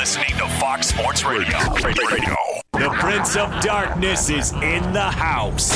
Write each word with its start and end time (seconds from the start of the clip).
listening 0.00 0.34
to 0.38 0.48
Fox 0.58 0.86
Sports 0.86 1.26
Radio. 1.26 1.58
Radio. 1.84 2.34
The 2.72 2.88
Prince 3.00 3.36
of 3.36 3.50
Darkness 3.60 4.30
is 4.30 4.50
in 4.52 4.94
the 4.94 5.02
house. 5.02 5.70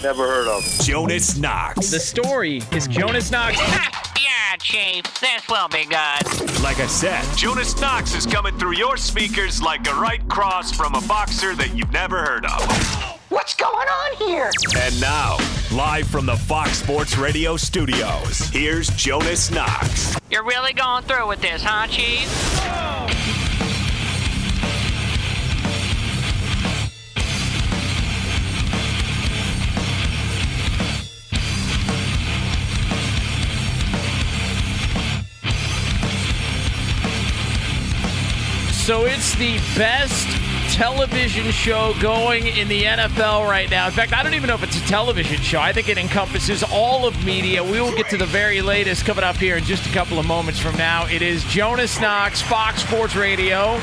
Never 0.00 0.28
heard 0.28 0.46
of 0.46 0.62
him. 0.62 0.84
Jonas 0.84 1.36
Knox. 1.36 1.90
The 1.90 1.98
story 1.98 2.62
is 2.70 2.86
Jonas 2.86 3.32
Knox. 3.32 3.58
yeah, 3.58 4.54
Chief, 4.60 5.02
this 5.18 5.48
will 5.48 5.66
be 5.66 5.86
good. 5.86 6.62
Like 6.62 6.78
I 6.78 6.86
said, 6.86 7.24
Jonas 7.36 7.80
Knox 7.80 8.14
is 8.14 8.26
coming 8.26 8.56
through 8.58 8.76
your 8.76 8.96
speakers 8.96 9.60
like 9.60 9.88
a 9.88 9.94
right 9.94 10.22
cross 10.28 10.70
from 10.70 10.94
a 10.94 11.00
boxer 11.08 11.56
that 11.56 11.76
you've 11.76 11.92
never 11.92 12.24
heard 12.24 12.46
of. 12.46 13.18
What's 13.28 13.56
going 13.56 13.88
on 13.88 14.16
here? 14.18 14.52
And 14.76 15.00
now, 15.00 15.36
live 15.72 16.06
from 16.06 16.26
the 16.26 16.36
Fox 16.36 16.78
Sports 16.78 17.18
Radio 17.18 17.56
studios, 17.56 18.38
here's 18.50 18.88
Jonas 18.90 19.50
Knox. 19.50 20.16
You're 20.30 20.44
really 20.44 20.74
going 20.74 21.02
through 21.02 21.26
with 21.26 21.40
this, 21.40 21.60
huh, 21.60 21.88
Chief? 21.88 22.93
So 38.84 39.06
it's 39.06 39.34
the 39.36 39.56
best 39.78 40.28
television 40.74 41.50
show 41.52 41.94
going 42.02 42.46
in 42.46 42.68
the 42.68 42.82
NFL 42.82 43.48
right 43.48 43.70
now. 43.70 43.86
In 43.86 43.92
fact, 43.92 44.12
I 44.12 44.22
don't 44.22 44.34
even 44.34 44.48
know 44.48 44.56
if 44.56 44.62
it's 44.62 44.76
a 44.76 44.86
television 44.86 45.40
show. 45.40 45.58
I 45.58 45.72
think 45.72 45.88
it 45.88 45.96
encompasses 45.96 46.62
all 46.62 47.06
of 47.06 47.24
media. 47.24 47.64
We 47.64 47.80
will 47.80 47.96
get 47.96 48.10
to 48.10 48.18
the 48.18 48.26
very 48.26 48.60
latest 48.60 49.06
coming 49.06 49.24
up 49.24 49.36
here 49.36 49.56
in 49.56 49.64
just 49.64 49.86
a 49.86 49.88
couple 49.94 50.18
of 50.18 50.26
moments 50.26 50.60
from 50.60 50.76
now. 50.76 51.06
It 51.06 51.22
is 51.22 51.42
Jonas 51.44 51.98
Knox, 51.98 52.42
Fox 52.42 52.82
Sports 52.82 53.16
Radio. 53.16 53.80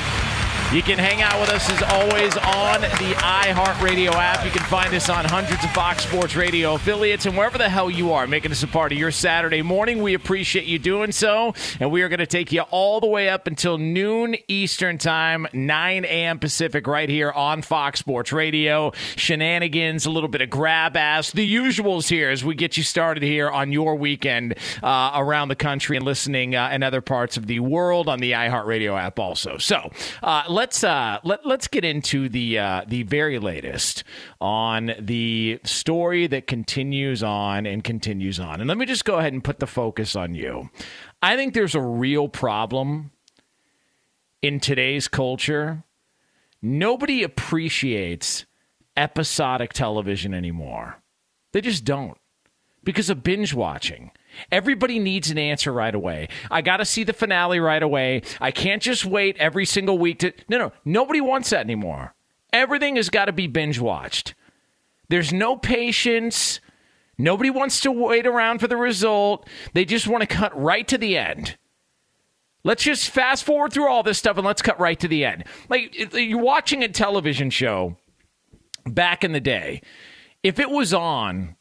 You 0.73 0.81
can 0.81 0.98
hang 0.98 1.21
out 1.21 1.38
with 1.41 1.49
us 1.49 1.70
as 1.70 1.84
always 1.84 2.38
on 2.38 2.80
the 2.80 3.14
iHeartRadio 3.17 4.14
app. 4.14 4.45
You 4.45 4.52
can 4.52 4.64
find 4.67 4.94
us 4.94 5.09
on 5.09 5.25
hundreds 5.25 5.61
of 5.66 5.72
Fox 5.72 6.05
Sports 6.05 6.38
Radio 6.38 6.75
affiliates 6.75 7.25
and 7.25 7.36
wherever 7.36 7.58
the 7.58 7.67
hell 7.67 7.91
you 7.91 8.13
are, 8.13 8.25
making 8.25 8.53
us 8.53 8.63
a 8.63 8.67
part 8.67 8.94
of 8.94 8.97
your 8.97 9.11
Saturday 9.11 9.61
morning. 9.61 10.02
We 10.02 10.13
appreciate 10.13 10.63
you 10.63 10.80
doing 10.80 11.11
so. 11.11 11.53
And 11.81 11.91
we 11.91 12.03
are 12.03 12.08
going 12.08 12.19
to 12.19 12.25
take 12.25 12.53
you 12.53 12.61
all 12.72 13.02
the 13.02 13.08
way 13.08 13.28
up 13.28 13.47
until 13.47 13.78
noon 13.78 14.38
Eastern 14.47 14.97
Time, 14.97 15.45
9 15.52 16.05
a.m. 16.05 16.39
Pacific, 16.39 16.88
right 16.88 17.09
here 17.09 17.33
on 17.33 17.63
Fox 17.63 18.00
Sports 18.00 18.31
Radio. 18.31 18.94
Shenanigans, 19.17 20.06
a 20.06 20.09
little 20.09 20.30
bit 20.30 20.39
of 20.39 20.50
grab 20.50 20.95
ass, 20.95 21.31
the 21.31 21.53
usuals 21.53 22.08
here 22.08 22.30
as 22.30 22.45
we 22.45 22.56
get 22.56 22.78
you 22.78 22.83
started 22.83 23.23
here 23.23 23.50
on 23.50 23.73
your 23.73 23.95
weekend 23.95 24.56
uh, 24.81 25.11
around 25.16 25.50
the 25.50 25.56
country 25.58 25.97
and 25.97 26.06
listening 26.06 26.56
uh, 26.56 26.69
in 26.72 26.81
other 26.81 27.02
parts 27.02 27.35
of 27.35 27.47
the 27.47 27.59
world 27.59 28.08
on 28.08 28.19
the 28.19 28.31
iHeartRadio 28.31 28.97
app 28.97 29.19
also. 29.19 29.58
So, 29.58 29.91
uh, 30.23 30.44
let's 30.47 30.61
uh, 30.84 31.20
let 31.23 31.45
let's 31.45 31.67
get 31.67 31.84
into 31.86 32.30
the 32.30 32.59
uh, 32.59 32.86
the 32.88 33.04
very 33.04 33.40
latest 33.40 34.04
on 34.40 34.94
the 35.00 35.59
story 35.64 36.28
that 36.28 36.48
continues 36.48 37.23
on 37.23 37.66
and 37.66 37.84
continues 37.84 38.40
on. 38.40 38.59
And 38.59 38.68
let 38.68 38.78
me 38.78 38.86
just 38.86 39.06
go 39.06 39.18
ahead 39.18 39.34
and 39.34 39.44
put 39.44 39.59
the 39.59 39.68
focus 39.68 40.16
on 40.16 40.36
you. 40.36 40.70
I 41.22 41.36
think 41.36 41.53
there's 41.53 41.76
a 41.76 41.81
real 41.81 42.28
problem 42.28 43.12
in 44.42 44.59
today's 44.59 45.08
culture. 45.08 45.84
Nobody 46.62 47.23
appreciates 47.23 48.46
episodic 48.96 49.73
television 49.73 50.34
anymore. 50.34 51.02
They 51.53 51.62
just 51.62 51.86
don't 51.86 52.18
because 52.84 53.09
of 53.09 53.23
binge 53.23 53.53
watching. 53.53 54.12
Everybody 54.52 55.00
needs 55.00 55.30
an 55.30 55.38
answer 55.38 55.72
right 55.72 55.94
away. 55.94 56.30
I 56.50 56.62
got 56.62 56.78
to 56.78 56.86
see 56.86 57.04
the 57.04 57.14
finale 57.14 57.60
right 57.60 57.82
away. 57.84 58.24
I 58.40 58.52
can't 58.52 58.82
just 58.82 59.06
wait 59.06 59.38
every 59.38 59.66
single 59.66 59.98
week 59.98 60.20
to. 60.20 60.34
No, 60.50 60.58
no, 60.58 60.72
nobody 60.86 61.22
wants 61.22 61.50
that 61.52 61.62
anymore. 61.62 62.14
Everything 62.54 62.96
has 62.98 63.09
got 63.09 63.26
to 63.26 63.32
be 63.32 63.48
binge 63.48 63.80
watched. 63.80 64.34
There's 65.09 65.34
no 65.34 65.56
patience. 65.58 66.59
Nobody 67.18 67.50
wants 67.50 67.81
to 67.81 67.91
wait 67.91 68.25
around 68.25 68.59
for 68.59 68.68
the 68.68 68.78
result. 68.78 69.47
They 69.74 69.86
just 69.86 70.08
want 70.08 70.22
to 70.22 70.28
cut 70.28 70.59
right 70.59 70.88
to 70.88 70.97
the 70.97 71.18
end. 71.18 71.58
Let's 72.64 72.84
just 72.84 73.09
fast 73.09 73.44
forward 73.44 73.74
through 73.74 73.90
all 73.90 74.03
this 74.03 74.20
stuff 74.20 74.38
and 74.38 74.46
let's 74.46 74.62
cut 74.62 74.80
right 74.80 75.00
to 75.00 75.08
the 75.08 75.25
end. 75.25 75.46
Like 75.70 76.14
you're 76.14 76.40
watching 76.40 76.84
a 76.84 76.90
television 76.90 77.50
show 77.50 77.97
back 78.86 79.24
in 79.24 79.31
the 79.31 79.40
day. 79.40 79.81
If 80.44 80.59
it 80.59 80.70
was 80.70 80.94
on 80.94 81.56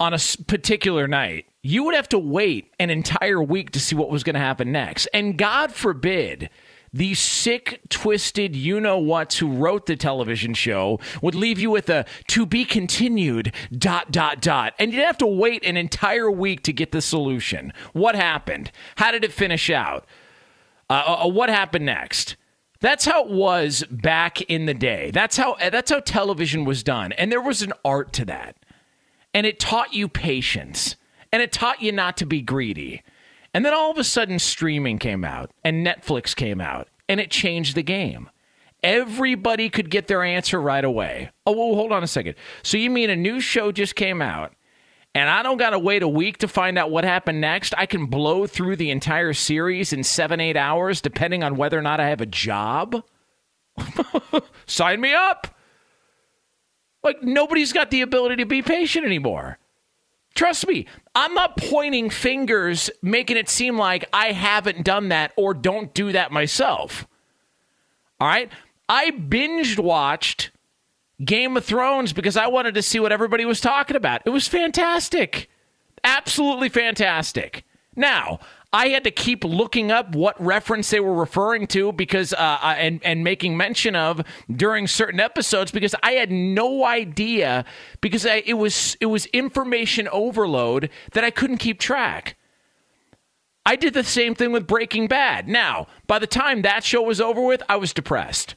on 0.00 0.14
a 0.14 0.18
particular 0.46 1.06
night, 1.06 1.46
you 1.62 1.84
would 1.84 1.94
have 1.94 2.08
to 2.08 2.18
wait 2.18 2.72
an 2.80 2.88
entire 2.88 3.42
week 3.42 3.70
to 3.72 3.80
see 3.80 3.94
what 3.94 4.10
was 4.10 4.24
going 4.24 4.34
to 4.34 4.40
happen 4.40 4.72
next. 4.72 5.06
And 5.12 5.36
God 5.36 5.72
forbid 5.72 6.48
these 6.92 7.20
sick, 7.20 7.82
twisted, 7.88 8.56
you 8.56 8.80
know 8.80 8.98
whats 8.98 9.38
who 9.38 9.52
wrote 9.52 9.86
the 9.86 9.94
television 9.94 10.54
show 10.54 10.98
would 11.22 11.34
leave 11.34 11.60
you 11.60 11.70
with 11.70 11.88
a 11.88 12.06
to 12.28 12.46
be 12.46 12.64
continued 12.64 13.54
dot 13.76 14.10
dot 14.10 14.40
dot. 14.40 14.74
And 14.78 14.92
you'd 14.92 15.04
have 15.04 15.18
to 15.18 15.26
wait 15.26 15.64
an 15.64 15.76
entire 15.76 16.30
week 16.30 16.62
to 16.62 16.72
get 16.72 16.90
the 16.92 17.02
solution. 17.02 17.72
What 17.92 18.16
happened? 18.16 18.72
How 18.96 19.12
did 19.12 19.22
it 19.22 19.32
finish 19.32 19.70
out? 19.70 20.06
Uh, 20.88 21.18
uh, 21.24 21.28
what 21.28 21.50
happened 21.50 21.86
next? 21.86 22.36
That's 22.80 23.04
how 23.04 23.24
it 23.24 23.30
was 23.30 23.84
back 23.90 24.40
in 24.42 24.64
the 24.64 24.74
day. 24.74 25.10
That's 25.12 25.36
how 25.36 25.56
that's 25.60 25.90
how 25.90 26.00
television 26.00 26.64
was 26.64 26.82
done. 26.82 27.12
And 27.12 27.30
there 27.30 27.42
was 27.42 27.60
an 27.60 27.74
art 27.84 28.12
to 28.14 28.24
that 28.24 28.56
and 29.34 29.46
it 29.46 29.60
taught 29.60 29.92
you 29.94 30.08
patience 30.08 30.96
and 31.32 31.42
it 31.42 31.52
taught 31.52 31.82
you 31.82 31.92
not 31.92 32.16
to 32.18 32.26
be 32.26 32.40
greedy. 32.40 33.02
And 33.52 33.64
then 33.64 33.74
all 33.74 33.90
of 33.90 33.98
a 33.98 34.04
sudden, 34.04 34.38
streaming 34.38 34.98
came 34.98 35.24
out 35.24 35.50
and 35.64 35.86
Netflix 35.86 36.34
came 36.34 36.60
out 36.60 36.88
and 37.08 37.20
it 37.20 37.30
changed 37.30 37.74
the 37.74 37.82
game. 37.82 38.30
Everybody 38.82 39.68
could 39.68 39.90
get 39.90 40.06
their 40.06 40.22
answer 40.22 40.60
right 40.60 40.84
away. 40.84 41.30
Oh, 41.46 41.52
well, 41.52 41.74
hold 41.74 41.92
on 41.92 42.02
a 42.02 42.06
second. 42.06 42.36
So 42.62 42.78
you 42.78 42.88
mean 42.88 43.10
a 43.10 43.16
new 43.16 43.40
show 43.40 43.72
just 43.72 43.94
came 43.94 44.22
out 44.22 44.54
and 45.14 45.28
I 45.28 45.42
don't 45.42 45.58
got 45.58 45.70
to 45.70 45.78
wait 45.78 46.02
a 46.02 46.08
week 46.08 46.38
to 46.38 46.48
find 46.48 46.78
out 46.78 46.90
what 46.90 47.04
happened 47.04 47.40
next? 47.40 47.74
I 47.76 47.86
can 47.86 48.06
blow 48.06 48.46
through 48.46 48.76
the 48.76 48.90
entire 48.90 49.32
series 49.32 49.92
in 49.92 50.04
seven, 50.04 50.40
eight 50.40 50.56
hours, 50.56 51.00
depending 51.00 51.42
on 51.42 51.56
whether 51.56 51.78
or 51.78 51.82
not 51.82 51.98
I 51.98 52.08
have 52.08 52.20
a 52.20 52.26
job? 52.26 53.02
Sign 54.66 55.00
me 55.00 55.12
up. 55.12 55.48
Like 57.02 57.22
nobody's 57.22 57.72
got 57.72 57.90
the 57.90 58.02
ability 58.02 58.36
to 58.36 58.46
be 58.46 58.62
patient 58.62 59.06
anymore. 59.06 59.58
Trust 60.34 60.66
me, 60.68 60.86
I'm 61.14 61.34
not 61.34 61.56
pointing 61.56 62.08
fingers, 62.08 62.90
making 63.02 63.36
it 63.36 63.48
seem 63.48 63.76
like 63.76 64.08
I 64.12 64.32
haven't 64.32 64.84
done 64.84 65.08
that 65.08 65.32
or 65.36 65.54
don't 65.54 65.92
do 65.92 66.12
that 66.12 66.30
myself. 66.30 67.06
All 68.20 68.28
right? 68.28 68.50
I 68.88 69.10
binged 69.10 69.78
watched 69.78 70.50
Game 71.24 71.56
of 71.56 71.64
Thrones 71.64 72.12
because 72.12 72.36
I 72.36 72.46
wanted 72.46 72.74
to 72.74 72.82
see 72.82 73.00
what 73.00 73.12
everybody 73.12 73.44
was 73.44 73.60
talking 73.60 73.96
about. 73.96 74.22
It 74.24 74.30
was 74.30 74.48
fantastic. 74.48 75.50
Absolutely 76.04 76.68
fantastic. 76.68 77.64
Now, 77.96 78.40
I 78.72 78.88
had 78.88 79.02
to 79.04 79.10
keep 79.10 79.42
looking 79.42 79.90
up 79.90 80.14
what 80.14 80.40
reference 80.40 80.90
they 80.90 81.00
were 81.00 81.14
referring 81.14 81.66
to 81.68 81.92
because 81.92 82.32
uh, 82.32 82.58
and 82.62 83.00
and 83.04 83.24
making 83.24 83.56
mention 83.56 83.96
of 83.96 84.22
during 84.50 84.86
certain 84.86 85.18
episodes 85.18 85.72
because 85.72 85.94
I 86.04 86.12
had 86.12 86.30
no 86.30 86.84
idea 86.84 87.64
because 88.00 88.24
I, 88.24 88.42
it 88.46 88.54
was 88.54 88.96
it 89.00 89.06
was 89.06 89.26
information 89.26 90.08
overload 90.12 90.88
that 91.12 91.24
I 91.24 91.30
couldn't 91.30 91.58
keep 91.58 91.80
track. 91.80 92.36
I 93.66 93.74
did 93.74 93.92
the 93.92 94.04
same 94.04 94.34
thing 94.34 94.52
with 94.52 94.66
Breaking 94.66 95.08
Bad. 95.08 95.48
Now, 95.48 95.86
by 96.06 96.18
the 96.18 96.26
time 96.26 96.62
that 96.62 96.84
show 96.84 97.02
was 97.02 97.20
over 97.20 97.44
with, 97.44 97.62
I 97.68 97.76
was 97.76 97.92
depressed. 97.92 98.54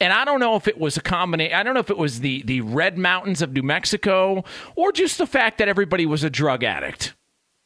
And 0.00 0.12
I 0.12 0.24
don't 0.24 0.40
know 0.40 0.56
if 0.56 0.66
it 0.66 0.78
was 0.78 0.96
a 0.96 1.00
combination. 1.00 1.54
I 1.54 1.62
don't 1.62 1.74
know 1.74 1.80
if 1.80 1.90
it 1.90 1.98
was 1.98 2.20
the 2.20 2.42
the 2.44 2.62
red 2.62 2.96
mountains 2.96 3.42
of 3.42 3.52
New 3.52 3.62
Mexico 3.62 4.42
or 4.74 4.90
just 4.90 5.18
the 5.18 5.26
fact 5.26 5.58
that 5.58 5.68
everybody 5.68 6.06
was 6.06 6.24
a 6.24 6.30
drug 6.30 6.64
addict. 6.64 7.14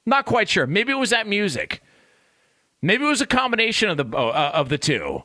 Not 0.08 0.24
quite 0.24 0.48
sure. 0.48 0.66
Maybe 0.66 0.90
it 0.90 0.96
was 0.96 1.10
that 1.10 1.26
music. 1.26 1.82
Maybe 2.80 3.04
it 3.04 3.08
was 3.08 3.20
a 3.20 3.26
combination 3.26 3.90
of 3.90 3.98
the 3.98 4.06
uh, 4.06 4.52
of 4.54 4.70
the 4.70 4.78
two. 4.78 5.22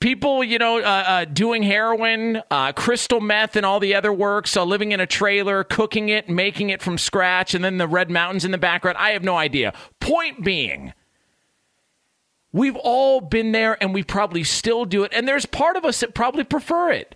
People, 0.00 0.42
you 0.42 0.58
know, 0.58 0.78
uh, 0.78 0.80
uh, 0.82 1.24
doing 1.24 1.62
heroin, 1.62 2.42
uh, 2.50 2.72
crystal 2.72 3.20
meth, 3.20 3.54
and 3.54 3.64
all 3.64 3.78
the 3.78 3.94
other 3.94 4.12
works, 4.12 4.50
So 4.50 4.64
living 4.64 4.90
in 4.90 4.98
a 4.98 5.06
trailer, 5.06 5.62
cooking 5.62 6.08
it, 6.08 6.28
making 6.28 6.70
it 6.70 6.82
from 6.82 6.98
scratch, 6.98 7.54
and 7.54 7.64
then 7.64 7.78
the 7.78 7.86
red 7.86 8.10
mountains 8.10 8.44
in 8.44 8.50
the 8.50 8.58
background. 8.58 8.98
I 8.98 9.10
have 9.10 9.22
no 9.22 9.36
idea. 9.36 9.72
Point 10.00 10.44
being, 10.44 10.92
we've 12.52 12.76
all 12.76 13.20
been 13.20 13.52
there, 13.52 13.80
and 13.80 13.94
we 13.94 14.02
probably 14.02 14.42
still 14.42 14.84
do 14.84 15.04
it. 15.04 15.12
And 15.14 15.28
there's 15.28 15.46
part 15.46 15.76
of 15.76 15.84
us 15.84 16.00
that 16.00 16.12
probably 16.12 16.44
prefer 16.44 16.90
it. 16.90 17.14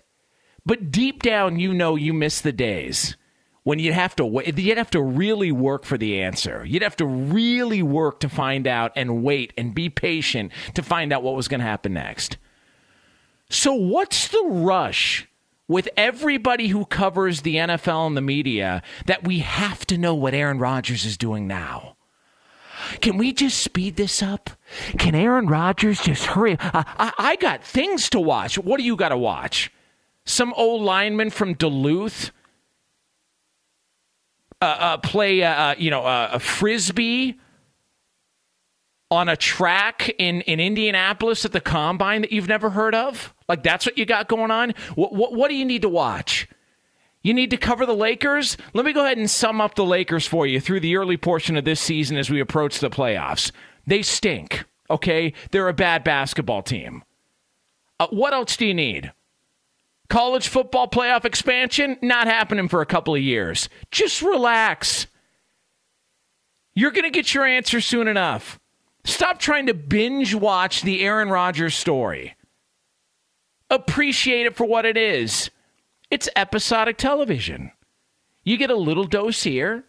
But 0.65 0.89
deep 0.89 1.21
down, 1.21 1.59
you 1.59 1.73
know, 1.73 1.97
you 1.97 2.13
miss 2.13 2.39
the 2.39 2.53
days 2.53 3.17
when 3.63 3.79
you'd 3.79 3.93
have 3.93 4.15
to 4.15 4.43
you'd 4.55 4.77
have 4.77 4.91
to 4.91 5.01
really 5.01 5.51
work 5.51 5.85
for 5.85 5.97
the 5.97 6.19
answer. 6.21 6.65
You'd 6.65 6.81
have 6.81 6.95
to 6.97 7.05
really 7.05 7.83
work 7.83 8.19
to 8.21 8.29
find 8.29 8.67
out 8.67 8.91
and 8.95 9.23
wait 9.23 9.53
and 9.57 9.75
be 9.75 9.89
patient 9.89 10.51
to 10.73 10.81
find 10.81 11.13
out 11.13 11.23
what 11.23 11.35
was 11.35 11.47
going 11.47 11.59
to 11.59 11.65
happen 11.65 11.93
next. 11.93 12.37
So, 13.49 13.73
what's 13.73 14.29
the 14.29 14.43
rush 14.45 15.27
with 15.67 15.89
everybody 15.95 16.69
who 16.69 16.85
covers 16.85 17.41
the 17.41 17.55
NFL 17.55 18.07
and 18.07 18.17
the 18.17 18.21
media 18.21 18.81
that 19.05 19.25
we 19.25 19.39
have 19.39 19.85
to 19.87 19.97
know 19.97 20.15
what 20.15 20.33
Aaron 20.33 20.57
Rodgers 20.57 21.05
is 21.05 21.17
doing 21.17 21.47
now? 21.47 21.97
Can 22.99 23.17
we 23.17 23.31
just 23.31 23.59
speed 23.59 23.95
this 23.95 24.23
up? 24.23 24.49
Can 24.97 25.13
Aaron 25.13 25.47
Rodgers 25.47 26.01
just 26.01 26.25
hurry? 26.25 26.57
I, 26.59 26.83
I, 26.97 27.13
I 27.17 27.35
got 27.35 27.63
things 27.63 28.09
to 28.09 28.19
watch. 28.19 28.57
What 28.57 28.77
do 28.77 28.83
you 28.83 28.95
got 28.95 29.09
to 29.09 29.17
watch? 29.17 29.71
Some 30.25 30.53
old 30.53 30.81
lineman 30.81 31.29
from 31.29 31.53
Duluth 31.53 32.31
uh, 34.61 34.65
uh, 34.65 34.97
play, 34.97 35.43
uh, 35.43 35.53
uh 35.53 35.75
you 35.77 35.89
know, 35.89 36.05
a 36.05 36.39
frisbee 36.39 37.39
on 39.09 39.27
a 39.27 39.35
track 39.35 40.09
in, 40.17 40.41
in 40.41 40.59
Indianapolis 40.59 41.43
at 41.43 41.51
the 41.51 41.59
combine 41.59 42.21
that 42.21 42.31
you've 42.31 42.47
never 42.47 42.69
heard 42.69 42.95
of? 42.95 43.33
Like 43.49 43.63
that's 43.63 43.85
what 43.85 43.97
you 43.97 44.05
got 44.05 44.29
going 44.29 44.51
on? 44.51 44.73
What, 44.95 45.13
what, 45.13 45.33
what 45.33 45.49
do 45.49 45.55
you 45.55 45.65
need 45.65 45.81
to 45.81 45.89
watch? 45.89 46.47
You 47.21 47.33
need 47.33 47.51
to 47.51 47.57
cover 47.57 47.85
the 47.85 47.93
Lakers? 47.93 48.57
Let 48.73 48.85
me 48.85 48.93
go 48.93 49.03
ahead 49.03 49.17
and 49.17 49.29
sum 49.29 49.61
up 49.61 49.75
the 49.75 49.85
Lakers 49.85 50.25
for 50.25 50.47
you 50.47 50.59
through 50.59 50.79
the 50.79 50.95
early 50.95 51.17
portion 51.17 51.55
of 51.55 51.65
this 51.65 51.79
season 51.79 52.17
as 52.17 52.29
we 52.29 52.39
approach 52.39 52.79
the 52.79 52.89
playoffs. 52.89 53.51
They 53.85 54.01
stink, 54.01 54.63
okay? 54.89 55.33
They're 55.51 55.67
a 55.67 55.73
bad 55.73 56.03
basketball 56.03 56.63
team. 56.63 57.03
Uh, 57.99 58.07
what 58.09 58.33
else 58.33 58.57
do 58.57 58.65
you 58.65 58.73
need? 58.73 59.11
College 60.11 60.49
football 60.49 60.89
playoff 60.89 61.23
expansion? 61.23 61.97
Not 62.01 62.27
happening 62.27 62.67
for 62.67 62.81
a 62.81 62.85
couple 62.85 63.15
of 63.15 63.21
years. 63.21 63.69
Just 63.91 64.21
relax. 64.21 65.07
You're 66.75 66.91
going 66.91 67.05
to 67.05 67.09
get 67.09 67.33
your 67.33 67.45
answer 67.45 67.79
soon 67.79 68.09
enough. 68.09 68.59
Stop 69.05 69.39
trying 69.39 69.67
to 69.67 69.73
binge 69.73 70.35
watch 70.35 70.81
the 70.81 71.01
Aaron 71.01 71.29
Rodgers 71.29 71.75
story. 71.75 72.35
Appreciate 73.69 74.47
it 74.47 74.57
for 74.57 74.65
what 74.65 74.85
it 74.85 74.97
is. 74.97 75.49
It's 76.09 76.27
episodic 76.35 76.97
television. 76.97 77.71
You 78.43 78.57
get 78.57 78.69
a 78.69 78.75
little 78.75 79.05
dose 79.05 79.43
here, 79.43 79.85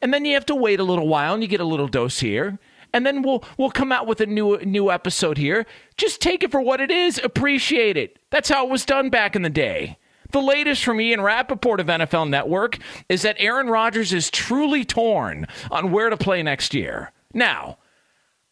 and 0.00 0.14
then 0.14 0.24
you 0.24 0.32
have 0.32 0.46
to 0.46 0.54
wait 0.54 0.80
a 0.80 0.84
little 0.84 1.06
while 1.06 1.34
and 1.34 1.42
you 1.42 1.48
get 1.50 1.60
a 1.60 1.64
little 1.64 1.86
dose 1.86 2.20
here, 2.20 2.58
and 2.96 3.04
then 3.04 3.20
we'll 3.20 3.44
we'll 3.58 3.70
come 3.70 3.92
out 3.92 4.06
with 4.06 4.22
a 4.22 4.26
new 4.26 4.56
new 4.64 4.90
episode 4.90 5.36
here. 5.36 5.66
Just 5.98 6.22
take 6.22 6.42
it 6.42 6.50
for 6.50 6.62
what 6.62 6.80
it 6.80 6.90
is, 6.90 7.20
appreciate 7.22 7.98
it. 7.98 8.18
That's 8.30 8.48
how 8.48 8.64
it 8.64 8.70
was 8.70 8.86
done 8.86 9.10
back 9.10 9.36
in 9.36 9.42
the 9.42 9.50
day. 9.50 9.98
The 10.32 10.40
latest 10.40 10.82
from 10.82 10.98
Ian 10.98 11.20
Rapoport 11.20 11.78
of 11.78 11.88
NFL 11.88 12.30
Network 12.30 12.78
is 13.10 13.20
that 13.20 13.36
Aaron 13.38 13.68
Rodgers 13.68 14.14
is 14.14 14.30
truly 14.30 14.82
torn 14.82 15.46
on 15.70 15.92
where 15.92 16.08
to 16.08 16.16
play 16.16 16.42
next 16.42 16.72
year. 16.72 17.12
Now, 17.34 17.76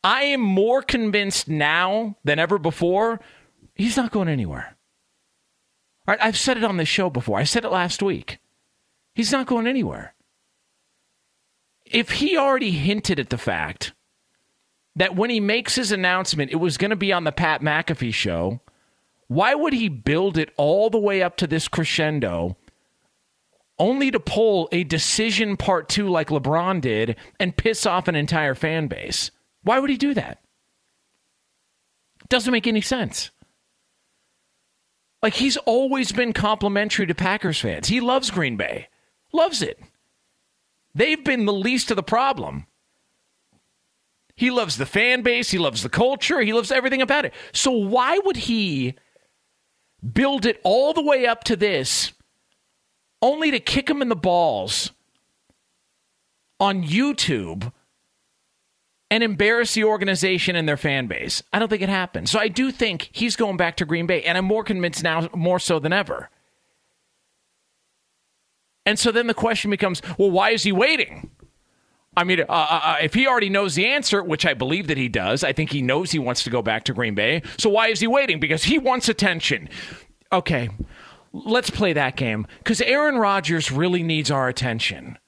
I 0.05 0.25
am 0.25 0.43
more 0.43 0.83
convinced 0.83 1.49
now 1.49 2.19
than 2.23 2.39
ever 2.39 2.59
before 2.59 3.21
he's 3.75 3.97
not 3.97 4.13
going 4.13 4.29
anywhere. 4.29 4.77
All 6.07 6.13
right, 6.13 6.23
I've 6.23 6.37
said 6.37 6.59
it 6.59 6.65
on 6.65 6.77
this 6.77 6.89
show 6.89 7.09
before. 7.09 7.39
I 7.39 7.45
said 7.45 7.65
it 7.65 7.73
last 7.73 8.03
week. 8.03 8.39
He's 9.15 9.33
not 9.33 9.47
going 9.47 9.67
anywhere. 9.67 10.15
If 11.87 12.11
he 12.11 12.37
already 12.37 12.73
hinted 12.73 13.19
at 13.19 13.31
the 13.31 13.39
fact 13.39 13.95
that 14.97 15.17
when 15.17 15.31
he 15.31 15.41
makes 15.41 15.75
his 15.75 15.93
announcement, 15.93 16.53
it 16.53 16.57
was 16.57 16.79
going 16.79 16.91
to 16.91 16.97
be 16.97 17.13
on 17.13 17.25
the 17.25 17.33
Pat 17.33 17.61
McAfee 17.61 18.15
show, 18.15 18.61
why 19.27 19.55
would 19.55 19.73
he 19.73 19.89
build 19.89 20.39
it 20.39 20.53
all 20.57 20.91
the 20.91 20.99
way 20.99 21.23
up 21.23 21.37
to 21.39 21.47
this 21.47 21.69
crescendo 21.69 22.57
only 23.79 24.11
to 24.11 24.21
pull 24.21 24.69
a 24.71 24.85
decision 24.85 25.57
part 25.57 25.89
two 25.89 26.09
like 26.09 26.29
LeBron 26.29 26.81
did 26.81 27.17
and 27.41 27.57
piss 27.57 27.87
off 27.87 28.07
an 28.07 28.15
entire 28.15 28.55
fan 28.55 28.87
base? 28.87 29.31
Why 29.63 29.79
would 29.79 29.91
he 29.91 29.97
do 29.97 30.15
that? 30.15 30.39
Doesn't 32.29 32.53
make 32.53 32.67
any 32.67 32.81
sense. 32.81 33.31
Like 35.23 35.35
he's 35.35 35.57
always 35.57 36.13
been 36.13 36.33
complimentary 36.33 37.07
to 37.07 37.15
Packers 37.15 37.59
fans. 37.61 37.89
He 37.89 38.01
loves 38.01 38.31
Green 38.31 38.57
Bay, 38.57 38.89
loves 39.33 39.63
it. 39.63 39.81
They've 40.95 41.25
been 41.25 41.47
the 41.47 41.53
least 41.53 41.91
of 41.91 41.97
the 41.97 42.03
problem. 42.03 42.67
He 44.37 44.51
loves 44.51 44.77
the 44.77 44.87
fan 44.87 45.23
base, 45.23 45.51
he 45.51 45.59
loves 45.59 45.83
the 45.83 45.89
culture, 45.89 46.41
he 46.41 46.53
loves 46.53 46.73
everything 46.73 47.03
about 47.03 47.25
it. 47.25 47.35
So 47.53 47.71
why 47.71 48.19
would 48.25 48.37
he 48.37 48.95
build 50.13 50.45
it 50.45 50.61
all 50.65 50.93
the 50.93 51.03
way 51.03 51.27
up 51.27 51.45
to 51.45 51.57
this 51.57 52.13
only 53.23 53.51
to 53.51 53.61
kick 53.61 53.89
him 53.89 54.03
in 54.03 54.09
the 54.09 54.17
balls 54.17 54.91
on 56.61 56.83
YouTube 56.83 57.73
and 59.11 59.23
embarrass 59.23 59.75
the 59.75 59.85
organization 59.85 60.57
and 60.57 60.69
their 60.69 60.77
fan 60.77 61.07
base. 61.07 61.43
I 61.53 61.59
don't 61.59 61.69
think 61.69 61.83
it 61.83 61.89
happened. 61.89 62.29
So 62.29 62.39
I 62.39 62.49
do 62.49 62.71
think 62.71 63.11
he's 63.13 63.37
going 63.37 63.57
back 63.57 63.77
to 63.77 63.85
Green 63.85 64.07
Bay, 64.07 64.23
and 64.23 64.37
I'm 64.37 64.45
more 64.45 64.65
convinced 64.65 65.03
now, 65.03 65.29
more 65.35 65.59
so 65.59 65.79
than 65.79 65.93
ever. 65.93 66.31
And 68.87 68.99
so 68.99 69.11
then 69.11 69.27
the 69.27 69.35
question 69.35 69.71
becomes 69.71 70.03
well, 70.19 70.31
why 70.31 70.51
is 70.51 70.65
he 70.65 70.73
waiting? 70.73 71.31
I 72.17 72.25
mean, 72.25 72.41
uh, 72.41 72.45
uh, 72.49 72.81
uh, 72.83 72.97
if 73.03 73.15
he 73.15 73.27
already 73.27 73.51
knows 73.51 73.75
the 73.75 73.87
answer, 73.87 74.23
which 74.23 74.47
I 74.47 74.55
believe 74.55 74.87
that 74.87 74.97
he 74.97 75.09
does, 75.09 75.43
I 75.43 75.53
think 75.53 75.73
he 75.73 75.83
knows 75.83 76.13
he 76.13 76.19
wants 76.19 76.45
to 76.45 76.51
go 76.51 76.63
back 76.63 76.85
to 76.85 76.95
Green 76.95 77.15
Bay. 77.15 77.43
So 77.59 77.69
why 77.71 77.89
is 77.89 78.01
he 78.01 78.07
waiting? 78.07 78.39
Because 78.41 78.65
he 78.65 78.79
wants 78.79 79.09
attention. 79.09 79.69
Okay, 80.33 80.71
let's 81.33 81.71
play 81.71 81.93
that 81.93 82.17
game. 82.17 82.47
Because 82.59 82.81
Aaron 82.81 83.17
Rodgers 83.17 83.71
really 83.71 84.03
needs 84.03 84.31
our 84.31 84.49
attention. 84.49 85.19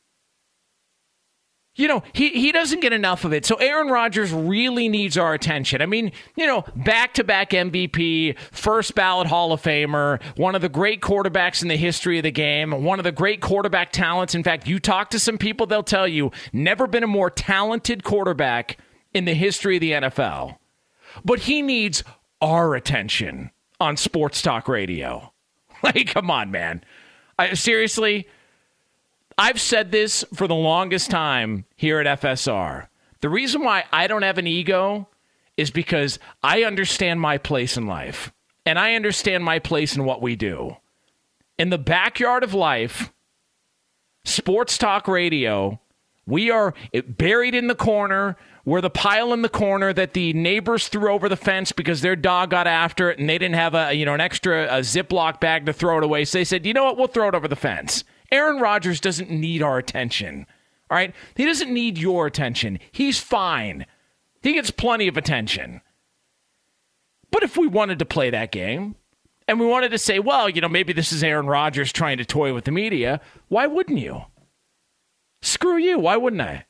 You 1.77 1.89
know, 1.89 2.03
he, 2.15 2.31
he 2.31 2.53
doesn't 2.53 2.81
get 2.81 2.95
enough 2.95 3.27
of 3.27 3.35
it. 3.35 3.45
So 3.45 3.57
Aaron 3.57 3.89
Rodgers 3.89 4.33
really 4.33 4.89
needs 4.89 5.19
our 5.19 5.35
attention. 5.35 5.83
I 5.83 5.87
mean, 5.87 6.11
you 6.35 6.47
know, 6.47 6.65
back 6.75 7.13
to 7.15 7.25
back 7.25 7.51
MVP, 7.51 8.39
first 8.51 8.95
ballot 8.95 9.27
Hall 9.27 9.53
of 9.53 9.63
Famer, 9.63 10.23
one 10.39 10.55
of 10.55 10.63
the 10.63 10.71
great 10.71 11.03
quarterbacks 11.03 11.61
in 11.61 11.69
the 11.69 11.77
history 11.77 12.19
of 12.19 12.23
the 12.23 12.31
game, 12.31 12.83
one 12.83 12.99
of 12.99 13.05
the 13.05 13.13
great 13.13 13.43
quarterback 13.43 13.93
talents. 13.93 14.35
In 14.35 14.43
fact, 14.43 14.67
you 14.67 14.81
talk 14.81 15.11
to 15.11 15.19
some 15.19 15.37
people, 15.37 15.67
they'll 15.67 15.83
tell 15.83 16.09
you 16.09 16.33
never 16.51 16.87
been 16.87 17.05
a 17.05 17.09
more 17.09 17.29
talented 17.29 18.03
quarterback 18.03 18.79
in 19.13 19.27
the 19.27 19.35
history 19.35 19.77
of 19.77 19.81
the 19.83 19.93
NFL. 19.93 20.57
But 21.27 21.41
he 21.41 21.61
needs 21.61 22.03
our 22.41 22.75
attention 22.75 23.51
on 23.79 23.97
sports 23.97 24.41
talk 24.43 24.67
radio. 24.69 25.33
Like, 25.83 26.07
come 26.07 26.31
on, 26.31 26.51
man. 26.51 26.83
I, 27.39 27.53
seriously, 27.53 28.27
I've 29.39 29.61
said 29.61 29.93
this 29.93 30.25
for 30.35 30.47
the 30.47 30.55
longest 30.55 31.11
time 31.11 31.67
here 31.77 32.01
at 32.01 32.21
FSR. 32.21 32.89
The 33.21 33.29
reason 33.29 33.63
why 33.63 33.85
I 33.93 34.07
don't 34.07 34.23
have 34.23 34.39
an 34.39 34.47
ego 34.47 35.09
is 35.57 35.71
because 35.71 36.19
I 36.43 36.65
understand 36.65 37.21
my 37.21 37.39
place 37.39 37.77
in 37.77 37.87
life 37.87 38.33
and 38.65 38.79
I 38.79 38.95
understand 38.95 39.45
my 39.45 39.59
place 39.59 39.95
in 39.95 40.05
what 40.05 40.23
we 40.23 40.37
do. 40.37 40.77
In 41.59 41.71
the 41.71 41.79
backyard 41.79 42.45
of 42.45 42.55
life, 42.55 43.13
sports 44.25 44.79
talk 44.79 45.07
radio, 45.07 45.81
we 46.27 46.51
are 46.51 46.75
buried 47.07 47.55
in 47.55 47.69
the 47.69 47.75
corner. 47.75 48.37
We're 48.65 48.81
the 48.81 48.91
pile 48.91 49.33
in 49.33 49.43
the 49.43 49.49
corner 49.49 49.93
that 49.93 50.15
the 50.15 50.33
neighbors 50.33 50.89
threw 50.89 51.13
over 51.13 51.29
the 51.29 51.37
fence 51.37 51.73
because 51.73 52.01
their 52.01 52.17
dog 52.17 52.51
got 52.51 52.67
after 52.67 53.11
it 53.11 53.19
and 53.19 53.29
they 53.29 53.39
didn't 53.39 53.55
have 53.55 53.75
a 53.75 53.95
you 53.95 54.05
know 54.05 54.15
an 54.15 54.21
extra 54.21 54.65
a 54.65 54.81
Ziploc 54.81 55.41
bag 55.41 55.67
to 55.67 55.73
throw 55.73 55.99
it 55.99 56.05
away. 56.05 56.25
So 56.25 56.39
they 56.39 56.45
said, 56.45 56.67
you 56.67 56.73
know 56.73 56.85
what, 56.85 56.97
we'll 56.97 57.07
throw 57.07 57.29
it 57.29 57.35
over 57.35 57.49
the 57.49 57.57
fence. 57.57 58.03
Aaron 58.31 58.61
Rodgers 58.61 59.01
doesn't 59.01 59.31
need 59.31 59.63
our 59.63 59.79
attention. 59.79 60.47
All 60.91 60.97
right? 60.97 61.15
He 61.35 61.45
doesn't 61.45 61.73
need 61.73 61.99
your 61.99 62.27
attention. 62.27 62.79
He's 62.93 63.19
fine. 63.19 63.87
He 64.43 64.53
gets 64.53 64.71
plenty 64.71 65.09
of 65.09 65.17
attention. 65.17 65.81
But 67.31 67.43
if 67.43 67.57
we 67.57 67.67
wanted 67.67 67.99
to 67.99 68.05
play 68.05 68.31
that 68.31 68.53
game 68.53 68.97
and 69.49 69.59
we 69.59 69.67
wanted 69.67 69.91
to 69.91 69.99
say, 69.99 70.19
well, 70.19 70.49
you 70.49 70.61
know, 70.61 70.69
maybe 70.69 70.93
this 70.93 71.13
is 71.13 71.23
Aaron 71.23 71.47
Rodgers 71.47 71.93
trying 71.93 72.19
to 72.19 72.25
toy 72.25 72.55
with 72.55 72.65
the 72.65 72.71
media, 72.71 73.21
why 73.49 73.67
wouldn't 73.67 73.99
you? 73.99 74.23
Screw 75.43 75.77
you. 75.77 75.99
Why 75.99 76.17
wouldn't 76.17 76.43
I? 76.43 76.67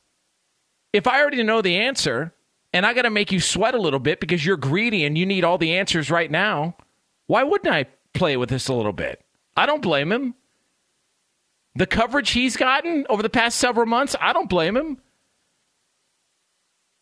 If 0.93 1.07
I 1.07 1.21
already 1.21 1.43
know 1.43 1.61
the 1.61 1.77
answer 1.77 2.33
and 2.73 2.85
I 2.85 2.93
got 2.93 3.03
to 3.03 3.09
make 3.09 3.31
you 3.31 3.39
sweat 3.39 3.75
a 3.75 3.81
little 3.81 3.99
bit 3.99 4.19
because 4.19 4.45
you're 4.45 4.57
greedy 4.57 5.05
and 5.05 5.17
you 5.17 5.25
need 5.25 5.43
all 5.43 5.57
the 5.57 5.77
answers 5.77 6.09
right 6.11 6.29
now, 6.29 6.75
why 7.27 7.43
wouldn't 7.43 7.73
I 7.73 7.85
play 8.13 8.37
with 8.37 8.49
this 8.49 8.67
a 8.67 8.73
little 8.73 8.93
bit? 8.93 9.23
I 9.55 9.65
don't 9.65 9.81
blame 9.81 10.11
him. 10.11 10.35
The 11.77 11.85
coverage 11.85 12.31
he's 12.31 12.57
gotten 12.57 13.05
over 13.07 13.21
the 13.21 13.29
past 13.29 13.59
several 13.59 13.85
months, 13.85 14.15
I 14.19 14.33
don't 14.33 14.49
blame 14.49 14.75
him. 14.75 14.97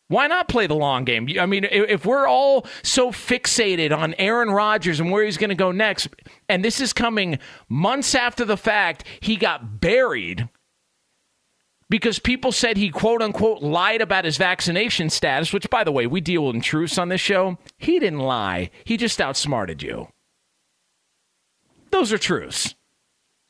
Why 0.08 0.26
not 0.26 0.48
play 0.48 0.66
the 0.66 0.74
long 0.74 1.04
game? 1.04 1.26
I 1.40 1.46
mean, 1.46 1.64
if 1.64 2.04
we're 2.04 2.28
all 2.28 2.66
so 2.82 3.10
fixated 3.10 3.96
on 3.96 4.14
Aaron 4.18 4.50
Rodgers 4.50 5.00
and 5.00 5.10
where 5.10 5.24
he's 5.24 5.38
going 5.38 5.48
to 5.48 5.56
go 5.56 5.72
next, 5.72 6.08
and 6.50 6.62
this 6.62 6.78
is 6.78 6.92
coming 6.92 7.38
months 7.70 8.14
after 8.14 8.44
the 8.44 8.58
fact, 8.58 9.04
he 9.20 9.36
got 9.36 9.80
buried 9.80 10.46
because 11.88 12.18
people 12.18 12.52
said 12.52 12.76
he 12.76 12.90
quote 12.90 13.22
unquote 13.22 13.62
lied 13.62 14.02
about 14.02 14.26
his 14.26 14.36
vaccination 14.36 15.08
status, 15.08 15.54
which, 15.54 15.70
by 15.70 15.84
the 15.84 15.92
way, 15.92 16.06
we 16.06 16.20
deal 16.20 16.44
with 16.44 16.62
truths 16.62 16.98
on 16.98 17.08
this 17.08 17.20
show. 17.22 17.56
He 17.78 17.98
didn't 17.98 18.20
lie, 18.20 18.70
he 18.84 18.98
just 18.98 19.22
outsmarted 19.22 19.82
you. 19.82 20.08
Those 21.90 22.12
are 22.12 22.18
truths. 22.18 22.74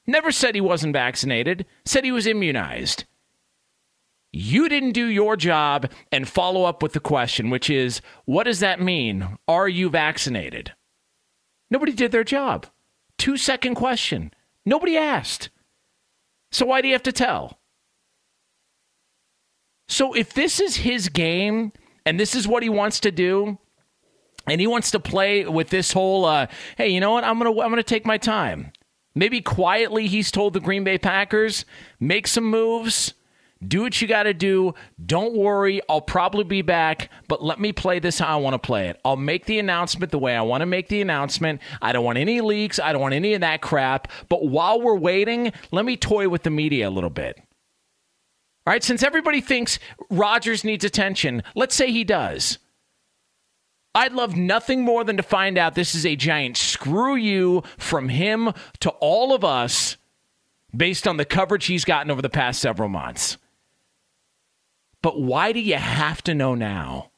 Never 0.06 0.30
said 0.30 0.54
he 0.54 0.60
wasn't 0.60 0.92
vaccinated, 0.92 1.66
said 1.84 2.04
he 2.04 2.12
was 2.12 2.26
immunized. 2.26 3.04
You 4.32 4.68
didn't 4.68 4.92
do 4.92 5.06
your 5.06 5.36
job 5.36 5.90
and 6.12 6.28
follow 6.28 6.64
up 6.64 6.82
with 6.82 6.92
the 6.92 7.00
question, 7.00 7.50
which 7.50 7.70
is 7.70 8.00
what 8.24 8.44
does 8.44 8.60
that 8.60 8.80
mean? 8.80 9.38
Are 9.48 9.68
you 9.68 9.88
vaccinated? 9.88 10.72
Nobody 11.70 11.92
did 11.92 12.12
their 12.12 12.24
job. 12.24 12.66
Two 13.18 13.36
second 13.36 13.76
question. 13.76 14.32
Nobody 14.64 14.96
asked. 14.96 15.48
So 16.52 16.66
why 16.66 16.80
do 16.80 16.88
you 16.88 16.94
have 16.94 17.02
to 17.04 17.12
tell? 17.12 17.58
So 19.88 20.14
if 20.14 20.34
this 20.34 20.60
is 20.60 20.76
his 20.76 21.08
game 21.08 21.72
and 22.04 22.20
this 22.20 22.34
is 22.34 22.46
what 22.46 22.62
he 22.62 22.68
wants 22.68 23.00
to 23.00 23.10
do, 23.10 23.58
and 24.46 24.60
he 24.60 24.66
wants 24.66 24.92
to 24.92 25.00
play 25.00 25.44
with 25.44 25.70
this 25.70 25.92
whole, 25.92 26.24
uh, 26.24 26.46
hey, 26.76 26.88
you 26.88 27.00
know 27.00 27.10
what? 27.12 27.24
I'm 27.24 27.38
gonna 27.38 27.50
I'm 27.50 27.70
gonna 27.70 27.82
take 27.82 28.06
my 28.06 28.16
time. 28.16 28.72
Maybe 29.16 29.40
quietly, 29.40 30.06
he's 30.06 30.30
told 30.30 30.52
the 30.52 30.60
Green 30.60 30.84
Bay 30.84 30.98
Packers 30.98 31.64
make 31.98 32.26
some 32.26 32.44
moves. 32.44 33.14
Do 33.66 33.80
what 33.80 34.02
you 34.02 34.06
got 34.06 34.24
to 34.24 34.34
do. 34.34 34.74
Don't 35.04 35.34
worry. 35.34 35.80
I'll 35.88 36.02
probably 36.02 36.44
be 36.44 36.60
back, 36.60 37.08
but 37.26 37.42
let 37.42 37.58
me 37.58 37.72
play 37.72 37.98
this 37.98 38.18
how 38.18 38.36
I 38.38 38.40
want 38.40 38.52
to 38.52 38.58
play 38.58 38.88
it. 38.88 39.00
I'll 39.02 39.16
make 39.16 39.46
the 39.46 39.58
announcement 39.58 40.12
the 40.12 40.18
way 40.18 40.36
I 40.36 40.42
want 40.42 40.60
to 40.60 40.66
make 40.66 40.88
the 40.88 41.00
announcement. 41.00 41.62
I 41.80 41.92
don't 41.92 42.04
want 42.04 42.18
any 42.18 42.42
leaks. 42.42 42.78
I 42.78 42.92
don't 42.92 43.00
want 43.00 43.14
any 43.14 43.32
of 43.32 43.40
that 43.40 43.62
crap. 43.62 44.12
But 44.28 44.46
while 44.46 44.82
we're 44.82 44.94
waiting, 44.94 45.50
let 45.72 45.86
me 45.86 45.96
toy 45.96 46.28
with 46.28 46.42
the 46.42 46.50
media 46.50 46.86
a 46.86 46.90
little 46.90 47.08
bit. 47.08 47.38
All 48.66 48.72
right, 48.72 48.84
since 48.84 49.02
everybody 49.02 49.40
thinks 49.40 49.78
Rodgers 50.10 50.62
needs 50.62 50.84
attention, 50.84 51.42
let's 51.54 51.74
say 51.74 51.90
he 51.90 52.04
does. 52.04 52.58
I'd 53.96 54.12
love 54.12 54.36
nothing 54.36 54.82
more 54.82 55.04
than 55.04 55.16
to 55.16 55.22
find 55.22 55.56
out 55.56 55.74
this 55.74 55.94
is 55.94 56.04
a 56.04 56.16
giant 56.16 56.58
screw 56.58 57.14
you 57.14 57.62
from 57.78 58.10
him 58.10 58.52
to 58.80 58.90
all 58.90 59.32
of 59.32 59.42
us 59.42 59.96
based 60.76 61.08
on 61.08 61.16
the 61.16 61.24
coverage 61.24 61.64
he's 61.64 61.86
gotten 61.86 62.10
over 62.10 62.20
the 62.20 62.28
past 62.28 62.60
several 62.60 62.90
months. 62.90 63.38
But 65.00 65.18
why 65.18 65.52
do 65.52 65.60
you 65.60 65.76
have 65.76 66.20
to 66.24 66.34
know 66.34 66.54
now? 66.54 67.10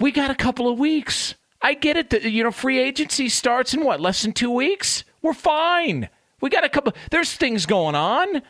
We 0.00 0.12
got 0.12 0.30
a 0.30 0.34
couple 0.34 0.66
of 0.66 0.78
weeks. 0.78 1.34
I 1.60 1.74
get 1.74 1.98
it. 1.98 2.08
That, 2.08 2.22
you 2.24 2.42
know, 2.42 2.50
free 2.50 2.78
agency 2.78 3.28
starts 3.28 3.74
in 3.74 3.84
what, 3.84 4.00
less 4.00 4.22
than 4.22 4.32
two 4.32 4.50
weeks? 4.50 5.04
We're 5.20 5.34
fine. 5.34 6.08
We 6.40 6.48
got 6.48 6.64
a 6.64 6.70
couple, 6.70 6.94
there's 7.10 7.34
things 7.34 7.66
going 7.66 7.94
on. 7.94 8.40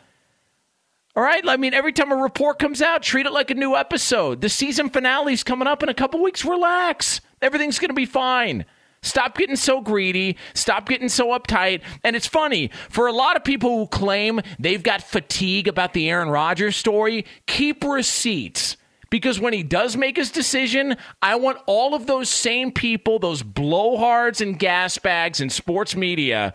All 1.15 1.23
right. 1.23 1.43
I 1.47 1.55
mean, 1.55 1.73
every 1.73 1.93
time 1.93 2.11
a 2.11 2.15
report 2.15 2.59
comes 2.59 2.81
out, 2.81 3.01
treat 3.01 3.25
it 3.25 3.31
like 3.31 3.49
a 3.49 3.55
new 3.55 3.75
episode. 3.75 4.41
The 4.41 4.49
season 4.49 4.89
finale's 4.89 5.43
coming 5.43 5.67
up 5.67 5.81
in 5.81 5.87
a 5.87 5.93
couple 5.93 6.21
weeks. 6.21 6.43
Relax. 6.43 7.21
Everything's 7.41 7.79
going 7.79 7.89
to 7.89 7.95
be 7.95 8.05
fine. 8.05 8.65
Stop 9.01 9.37
getting 9.37 9.55
so 9.55 9.81
greedy. 9.81 10.35
Stop 10.53 10.89
getting 10.89 11.09
so 11.09 11.27
uptight. 11.27 11.81
And 12.03 12.15
it's 12.15 12.27
funny 12.27 12.71
for 12.89 13.07
a 13.07 13.13
lot 13.13 13.37
of 13.37 13.43
people 13.43 13.77
who 13.77 13.87
claim 13.87 14.41
they've 14.59 14.81
got 14.81 15.03
fatigue 15.03 15.67
about 15.67 15.93
the 15.93 16.09
Aaron 16.09 16.29
Rodgers 16.29 16.75
story, 16.75 17.25
keep 17.45 17.83
receipts. 17.83 18.75
Because 19.11 19.39
when 19.39 19.53
he 19.53 19.63
does 19.63 19.95
make 19.95 20.17
his 20.17 20.31
decision, 20.31 20.97
I 21.21 21.35
want 21.35 21.59
all 21.67 21.93
of 21.93 22.07
those 22.07 22.29
same 22.29 22.71
people, 22.71 23.19
those 23.19 23.43
blowhards 23.43 24.41
and 24.41 24.57
gas 24.57 24.97
bags 24.97 25.39
sports 25.53 25.95
media, 25.95 26.53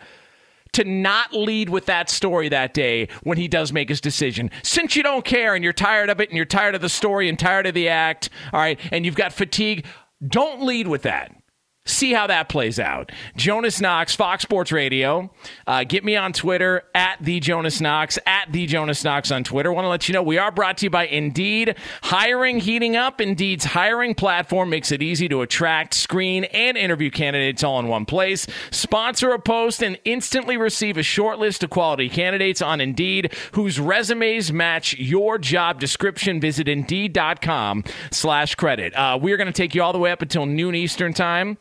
to 0.73 0.83
not 0.83 1.33
lead 1.33 1.69
with 1.69 1.85
that 1.85 2.09
story 2.09 2.49
that 2.49 2.73
day 2.73 3.07
when 3.23 3.37
he 3.37 3.47
does 3.47 3.73
make 3.73 3.89
his 3.89 4.01
decision. 4.01 4.49
Since 4.63 4.95
you 4.95 5.03
don't 5.03 5.25
care 5.25 5.55
and 5.55 5.63
you're 5.63 5.73
tired 5.73 6.09
of 6.09 6.19
it 6.19 6.29
and 6.29 6.37
you're 6.37 6.45
tired 6.45 6.75
of 6.75 6.81
the 6.81 6.89
story 6.89 7.27
and 7.27 7.37
tired 7.37 7.67
of 7.67 7.73
the 7.73 7.89
act, 7.89 8.29
all 8.53 8.59
right, 8.59 8.79
and 8.91 9.05
you've 9.05 9.15
got 9.15 9.33
fatigue, 9.33 9.85
don't 10.25 10.63
lead 10.63 10.87
with 10.87 11.01
that. 11.03 11.35
See 11.83 12.13
how 12.13 12.27
that 12.27 12.47
plays 12.47 12.79
out. 12.79 13.11
Jonas 13.35 13.81
Knox, 13.81 14.13
Fox 14.13 14.43
Sports 14.43 14.71
Radio. 14.71 15.31
Uh, 15.65 15.83
get 15.83 16.03
me 16.05 16.15
on 16.15 16.31
Twitter 16.31 16.83
at 16.93 17.17
the 17.19 17.39
Jonas 17.39 17.81
Knox 17.81 18.19
at 18.27 18.51
the 18.51 18.67
Jonas 18.67 19.03
Knox 19.03 19.31
on 19.31 19.43
Twitter. 19.43 19.73
Want 19.73 19.85
to 19.85 19.89
let 19.89 20.07
you 20.07 20.13
know 20.13 20.21
we 20.21 20.37
are 20.37 20.51
brought 20.51 20.77
to 20.77 20.85
you 20.85 20.89
by 20.91 21.07
Indeed. 21.07 21.75
Hiring 22.03 22.59
heating 22.59 22.95
up. 22.95 23.19
Indeed's 23.19 23.65
hiring 23.65 24.13
platform 24.13 24.69
makes 24.69 24.91
it 24.91 25.01
easy 25.01 25.27
to 25.29 25.41
attract, 25.41 25.95
screen, 25.95 26.43
and 26.45 26.77
interview 26.77 27.09
candidates 27.09 27.63
all 27.63 27.79
in 27.79 27.87
one 27.87 28.05
place. 28.05 28.45
Sponsor 28.69 29.31
a 29.31 29.39
post 29.39 29.81
and 29.81 29.97
instantly 30.05 30.57
receive 30.57 30.97
a 30.97 31.03
short 31.03 31.39
list 31.39 31.63
of 31.63 31.71
quality 31.71 32.09
candidates 32.09 32.61
on 32.61 32.79
Indeed 32.79 33.33
whose 33.53 33.79
resumes 33.79 34.53
match 34.53 34.95
your 34.99 35.39
job 35.39 35.79
description. 35.79 36.39
Visit 36.39 36.67
Indeed.com/slash 36.67 38.53
credit. 38.53 38.93
Uh, 38.93 39.17
we 39.19 39.31
are 39.31 39.37
going 39.37 39.47
to 39.47 39.51
take 39.51 39.73
you 39.73 39.81
all 39.81 39.93
the 39.93 39.99
way 39.99 40.11
up 40.11 40.21
until 40.21 40.45
noon 40.45 40.75
Eastern 40.75 41.11
time. 41.11 41.57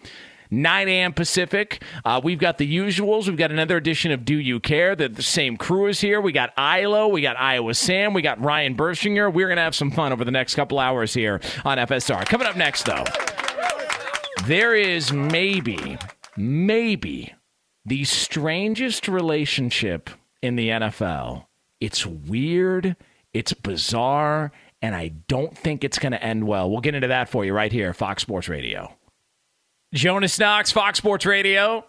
9 0.50 0.88
a.m. 0.88 1.12
Pacific. 1.12 1.82
Uh, 2.04 2.20
we've 2.22 2.38
got 2.38 2.58
the 2.58 2.76
usuals. 2.76 3.28
We've 3.28 3.36
got 3.36 3.50
another 3.50 3.76
edition 3.76 4.10
of 4.12 4.24
Do 4.24 4.36
You 4.36 4.60
Care? 4.60 4.96
The, 4.96 5.08
the 5.08 5.22
same 5.22 5.56
crew 5.56 5.86
is 5.86 6.00
here. 6.00 6.20
We 6.20 6.32
got 6.32 6.52
Ilo. 6.58 7.08
We 7.08 7.20
got 7.20 7.38
Iowa 7.38 7.74
Sam. 7.74 8.14
We 8.14 8.22
got 8.22 8.40
Ryan 8.42 8.74
Bershinger. 8.76 9.32
We're 9.32 9.46
going 9.46 9.56
to 9.56 9.62
have 9.62 9.74
some 9.74 9.90
fun 9.90 10.12
over 10.12 10.24
the 10.24 10.30
next 10.30 10.54
couple 10.54 10.78
hours 10.78 11.14
here 11.14 11.40
on 11.64 11.78
FSR. 11.78 12.26
Coming 12.26 12.46
up 12.46 12.56
next, 12.56 12.84
though, 12.84 13.04
there 14.46 14.74
is 14.74 15.12
maybe, 15.12 15.98
maybe 16.36 17.34
the 17.84 18.04
strangest 18.04 19.08
relationship 19.08 20.10
in 20.42 20.56
the 20.56 20.68
NFL. 20.68 21.46
It's 21.80 22.06
weird. 22.06 22.96
It's 23.32 23.52
bizarre. 23.52 24.52
And 24.82 24.94
I 24.94 25.08
don't 25.28 25.56
think 25.56 25.84
it's 25.84 25.98
going 25.98 26.12
to 26.12 26.22
end 26.22 26.46
well. 26.46 26.70
We'll 26.70 26.80
get 26.80 26.94
into 26.94 27.08
that 27.08 27.28
for 27.28 27.44
you 27.44 27.52
right 27.52 27.70
here, 27.70 27.92
Fox 27.92 28.22
Sports 28.22 28.48
Radio. 28.48 28.94
Jonas 29.92 30.38
Knox, 30.38 30.70
Fox 30.70 30.98
Sports 30.98 31.26
Radio. 31.26 31.84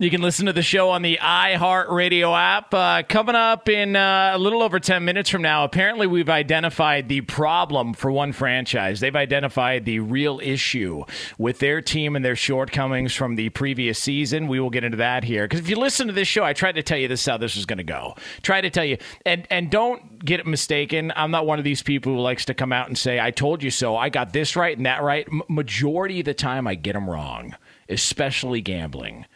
You 0.00 0.08
can 0.08 0.22
listen 0.22 0.46
to 0.46 0.54
the 0.54 0.62
show 0.62 0.88
on 0.88 1.02
the 1.02 1.18
iHeartRadio 1.20 2.34
app. 2.34 2.72
Uh, 2.72 3.02
coming 3.06 3.34
up 3.34 3.68
in 3.68 3.96
uh, 3.96 4.30
a 4.32 4.38
little 4.38 4.62
over 4.62 4.80
10 4.80 5.04
minutes 5.04 5.28
from 5.28 5.42
now, 5.42 5.62
apparently 5.62 6.06
we've 6.06 6.30
identified 6.30 7.10
the 7.10 7.20
problem 7.20 7.92
for 7.92 8.10
one 8.10 8.32
franchise. 8.32 9.00
They've 9.00 9.14
identified 9.14 9.84
the 9.84 9.98
real 9.98 10.40
issue 10.42 11.04
with 11.36 11.58
their 11.58 11.82
team 11.82 12.16
and 12.16 12.24
their 12.24 12.34
shortcomings 12.34 13.14
from 13.14 13.36
the 13.36 13.50
previous 13.50 13.98
season. 13.98 14.48
We 14.48 14.58
will 14.58 14.70
get 14.70 14.84
into 14.84 14.96
that 14.96 15.22
here. 15.22 15.44
Because 15.44 15.60
if 15.60 15.68
you 15.68 15.76
listen 15.76 16.06
to 16.06 16.14
this 16.14 16.26
show, 16.26 16.44
I 16.44 16.54
tried 16.54 16.76
to 16.76 16.82
tell 16.82 16.96
you 16.96 17.06
this 17.06 17.20
is 17.20 17.26
how 17.26 17.36
this 17.36 17.54
is 17.54 17.66
going 17.66 17.76
to 17.76 17.84
go. 17.84 18.14
Try 18.40 18.62
to 18.62 18.70
tell 18.70 18.86
you. 18.86 18.96
And, 19.26 19.46
and 19.50 19.70
don't 19.70 20.24
get 20.24 20.40
it 20.40 20.46
mistaken. 20.46 21.12
I'm 21.14 21.30
not 21.30 21.44
one 21.44 21.58
of 21.58 21.64
these 21.66 21.82
people 21.82 22.14
who 22.14 22.20
likes 22.20 22.46
to 22.46 22.54
come 22.54 22.72
out 22.72 22.88
and 22.88 22.96
say, 22.96 23.20
I 23.20 23.32
told 23.32 23.62
you 23.62 23.70
so. 23.70 23.98
I 23.98 24.08
got 24.08 24.32
this 24.32 24.56
right 24.56 24.74
and 24.74 24.86
that 24.86 25.02
right. 25.02 25.26
M- 25.30 25.42
majority 25.50 26.20
of 26.20 26.24
the 26.24 26.32
time, 26.32 26.66
I 26.66 26.74
get 26.74 26.94
them 26.94 27.10
wrong, 27.10 27.54
especially 27.90 28.62
gambling. 28.62 29.26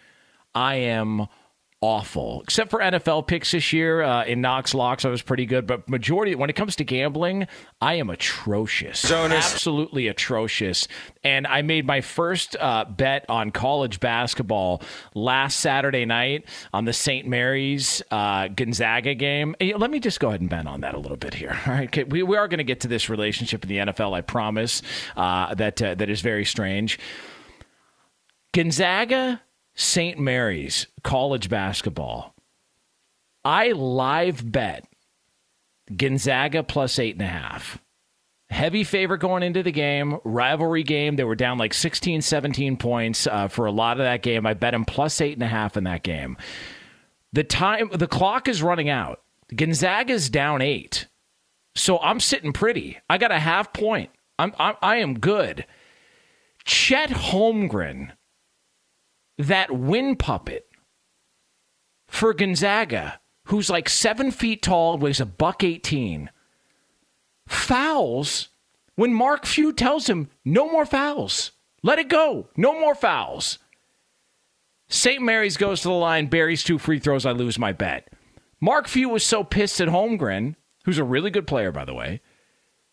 I 0.54 0.76
am 0.76 1.26
awful. 1.84 2.40
Except 2.44 2.70
for 2.70 2.80
NFL 2.80 3.26
picks 3.26 3.50
this 3.50 3.70
year 3.70 4.02
uh, 4.02 4.24
in 4.24 4.40
Knox 4.40 4.72
Locks, 4.72 5.04
I 5.04 5.10
was 5.10 5.20
pretty 5.20 5.44
good. 5.44 5.66
But 5.66 5.86
majority, 5.86 6.34
when 6.34 6.48
it 6.48 6.56
comes 6.56 6.76
to 6.76 6.84
gambling, 6.84 7.46
I 7.78 7.94
am 7.94 8.08
atrocious. 8.08 9.02
Jonas. 9.02 9.52
Absolutely 9.52 10.08
atrocious. 10.08 10.88
And 11.22 11.46
I 11.46 11.60
made 11.60 11.86
my 11.86 12.00
first 12.00 12.56
uh, 12.58 12.86
bet 12.86 13.26
on 13.28 13.50
college 13.50 14.00
basketball 14.00 14.80
last 15.14 15.60
Saturday 15.60 16.06
night 16.06 16.46
on 16.72 16.86
the 16.86 16.94
St. 16.94 17.28
Mary's 17.28 18.00
uh, 18.10 18.48
Gonzaga 18.48 19.14
game. 19.14 19.54
Hey, 19.60 19.74
let 19.74 19.90
me 19.90 20.00
just 20.00 20.20
go 20.20 20.28
ahead 20.28 20.40
and 20.40 20.48
bet 20.48 20.66
on 20.66 20.80
that 20.80 20.94
a 20.94 20.98
little 20.98 21.18
bit 21.18 21.34
here. 21.34 21.54
All 21.66 21.74
right, 21.74 21.88
okay, 21.88 22.04
we, 22.04 22.22
we 22.22 22.38
are 22.38 22.48
going 22.48 22.58
to 22.58 22.64
get 22.64 22.80
to 22.80 22.88
this 22.88 23.10
relationship 23.10 23.62
in 23.62 23.68
the 23.68 23.92
NFL. 23.92 24.14
I 24.14 24.22
promise. 24.22 24.80
Uh, 25.16 25.54
that 25.54 25.82
uh, 25.82 25.94
that 25.96 26.08
is 26.08 26.22
very 26.22 26.46
strange. 26.46 26.98
Gonzaga 28.52 29.42
St. 29.74 30.18
Mary's 30.18 30.86
college 31.02 31.48
basketball. 31.48 32.34
I 33.44 33.72
live 33.72 34.50
bet 34.50 34.86
Gonzaga 35.94 36.62
plus 36.62 36.98
eight 36.98 37.14
and 37.14 37.22
a 37.22 37.26
half. 37.26 37.78
Heavy 38.50 38.84
favorite 38.84 39.18
going 39.18 39.42
into 39.42 39.62
the 39.62 39.72
game, 39.72 40.18
rivalry 40.22 40.82
game. 40.82 41.16
They 41.16 41.24
were 41.24 41.34
down 41.34 41.58
like 41.58 41.74
16, 41.74 42.22
17 42.22 42.76
points 42.76 43.26
uh, 43.26 43.48
for 43.48 43.66
a 43.66 43.72
lot 43.72 43.98
of 43.98 44.04
that 44.04 44.22
game. 44.22 44.46
I 44.46 44.54
bet 44.54 44.72
them 44.72 44.84
plus 44.84 45.20
eight 45.20 45.34
and 45.34 45.42
a 45.42 45.48
half 45.48 45.76
in 45.76 45.84
that 45.84 46.02
game. 46.02 46.36
The 47.32 47.42
time, 47.42 47.90
the 47.92 48.06
clock 48.06 48.46
is 48.46 48.62
running 48.62 48.88
out. 48.88 49.20
Gonzaga's 49.54 50.30
down 50.30 50.62
eight, 50.62 51.08
so 51.74 51.98
I'm 51.98 52.20
sitting 52.20 52.52
pretty. 52.52 52.98
I 53.10 53.18
got 53.18 53.32
a 53.32 53.38
half 53.38 53.72
point. 53.72 54.10
I'm, 54.38 54.52
I'm 54.58 54.76
I 54.80 54.96
am 54.96 55.18
good. 55.18 55.66
Chet 56.64 57.10
Holmgren 57.10 58.12
that 59.38 59.70
win 59.70 60.16
puppet 60.16 60.66
for 62.06 62.32
Gonzaga, 62.34 63.20
who's 63.46 63.70
like 63.70 63.88
seven 63.88 64.30
feet 64.30 64.62
tall, 64.62 64.98
weighs 64.98 65.20
a 65.20 65.26
buck 65.26 65.64
eighteen, 65.64 66.30
fouls 67.48 68.48
when 68.94 69.12
Mark 69.12 69.44
Few 69.46 69.72
tells 69.72 70.08
him 70.08 70.30
no 70.44 70.70
more 70.70 70.86
fouls. 70.86 71.52
Let 71.82 71.98
it 71.98 72.08
go. 72.08 72.48
No 72.56 72.78
more 72.78 72.94
fouls. 72.94 73.58
St. 74.88 75.20
Mary's 75.20 75.56
goes 75.56 75.82
to 75.82 75.88
the 75.88 75.94
line, 75.94 76.26
buries 76.26 76.62
two 76.62 76.78
free 76.78 76.98
throws. 76.98 77.26
I 77.26 77.32
lose 77.32 77.58
my 77.58 77.72
bet. 77.72 78.08
Mark 78.60 78.86
Few 78.86 79.08
was 79.08 79.24
so 79.24 79.44
pissed 79.44 79.80
at 79.80 79.88
Holmgren, 79.88 80.54
who's 80.84 80.98
a 80.98 81.04
really 81.04 81.30
good 81.30 81.46
player, 81.46 81.72
by 81.72 81.84
the 81.84 81.94
way, 81.94 82.20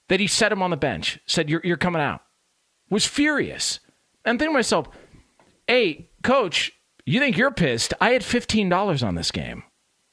that 0.10 0.20
he 0.20 0.28
set 0.28 0.52
him 0.52 0.62
on 0.62 0.72
the 0.72 0.78
bench. 0.78 1.20
Said, 1.26 1.50
"You're 1.50 1.62
you're 1.64 1.78
coming 1.78 2.02
out." 2.02 2.22
Was 2.90 3.06
furious. 3.06 3.80
I'm 4.26 4.38
thinking 4.38 4.54
to 4.54 4.58
myself, 4.58 4.90
"Hey, 5.68 6.10
coach, 6.22 6.72
you 7.06 7.20
think 7.20 7.38
you're 7.38 7.52
pissed? 7.52 7.94
I 8.00 8.12
had 8.12 8.22
$15 8.22 9.06
on 9.06 9.16
this 9.16 9.32
game. 9.32 9.64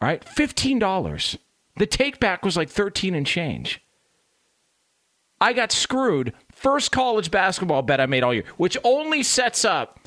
Right? 0.01 0.25
$15. 0.25 1.39
The 1.77 1.87
take 1.87 2.21
back 2.21 2.45
was 2.45 2.57
like 2.57 2.71
13 2.71 3.15
and 3.15 3.27
change. 3.27 3.81
I 5.41 5.53
got 5.53 5.73
screwed. 5.73 6.33
First 6.53 6.91
college 6.93 7.31
basketball 7.31 7.83
bet 7.83 8.01
I 8.01 8.07
made 8.07 8.23
all 8.25 8.35
year, 8.35 8.45
which 8.57 8.77
only 8.85 9.23
sets 9.23 9.65
up 9.65 10.01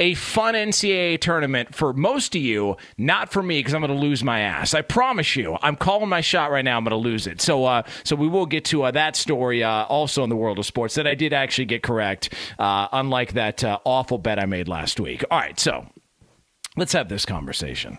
a 0.00 0.14
fun 0.14 0.54
NCAA 0.54 1.20
tournament 1.20 1.74
for 1.74 1.92
most 1.92 2.34
of 2.34 2.40
you, 2.40 2.76
not 2.96 3.30
for 3.30 3.42
me 3.42 3.58
because 3.60 3.74
I'm 3.74 3.82
going 3.82 3.92
to 3.92 4.00
lose 4.00 4.24
my 4.24 4.40
ass. 4.40 4.72
I 4.72 4.80
promise 4.80 5.36
you. 5.36 5.58
I'm 5.60 5.76
calling 5.76 6.08
my 6.08 6.22
shot 6.22 6.50
right 6.50 6.64
now. 6.64 6.78
I'm 6.78 6.84
going 6.84 6.90
to 6.90 6.96
lose 7.08 7.26
it. 7.26 7.42
So, 7.42 7.66
uh, 7.66 7.82
so 8.02 8.16
we 8.16 8.26
will 8.26 8.46
get 8.46 8.64
to 8.66 8.84
uh, 8.84 8.90
that 8.92 9.14
story 9.14 9.62
uh, 9.62 9.84
also 9.84 10.24
in 10.24 10.30
the 10.30 10.36
world 10.36 10.58
of 10.58 10.64
sports 10.64 10.94
that 10.94 11.06
I 11.06 11.14
did 11.14 11.34
actually 11.34 11.66
get 11.66 11.82
correct, 11.82 12.32
uh, 12.58 12.88
unlike 12.92 13.34
that 13.34 13.62
uh, 13.62 13.78
awful 13.84 14.16
bet 14.16 14.38
I 14.38 14.46
made 14.46 14.68
last 14.68 14.98
week. 14.98 15.22
All 15.30 15.38
right, 15.38 15.60
so 15.60 15.86
let's 16.76 16.94
have 16.94 17.10
this 17.10 17.26
conversation. 17.26 17.98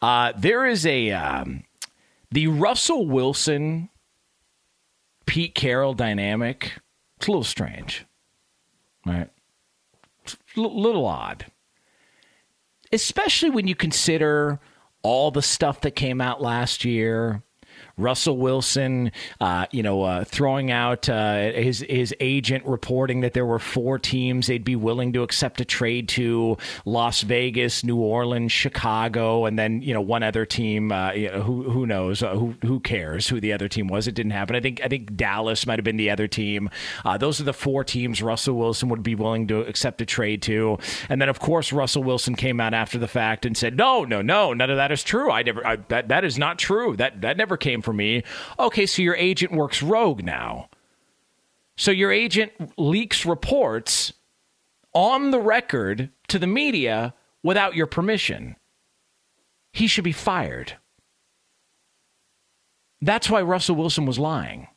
Uh, 0.00 0.32
there 0.38 0.66
is 0.66 0.86
a 0.86 1.10
um, 1.10 1.64
the 2.30 2.46
Russell 2.46 3.08
Wilson 3.08 3.90
Pete 5.26 5.56
Carroll 5.56 5.94
dynamic. 5.94 6.74
It's 7.16 7.26
a 7.26 7.30
little 7.32 7.42
strange, 7.42 8.06
right? 9.04 9.28
Little 10.56 11.06
odd, 11.06 11.46
especially 12.92 13.50
when 13.50 13.68
you 13.68 13.74
consider 13.74 14.58
all 15.02 15.30
the 15.30 15.42
stuff 15.42 15.80
that 15.82 15.92
came 15.92 16.20
out 16.20 16.42
last 16.42 16.84
year 16.84 17.42
Russell 18.00 18.36
Wilson, 18.36 19.12
uh, 19.40 19.66
you 19.70 19.82
know, 19.82 20.02
uh, 20.02 20.24
throwing 20.24 20.70
out 20.70 21.08
uh, 21.08 21.52
his 21.52 21.84
his 21.88 22.14
agent 22.20 22.64
reporting 22.66 23.20
that 23.20 23.34
there 23.34 23.46
were 23.46 23.58
four 23.58 23.98
teams 23.98 24.46
they'd 24.46 24.64
be 24.64 24.76
willing 24.76 25.12
to 25.12 25.22
accept 25.22 25.60
a 25.60 25.64
trade 25.64 26.08
to: 26.10 26.56
Las 26.84 27.22
Vegas, 27.22 27.84
New 27.84 27.98
Orleans, 27.98 28.52
Chicago, 28.52 29.44
and 29.44 29.58
then 29.58 29.82
you 29.82 29.94
know 29.94 30.00
one 30.00 30.22
other 30.22 30.46
team. 30.46 30.92
Uh, 30.92 31.12
you 31.12 31.30
know, 31.30 31.42
who 31.42 31.70
who 31.70 31.86
knows? 31.86 32.22
Uh, 32.22 32.34
who 32.34 32.54
who 32.62 32.80
cares 32.80 33.28
who 33.28 33.40
the 33.40 33.52
other 33.52 33.68
team 33.68 33.88
was? 33.88 34.08
It 34.08 34.14
didn't 34.14 34.32
happen. 34.32 34.56
I 34.56 34.60
think 34.60 34.80
I 34.82 34.88
think 34.88 35.16
Dallas 35.16 35.66
might 35.66 35.78
have 35.78 35.84
been 35.84 35.96
the 35.96 36.10
other 36.10 36.26
team. 36.26 36.70
Uh, 37.04 37.18
those 37.18 37.40
are 37.40 37.44
the 37.44 37.52
four 37.52 37.84
teams 37.84 38.22
Russell 38.22 38.56
Wilson 38.56 38.88
would 38.88 39.02
be 39.02 39.14
willing 39.14 39.46
to 39.48 39.60
accept 39.60 40.00
a 40.00 40.06
trade 40.06 40.42
to. 40.42 40.78
And 41.08 41.20
then 41.20 41.28
of 41.28 41.38
course 41.38 41.72
Russell 41.72 42.02
Wilson 42.02 42.34
came 42.34 42.60
out 42.60 42.74
after 42.74 42.98
the 42.98 43.08
fact 43.08 43.44
and 43.44 43.56
said, 43.56 43.76
"No, 43.76 44.04
no, 44.04 44.22
no, 44.22 44.52
none 44.52 44.70
of 44.70 44.76
that 44.76 44.90
is 44.90 45.02
true. 45.02 45.30
I 45.30 45.42
never 45.42 45.66
I, 45.66 45.76
that 45.88 46.08
that 46.08 46.24
is 46.24 46.38
not 46.38 46.58
true. 46.58 46.96
That 46.96 47.20
that 47.20 47.36
never 47.36 47.56
came 47.56 47.82
from 47.82 47.89
me. 47.92 48.22
Okay, 48.58 48.86
so 48.86 49.02
your 49.02 49.16
agent 49.16 49.52
works 49.52 49.82
rogue 49.82 50.22
now. 50.22 50.68
So 51.76 51.90
your 51.90 52.12
agent 52.12 52.52
leaks 52.78 53.24
reports 53.24 54.12
on 54.92 55.30
the 55.30 55.40
record 55.40 56.10
to 56.28 56.38
the 56.38 56.46
media 56.46 57.14
without 57.42 57.74
your 57.74 57.86
permission. 57.86 58.56
He 59.72 59.86
should 59.86 60.04
be 60.04 60.12
fired. 60.12 60.74
That's 63.00 63.30
why 63.30 63.40
Russell 63.42 63.76
Wilson 63.76 64.04
was 64.04 64.18
lying. 64.18 64.68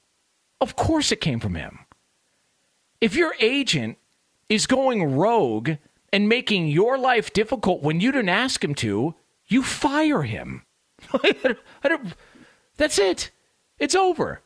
Of 0.61 0.75
course 0.75 1.11
it 1.11 1.19
came 1.19 1.39
from 1.39 1.55
him. 1.55 1.79
If 3.01 3.15
your 3.15 3.35
agent 3.41 3.97
is 4.47 4.65
going 4.65 5.15
rogue 5.15 5.71
and 6.13 6.29
making 6.29 6.67
your 6.67 6.97
life 6.97 7.33
difficult 7.33 7.81
when 7.81 7.99
you 7.99 8.11
didn't 8.11 8.29
ask 8.29 8.63
him 8.63 8.75
to, 8.75 9.15
you 9.47 9.61
fire 9.61 10.21
him. 10.21 10.63
I 11.13 11.57
don't, 11.83 12.13
that's 12.77 12.97
it. 12.99 13.31
It's 13.79 13.95
over. 13.95 14.41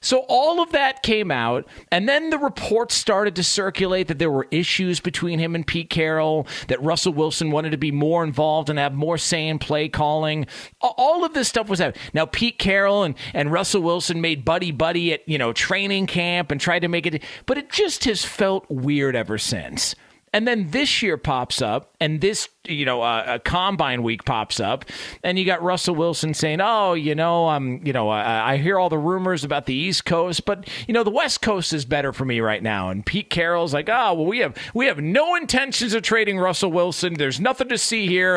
So 0.00 0.24
all 0.28 0.62
of 0.62 0.72
that 0.72 1.02
came 1.02 1.30
out, 1.32 1.66
and 1.90 2.08
then 2.08 2.30
the 2.30 2.38
reports 2.38 2.94
started 2.94 3.34
to 3.36 3.42
circulate 3.42 4.08
that 4.08 4.18
there 4.18 4.30
were 4.30 4.46
issues 4.50 5.00
between 5.00 5.38
him 5.38 5.54
and 5.54 5.66
Pete 5.66 5.90
Carroll, 5.90 6.46
that 6.68 6.80
Russell 6.82 7.14
Wilson 7.14 7.50
wanted 7.50 7.70
to 7.70 7.76
be 7.76 7.90
more 7.90 8.22
involved 8.22 8.68
and 8.68 8.78
have 8.78 8.92
more 8.92 9.18
say 9.18 9.48
in 9.48 9.58
play 9.58 9.88
calling. 9.88 10.46
All 10.80 11.24
of 11.24 11.34
this 11.34 11.48
stuff 11.48 11.68
was 11.68 11.80
out. 11.80 11.96
Now 12.12 12.26
Pete 12.26 12.58
Carroll 12.58 13.02
and, 13.02 13.16
and 13.34 13.50
Russell 13.50 13.82
Wilson 13.82 14.20
made 14.20 14.44
buddy 14.44 14.70
buddy 14.70 15.12
at 15.12 15.28
you 15.28 15.38
know 15.38 15.52
training 15.52 16.06
camp 16.06 16.52
and 16.52 16.60
tried 16.60 16.80
to 16.80 16.88
make 16.88 17.06
it, 17.06 17.22
but 17.46 17.58
it 17.58 17.70
just 17.70 18.04
has 18.04 18.24
felt 18.24 18.64
weird 18.70 19.16
ever 19.16 19.38
since. 19.38 19.96
And 20.36 20.46
then 20.46 20.70
this 20.70 21.00
year 21.00 21.16
pops 21.16 21.62
up, 21.62 21.94
and 21.98 22.20
this, 22.20 22.50
you 22.68 22.84
know, 22.84 23.00
uh, 23.00 23.24
a 23.26 23.38
combine 23.38 24.02
week 24.02 24.26
pops 24.26 24.60
up, 24.60 24.84
and 25.22 25.38
you 25.38 25.46
got 25.46 25.62
Russell 25.62 25.94
Wilson 25.94 26.34
saying, 26.34 26.60
"Oh, 26.60 26.92
you 26.92 27.14
know, 27.14 27.48
um, 27.48 27.80
you 27.82 27.94
know, 27.94 28.10
I, 28.10 28.52
I 28.52 28.56
hear 28.58 28.78
all 28.78 28.90
the 28.90 28.98
rumors 28.98 29.44
about 29.44 29.64
the 29.64 29.72
East 29.72 30.04
Coast, 30.04 30.44
but 30.44 30.68
you 30.86 30.92
know, 30.92 31.04
the 31.04 31.10
West 31.10 31.40
Coast 31.40 31.72
is 31.72 31.86
better 31.86 32.12
for 32.12 32.26
me 32.26 32.40
right 32.40 32.62
now." 32.62 32.90
And 32.90 33.06
Pete 33.06 33.30
Carroll's 33.30 33.72
like, 33.72 33.88
"Oh, 33.88 34.12
well, 34.12 34.26
we 34.26 34.40
have 34.40 34.54
we 34.74 34.84
have 34.84 35.00
no 35.00 35.36
intentions 35.36 35.94
of 35.94 36.02
trading 36.02 36.36
Russell 36.38 36.70
Wilson. 36.70 37.14
There's 37.14 37.40
nothing 37.40 37.70
to 37.70 37.78
see 37.78 38.06
here." 38.06 38.36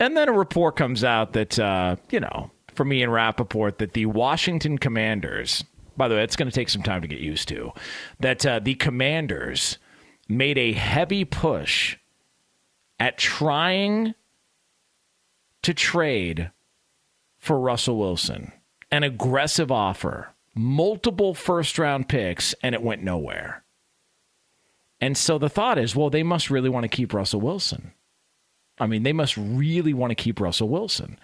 And 0.00 0.16
then 0.16 0.28
a 0.28 0.32
report 0.32 0.74
comes 0.74 1.04
out 1.04 1.32
that, 1.34 1.60
uh, 1.60 1.94
you 2.10 2.18
know, 2.18 2.50
from 2.74 2.92
Ian 2.92 3.10
Rapoport 3.10 3.78
that 3.78 3.92
the 3.92 4.06
Washington 4.06 4.78
Commanders, 4.78 5.62
by 5.96 6.08
the 6.08 6.16
way, 6.16 6.24
it's 6.24 6.34
going 6.34 6.50
to 6.50 6.54
take 6.54 6.70
some 6.70 6.82
time 6.82 7.02
to 7.02 7.06
get 7.06 7.20
used 7.20 7.46
to, 7.50 7.70
that 8.18 8.44
uh, 8.44 8.58
the 8.58 8.74
Commanders 8.74 9.78
made 10.36 10.58
a 10.58 10.72
heavy 10.72 11.24
push 11.24 11.96
at 12.98 13.18
trying 13.18 14.14
to 15.62 15.74
trade 15.74 16.50
for 17.38 17.58
Russell 17.58 17.98
Wilson. 17.98 18.52
An 18.90 19.02
aggressive 19.02 19.70
offer, 19.70 20.30
multiple 20.54 21.34
first 21.34 21.78
round 21.78 22.08
picks, 22.08 22.54
and 22.62 22.74
it 22.74 22.82
went 22.82 23.02
nowhere. 23.02 23.64
And 25.00 25.16
so 25.16 25.38
the 25.38 25.48
thought 25.48 25.78
is, 25.78 25.96
well, 25.96 26.10
they 26.10 26.22
must 26.22 26.50
really 26.50 26.68
want 26.68 26.84
to 26.84 26.88
keep 26.88 27.12
Russell 27.12 27.40
Wilson. 27.40 27.92
I 28.78 28.86
mean, 28.86 29.02
they 29.02 29.12
must 29.12 29.36
really 29.36 29.94
want 29.94 30.10
to 30.10 30.14
keep 30.14 30.40
Russell 30.40 30.68
Wilson. 30.68 31.18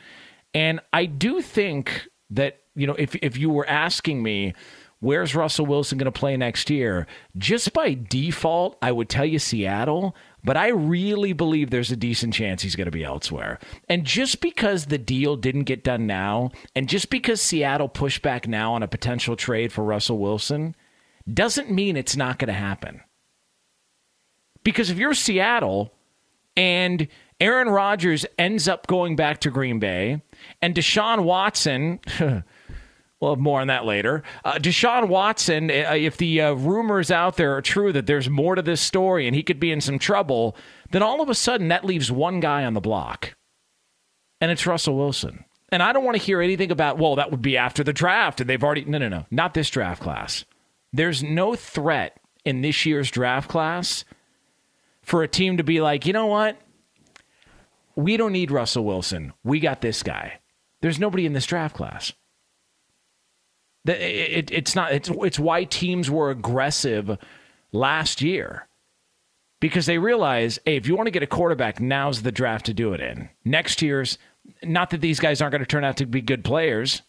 And 0.54 0.80
I 0.92 1.06
do 1.06 1.40
think 1.40 2.08
that, 2.30 2.58
you 2.74 2.86
know, 2.86 2.94
if 2.94 3.14
if 3.16 3.36
you 3.36 3.50
were 3.50 3.68
asking 3.68 4.22
me, 4.22 4.54
where's 5.00 5.34
Russell 5.34 5.66
Wilson 5.66 5.98
going 5.98 6.12
to 6.12 6.18
play 6.18 6.36
next 6.36 6.70
year? 6.70 7.06
Just 7.36 7.72
by 7.72 7.94
default, 7.94 8.76
I 8.82 8.92
would 8.92 9.08
tell 9.08 9.24
you 9.24 9.38
Seattle, 9.38 10.14
but 10.44 10.56
I 10.56 10.68
really 10.68 11.32
believe 11.32 11.70
there's 11.70 11.90
a 11.90 11.96
decent 11.96 12.34
chance 12.34 12.62
he's 12.62 12.76
going 12.76 12.86
to 12.86 12.90
be 12.90 13.04
elsewhere. 13.04 13.58
And 13.88 14.04
just 14.04 14.40
because 14.40 14.86
the 14.86 14.98
deal 14.98 15.36
didn't 15.36 15.64
get 15.64 15.84
done 15.84 16.06
now, 16.06 16.50
and 16.74 16.88
just 16.88 17.10
because 17.10 17.40
Seattle 17.40 17.88
pushed 17.88 18.22
back 18.22 18.48
now 18.48 18.74
on 18.74 18.82
a 18.82 18.88
potential 18.88 19.36
trade 19.36 19.72
for 19.72 19.84
Russell 19.84 20.18
Wilson, 20.18 20.74
doesn't 21.32 21.70
mean 21.70 21.96
it's 21.96 22.16
not 22.16 22.38
going 22.38 22.48
to 22.48 22.54
happen. 22.54 23.02
Because 24.64 24.90
if 24.90 24.98
you're 24.98 25.14
Seattle 25.14 25.92
and 26.56 27.08
Aaron 27.40 27.68
Rodgers 27.68 28.26
ends 28.36 28.66
up 28.66 28.86
going 28.88 29.14
back 29.14 29.40
to 29.40 29.50
Green 29.50 29.78
Bay, 29.78 30.20
and 30.60 30.74
Deshaun 30.74 31.24
Watson. 31.24 32.00
We'll 33.20 33.32
have 33.32 33.40
more 33.40 33.60
on 33.60 33.66
that 33.66 33.84
later. 33.84 34.22
Uh, 34.44 34.54
Deshaun 34.54 35.08
Watson, 35.08 35.70
uh, 35.70 35.94
if 35.94 36.16
the 36.16 36.40
uh, 36.40 36.52
rumors 36.52 37.10
out 37.10 37.36
there 37.36 37.56
are 37.56 37.62
true 37.62 37.92
that 37.92 38.06
there's 38.06 38.30
more 38.30 38.54
to 38.54 38.62
this 38.62 38.80
story 38.80 39.26
and 39.26 39.34
he 39.34 39.42
could 39.42 39.58
be 39.58 39.72
in 39.72 39.80
some 39.80 39.98
trouble, 39.98 40.56
then 40.92 41.02
all 41.02 41.20
of 41.20 41.28
a 41.28 41.34
sudden 41.34 41.68
that 41.68 41.84
leaves 41.84 42.12
one 42.12 42.38
guy 42.38 42.64
on 42.64 42.74
the 42.74 42.80
block, 42.80 43.34
and 44.40 44.50
it's 44.50 44.66
Russell 44.66 44.96
Wilson. 44.96 45.44
And 45.70 45.82
I 45.82 45.92
don't 45.92 46.04
want 46.04 46.16
to 46.16 46.22
hear 46.22 46.40
anything 46.40 46.70
about, 46.70 46.96
well, 46.96 47.16
that 47.16 47.30
would 47.30 47.42
be 47.42 47.56
after 47.56 47.84
the 47.84 47.92
draft, 47.92 48.40
and 48.40 48.48
they've 48.48 48.62
already. 48.62 48.84
No, 48.84 48.98
no, 48.98 49.08
no. 49.08 49.26
Not 49.30 49.52
this 49.52 49.68
draft 49.68 50.00
class. 50.00 50.44
There's 50.92 51.22
no 51.22 51.54
threat 51.54 52.18
in 52.44 52.62
this 52.62 52.86
year's 52.86 53.10
draft 53.10 53.50
class 53.50 54.04
for 55.02 55.22
a 55.22 55.28
team 55.28 55.58
to 55.58 55.64
be 55.64 55.82
like, 55.82 56.06
you 56.06 56.14
know 56.14 56.26
what? 56.26 56.58
We 57.96 58.16
don't 58.16 58.32
need 58.32 58.50
Russell 58.50 58.84
Wilson. 58.84 59.34
We 59.44 59.60
got 59.60 59.82
this 59.82 60.02
guy. 60.02 60.40
There's 60.80 60.98
nobody 60.98 61.26
in 61.26 61.32
this 61.34 61.46
draft 61.46 61.74
class. 61.76 62.12
It, 63.88 64.50
it's 64.50 64.74
not. 64.74 64.92
It's 64.92 65.10
it's 65.10 65.38
why 65.38 65.64
teams 65.64 66.10
were 66.10 66.30
aggressive 66.30 67.18
last 67.72 68.22
year 68.22 68.68
because 69.60 69.86
they 69.86 69.98
realize, 69.98 70.58
hey, 70.64 70.76
if 70.76 70.86
you 70.86 70.96
want 70.96 71.06
to 71.06 71.12
get 71.12 71.22
a 71.22 71.26
quarterback, 71.26 71.80
now's 71.80 72.22
the 72.22 72.32
draft 72.32 72.66
to 72.66 72.74
do 72.74 72.92
it 72.92 73.00
in. 73.00 73.28
Next 73.44 73.82
year's 73.82 74.18
not 74.62 74.90
that 74.90 75.00
these 75.00 75.20
guys 75.20 75.40
aren't 75.40 75.52
going 75.52 75.62
to 75.62 75.66
turn 75.66 75.84
out 75.84 75.96
to 75.98 76.06
be 76.06 76.20
good 76.20 76.44
players, 76.44 77.02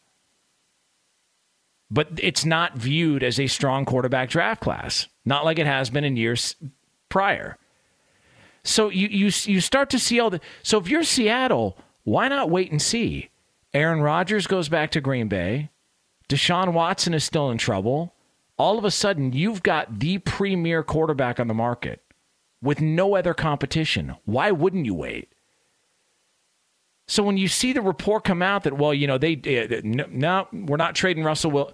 but 1.92 2.10
it's 2.18 2.46
not 2.46 2.78
viewed 2.78 3.24
as 3.24 3.40
a 3.40 3.48
strong 3.48 3.86
quarterback 3.86 4.30
draft 4.30 4.62
class, 4.62 5.08
not 5.26 5.46
like 5.46 5.60
it 5.60 5.68
has 5.68 5.90
been 5.90 6.04
in 6.04 6.18
years 6.18 6.56
prior. 7.10 7.58
So 8.64 8.90
you 8.90 9.08
you 9.08 9.32
you 9.46 9.62
start 9.62 9.90
to 9.92 10.00
see 10.00 10.20
all 10.20 10.30
the. 10.30 10.42
So 10.64 10.78
if 10.78 10.90
you're 10.90 11.04
Seattle, 11.04 11.78
why 12.04 12.28
not 12.28 12.50
wait 12.50 12.72
and 12.72 12.82
see? 12.82 13.30
Aaron 13.74 14.02
Rodgers 14.02 14.48
goes 14.48 14.68
back 14.68 14.92
to 14.92 15.02
Green 15.02 15.28
Bay. 15.28 15.70
Deshaun 16.30 16.74
Watson 16.74 17.14
is 17.14 17.24
still 17.24 17.50
in 17.50 17.58
trouble. 17.58 18.14
All 18.58 18.78
of 18.78 18.86
a 18.86 18.92
sudden, 18.92 19.34
you've 19.34 19.64
got 19.64 20.00
the 20.00 20.20
premier 20.20 20.84
quarterback 20.84 21.40
on 21.40 21.48
the 21.48 21.54
market 21.54 22.02
with 22.62 22.82
no 22.82 23.16
other 23.16 23.34
competition. 23.34 24.16
Why 24.26 24.52
wouldn't 24.52 24.86
you 24.86 24.94
wait? 24.94 25.30
So 27.08 27.24
when 27.24 27.38
you 27.38 27.48
see 27.48 27.74
the 27.74 27.82
report 27.82 28.24
come 28.24 28.44
out 28.44 28.64
that, 28.64 28.78
well, 28.78 28.94
you 28.94 29.08
know, 29.08 29.18
they, 29.18 29.34
uh, 29.36 29.82
no, 29.84 30.06
no, 30.12 30.48
we're 30.54 30.78
not 30.78 30.94
trading 30.94 31.24
Russell 31.24 31.50
Will, 31.50 31.74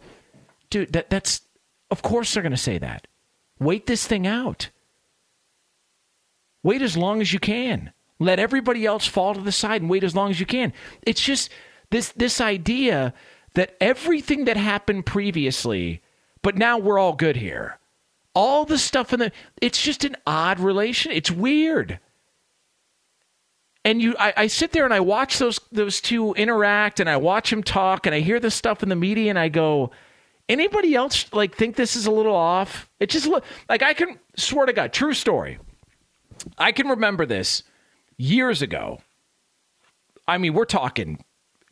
dude, 0.69 0.93
that, 0.93 1.09
that's, 1.09 1.41
of 1.91 2.01
course 2.01 2.33
they're 2.33 2.43
going 2.43 2.51
to 2.51 2.57
say 2.57 2.77
that. 2.77 3.07
Wait 3.59 3.85
this 3.85 4.07
thing 4.07 4.25
out. 4.25 4.69
Wait 6.63 6.81
as 6.81 6.95
long 6.95 7.19
as 7.19 7.33
you 7.33 7.39
can. 7.39 7.91
Let 8.17 8.39
everybody 8.39 8.85
else 8.85 9.05
fall 9.05 9.33
to 9.33 9.41
the 9.41 9.51
side 9.51 9.81
and 9.81 9.89
wait 9.89 10.05
as 10.05 10.15
long 10.15 10.29
as 10.29 10.39
you 10.39 10.45
can. 10.45 10.71
It's 11.01 11.21
just 11.21 11.49
this 11.89 12.09
this 12.13 12.39
idea 12.39 13.13
that 13.55 13.75
everything 13.81 14.45
that 14.45 14.57
happened 14.57 15.05
previously, 15.05 16.01
but 16.41 16.55
now 16.57 16.77
we're 16.77 16.99
all 16.99 17.13
good 17.13 17.35
here. 17.37 17.79
all 18.35 18.65
the 18.65 18.77
stuff 18.77 19.13
in 19.13 19.19
the 19.19 19.31
it's 19.61 19.81
just 19.81 20.03
an 20.03 20.15
odd 20.27 20.59
relation. 20.59 21.11
It's 21.11 21.31
weird. 21.31 21.99
And 23.83 24.01
you 24.01 24.15
I, 24.19 24.33
I 24.37 24.47
sit 24.47 24.71
there 24.73 24.83
and 24.85 24.93
I 24.93 24.99
watch 24.99 25.37
those 25.39 25.59
those 25.71 26.01
two 26.01 26.33
interact 26.33 26.99
and 26.99 27.09
I 27.09 27.17
watch 27.17 27.49
them 27.49 27.63
talk 27.63 28.05
and 28.05 28.13
I 28.13 28.19
hear 28.19 28.39
the 28.39 28.51
stuff 28.51 28.83
in 28.83 28.89
the 28.89 28.95
media 28.95 29.29
and 29.29 29.39
I 29.39 29.49
go, 29.49 29.91
anybody 30.49 30.95
else 30.95 31.31
like 31.33 31.55
think 31.55 31.75
this 31.75 31.95
is 31.95 32.05
a 32.05 32.11
little 32.11 32.35
off? 32.35 32.89
It 32.99 33.09
just 33.09 33.25
look 33.25 33.43
like 33.69 33.81
I 33.81 33.93
can 33.93 34.19
swear 34.35 34.65
to 34.65 34.73
God, 34.73 34.91
true 34.91 35.13
story. 35.13 35.59
I 36.57 36.71
can 36.73 36.89
remember 36.89 37.25
this 37.25 37.63
years 38.17 38.61
ago. 38.61 38.99
I 40.27 40.37
mean, 40.39 40.53
we're 40.53 40.65
talking 40.65 41.23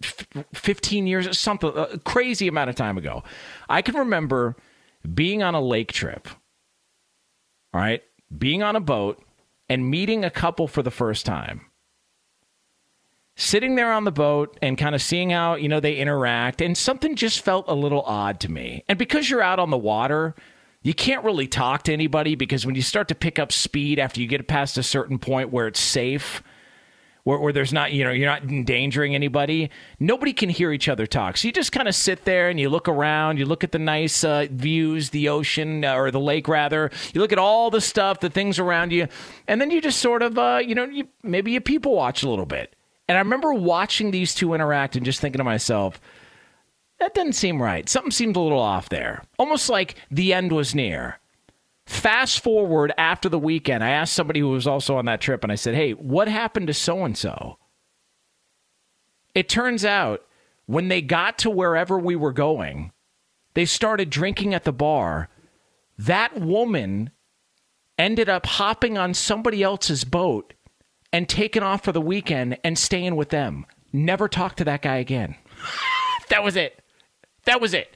15 0.04 1.08
years, 1.08 1.28
or 1.28 1.34
something, 1.34 1.72
a 1.76 1.98
crazy 2.00 2.48
amount 2.48 2.70
of 2.70 2.76
time 2.76 2.98
ago. 2.98 3.24
I 3.70 3.82
can 3.82 3.96
remember 3.96 4.56
being 5.14 5.44
on 5.44 5.56
a 5.56 5.62
lake 5.62 5.92
trip, 5.92 6.28
all 7.74 7.82
right, 7.82 8.04
being 8.36 8.64
on 8.64 8.76
a 8.76 8.82
boat 8.82 9.24
and 9.70 9.90
meeting 9.90 10.24
a 10.24 10.30
couple 10.30 10.68
for 10.68 10.84
the 10.84 10.92
first 10.92 11.26
time. 11.26 11.62
Sitting 13.36 13.76
there 13.76 13.92
on 13.92 14.04
the 14.04 14.12
boat 14.12 14.60
and 14.62 14.78
kind 14.78 14.94
of 14.94 15.02
seeing 15.02 15.32
how, 15.32 15.56
you 15.56 15.68
know, 15.68 15.80
they 15.80 15.96
interact, 15.96 16.62
and 16.62 16.78
something 16.78 17.16
just 17.16 17.42
felt 17.42 17.66
a 17.68 17.74
little 17.74 18.04
odd 18.04 18.40
to 18.42 18.52
me. 18.52 18.84
And 18.88 19.00
because 19.00 19.30
you're 19.30 19.42
out 19.42 19.58
on 19.60 19.72
the 19.72 19.78
water, 19.78 20.36
you 20.84 20.94
can't 20.94 21.24
really 21.24 21.48
talk 21.48 21.84
to 21.84 21.94
anybody 21.94 22.36
because 22.36 22.66
when 22.66 22.76
you 22.76 22.82
start 22.82 23.08
to 23.08 23.16
pick 23.16 23.40
up 23.40 23.52
speed 23.52 23.98
after 23.98 24.22
you 24.22 24.28
get 24.28 24.48
past 24.48 24.78
a 24.78 24.84
certain 24.84 25.18
point 25.18 25.52
where 25.52 25.66
it's 25.66 25.80
safe, 25.80 26.44
where, 27.24 27.40
where 27.40 27.54
there's 27.54 27.72
not, 27.72 27.92
you 27.94 28.04
know, 28.04 28.12
you're 28.12 28.30
not 28.30 28.44
endangering 28.44 29.16
anybody, 29.16 29.70
nobody 30.00 30.34
can 30.34 30.50
hear 30.50 30.72
each 30.72 30.90
other 30.90 31.06
talk. 31.08 31.38
So 31.38 31.48
you 31.48 31.52
just 31.54 31.72
kind 31.72 31.88
of 31.88 31.96
sit 31.96 32.26
there 32.26 32.50
and 32.50 32.60
you 32.60 32.70
look 32.70 32.88
around, 32.88 33.40
you 33.40 33.46
look 33.46 33.64
at 33.64 33.72
the 33.72 33.80
nice 33.80 34.24
uh, 34.24 34.48
views, 34.52 35.12
the 35.12 35.30
ocean 35.30 35.86
uh, 35.86 35.96
or 35.96 36.12
the 36.12 36.20
lake 36.20 36.48
rather, 36.48 36.92
you 37.14 37.22
look 37.22 37.32
at 37.32 37.40
all 37.40 37.70
the 37.70 37.82
stuff, 37.82 38.20
the 38.20 38.30
things 38.30 38.60
around 38.60 38.92
you, 38.92 39.08
and 39.48 39.62
then 39.62 39.72
you 39.72 39.82
just 39.82 40.00
sort 40.00 40.22
of, 40.22 40.38
uh, 40.38 40.60
you 40.64 40.76
know, 40.76 40.86
you, 40.86 41.08
maybe 41.24 41.52
you 41.52 41.62
people 41.62 41.96
watch 41.96 42.24
a 42.24 42.30
little 42.30 42.46
bit. 42.46 42.76
And 43.08 43.18
I 43.18 43.22
remember 43.22 43.54
watching 43.54 44.12
these 44.12 44.34
two 44.34 44.54
interact 44.54 44.96
and 44.96 45.06
just 45.06 45.20
thinking 45.20 45.40
to 45.40 45.44
myself, 45.44 46.00
that 47.00 47.14
doesn't 47.14 47.34
seem 47.34 47.62
right. 47.62 47.88
Something 47.90 48.12
seemed 48.12 48.36
a 48.36 48.40
little 48.40 48.60
off 48.60 48.90
there. 48.90 49.24
Almost 49.38 49.70
like 49.70 49.96
the 50.10 50.34
end 50.34 50.52
was 50.52 50.74
near. 50.74 51.20
Fast 51.86 52.42
forward 52.42 52.94
after 52.98 53.28
the 53.28 53.40
weekend, 53.40 53.84
I 53.84 53.90
asked 53.90 54.14
somebody 54.14 54.40
who 54.40 54.50
was 54.50 54.68
also 54.68 54.96
on 54.98 55.06
that 55.06 55.22
trip, 55.22 55.44
and 55.44 55.52
I 55.52 55.56
said, 55.56 55.76
Hey, 55.76 55.92
what 55.92 56.28
happened 56.28 56.68
to 56.68 56.74
so 56.74 57.04
and 57.04 57.18
so? 57.18 57.58
It 59.36 59.50
turns 59.50 59.84
out 59.84 60.24
when 60.66 60.88
they 60.88 61.02
got 61.02 61.38
to 61.40 61.50
wherever 61.50 62.00
we 62.00 62.16
were 62.16 62.32
going, 62.32 62.92
they 63.54 63.66
started 63.66 64.10
drinking 64.10 64.54
at 64.54 64.64
the 64.64 64.72
bar. 64.72 65.30
That 65.98 66.40
woman 66.40 67.12
ended 67.98 68.30
up 68.30 68.46
hopping 68.46 68.98
on 68.98 69.14
somebody 69.14 69.62
else's 69.62 70.04
boat 70.04 70.54
and 71.12 71.28
taking 71.30 71.64
off 71.64 71.84
for 71.84 71.92
the 71.92 72.02
weekend 72.02 72.58
and 72.64 72.78
staying 72.78 73.16
with 73.16 73.30
them. 73.30 73.66
Never 73.92 74.28
talked 74.28 74.58
to 74.58 74.64
that 74.66 74.82
guy 74.82 74.98
again. 74.98 75.36
that 76.30 76.44
was 76.44 76.56
it. 76.56 76.82
That 77.46 77.62
was 77.62 77.74
it. 77.74 77.96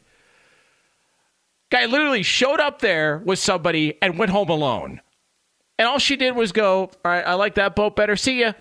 Guy 1.70 1.86
literally 1.86 2.24
showed 2.24 2.60
up 2.60 2.80
there 2.80 3.22
with 3.26 3.40
somebody 3.40 3.98
and 4.02 4.18
went 4.18 4.32
home 4.32 4.50
alone. 4.50 5.02
And 5.78 5.88
all 5.88 6.00
she 6.00 6.16
did 6.16 6.36
was 6.36 6.52
go, 6.52 6.90
All 7.04 7.12
right, 7.12 7.26
I 7.26 7.34
like 7.34 7.56
that 7.56 7.76
boat 7.76 7.96
better. 7.96 8.16
See 8.16 8.42
ya. 8.42 8.54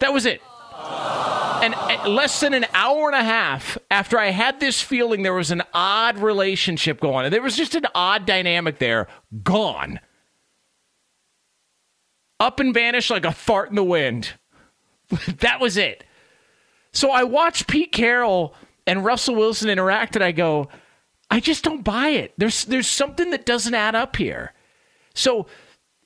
That 0.00 0.12
was 0.12 0.26
it. 0.26 0.40
And 1.62 1.74
less 2.06 2.40
than 2.40 2.52
an 2.52 2.66
hour 2.74 3.08
and 3.08 3.18
a 3.18 3.24
half 3.24 3.78
after 3.90 4.18
I 4.18 4.26
had 4.26 4.60
this 4.60 4.82
feeling 4.82 5.22
there 5.22 5.32
was 5.32 5.50
an 5.50 5.62
odd 5.72 6.18
relationship 6.18 7.00
going 7.00 7.24
on, 7.24 7.30
there 7.30 7.40
was 7.40 7.56
just 7.56 7.74
an 7.74 7.86
odd 7.94 8.26
dynamic 8.26 8.78
there, 8.78 9.08
gone. 9.42 9.98
Up 12.38 12.60
and 12.60 12.74
vanished 12.74 13.10
like 13.10 13.24
a 13.24 13.32
fart 13.32 13.70
in 13.70 13.76
the 13.76 13.84
wind. 13.84 14.34
that 15.38 15.58
was 15.58 15.78
it. 15.78 16.04
So 16.92 17.10
I 17.10 17.24
watched 17.24 17.66
Pete 17.66 17.92
Carroll 17.92 18.54
and 18.86 19.04
Russell 19.04 19.34
Wilson 19.34 19.70
interact, 19.70 20.16
and 20.16 20.24
I 20.24 20.32
go, 20.32 20.68
I 21.30 21.40
just 21.40 21.64
don't 21.64 21.82
buy 21.82 22.08
it. 22.08 22.32
There's 22.36 22.64
there's 22.64 22.88
something 22.88 23.30
that 23.30 23.46
doesn't 23.46 23.74
add 23.74 23.94
up 23.94 24.16
here. 24.16 24.52
So 25.14 25.46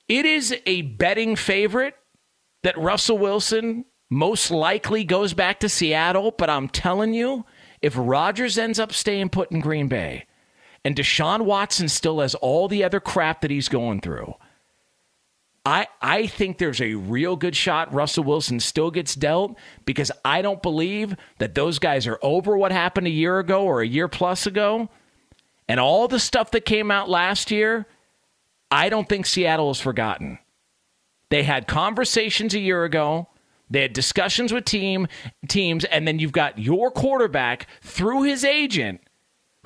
it 0.09 0.25
is 0.25 0.55
a 0.67 0.83
betting 0.83 1.37
favorite 1.37 1.95
that 2.63 2.79
Russell 2.79 3.19
Wilson 3.19 3.85
most 4.11 4.51
likely 4.51 5.05
goes 5.05 5.35
back 5.35 5.61
to 5.61 5.69
Seattle, 5.69 6.31
but 6.31 6.49
I'm 6.49 6.69
telling 6.69 7.13
you, 7.15 7.45
if 7.83 7.95
Rodgers 7.97 8.59
ends 8.59 8.79
up 8.81 8.93
staying 8.93 9.29
put 9.29 9.53
in 9.53 9.61
Green 9.61 9.89
Bay 9.89 10.27
and 10.85 10.97
Deshaun 10.97 11.43
Watson 11.43 11.89
still 11.89 12.21
has 12.21 12.35
all 12.37 12.69
the 12.69 12.83
other 12.85 13.01
crap 13.01 13.43
that 13.43 13.51
he's 13.51 13.69
going 13.69 14.01
through, 14.01 14.35
I, 15.65 15.87
I 16.01 16.27
think 16.27 16.57
there's 16.57 16.81
a 16.81 16.95
real 16.95 17.37
good 17.37 17.55
shot 17.55 17.93
Russell 17.93 18.25
Wilson 18.25 18.59
still 18.61 18.91
gets 18.91 19.15
dealt 19.15 19.59
because 19.85 20.11
I 20.25 20.41
don't 20.41 20.63
believe 20.63 21.15
that 21.39 21.55
those 21.55 21.79
guys 21.79 22.07
are 22.07 22.19
over 22.23 22.57
what 22.57 22.73
happened 22.73 23.07
a 23.07 23.11
year 23.11 23.39
ago 23.39 23.65
or 23.65 23.83
a 23.83 23.87
year 23.87 24.09
plus 24.09 24.47
ago. 24.47 24.89
And 25.69 25.79
all 25.79 26.09
the 26.09 26.19
stuff 26.19 26.51
that 26.53 26.65
came 26.65 26.91
out 26.91 27.11
last 27.11 27.51
year, 27.51 27.87
I 28.71 28.89
don't 28.89 29.09
think 29.09 29.27
Seattle 29.27 29.69
has 29.69 29.81
forgotten. 29.81 30.39
They 31.31 31.43
had 31.43 31.67
conversations 31.67 32.55
a 32.55 32.59
year 32.59 32.85
ago. 32.85 33.29
They 33.71 33.83
had 33.83 33.93
discussions 33.93 34.53
with 34.53 34.65
team 34.65 35.09
teams, 35.47 35.85
and 35.85 36.09
then 36.09 36.19
you've 36.19 36.33
got 36.33 36.59
your 36.59 36.91
quarterback 36.91 37.67
through 37.83 38.23
his 38.23 38.45
agent 38.45 39.03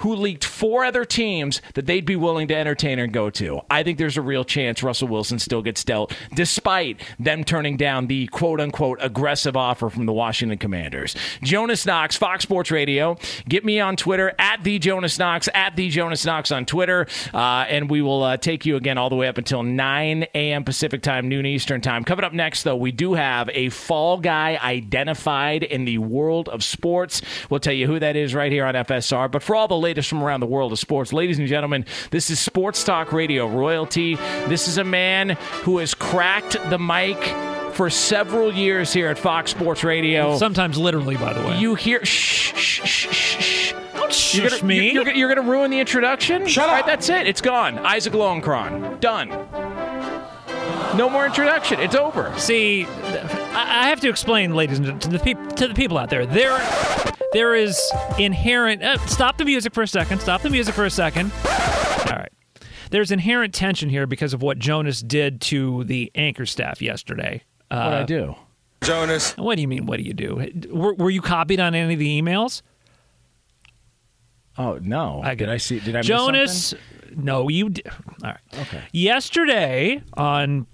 who 0.03 0.17
leaked 0.17 0.45
four 0.45 0.85
other 0.85 1.05
teams 1.05 1.62
that 1.75 1.87
they'd 1.87 2.05
be 2.05 2.17
willing 2.17 2.49
to 2.49 2.57
entertain 2.57 2.99
and 2.99 3.12
go 3.12 3.31
to. 3.31 3.61
I 3.71 3.85
think 3.85 3.99
there's 3.99 4.17
a 4.17 4.23
real 4.23 4.45
chance 4.45 4.83
Russell 4.83 5.07
Wilson 5.07 5.38
still 5.38 5.62
gets 5.62 5.85
dealt, 5.85 6.12
despite 6.35 7.01
them 7.21 7.45
turning 7.45 7.77
down 7.77 8.09
the 8.09 8.27
quote 8.27 8.61
unquote 8.61 8.99
aggressive 9.01 9.57
offer 9.57 9.88
from 9.91 10.07
the 10.07 10.12
Washington 10.12 10.59
Commanders. 10.59 11.15
Jonas 11.43 11.87
Knox, 11.87 12.17
Fox 12.17 12.43
Sports 12.43 12.73
Radio. 12.73 13.17
Get 13.49 13.65
me 13.65 13.79
on 13.79 13.97
Twitter 13.97 14.35
at 14.41 14.65
the 14.65 14.81
Jonas 14.81 15.21
Knox, 15.21 15.49
at 15.55 15.77
the 15.77 15.88
Jonas 15.88 16.27
Knox 16.27 16.51
on 16.51 16.67
Twitter, 16.67 17.07
uh, 17.33 17.65
and 17.69 17.88
we 17.88 18.03
will 18.03 18.25
uh, 18.25 18.37
take 18.37 18.67
you 18.67 18.75
again 18.75 18.99
all 18.99 19.09
the 19.09 19.17
way 19.17 19.29
up 19.29 19.38
until 19.38 19.62
9 19.62 20.27
a.m. 20.35 20.65
Pacific 20.65 21.03
time, 21.03 21.29
noon 21.29 21.47
Eastern 21.47 21.81
time. 21.81 22.03
Coming 22.03 22.25
up 22.25 22.33
next, 22.33 22.65
though, 22.65 22.77
we 22.77 22.91
do 22.91 23.15
have 23.15 23.49
a 23.55 23.69
fall 23.69 24.19
guy 24.19 24.59
identified 24.61 25.62
in 25.62 25.85
the 25.85 25.99
world 25.99 26.49
of 26.49 26.65
sports. 26.65 27.23
We'll 27.49 27.61
tell 27.61 27.73
you 27.73 27.87
who 27.87 28.01
that 28.01 28.17
is 28.17 28.35
right 28.35 28.51
here 28.51 28.65
on 28.65 28.75
FSR. 28.75 29.31
But 29.31 29.45
for 29.45 29.55
all 29.55 29.69
the 29.69 29.91
latest 29.92 30.09
from 30.09 30.22
around 30.22 30.40
the 30.40 30.46
world 30.46 30.72
of 30.72 30.78
sports. 30.78 31.12
Ladies 31.12 31.38
and 31.38 31.46
gentlemen, 31.46 31.85
this 32.11 32.31
is 32.31 32.40
Sports 32.40 32.83
Talk 32.83 33.12
Radio 33.12 33.46
royalty. 33.46 34.14
This 34.48 34.66
is 34.66 34.78
a 34.78 34.85
man 34.85 35.37
who 35.64 35.76
has 35.78 35.92
cracked 35.92 36.57
the 36.70 36.78
mic 36.78 37.18
for 37.74 37.90
several 37.90 38.50
years 38.50 38.90
here 38.90 39.09
at 39.09 39.18
Fox 39.18 39.50
Sports 39.50 39.85
Radio. 39.85 40.38
Sometimes 40.38 40.78
literally, 40.78 41.16
by 41.18 41.35
the 41.35 41.46
way. 41.46 41.59
You 41.59 41.74
hear 41.74 42.02
shh 42.07 42.55
shh 42.57 42.81
shh 42.87 43.12
shh. 43.12 43.42
shh. 43.42 43.72
Don't 43.92 44.11
shush 44.11 44.35
You're 44.35 44.48
gonna, 44.48 44.64
me. 44.64 44.92
You're, 44.92 45.11
you're 45.11 45.35
gonna 45.35 45.46
ruin 45.46 45.70
the 45.70 45.78
introduction. 45.81 46.46
Shut 46.46 46.64
All 46.70 46.74
right, 46.74 46.81
up. 46.81 46.87
that's 46.87 47.11
it. 47.11 47.26
It's 47.26 47.42
gone. 47.42 47.78
Isaac 47.81 48.14
Lowenkron. 48.14 48.98
Done. 49.00 49.28
No 50.96 51.09
more 51.09 51.24
introduction. 51.26 51.81
It's 51.81 51.94
over. 51.94 52.33
See, 52.38 52.85
I 52.87 53.85
I 53.85 53.88
have 53.88 54.00
to 54.00 54.09
explain, 54.09 54.55
ladies 54.55 54.78
and 54.78 54.87
gentlemen, 54.87 55.00
to 55.00 55.18
the, 55.18 55.24
peop- 55.24 55.57
to 55.57 55.68
the 55.68 55.74
people 55.74 55.96
out 55.98 56.11
there. 56.11 56.26
There, 56.26 56.59
there 57.33 57.55
is 57.55 57.81
inherent. 58.18 58.83
Uh, 58.83 58.98
stop 59.07 59.38
the 59.38 59.44
music 59.44 59.72
for 59.74 59.83
a 59.83 59.88
second. 59.88 60.20
Stop 60.20 60.42
the 60.42 60.50
music 60.50 60.74
for 60.74 60.85
a 60.85 60.90
second. 60.90 61.33
All 61.33 62.16
right. 62.18 62.33
There's 62.90 63.11
inherent 63.11 63.55
tension 63.55 63.88
here 63.88 64.07
because 64.07 64.35
of 64.35 64.42
what 64.42 64.59
Jonas 64.59 65.00
did 65.00 65.40
to 65.42 65.85
the 65.85 66.11
anchor 66.14 66.44
staff 66.44 66.83
yesterday. 66.83 67.42
Uh, 67.70 67.85
What 67.85 67.94
I 67.94 68.02
do? 68.05 68.35
Jonas. 68.83 69.33
What 69.38 69.55
do 69.57 69.62
you 69.62 69.68
mean? 69.68 69.87
What 69.87 69.96
do 69.96 70.02
you 70.02 70.12
do? 70.12 70.46
Were, 70.70 70.92
were 70.94 71.11
you 71.11 71.22
copied 71.22 71.59
on 71.59 71.74
any 71.74 71.94
of 71.94 71.98
the 71.98 72.20
emails? 72.20 72.61
Oh 74.59 74.78
no! 74.83 75.22
I 75.24 75.35
did 75.35 75.48
I 75.48 75.57
see? 75.57 75.81
Did 75.81 75.96
I 75.96 76.00
miss 76.00 76.07
Jonas? 76.07 76.74
No, 77.16 77.48
you. 77.48 77.70
Did. 77.70 77.87
All 77.88 77.94
right. 78.22 78.37
Okay. 78.61 78.83
Yesterday 78.92 80.02
on 80.14 80.66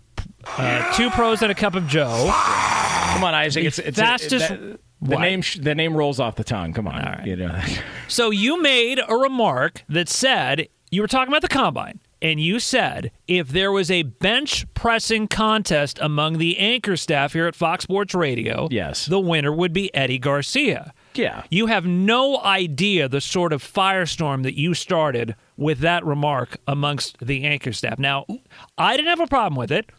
uh, 0.46 0.92
Two 0.94 1.10
Pros 1.10 1.42
and 1.42 1.50
a 1.50 1.54
Cup 1.54 1.74
of 1.74 1.86
Joe. 1.86 2.30
Come 3.12 3.24
on, 3.24 3.34
Isaac. 3.34 3.64
It's, 3.64 3.78
it's 3.78 3.98
fastest- 3.98 4.48
that- 4.48 4.80
the 5.00 5.14
What? 5.14 5.20
name. 5.20 5.42
The 5.60 5.76
name 5.76 5.96
rolls 5.96 6.18
off 6.18 6.34
the 6.34 6.42
tongue. 6.44 6.72
Come 6.72 6.88
on. 6.88 6.96
Right. 7.00 7.24
You 7.26 7.36
know. 7.36 7.60
So 8.08 8.30
you 8.30 8.60
made 8.60 8.98
a 9.06 9.14
remark 9.14 9.84
that 9.88 10.08
said 10.08 10.66
you 10.90 11.02
were 11.02 11.06
talking 11.06 11.28
about 11.28 11.42
the 11.42 11.48
combine, 11.48 12.00
and 12.22 12.40
you 12.40 12.58
said 12.58 13.12
if 13.28 13.48
there 13.50 13.70
was 13.70 13.90
a 13.92 14.02
bench 14.02 14.64
pressing 14.74 15.28
contest 15.28 15.98
among 16.00 16.38
the 16.38 16.58
anchor 16.58 16.96
staff 16.96 17.34
here 17.34 17.46
at 17.46 17.54
Fox 17.54 17.84
Sports 17.84 18.12
Radio, 18.14 18.66
Yes. 18.72 19.06
the 19.06 19.20
winner 19.20 19.52
would 19.52 19.72
be 19.74 19.94
Eddie 19.94 20.18
Garcia. 20.18 20.92
yeah. 21.14 21.42
You 21.50 21.66
have 21.66 21.84
no 21.84 22.40
idea 22.42 23.08
the 23.08 23.20
sort 23.20 23.52
of 23.52 23.62
firestorm 23.62 24.42
that 24.44 24.58
you 24.58 24.72
started 24.74 25.36
with 25.58 25.78
that 25.80 26.04
remark 26.04 26.56
amongst 26.66 27.18
the 27.20 27.44
anchor 27.44 27.72
staff. 27.72 27.98
Now, 28.00 28.24
I 28.78 28.96
didn't 28.96 29.10
have 29.10 29.20
a 29.20 29.26
problem 29.28 29.56
with 29.56 29.70
it. 29.70 29.90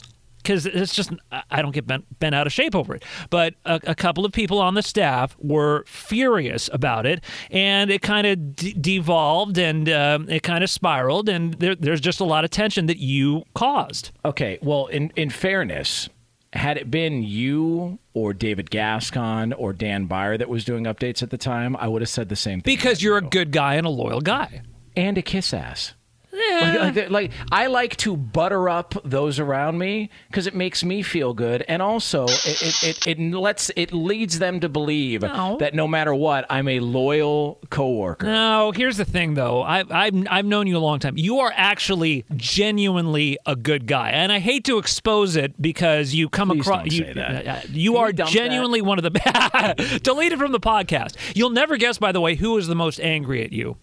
Because 0.41 0.65
it's 0.65 0.93
just 0.95 1.11
I- 1.31 1.61
don't 1.61 1.71
get 1.73 1.85
bent, 1.87 2.19
bent 2.19 2.33
out 2.35 2.47
of 2.47 2.53
shape 2.53 2.75
over 2.75 2.95
it. 2.95 3.03
But 3.29 3.55
a, 3.65 3.79
a 3.87 3.95
couple 3.95 4.25
of 4.25 4.31
people 4.31 4.59
on 4.59 4.73
the 4.73 4.81
staff 4.81 5.35
were 5.39 5.83
furious 5.85 6.69
about 6.73 7.05
it, 7.05 7.23
and 7.51 7.91
it 7.91 8.01
kind 8.01 8.25
of 8.27 8.55
de- 8.55 8.73
devolved 8.73 9.57
and 9.57 9.87
um, 9.89 10.29
it 10.29 10.43
kind 10.43 10.63
of 10.63 10.69
spiraled, 10.69 11.29
and 11.29 11.53
there, 11.55 11.75
there's 11.75 12.01
just 12.01 12.19
a 12.19 12.23
lot 12.25 12.43
of 12.43 12.49
tension 12.51 12.85
that 12.87 12.97
you 12.97 13.43
caused. 13.53 14.11
Okay, 14.25 14.57
well, 14.61 14.87
in 14.87 15.11
in 15.15 15.29
fairness, 15.29 16.09
had 16.53 16.77
it 16.77 16.89
been 16.89 17.21
you 17.23 17.99
or 18.13 18.33
David 18.33 18.71
Gascon 18.71 19.53
or 19.53 19.71
Dan 19.73 20.07
Byer 20.07 20.37
that 20.39 20.49
was 20.49 20.65
doing 20.65 20.85
updates 20.85 21.21
at 21.21 21.29
the 21.29 21.37
time, 21.37 21.75
I 21.75 21.87
would 21.87 22.01
have 22.01 22.09
said 22.09 22.29
the 22.29 22.35
same 22.35 22.61
thing. 22.61 22.75
Because 22.75 23.03
you're 23.03 23.17
a 23.17 23.21
good 23.21 23.51
guy 23.51 23.75
and 23.75 23.85
a 23.85 23.89
loyal 23.91 24.21
guy. 24.21 24.61
and 24.95 25.17
a 25.17 25.21
kiss 25.21 25.53
ass. 25.53 25.93
Like, 26.31 26.95
like, 26.95 27.09
like, 27.09 27.31
I 27.51 27.67
like 27.67 27.95
to 27.97 28.15
butter 28.15 28.69
up 28.69 28.93
those 29.03 29.39
around 29.39 29.77
me 29.77 30.09
because 30.27 30.45
it 30.47 30.53
makes 30.53 30.83
me 30.83 31.01
feel 31.01 31.33
good, 31.33 31.63
and 31.67 31.81
also 31.81 32.25
it, 32.25 32.61
it, 32.61 32.83
it, 32.83 33.07
it 33.07 33.19
lets 33.19 33.71
it 33.75 33.91
leads 33.93 34.39
them 34.39 34.59
to 34.59 34.69
believe 34.69 35.21
No. 35.23 35.57
that 35.59 35.73
no 35.73 35.87
matter 35.87 36.13
what, 36.13 36.45
I'm 36.49 36.67
a 36.67 36.79
loyal 36.81 37.59
coworker. 37.69 38.27
No, 38.27 38.71
here's 38.71 38.97
the 38.97 39.05
thing, 39.05 39.33
though. 39.33 39.61
I, 39.63 39.83
I've 39.89 40.27
I've 40.29 40.45
known 40.45 40.67
you 40.67 40.77
a 40.77 40.79
long 40.79 40.99
time. 40.99 41.17
You 41.17 41.39
are 41.39 41.51
actually 41.55 42.25
genuinely 42.35 43.37
a 43.45 43.55
good 43.55 43.87
guy, 43.87 44.09
and 44.11 44.31
I 44.31 44.39
hate 44.39 44.65
to 44.65 44.77
expose 44.77 45.35
it 45.35 45.59
because 45.61 46.13
you 46.13 46.29
come 46.29 46.49
Please 46.49 46.61
across 46.61 46.85
you. 46.91 47.05
say 47.05 47.13
that. 47.13 47.47
uh, 47.47 47.61
you 47.71 47.93
Can 47.93 48.01
are 48.01 48.11
genuinely 48.11 48.81
one 48.81 48.99
of 48.99 49.03
the 49.03 49.99
delete 50.03 50.31
it 50.31 50.37
from 50.39 50.51
the 50.51 50.59
podcast. 50.59 51.15
You'll 51.35 51.49
never 51.49 51.77
guess, 51.77 51.97
by 51.97 52.11
the 52.11 52.21
way, 52.21 52.35
who 52.35 52.57
is 52.57 52.67
the 52.67 52.75
most 52.75 52.99
angry 52.99 53.43
at 53.43 53.51
you 53.51 53.77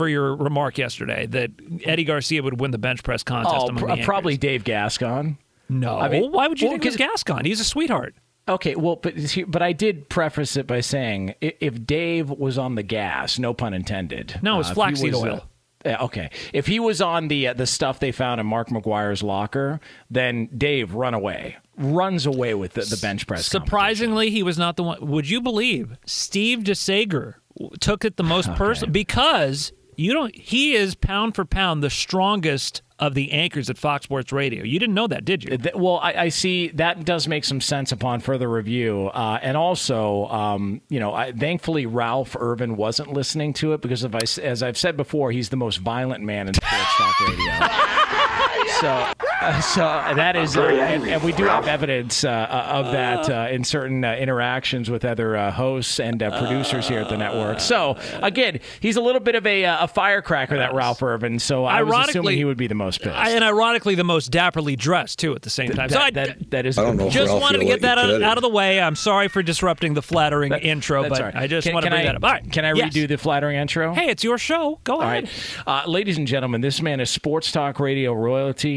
for 0.00 0.08
your 0.08 0.34
remark 0.34 0.78
yesterday 0.78 1.26
that 1.26 1.50
Eddie 1.84 2.04
Garcia 2.04 2.42
would 2.42 2.58
win 2.58 2.70
the 2.70 2.78
bench 2.78 3.02
press 3.02 3.22
contest. 3.22 3.54
Oh, 3.54 3.68
pr- 3.74 3.96
the 3.96 4.02
probably. 4.02 4.38
Dave 4.38 4.64
Gascon. 4.64 5.36
no. 5.68 5.98
I 5.98 6.08
mean- 6.08 6.32
Why 6.32 6.48
would 6.48 6.58
you 6.58 6.68
well, 6.68 6.72
think 6.72 6.86
it 6.86 6.88
was 6.88 6.96
'cause- 6.96 7.06
Gascon? 7.08 7.44
He's 7.44 7.60
a 7.60 7.64
sweetheart. 7.64 8.14
Okay, 8.48 8.74
well, 8.76 8.96
but 8.96 9.14
but 9.48 9.60
I 9.60 9.72
did 9.74 10.08
preface 10.08 10.56
it 10.56 10.66
by 10.66 10.80
saying 10.80 11.34
if 11.42 11.84
Dave 11.86 12.30
was 12.30 12.56
on 12.56 12.76
the 12.76 12.82
gas, 12.82 13.38
no 13.38 13.52
pun 13.52 13.74
intended. 13.74 14.40
No, 14.42 14.58
it's 14.58 14.70
uh, 14.70 14.74
flaxseed 14.74 15.14
oil. 15.14 15.34
uh, 15.34 15.40
yeah, 15.84 16.02
okay, 16.04 16.30
if 16.54 16.66
he 16.66 16.80
was 16.80 17.02
on 17.02 17.28
the 17.28 17.48
uh, 17.48 17.52
the 17.52 17.66
stuff 17.66 18.00
they 18.00 18.10
found 18.10 18.40
in 18.40 18.46
Mark 18.46 18.68
McGwire's 18.70 19.22
locker, 19.22 19.80
then 20.10 20.48
Dave 20.56 20.94
run 20.94 21.12
away, 21.12 21.58
runs 21.76 22.24
away 22.24 22.54
with 22.54 22.72
the, 22.72 22.80
the 22.80 22.96
bench 22.96 23.26
press. 23.26 23.44
Surprisingly, 23.46 24.30
he 24.30 24.42
was 24.42 24.56
not 24.58 24.76
the 24.76 24.82
one. 24.82 25.06
Would 25.06 25.28
you 25.28 25.42
believe 25.42 25.96
Steve 26.06 26.60
DeSager 26.60 27.34
took 27.80 28.04
it 28.06 28.16
the 28.16 28.24
most 28.24 28.52
personal 28.54 28.90
because 28.90 29.72
you 30.00 30.12
don't. 30.12 30.34
He 30.34 30.72
is 30.74 30.94
pound 30.94 31.34
for 31.34 31.44
pound 31.44 31.82
the 31.82 31.90
strongest 31.90 32.82
of 32.98 33.14
the 33.14 33.32
anchors 33.32 33.70
at 33.70 33.78
Fox 33.78 34.04
Sports 34.04 34.30
Radio. 34.32 34.62
You 34.62 34.78
didn't 34.78 34.94
know 34.94 35.06
that, 35.06 35.24
did 35.24 35.42
you? 35.44 35.56
Well, 35.74 35.98
I, 36.02 36.12
I 36.14 36.28
see 36.28 36.68
that 36.68 37.04
does 37.04 37.26
make 37.28 37.44
some 37.44 37.60
sense 37.60 37.92
upon 37.92 38.20
further 38.20 38.48
review, 38.48 39.06
uh, 39.14 39.38
and 39.42 39.56
also, 39.56 40.26
um, 40.28 40.80
you 40.90 41.00
know, 41.00 41.14
I, 41.14 41.32
thankfully 41.32 41.86
Ralph 41.86 42.36
Irvin 42.38 42.76
wasn't 42.76 43.12
listening 43.12 43.52
to 43.54 43.72
it 43.72 43.80
because, 43.80 44.04
if 44.04 44.14
I, 44.14 44.18
s- 44.22 44.38
as 44.38 44.62
I've 44.62 44.76
said 44.76 44.96
before, 44.96 45.32
he's 45.32 45.48
the 45.48 45.56
most 45.56 45.78
violent 45.78 46.22
man 46.24 46.48
in 46.48 46.54
sports 46.54 46.94
talk 46.96 47.20
radio. 47.20 47.36
so, 48.80 48.88
uh, 49.40 49.60
so 49.60 49.80
that 49.80 50.36
is, 50.36 50.56
uh, 50.56 50.62
and, 50.62 51.04
and 51.08 51.22
we 51.22 51.32
do 51.32 51.44
have 51.44 51.66
evidence 51.66 52.24
uh, 52.24 52.46
of 52.50 52.86
that 52.92 53.28
uh, 53.30 53.48
in 53.50 53.64
certain 53.64 54.04
uh, 54.04 54.14
interactions 54.14 54.90
with 54.90 55.04
other 55.04 55.36
uh, 55.36 55.50
hosts 55.50 56.00
and 56.00 56.22
uh, 56.22 56.38
producers 56.38 56.88
here 56.88 57.00
at 57.00 57.08
the 57.08 57.16
network. 57.16 57.60
So, 57.60 57.96
again, 58.22 58.60
he's 58.80 58.96
a 58.96 59.00
little 59.00 59.20
bit 59.20 59.34
of 59.34 59.46
a, 59.46 59.64
uh, 59.64 59.84
a 59.84 59.88
firecracker, 59.88 60.56
that 60.58 60.74
Ralph 60.74 61.02
Irvin. 61.02 61.38
So, 61.38 61.64
I 61.64 61.82
was 61.82 61.92
Ironically- 61.92 62.10
assuming 62.10 62.36
he 62.38 62.44
would 62.44 62.56
be 62.56 62.66
the 62.66 62.74
most 62.74 63.00
pissed. 63.02 63.14
I- 63.16 63.30
and 63.30 63.44
ironically, 63.44 63.94
the 63.94 64.04
most 64.04 64.30
dapperly 64.32 64.76
dressed 64.76 65.18
too 65.18 65.34
at 65.34 65.42
the 65.42 65.50
same 65.50 65.70
time. 65.70 65.88
so 65.88 65.98
I 65.98 66.10
that, 66.10 66.38
that, 66.38 66.50
that 66.50 66.66
is. 66.66 66.78
I 66.78 66.84
don't 66.84 66.96
know 66.96 67.10
just 67.10 67.32
wanted 67.32 67.58
to 67.58 67.64
get 67.64 67.82
that 67.82 67.98
out, 67.98 68.22
out 68.22 68.36
of 68.38 68.42
the 68.42 68.48
way. 68.48 68.80
I'm 68.80 68.96
sorry 68.96 69.28
for 69.28 69.42
disrupting 69.42 69.94
the 69.94 70.02
flattering 70.02 70.50
That- 70.50 70.64
intro, 70.64 71.08
but 71.08 71.18
all 71.20 71.26
right. 71.26 71.36
I 71.36 71.46
just 71.46 71.66
Can- 71.66 71.74
want 71.74 71.84
to 71.84 71.90
bring 71.90 72.02
I- 72.02 72.06
that 72.06 72.16
up. 72.16 72.24
All 72.24 72.30
right. 72.30 72.50
Can 72.52 72.64
I 72.64 72.72
Yes. 72.74 72.94
redo 72.94 73.08
the 73.08 73.18
flattering 73.18 73.56
intro? 73.56 73.92
Hey, 73.94 74.06
it's 74.10 74.24
your 74.24 74.38
show. 74.38 74.80
Go 74.84 74.94
All 74.96 75.02
ahead. 75.02 75.24
right. 75.24 75.84
Uh, 75.86 75.88
ladies 75.90 76.18
and 76.18 76.26
gentlemen, 76.26 76.60
this 76.60 76.80
man 76.80 77.00
is 77.00 77.10
Sports 77.10 77.52
Talk 77.52 77.80
Radio 77.80 78.12
royalty. 78.12 78.69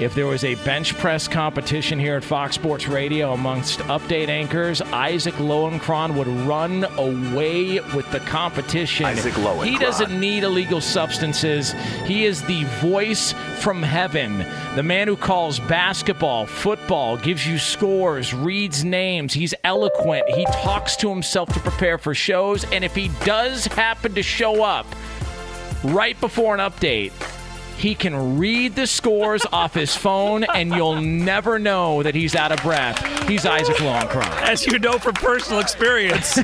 If 0.00 0.14
there 0.14 0.26
was 0.26 0.44
a 0.44 0.54
bench 0.56 0.96
press 0.96 1.28
competition 1.28 1.98
here 1.98 2.16
at 2.16 2.24
Fox 2.24 2.54
Sports 2.54 2.88
Radio 2.88 3.32
amongst 3.32 3.80
update 3.80 4.28
anchors, 4.28 4.80
Isaac 4.82 5.34
Lowenkron 5.34 6.14
would 6.16 6.26
run 6.48 6.84
away 6.98 7.80
with 7.94 8.10
the 8.10 8.20
competition. 8.20 9.06
Isaac 9.06 9.34
He 9.64 9.78
doesn't 9.78 10.18
need 10.18 10.44
illegal 10.44 10.80
substances. 10.80 11.72
He 12.04 12.24
is 12.24 12.42
the 12.42 12.64
voice 12.80 13.32
from 13.60 13.82
heaven, 13.82 14.44
the 14.74 14.82
man 14.82 15.08
who 15.08 15.16
calls 15.16 15.58
basketball, 15.60 16.46
football, 16.46 17.16
gives 17.16 17.46
you 17.46 17.58
scores, 17.58 18.32
reads 18.34 18.84
names. 18.84 19.32
He's 19.32 19.54
eloquent. 19.64 20.24
He 20.30 20.44
talks 20.46 20.96
to 20.96 21.08
himself 21.08 21.52
to 21.54 21.60
prepare 21.60 21.98
for 21.98 22.14
shows. 22.14 22.64
And 22.72 22.84
if 22.84 22.94
he 22.94 23.08
does 23.24 23.66
happen 23.66 24.14
to 24.14 24.22
show 24.22 24.62
up, 24.62 24.86
right 25.84 26.18
before 26.20 26.54
an 26.54 26.60
update, 26.60 27.12
he 27.78 27.94
can 27.94 28.38
read 28.38 28.74
the 28.74 28.86
scores 28.86 29.44
off 29.52 29.74
his 29.74 29.94
phone, 29.94 30.44
and 30.44 30.72
you'll 30.74 31.00
never 31.00 31.58
know 31.58 32.02
that 32.02 32.14
he's 32.14 32.34
out 32.34 32.52
of 32.52 32.62
breath. 32.62 33.28
He's 33.28 33.44
Isaac 33.44 33.76
Lowenkron. 33.76 34.28
as 34.42 34.66
you 34.66 34.78
know 34.78 34.98
from 34.98 35.14
personal 35.14 35.60
experience. 35.60 36.38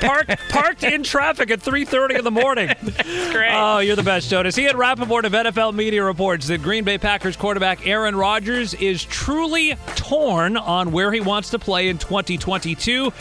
parked, 0.00 0.36
parked 0.48 0.82
in 0.82 1.04
traffic 1.04 1.50
at 1.50 1.60
3.30 1.60 2.18
in 2.18 2.24
the 2.24 2.30
morning. 2.30 2.68
Great. 3.30 3.52
Oh, 3.52 3.78
you're 3.78 3.96
the 3.96 4.02
best, 4.02 4.28
Jonas. 4.30 4.56
He 4.56 4.64
Ian 4.64 4.78
Rapoport 4.78 5.26
of 5.26 5.32
NFL 5.32 5.74
Media 5.74 6.02
reports 6.02 6.46
that 6.46 6.62
Green 6.62 6.84
Bay 6.84 6.96
Packers 6.96 7.36
quarterback 7.36 7.86
Aaron 7.86 8.16
Rodgers 8.16 8.72
is 8.72 9.04
truly 9.04 9.76
torn 9.94 10.56
on 10.56 10.90
where 10.90 11.12
he 11.12 11.20
wants 11.20 11.50
to 11.50 11.58
play 11.58 11.90
in 11.90 11.98
2022 11.98 13.12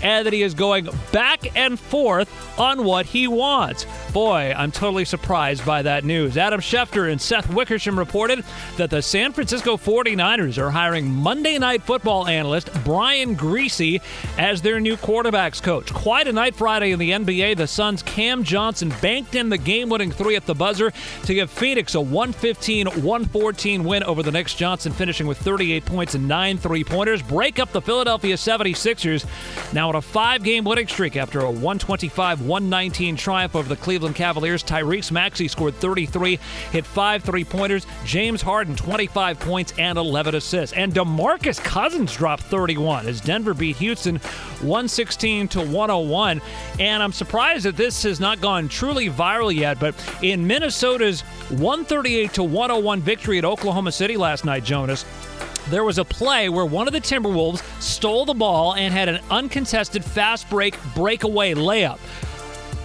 and 0.00 0.24
that 0.24 0.32
he 0.32 0.42
is 0.42 0.54
going 0.54 0.88
back 1.10 1.56
and 1.56 1.78
forth 1.78 2.58
on 2.58 2.84
what 2.84 3.06
he 3.06 3.26
wants. 3.26 3.84
Boy, 4.12 4.52
I'm 4.54 4.70
totally 4.70 5.06
surprised 5.06 5.64
by 5.64 5.80
that 5.82 6.04
news. 6.04 6.36
Adam 6.36 6.60
Schefter 6.60 7.10
and 7.10 7.18
Seth 7.18 7.48
Wickersham 7.48 7.98
reported 7.98 8.44
that 8.76 8.90
the 8.90 9.00
San 9.00 9.32
Francisco 9.32 9.78
49ers 9.78 10.58
are 10.58 10.70
hiring 10.70 11.08
Monday 11.10 11.56
Night 11.56 11.82
Football 11.82 12.26
analyst 12.26 12.68
Brian 12.84 13.34
Griese 13.34 14.02
as 14.36 14.60
their 14.60 14.80
new 14.80 14.98
quarterbacks 14.98 15.62
coach. 15.62 15.94
Quite 15.94 16.28
a 16.28 16.32
night 16.32 16.54
Friday 16.54 16.92
in 16.92 16.98
the 16.98 17.10
NBA. 17.10 17.56
The 17.56 17.66
Suns' 17.66 18.02
Cam 18.02 18.44
Johnson 18.44 18.92
banked 19.00 19.34
in 19.34 19.48
the 19.48 19.56
game 19.56 19.88
winning 19.88 20.10
three 20.10 20.36
at 20.36 20.44
the 20.44 20.54
buzzer 20.54 20.92
to 21.24 21.34
give 21.34 21.50
Phoenix 21.50 21.94
a 21.94 22.00
115 22.00 22.88
114 22.88 23.82
win 23.82 24.02
over 24.02 24.22
the 24.22 24.30
Knicks. 24.30 24.54
Johnson 24.54 24.92
finishing 24.92 25.26
with 25.26 25.38
38 25.38 25.86
points 25.86 26.14
and 26.14 26.28
nine 26.28 26.58
three 26.58 26.84
pointers. 26.84 27.22
Break 27.22 27.58
up 27.58 27.72
the 27.72 27.80
Philadelphia 27.80 28.34
76ers. 28.34 29.24
Now 29.72 29.88
on 29.88 29.94
a 29.94 30.02
five 30.02 30.44
game 30.44 30.64
winning 30.64 30.86
streak 30.86 31.16
after 31.16 31.40
a 31.40 31.50
125 31.50 32.42
119 32.42 33.16
triumph 33.16 33.56
over 33.56 33.70
the 33.70 33.76
Cleveland 33.76 34.01
Cavaliers. 34.12 34.64
Tyrese 34.64 35.12
Maxey 35.12 35.48
scored 35.48 35.74
33, 35.76 36.38
hit 36.72 36.84
five 36.84 37.22
three 37.22 37.44
pointers. 37.44 37.86
James 38.04 38.42
Harden 38.42 38.74
25 38.74 39.38
points 39.38 39.72
and 39.78 39.98
11 39.98 40.34
assists. 40.34 40.76
And 40.76 40.92
DeMarcus 40.92 41.62
Cousins 41.62 42.16
dropped 42.16 42.42
31 42.42 43.06
as 43.06 43.20
Denver 43.20 43.54
beat 43.54 43.76
Houston 43.76 44.16
116 44.16 45.48
to 45.48 45.60
101. 45.60 46.42
And 46.80 47.02
I'm 47.02 47.12
surprised 47.12 47.64
that 47.64 47.76
this 47.76 48.02
has 48.02 48.18
not 48.18 48.40
gone 48.40 48.68
truly 48.68 49.08
viral 49.08 49.54
yet, 49.54 49.78
but 49.78 49.94
in 50.22 50.46
Minnesota's 50.46 51.20
138 51.50 52.32
to 52.34 52.42
101 52.42 53.00
victory 53.00 53.38
at 53.38 53.44
Oklahoma 53.44 53.92
City 53.92 54.16
last 54.16 54.44
night, 54.44 54.64
Jonas, 54.64 55.04
there 55.68 55.84
was 55.84 55.98
a 55.98 56.04
play 56.04 56.48
where 56.48 56.66
one 56.66 56.86
of 56.86 56.92
the 56.92 57.00
Timberwolves 57.00 57.62
stole 57.80 58.24
the 58.24 58.34
ball 58.34 58.74
and 58.74 58.92
had 58.92 59.08
an 59.08 59.20
uncontested 59.30 60.04
fast 60.04 60.50
break 60.50 60.76
breakaway 60.94 61.54
layup. 61.54 61.98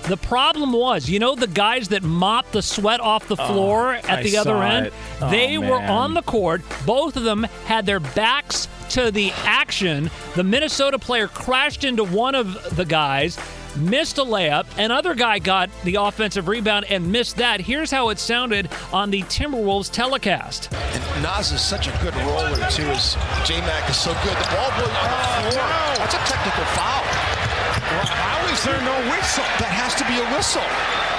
The 0.08 0.18
problem 0.18 0.72
was, 0.72 1.10
you 1.10 1.20
know, 1.20 1.36
the 1.36 1.48
guys 1.48 1.90
that 1.90 2.02
mopped 2.04 2.54
the 2.54 2.62
sweat 2.62 3.00
off 3.02 3.28
the 3.28 3.36
floor 3.36 3.94
at 3.94 4.06
Oh, 4.10 4.14
I 4.14 4.24
the 4.24 4.38
other 4.38 4.64
end, 4.64 4.92
oh, 5.22 5.30
they 5.30 5.58
were 5.58 5.82
on 5.82 6.14
the 6.14 6.22
court. 6.22 6.62
Both 6.86 7.18
of 7.18 7.24
them 7.24 7.44
had 7.66 7.86
their 7.86 8.00
backs 8.00 8.68
to 8.92 9.12
the 9.12 9.32
action. 9.44 10.10
The 10.36 10.44
Minnesota 10.44 10.98
player 10.98 11.28
crashed 11.28 11.84
into 11.84 12.06
one 12.06 12.36
of 12.36 12.76
the 12.78 12.86
guys, 12.86 13.38
missed 13.76 14.18
a 14.18 14.22
layup. 14.24 14.66
Another 14.78 15.14
guy 15.14 15.40
got 15.40 15.70
the 15.84 15.96
offensive 15.96 16.48
rebound 16.48 16.86
and 16.90 17.12
missed 17.12 17.36
that. 17.38 17.60
Here's 17.60 17.92
how 17.92 18.08
it 18.10 18.18
sounded 18.18 18.70
on 18.94 19.12
the 19.12 19.24
Timberwolves 19.24 19.92
telecast. 19.92 20.72
And 20.74 21.24
Naz 21.24 21.52
is 21.52 21.62
such 21.62 21.88
a 21.88 21.92
good 22.02 22.16
roller 22.16 22.56
too. 22.70 22.84
As 22.84 23.16
J 23.46 23.60
Mac 23.62 23.90
is 23.90 23.98
so 23.98 24.14
good, 24.24 24.38
the 24.38 24.56
ball 24.56 24.70
boy 24.72 24.88
on 24.88 25.44
the 25.44 25.52
floor. 25.52 25.68
That's 25.98 26.14
a 26.14 26.18
technical 26.32 26.64
foul. 26.74 27.37
How 27.88 28.46
is 28.52 28.64
there 28.64 28.82
no 28.82 28.98
whistle? 29.12 29.44
That 29.60 29.72
has 29.72 29.96
to 29.96 30.04
be 30.08 30.20
a 30.20 30.36
whistle. 30.36 30.62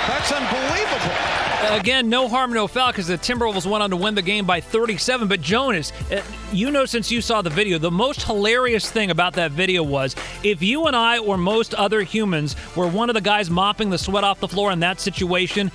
That's 0.07 0.33
unbelievable. 0.33 1.78
Again, 1.81 2.09
no 2.09 2.28
harm, 2.28 2.52
no 2.52 2.66
foul, 2.66 2.92
because 2.92 3.09
the 3.09 3.18
Timberwolves 3.18 3.66
went 3.66 3.83
on 3.83 3.90
to 3.90 3.96
win 3.96 4.14
the 4.14 4.22
game 4.22 4.46
by 4.46 4.61
37. 4.61 5.28
But 5.28 5.40
Jonas, 5.40 5.92
uh, 6.11 6.22
you 6.52 6.70
know, 6.70 6.85
since 6.85 7.11
you 7.11 7.20
saw 7.20 7.42
the 7.42 7.50
video, 7.50 7.78
the 7.78 7.90
most 7.90 8.22
hilarious 8.22 8.90
thing 8.90 9.11
about 9.11 9.35
that 9.35 9.50
video 9.52 9.83
was 9.83 10.14
if 10.42 10.62
you 10.62 10.87
and 10.87 10.94
I 10.94 11.18
or 11.18 11.37
most 11.37 11.74
other 11.74 12.02
humans 12.02 12.54
were 12.76 12.87
one 12.87 13.11
of 13.11 13.14
the 13.14 13.20
guys 13.20 13.50
mopping 13.50 13.90
the 13.90 13.98
sweat 13.98 14.24
off 14.24 14.40
the 14.40 14.48
floor 14.48 14.70
in 14.70 14.81
that 14.81 15.00
situation 15.00 15.70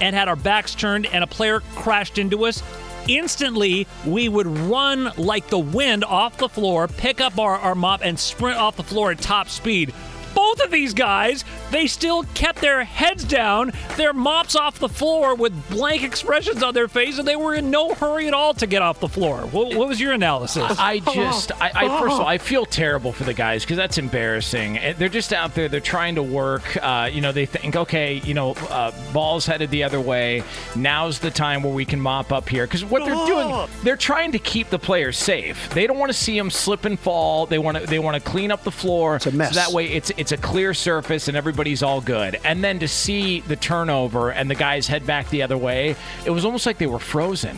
and 0.00 0.16
had 0.16 0.28
our 0.28 0.36
backs 0.36 0.74
turned 0.74 1.06
and 1.06 1.22
a 1.22 1.26
player 1.26 1.60
crashed 1.74 2.18
into 2.18 2.44
us, 2.44 2.62
instantly 3.08 3.86
we 4.06 4.28
would 4.28 4.46
run 4.46 5.12
like 5.16 5.48
the 5.48 5.58
wind 5.58 6.04
off 6.04 6.38
the 6.38 6.48
floor, 6.48 6.88
pick 6.88 7.20
up 7.20 7.38
our, 7.38 7.56
our 7.56 7.74
mop, 7.74 8.00
and 8.02 8.18
sprint 8.18 8.58
off 8.58 8.76
the 8.76 8.82
floor 8.82 9.10
at 9.10 9.18
top 9.20 9.48
speed. 9.48 9.92
Both 10.34 10.60
of 10.62 10.70
these 10.70 10.94
guys, 10.94 11.44
they 11.70 11.86
still 11.86 12.24
kept 12.34 12.60
their 12.60 12.84
heads 12.84 13.24
down, 13.24 13.72
their 13.96 14.12
mops 14.12 14.56
off 14.56 14.78
the 14.78 14.88
floor 14.88 15.34
with 15.34 15.70
blank 15.70 16.02
expressions 16.02 16.62
on 16.62 16.74
their 16.74 16.88
face, 16.88 17.18
and 17.18 17.26
they 17.26 17.36
were 17.36 17.54
in 17.54 17.70
no 17.70 17.94
hurry 17.94 18.26
at 18.26 18.34
all 18.34 18.54
to 18.54 18.66
get 18.66 18.82
off 18.82 19.00
the 19.00 19.08
floor. 19.08 19.40
What, 19.42 19.74
what 19.74 19.88
was 19.88 20.00
your 20.00 20.12
analysis? 20.12 20.64
I 20.78 20.98
just, 21.00 21.52
I, 21.60 21.70
I 21.74 22.00
first 22.00 22.14
of 22.14 22.20
all, 22.20 22.26
I 22.26 22.38
feel 22.38 22.64
terrible 22.66 23.12
for 23.12 23.24
the 23.24 23.34
guys 23.34 23.64
because 23.64 23.76
that's 23.76 23.98
embarrassing. 23.98 24.78
They're 24.98 25.08
just 25.08 25.32
out 25.32 25.54
there. 25.54 25.68
They're 25.68 25.80
trying 25.80 26.14
to 26.16 26.22
work. 26.22 26.76
Uh, 26.76 27.08
you 27.12 27.20
know, 27.20 27.32
they 27.32 27.46
think, 27.46 27.76
okay, 27.76 28.14
you 28.24 28.34
know, 28.34 28.52
uh, 28.70 28.92
ball's 29.12 29.46
headed 29.46 29.70
the 29.70 29.84
other 29.84 30.00
way. 30.00 30.42
Now's 30.76 31.18
the 31.18 31.30
time 31.30 31.62
where 31.62 31.72
we 31.72 31.84
can 31.84 32.00
mop 32.00 32.32
up 32.32 32.48
here 32.48 32.66
because 32.66 32.84
what 32.84 33.04
they're 33.04 33.26
doing, 33.26 33.68
they're 33.82 33.96
trying 33.96 34.32
to 34.32 34.38
keep 34.38 34.70
the 34.70 34.78
players 34.78 35.16
safe. 35.16 35.68
They 35.70 35.86
don't 35.86 35.98
want 35.98 36.10
to 36.10 36.18
see 36.18 36.36
them 36.38 36.50
slip 36.50 36.84
and 36.84 36.98
fall. 36.98 37.46
They 37.46 37.58
want 37.58 37.78
to, 37.78 37.86
they 37.86 37.98
want 37.98 38.22
to 38.22 38.30
clean 38.30 38.50
up 38.50 38.62
the 38.64 38.70
floor. 38.70 39.16
It's 39.16 39.26
a 39.26 39.32
mess. 39.32 39.54
So 39.54 39.60
that 39.60 39.72
way, 39.72 39.86
it's 39.86 40.10
it's 40.20 40.32
a 40.32 40.36
clear 40.36 40.74
surface 40.74 41.28
and 41.28 41.36
everybody's 41.36 41.82
all 41.82 42.00
good. 42.00 42.38
And 42.44 42.62
then 42.62 42.78
to 42.80 42.88
see 42.88 43.40
the 43.40 43.56
turnover 43.56 44.30
and 44.30 44.50
the 44.50 44.54
guys 44.54 44.86
head 44.86 45.06
back 45.06 45.28
the 45.30 45.42
other 45.42 45.56
way, 45.56 45.96
it 46.24 46.30
was 46.30 46.44
almost 46.44 46.66
like 46.66 46.76
they 46.78 46.86
were 46.86 46.98
frozen. 46.98 47.56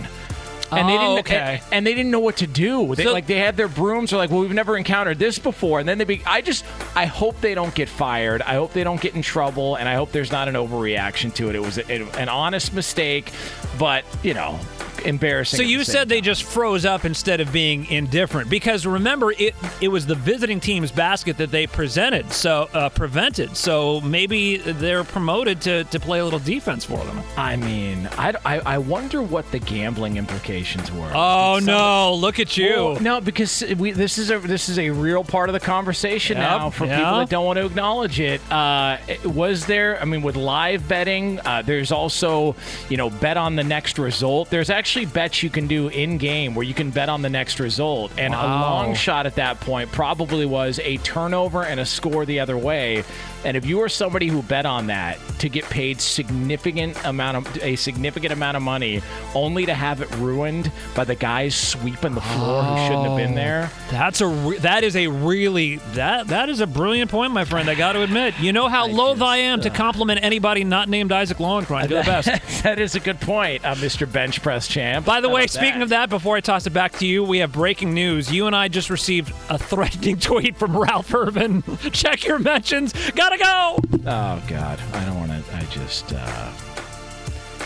And 0.70 0.88
they 0.88 0.96
Oh, 0.96 1.16
didn't, 1.16 1.18
okay. 1.30 1.60
and, 1.66 1.72
and 1.74 1.86
they 1.86 1.92
didn't 1.94 2.10
know 2.10 2.20
what 2.20 2.38
to 2.38 2.46
do. 2.46 2.94
They, 2.94 3.04
So- 3.04 3.12
like 3.12 3.26
they 3.26 3.36
had 3.38 3.58
their 3.58 3.68
brooms. 3.68 4.08
They're 4.08 4.18
like, 4.18 4.30
"Well, 4.30 4.40
we've 4.40 4.54
never 4.54 4.74
encountered 4.78 5.18
this 5.18 5.38
before." 5.38 5.80
And 5.80 5.86
then 5.86 5.98
they 5.98 6.04
be. 6.04 6.22
I 6.24 6.40
just, 6.40 6.64
I 6.96 7.04
hope 7.04 7.38
they 7.42 7.54
don't 7.54 7.74
get 7.74 7.90
fired. 7.90 8.40
I 8.40 8.54
hope 8.54 8.72
they 8.72 8.82
don't 8.82 8.98
get 8.98 9.14
in 9.14 9.20
trouble, 9.20 9.76
and 9.76 9.86
I 9.86 9.96
hope 9.96 10.12
there's 10.12 10.32
not 10.32 10.48
an 10.48 10.54
overreaction 10.54 11.34
to 11.34 11.50
it. 11.50 11.56
It 11.56 11.60
was 11.60 11.76
a, 11.76 11.92
an 12.18 12.30
honest 12.30 12.72
mistake, 12.72 13.32
but 13.78 14.02
you 14.22 14.32
know, 14.32 14.58
embarrassing. 15.04 15.58
So 15.58 15.62
at 15.62 15.66
the 15.66 15.72
you 15.72 15.84
said 15.84 16.08
they 16.08 16.16
time. 16.16 16.24
just 16.24 16.44
froze 16.44 16.84
up 16.84 17.04
instead 17.04 17.40
of 17.40 17.52
being 17.52 17.86
indifferent 17.86 18.48
because 18.50 18.86
remember 18.86 19.32
it 19.32 19.54
it 19.80 19.88
was 19.88 20.06
the 20.06 20.14
visiting 20.14 20.60
team's 20.60 20.90
basket 20.90 21.36
that 21.38 21.50
they 21.50 21.66
presented 21.66 22.32
so 22.32 22.68
uh, 22.74 22.88
prevented 22.88 23.56
so 23.56 24.00
maybe 24.00 24.56
they're 24.58 25.04
promoted 25.04 25.60
to, 25.62 25.84
to 25.84 26.00
play 26.00 26.18
a 26.20 26.24
little 26.24 26.38
defense 26.38 26.84
for 26.84 26.98
them. 27.04 27.20
I 27.36 27.56
mean, 27.56 28.08
I, 28.18 28.34
I, 28.44 28.60
I 28.60 28.78
wonder 28.78 29.22
what 29.22 29.50
the 29.50 29.58
gambling 29.58 30.16
implications 30.16 30.90
were. 30.92 31.10
Oh 31.14 31.56
somebody- 31.56 31.66
no! 31.66 32.14
Look 32.14 32.38
at 32.38 32.56
you. 32.56 32.74
Well, 32.74 33.00
no, 33.00 33.20
because 33.20 33.64
we, 33.78 33.92
this 33.92 34.18
is 34.18 34.30
a 34.30 34.38
this 34.38 34.68
is 34.68 34.78
a 34.78 34.90
real 34.90 35.24
part 35.24 35.48
of 35.48 35.52
the 35.52 35.60
conversation 35.60 36.36
Yep, 36.36 36.46
now 36.46 36.70
for 36.70 36.86
yeah. 36.86 36.96
people 36.98 37.18
that 37.18 37.28
don't 37.28 37.44
want 37.44 37.58
to 37.58 37.66
acknowledge 37.66 38.20
it. 38.20 38.40
Uh, 38.50 38.98
was 39.24 39.66
there? 39.66 40.00
I 40.00 40.04
mean, 40.04 40.22
with 40.22 40.36
live 40.36 40.86
betting, 40.88 41.40
uh, 41.40 41.62
there's 41.62 41.90
also 41.92 42.54
you 42.88 42.96
know 42.96 43.10
bet 43.10 43.36
on 43.36 43.56
the 43.56 43.64
next 43.64 43.98
result. 43.98 44.50
There's 44.50 44.70
actually 44.70 44.91
bets 45.12 45.42
you 45.42 45.50
can 45.50 45.66
do 45.66 45.88
in 45.88 46.18
game 46.18 46.54
where 46.54 46.64
you 46.64 46.74
can 46.74 46.90
bet 46.90 47.08
on 47.08 47.22
the 47.22 47.30
next 47.30 47.58
result, 47.58 48.12
and 48.18 48.34
a 48.34 48.36
long 48.36 48.94
shot 48.94 49.26
at 49.26 49.34
that 49.36 49.58
point 49.60 49.90
probably 49.90 50.46
was 50.46 50.78
a 50.80 50.98
turnover 50.98 51.64
and 51.64 51.80
a 51.80 51.86
score 51.86 52.24
the 52.26 52.40
other 52.40 52.56
way. 52.58 53.04
And 53.44 53.56
if 53.56 53.66
you 53.66 53.78
were 53.78 53.88
somebody 53.88 54.28
who 54.28 54.42
bet 54.42 54.66
on 54.66 54.86
that 54.86 55.18
to 55.40 55.48
get 55.48 55.64
paid 55.64 56.00
significant 56.00 56.96
amount 57.04 57.36
of 57.36 57.62
a 57.62 57.76
significant 57.76 58.32
amount 58.32 58.56
of 58.56 58.62
money, 58.62 59.02
only 59.34 59.66
to 59.66 59.74
have 59.74 60.00
it 60.00 60.10
ruined 60.16 60.70
by 60.94 61.04
the 61.04 61.14
guys 61.14 61.54
sweeping 61.54 62.14
the 62.14 62.20
floor 62.20 62.62
who 62.62 62.76
shouldn't 62.86 63.06
have 63.08 63.16
been 63.16 63.34
there. 63.34 63.70
That's 63.90 64.20
a 64.20 64.26
re- 64.26 64.58
that 64.58 64.84
is 64.84 64.96
a 64.96 65.08
really 65.08 65.76
that 65.94 66.28
that 66.28 66.48
is 66.48 66.60
a 66.60 66.66
brilliant 66.66 67.10
point, 67.10 67.32
my 67.32 67.44
friend. 67.44 67.68
I 67.68 67.74
got 67.74 67.92
to 67.94 68.02
admit. 68.02 68.34
You 68.38 68.52
know 68.52 68.68
how 68.68 68.86
loath 68.86 69.20
I 69.20 69.38
am 69.38 69.60
to 69.62 69.70
compliment 69.70 70.20
anybody 70.22 70.64
not 70.64 70.88
named 70.88 71.12
Isaac 71.12 71.38
Lowenkron. 71.38 71.88
You're 71.90 72.02
the 72.02 72.06
best. 72.06 72.62
that 72.62 72.78
is 72.78 72.94
a 72.94 73.00
good 73.00 73.20
point, 73.20 73.64
uh, 73.64 73.74
Mr. 73.74 74.10
Bench 74.10 74.42
Press 74.42 74.68
Champ. 74.68 75.04
By 75.04 75.20
the 75.20 75.28
How 75.28 75.34
way, 75.34 75.46
speaking 75.46 75.82
of 75.82 75.88
that, 75.90 76.08
before 76.10 76.36
I 76.36 76.40
toss 76.40 76.66
it 76.66 76.70
back 76.72 76.92
to 76.98 77.06
you, 77.06 77.24
we 77.24 77.38
have 77.38 77.52
breaking 77.52 77.92
news. 77.94 78.30
You 78.32 78.46
and 78.46 78.54
I 78.54 78.68
just 78.68 78.90
received 78.90 79.32
a 79.48 79.58
threatening 79.58 80.16
tweet 80.20 80.56
from 80.56 80.76
Ralph 80.76 81.12
Irvin. 81.14 81.62
Check 81.92 82.24
your 82.24 82.38
mentions. 82.38 82.92
Gotta 83.38 83.44
go. 83.44 83.78
oh 84.06 84.42
God, 84.46 84.78
I 84.92 85.04
don't 85.06 85.16
want 85.16 85.30
to. 85.30 85.56
I 85.56 85.62
just. 85.70 86.12
Uh, 86.12 86.52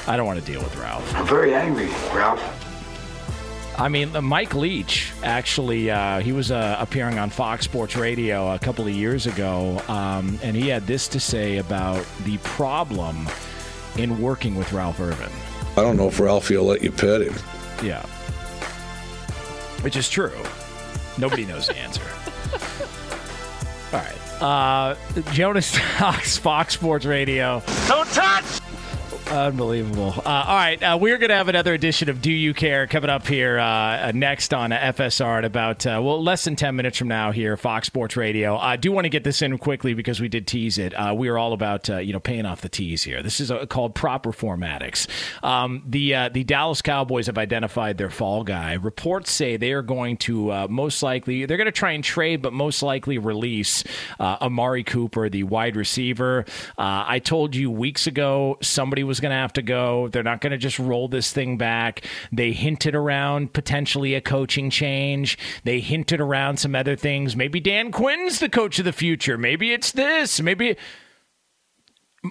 I 0.07 0.17
don't 0.17 0.27
want 0.27 0.39
to 0.39 0.45
deal 0.45 0.63
with 0.63 0.77
Ralph. 0.77 1.13
I'm 1.13 1.27
very 1.27 1.55
angry, 1.55 1.89
Ralph. 2.15 2.41
I 3.77 3.89
mean, 3.89 4.15
uh, 4.15 4.23
Mike 4.23 4.55
Leach 4.55 5.13
actually, 5.25 5.91
uh, 5.91 6.21
he 6.21 6.31
was 6.31 6.53
uh, 6.53 6.77
appearing 6.79 7.19
on 7.19 7.31
Fox 7.31 7.65
Sports 7.65 7.97
Radio 7.97 8.55
a 8.55 8.61
couple 8.61 8.87
of 8.87 8.93
years 8.93 9.27
ago, 9.27 9.83
um, 9.89 10.39
and 10.41 10.55
he 10.55 10.69
had 10.69 10.87
this 10.87 11.09
to 11.09 11.19
say 11.19 11.57
about 11.57 12.07
the 12.23 12.39
problem 12.39 13.29
in 13.99 14.21
working 14.23 14.55
with 14.55 14.73
Ralph 14.73 15.01
Irvin. 15.01 15.33
I 15.77 15.83
don't 15.83 15.97
know 15.97 16.07
if 16.07 16.21
Ralphie 16.21 16.57
will 16.57 16.67
let 16.67 16.83
you 16.83 16.93
pet 16.93 17.23
him. 17.23 17.35
Yeah. 17.83 18.07
Which 19.83 19.97
is 19.97 20.09
true. 20.09 20.45
Nobody 21.19 21.45
knows 21.45 21.67
the 21.67 21.77
answer. 21.77 22.03
All 23.93 23.99
right. 24.01 24.26
Uh, 24.41 24.95
Jonas 25.33 25.75
Knox, 25.99 26.37
Fox 26.39 26.75
Sports 26.75 27.05
Radio. 27.05 27.63
Don't 27.89 28.09
touch! 28.09 28.61
Unbelievable. 29.29 30.15
Uh, 30.25 30.45
all 30.47 30.55
right, 30.55 30.81
uh, 30.81 30.97
we're 31.01 31.19
going 31.19 31.31
to 31.31 31.35
have 31.35 31.49
another 31.49 31.75
edition 31.75 32.09
of 32.09 32.23
Do 32.23 32.31
You 32.31 32.55
Care 32.55 32.87
coming 32.87 33.11
up 33.11 33.27
here 33.27 33.59
uh, 33.59 33.65
uh, 33.65 34.13
next 34.15 34.55
on 34.55 34.71
FSR 34.71 35.39
at 35.39 35.45
about, 35.45 35.85
uh, 35.85 36.01
well, 36.03 36.23
less 36.23 36.45
than 36.45 36.55
10 36.55 36.77
minutes 36.77 36.97
from 36.97 37.09
now 37.09 37.33
here, 37.33 37.57
Fox 37.57 37.89
Sports 37.89 38.17
Radio. 38.17 38.57
I 38.57 38.77
do 38.77 38.93
want 38.93 39.05
to 39.05 39.09
get 39.09 39.25
this 39.25 39.43
in 39.43 39.59
quickly 39.59 39.95
because 39.95 40.21
we 40.21 40.29
did 40.29 40.47
tease 40.47 40.79
it. 40.79 40.95
Uh, 40.95 41.13
we 41.17 41.29
are 41.29 41.39
all 41.39 41.53
about, 41.53 41.89
you 41.89 42.13
know, 42.13 42.21
paying 42.21 42.47
off 42.47 42.61
the 42.61 42.69
tease 42.69 43.03
here. 43.03 43.21
This 43.21 43.41
is 43.41 43.51
called 43.69 43.97
proper 43.97 44.31
formatics. 44.31 45.09
Um, 45.45 45.83
the, 45.85 46.29
the 46.33 46.45
Dallas 46.45 46.81
Cowboys 46.81 47.27
have 47.27 47.37
identified 47.37 47.99
their 47.99 48.11
fall 48.11 48.45
guy. 48.45 48.75
Reports 48.75 49.33
say 49.33 49.57
they 49.57 49.73
are 49.73 49.83
going 49.83 50.19
to 50.19 50.69
most 50.69 51.03
likely, 51.03 51.47
they're 51.47 51.57
going 51.57 51.67
to 51.67 51.73
try 51.73 51.93
and 51.93 52.05
trade, 52.05 52.43
but 52.43 52.53
most 52.53 52.81
likely 52.81 53.19
release 53.19 53.83
Amari 54.21 54.85
Cooper, 54.85 55.29
the 55.29 55.43
wide 55.43 55.75
receiver. 55.75 56.45
I 56.79 57.19
told 57.19 57.57
you 57.57 57.73
weeks 57.73 58.07
ago 58.07 58.59
somebody 58.63 59.03
was 59.03 59.16
going 59.21 59.31
to 59.31 59.37
have 59.37 59.53
to 59.55 59.63
go. 59.63 60.09
They're 60.09 60.23
not 60.23 60.41
going 60.41 60.53
to 60.53 60.59
just 60.59 60.79
roll 60.79 61.09
this 61.09 61.33
thing 61.33 61.59
back. 61.59 62.05
They 62.33 62.53
hinted 62.53 62.95
around 62.95 63.53
potentially 63.53 64.15
a 64.15 64.21
coaching 64.21 64.71
change. 64.71 65.39
They 65.65 65.81
hinted 65.81 66.21
around 66.21 66.59
some 66.59 66.75
other 66.75 66.97
things. 66.97 67.37
Maybe 67.37 67.61
Dan 67.61 67.93
Quinn's 67.93 68.39
the 68.39 68.49
coach 68.49 68.79
of 68.79 68.85
the 68.85 68.93
future. 68.93 69.39
Maybe 69.39 69.73
it's 69.73 69.93
this. 69.93 70.41
Maybe 70.41 70.77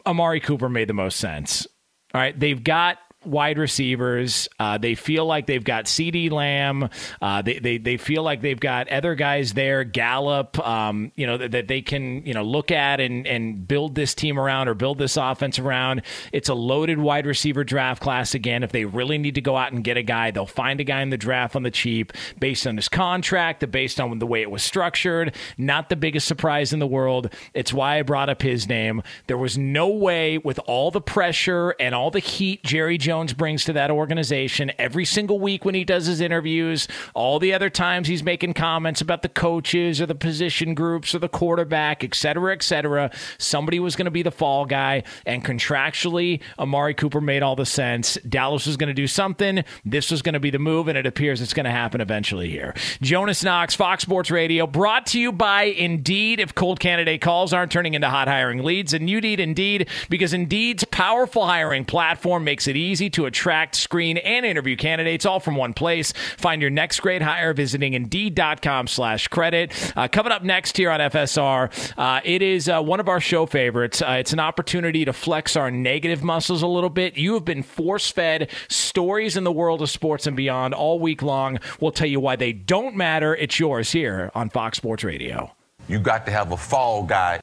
Amari 0.05 0.39
Cooper 0.39 0.69
made 0.69 0.87
the 0.89 0.93
most 0.93 1.17
sense. 1.17 1.67
All 2.13 2.21
right, 2.21 2.39
they've 2.39 2.63
got 2.63 2.97
wide 3.25 3.57
receivers. 3.57 4.47
Uh, 4.59 4.77
they 4.77 4.95
feel 4.95 5.25
like 5.25 5.45
they've 5.45 5.63
got 5.63 5.85
CeeDee 5.85 6.31
Lamb. 6.31 6.89
Uh, 7.21 7.41
they, 7.41 7.59
they 7.59 7.77
they 7.77 7.97
feel 7.97 8.23
like 8.23 8.41
they've 8.41 8.59
got 8.59 8.89
other 8.89 9.15
guys 9.15 9.53
there, 9.53 9.83
Gallup. 9.83 10.59
Um, 10.59 11.11
you 11.15 11.27
know 11.27 11.37
that, 11.37 11.51
that 11.51 11.67
they 11.67 11.81
can 11.81 12.25
you 12.25 12.33
know 12.33 12.43
look 12.43 12.71
at 12.71 12.99
and 12.99 13.25
and 13.27 13.67
build 13.67 13.95
this 13.95 14.13
team 14.13 14.39
around 14.39 14.67
or 14.67 14.73
build 14.73 14.97
this 14.97 15.17
offense 15.17 15.59
around. 15.59 16.01
It's 16.31 16.49
a 16.49 16.53
loaded 16.53 16.99
wide 16.99 17.25
receiver 17.25 17.63
draft 17.63 18.01
class 18.01 18.33
again. 18.33 18.63
If 18.63 18.71
they 18.71 18.85
really 18.85 19.17
need 19.17 19.35
to 19.35 19.41
go 19.41 19.57
out 19.57 19.71
and 19.71 19.83
get 19.83 19.97
a 19.97 20.03
guy, 20.03 20.31
they'll 20.31 20.45
find 20.45 20.79
a 20.79 20.83
guy 20.83 21.01
in 21.01 21.09
the 21.09 21.17
draft 21.17 21.55
on 21.55 21.63
the 21.63 21.71
cheap 21.71 22.13
based 22.39 22.67
on 22.67 22.75
his 22.75 22.89
contract, 22.89 23.69
based 23.71 23.99
on 23.99 24.19
the 24.19 24.27
way 24.27 24.41
it 24.41 24.51
was 24.51 24.63
structured. 24.63 25.35
Not 25.57 25.89
the 25.89 25.95
biggest 25.95 26.27
surprise 26.27 26.73
in 26.73 26.79
the 26.79 26.87
world. 26.87 27.33
It's 27.53 27.73
why 27.73 27.99
I 27.99 28.01
brought 28.01 28.29
up 28.29 28.41
his 28.41 28.67
name. 28.67 29.01
There 29.27 29.37
was 29.37 29.57
no 29.57 29.87
way 29.87 30.37
with 30.37 30.59
all 30.65 30.91
the 30.91 31.01
pressure 31.01 31.75
and 31.79 31.95
all 31.95 32.11
the 32.11 32.19
heat 32.19 32.63
Jerry 32.63 32.97
Jones 32.97 33.14
brings 33.33 33.65
to 33.65 33.73
that 33.73 33.91
organization 33.91 34.71
every 34.77 35.05
single 35.05 35.39
week 35.39 35.65
when 35.65 35.75
he 35.75 35.83
does 35.83 36.05
his 36.05 36.21
interviews, 36.21 36.87
all 37.13 37.39
the 37.39 37.53
other 37.53 37.69
times 37.69 38.07
he's 38.07 38.23
making 38.23 38.53
comments 38.53 39.01
about 39.01 39.21
the 39.21 39.29
coaches 39.29 40.01
or 40.01 40.05
the 40.05 40.15
position 40.15 40.73
groups 40.73 41.15
or 41.15 41.19
the 41.19 41.29
quarterback, 41.29 42.03
et 42.03 42.13
cetera, 42.15 42.53
et 42.53 42.63
cetera. 42.63 43.11
Somebody 43.37 43.79
was 43.79 43.95
going 43.95 44.05
to 44.05 44.11
be 44.11 44.23
the 44.23 44.31
fall 44.31 44.65
guy, 44.65 45.03
and 45.25 45.43
contractually, 45.43 46.41
Amari 46.59 46.93
Cooper 46.93 47.21
made 47.21 47.43
all 47.43 47.55
the 47.55 47.65
sense. 47.65 48.17
Dallas 48.27 48.65
was 48.65 48.77
going 48.77 48.87
to 48.87 48.93
do 48.93 49.07
something. 49.07 49.63
This 49.83 50.11
was 50.11 50.21
going 50.21 50.33
to 50.33 50.39
be 50.39 50.49
the 50.49 50.59
move, 50.59 50.87
and 50.87 50.97
it 50.97 51.05
appears 51.05 51.41
it's 51.41 51.53
going 51.53 51.65
to 51.65 51.71
happen 51.71 52.01
eventually 52.01 52.49
here. 52.49 52.73
Jonas 53.01 53.43
Knox, 53.43 53.75
Fox 53.75 54.03
Sports 54.03 54.31
Radio, 54.31 54.67
brought 54.67 55.05
to 55.07 55.19
you 55.19 55.31
by 55.31 55.63
Indeed. 55.63 56.39
If 56.39 56.55
cold 56.55 56.79
candidate 56.79 57.21
calls 57.21 57.53
aren't 57.53 57.71
turning 57.71 57.93
into 57.93 58.09
hot 58.09 58.27
hiring 58.27 58.63
leads, 58.63 58.93
and 58.93 59.09
you 59.09 59.21
need 59.21 59.39
Indeed 59.39 59.89
because 60.09 60.33
Indeed's 60.33 60.83
powerful 60.85 61.45
hiring 61.45 61.85
platform 61.85 62.43
makes 62.43 62.67
it 62.67 62.75
easy 62.75 63.04
to 63.11 63.25
attract, 63.25 63.75
screen, 63.75 64.17
and 64.17 64.45
interview 64.45 64.75
candidates 64.75 65.25
all 65.25 65.39
from 65.39 65.55
one 65.55 65.73
place. 65.73 66.13
Find 66.37 66.61
your 66.61 66.71
next 66.71 66.99
great 66.99 67.21
hire 67.21 67.53
visiting 67.53 67.93
Indeed.com 67.93 68.87
slash 68.87 69.27
credit. 69.27 69.73
Uh, 69.95 70.07
coming 70.07 70.31
up 70.31 70.43
next 70.43 70.77
here 70.77 70.91
on 70.91 70.99
FSR, 70.99 71.93
uh, 71.97 72.21
it 72.23 72.41
is 72.41 72.69
uh, 72.69 72.81
one 72.81 72.99
of 72.99 73.07
our 73.09 73.19
show 73.19 73.45
favorites. 73.45 74.01
Uh, 74.01 74.17
it's 74.19 74.33
an 74.33 74.39
opportunity 74.39 75.05
to 75.05 75.13
flex 75.13 75.55
our 75.55 75.71
negative 75.71 76.23
muscles 76.23 76.61
a 76.61 76.67
little 76.67 76.89
bit. 76.89 77.17
You 77.17 77.33
have 77.35 77.45
been 77.45 77.63
force-fed 77.63 78.49
stories 78.67 79.37
in 79.37 79.43
the 79.43 79.51
world 79.51 79.81
of 79.81 79.89
sports 79.89 80.27
and 80.27 80.35
beyond 80.35 80.73
all 80.73 80.99
week 80.99 81.21
long. 81.21 81.59
We'll 81.79 81.91
tell 81.91 82.07
you 82.07 82.19
why 82.19 82.35
they 82.35 82.53
don't 82.53 82.95
matter. 82.95 83.35
It's 83.35 83.59
yours 83.59 83.91
here 83.91 84.31
on 84.35 84.49
Fox 84.49 84.77
Sports 84.77 85.03
Radio. 85.03 85.51
You 85.87 85.99
got 85.99 86.25
to 86.25 86.31
have 86.31 86.51
a 86.51 86.57
fall 86.57 87.03
guy. 87.03 87.39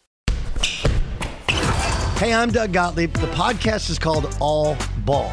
Hey, 2.16 2.32
I'm 2.32 2.50
Doug 2.52 2.72
Gottlieb. 2.72 3.12
The 3.14 3.26
podcast 3.28 3.90
is 3.90 3.98
called 3.98 4.36
All 4.40 4.76
Ball. 4.98 5.32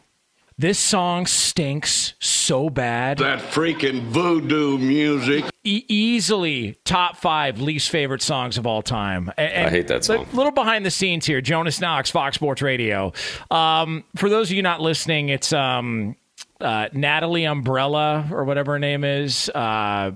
This 0.61 0.77
song 0.77 1.25
stinks 1.25 2.13
so 2.19 2.69
bad. 2.69 3.17
That 3.17 3.39
freaking 3.39 4.03
voodoo 4.03 4.77
music. 4.77 5.45
E- 5.63 5.85
easily 5.87 6.77
top 6.85 7.17
five 7.17 7.59
least 7.59 7.89
favorite 7.89 8.21
songs 8.21 8.59
of 8.59 8.67
all 8.67 8.83
time. 8.83 9.31
And, 9.39 9.65
I 9.65 9.69
hate 9.71 9.87
that 9.87 10.05
song. 10.05 10.27
A 10.31 10.35
little 10.35 10.51
behind 10.51 10.85
the 10.85 10.91
scenes 10.91 11.25
here. 11.25 11.41
Jonas 11.41 11.81
Knox, 11.81 12.11
Fox 12.11 12.35
Sports 12.35 12.61
Radio. 12.61 13.11
Um, 13.49 14.03
for 14.15 14.29
those 14.29 14.51
of 14.51 14.55
you 14.55 14.61
not 14.61 14.81
listening, 14.81 15.29
it's 15.29 15.51
um, 15.51 16.15
uh, 16.59 16.89
Natalie 16.93 17.45
Umbrella 17.45 18.29
or 18.31 18.43
whatever 18.43 18.73
her 18.73 18.79
name 18.79 19.03
is. 19.03 19.49
Uh, 19.49 20.11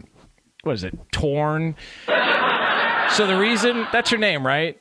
what 0.62 0.74
is 0.74 0.84
it? 0.84 0.96
Torn. 1.12 1.76
So 2.06 3.26
the 3.26 3.36
reason 3.40 3.88
that's 3.92 4.12
her 4.12 4.18
name, 4.20 4.46
right? 4.46 4.80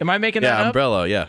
Am 0.00 0.08
I 0.08 0.16
making 0.16 0.40
that 0.40 0.48
Yeah, 0.48 0.60
up? 0.60 0.66
umbrella. 0.68 1.06
Yeah, 1.08 1.28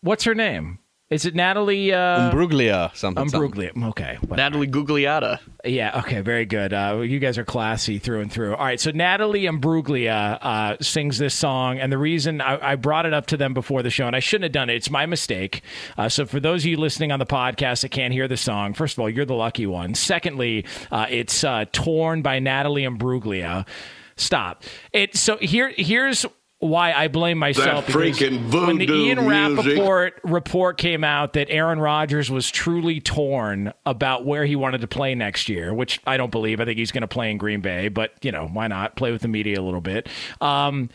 What's 0.00 0.24
her 0.24 0.34
name? 0.34 0.78
Is 1.10 1.26
it 1.26 1.34
Natalie? 1.34 1.92
Uh, 1.92 2.30
umbruglia. 2.30 2.94
Something. 2.94 3.28
something. 3.28 3.50
Umbruglia. 3.50 3.88
Okay. 3.88 4.16
Natalie 4.30 4.68
Gugliata. 4.68 5.40
Yeah. 5.64 5.98
Okay. 5.98 6.20
Very 6.20 6.44
good. 6.46 6.72
Uh, 6.72 7.00
you 7.00 7.18
guys 7.18 7.36
are 7.36 7.44
classy 7.44 7.98
through 7.98 8.20
and 8.20 8.32
through. 8.32 8.54
All 8.54 8.64
right. 8.64 8.78
So 8.78 8.92
Natalie 8.92 9.42
Imbruglia 9.42 10.38
uh, 10.40 10.76
sings 10.80 11.18
this 11.18 11.34
song, 11.34 11.80
and 11.80 11.90
the 11.90 11.98
reason 11.98 12.40
I, 12.40 12.72
I 12.72 12.76
brought 12.76 13.06
it 13.06 13.12
up 13.12 13.26
to 13.26 13.36
them 13.36 13.54
before 13.54 13.82
the 13.82 13.90
show, 13.90 14.06
and 14.06 14.14
I 14.14 14.20
shouldn't 14.20 14.44
have 14.44 14.52
done 14.52 14.70
it. 14.70 14.76
It's 14.76 14.90
my 14.90 15.04
mistake. 15.04 15.62
Uh, 15.98 16.08
so 16.08 16.26
for 16.26 16.38
those 16.38 16.62
of 16.62 16.66
you 16.66 16.76
listening 16.76 17.10
on 17.10 17.18
the 17.18 17.26
podcast 17.26 17.82
that 17.82 17.88
can't 17.90 18.12
hear 18.12 18.28
the 18.28 18.36
song, 18.36 18.72
first 18.72 18.94
of 18.94 19.00
all, 19.00 19.10
you're 19.10 19.24
the 19.24 19.34
lucky 19.34 19.66
one. 19.66 19.96
Secondly, 19.96 20.64
uh, 20.92 21.06
it's 21.10 21.42
uh, 21.42 21.64
"Torn" 21.72 22.22
by 22.22 22.38
Natalie 22.38 22.84
Imbruglia. 22.84 23.66
Stop. 24.14 24.62
It. 24.92 25.16
So 25.16 25.38
here, 25.38 25.72
here's 25.76 26.24
why 26.60 26.92
I 26.92 27.08
blame 27.08 27.38
myself. 27.38 27.86
That 27.86 27.96
because 27.96 28.18
freaking 28.18 28.52
when 28.52 28.76
the 28.76 28.86
voodoo 28.86 29.04
Ian 29.06 29.26
music. 29.26 29.78
Rapoport 29.78 30.20
report 30.24 30.78
came 30.78 31.02
out 31.02 31.32
that 31.32 31.48
Aaron 31.50 31.80
Rodgers 31.80 32.30
was 32.30 32.50
truly 32.50 33.00
torn 33.00 33.72
about 33.86 34.26
where 34.26 34.44
he 34.44 34.56
wanted 34.56 34.82
to 34.82 34.86
play 34.86 35.14
next 35.14 35.48
year, 35.48 35.72
which 35.72 36.00
I 36.06 36.18
don't 36.18 36.30
believe. 36.30 36.60
I 36.60 36.66
think 36.66 36.78
he's 36.78 36.92
going 36.92 37.00
to 37.02 37.08
play 37.08 37.30
in 37.30 37.38
Green 37.38 37.62
Bay, 37.62 37.88
but 37.88 38.12
you 38.22 38.30
know 38.30 38.46
why 38.46 38.68
not 38.68 38.94
play 38.94 39.10
with 39.10 39.22
the 39.22 39.28
media 39.28 39.58
a 39.58 39.62
little 39.62 39.80
bit. 39.80 40.08
Um, 40.42 40.90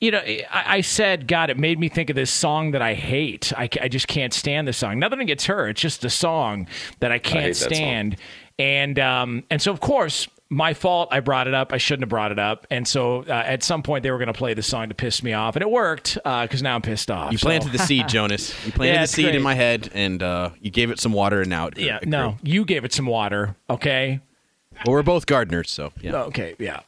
you 0.00 0.10
know, 0.10 0.18
I, 0.18 0.44
I 0.50 0.80
said, 0.80 1.28
God, 1.28 1.50
it 1.50 1.58
made 1.58 1.78
me 1.78 1.88
think 1.88 2.10
of 2.10 2.16
this 2.16 2.30
song 2.30 2.70
that 2.70 2.82
I 2.82 2.94
hate. 2.94 3.52
I, 3.56 3.68
I 3.80 3.88
just 3.88 4.08
can't 4.08 4.32
stand 4.32 4.66
the 4.66 4.72
song. 4.72 4.98
Nothing 4.98 5.20
against 5.20 5.46
her. 5.46 5.68
It's 5.68 5.80
just 5.80 6.04
a 6.04 6.10
song 6.10 6.66
that 7.00 7.12
I 7.12 7.18
can't 7.18 7.44
hate 7.44 7.48
that 7.50 7.54
song. 7.56 7.74
stand. 7.74 8.16
And 8.58 8.98
um, 8.98 9.44
and 9.50 9.62
so 9.62 9.70
of 9.70 9.80
course 9.80 10.26
my 10.52 10.74
fault. 10.74 11.08
I 11.12 11.20
brought 11.20 11.46
it 11.46 11.54
up. 11.54 11.72
I 11.72 11.78
shouldn't 11.78 12.02
have 12.02 12.08
brought 12.08 12.32
it 12.32 12.38
up. 12.38 12.66
And 12.70 12.86
so 12.86 13.22
uh, 13.22 13.32
at 13.32 13.62
some 13.62 13.82
point 13.82 14.02
they 14.02 14.10
were 14.10 14.18
going 14.18 14.26
to 14.26 14.32
play 14.34 14.52
the 14.52 14.62
song 14.62 14.88
to 14.88 14.94
piss 14.94 15.22
me 15.22 15.32
off, 15.32 15.54
and 15.56 15.62
it 15.62 15.70
worked 15.70 16.14
because 16.16 16.60
now 16.62 16.74
I'm 16.74 16.82
pissed 16.82 17.10
off. 17.10 17.30
You 17.32 17.38
So- 17.38 17.46
planted 17.46 17.72
the 17.72 17.78
seed, 17.78 18.08
Jonas. 18.08 18.52
You 18.66 18.72
planted 18.72 18.94
Yeah, 18.94 19.00
the 19.02 19.06
seed 19.06 19.24
great. 19.26 19.34
in 19.36 19.42
my 19.42 19.54
head, 19.54 19.90
and 19.94 20.22
uh, 20.22 20.50
you 20.60 20.70
gave 20.70 20.90
it 20.90 20.98
some 21.00 21.12
water, 21.12 21.40
and 21.40 21.48
now 21.50 21.68
it. 21.68 21.78
Yeah, 21.78 21.98
it 22.02 22.08
no, 22.08 22.36
you 22.42 22.64
gave 22.64 22.84
it 22.84 22.92
some 22.92 23.06
water. 23.06 23.54
Okay. 23.70 24.20
Well, 24.84 24.94
we're 24.94 25.02
both 25.02 25.26
gardeners, 25.26 25.70
so 25.70 25.92
yeah, 26.00 26.14
Okay. 26.24 26.56
Yeah. 26.58 26.80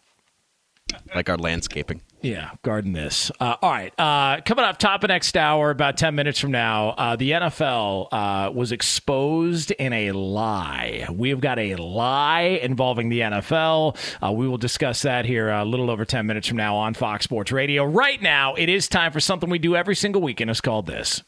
like 1.15 1.29
our 1.31 1.37
landscaping. 1.39 2.01
Yeah, 2.23 2.53
garden 2.63 2.93
this. 2.93 3.33
Uh, 3.41 3.57
all 3.61 3.71
right. 3.71 3.93
Uh, 3.99 4.41
coming 4.43 4.65
up 4.65 4.79
top 4.79 5.03
of 5.03 5.09
next 5.09 5.37
hour, 5.37 5.71
about 5.71 5.97
10 5.97 6.15
minutes 6.15 6.39
from 6.39 6.53
now, 6.53 6.91
uh, 6.91 7.17
the 7.17 7.33
NFL 7.33 8.09
uh, 8.13 8.51
was 8.53 8.71
exposed 8.71 9.73
in 9.73 9.93
a 9.93 10.13
lie. 10.13 11.07
We've 11.13 11.41
got 11.41 11.59
a 11.59 11.75
lie 11.77 12.61
involving 12.63 13.09
the 13.09 13.21
NFL. 13.21 13.97
Uh, 14.25 14.33
we 14.33 14.47
will 14.47 14.59
discuss 14.59 15.03
that 15.03 15.25
here 15.25 15.51
a 15.51 15.65
little 15.65 15.91
over 15.91 16.05
10 16.05 16.25
minutes 16.25 16.47
from 16.47 16.59
now 16.59 16.77
on 16.77 16.95
Fox 16.95 17.25
Sports 17.25 17.51
Radio. 17.51 17.85
Right 17.85 18.23
now, 18.23 18.55
it 18.55 18.69
is 18.69 18.89
time 18.89 19.11
for 19.11 19.21
something 19.21 19.51
we 19.51 19.59
do 19.59 19.75
every 19.75 19.97
single 19.97 20.23
week, 20.23 20.41
and 20.41 20.49
it's 20.49 20.61
called 20.61 20.87
this. 20.87 21.23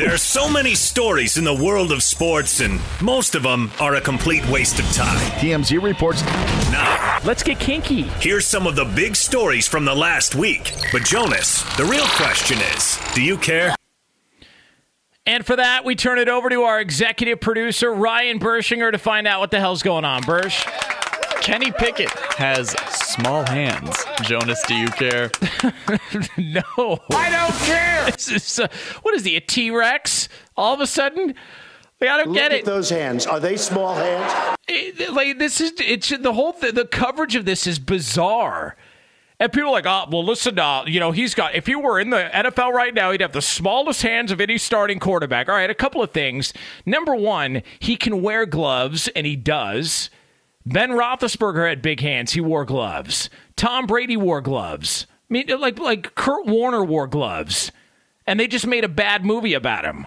There 0.00 0.14
are 0.14 0.16
so 0.16 0.50
many 0.50 0.74
stories 0.76 1.36
in 1.36 1.44
the 1.44 1.52
world 1.52 1.92
of 1.92 2.02
sports, 2.02 2.60
and 2.60 2.80
most 3.02 3.34
of 3.34 3.42
them 3.42 3.70
are 3.78 3.96
a 3.96 4.00
complete 4.00 4.48
waste 4.48 4.78
of 4.78 4.90
time. 4.94 5.18
TMZ 5.32 5.82
reports. 5.82 6.22
Now, 6.72 7.18
let's 7.22 7.42
get 7.42 7.60
kinky. 7.60 8.04
Here's 8.18 8.46
some 8.46 8.66
of 8.66 8.76
the 8.76 8.86
big 8.86 9.14
stories 9.14 9.68
from 9.68 9.84
the 9.84 9.94
last 9.94 10.34
week. 10.34 10.72
But, 10.90 11.04
Jonas, 11.04 11.64
the 11.76 11.84
real 11.84 12.06
question 12.16 12.56
is 12.74 12.98
do 13.14 13.20
you 13.20 13.36
care? 13.36 13.74
And 15.26 15.44
for 15.44 15.56
that, 15.56 15.84
we 15.84 15.94
turn 15.96 16.18
it 16.18 16.30
over 16.30 16.48
to 16.48 16.62
our 16.62 16.80
executive 16.80 17.38
producer, 17.38 17.92
Ryan 17.92 18.38
Bershinger, 18.40 18.92
to 18.92 18.98
find 18.98 19.28
out 19.28 19.40
what 19.40 19.50
the 19.50 19.60
hell's 19.60 19.82
going 19.82 20.06
on. 20.06 20.22
Bersh? 20.22 20.64
Kenny 21.40 21.72
Pickett 21.72 22.10
has 22.36 22.70
small 22.92 23.44
hands. 23.46 23.96
Jonas, 24.22 24.62
do 24.68 24.74
you 24.74 24.88
care? 24.88 25.30
no. 26.38 26.98
I 27.12 27.30
don't 27.30 27.54
care. 27.66 27.90
This 28.10 28.30
is, 28.30 28.58
uh, 28.58 28.68
what 29.02 29.14
is 29.14 29.24
he, 29.24 29.36
a 29.36 29.40
T 29.40 29.70
Rex? 29.70 30.28
All 30.56 30.74
of 30.74 30.80
a 30.80 30.86
sudden? 30.86 31.34
Like, 32.00 32.10
I 32.10 32.16
don't 32.18 32.28
Look 32.28 32.36
get 32.36 32.52
at 32.52 32.58
it. 32.60 32.64
those 32.64 32.90
hands. 32.90 33.26
Are 33.26 33.38
they 33.40 33.56
small 33.56 33.94
hands? 33.94 34.56
It- 34.68 35.12
like 35.12 35.38
this 35.38 35.60
is 35.60 35.72
it's 35.78 36.08
the 36.08 36.32
whole 36.32 36.52
th- 36.52 36.74
the 36.74 36.86
coverage 36.86 37.36
of 37.36 37.44
this 37.44 37.66
is 37.66 37.78
bizarre. 37.78 38.76
And 39.38 39.50
people 39.52 39.68
are 39.70 39.72
like, 39.72 39.86
oh, 39.86 40.04
well, 40.10 40.24
listen, 40.24 40.58
uh, 40.58 40.84
you 40.86 41.00
know, 41.00 41.12
he's 41.12 41.34
got, 41.34 41.54
if 41.54 41.66
he 41.66 41.74
were 41.74 41.98
in 41.98 42.10
the 42.10 42.28
NFL 42.34 42.72
right 42.72 42.92
now, 42.92 43.10
he'd 43.10 43.22
have 43.22 43.32
the 43.32 43.40
smallest 43.40 44.02
hands 44.02 44.30
of 44.30 44.38
any 44.40 44.58
starting 44.58 44.98
quarterback. 44.98 45.48
All 45.48 45.54
right, 45.54 45.70
a 45.70 45.74
couple 45.74 46.02
of 46.02 46.10
things. 46.10 46.52
Number 46.84 47.14
one, 47.14 47.62
he 47.78 47.96
can 47.96 48.20
wear 48.20 48.44
gloves, 48.44 49.08
and 49.16 49.26
he 49.26 49.36
does. 49.36 50.10
Ben 50.66 50.90
Roethlisberger 50.90 51.68
had 51.68 51.82
big 51.82 52.00
hands. 52.00 52.32
He 52.32 52.40
wore 52.40 52.64
gloves. 52.64 53.30
Tom 53.56 53.86
Brady 53.86 54.16
wore 54.16 54.40
gloves. 54.40 55.06
I 55.10 55.32
mean, 55.32 55.46
like, 55.58 55.78
like 55.78 56.14
Kurt 56.14 56.46
Warner 56.46 56.84
wore 56.84 57.06
gloves. 57.06 57.72
And 58.26 58.38
they 58.38 58.46
just 58.46 58.66
made 58.66 58.84
a 58.84 58.88
bad 58.88 59.24
movie 59.24 59.54
about 59.54 59.84
him. 59.84 60.06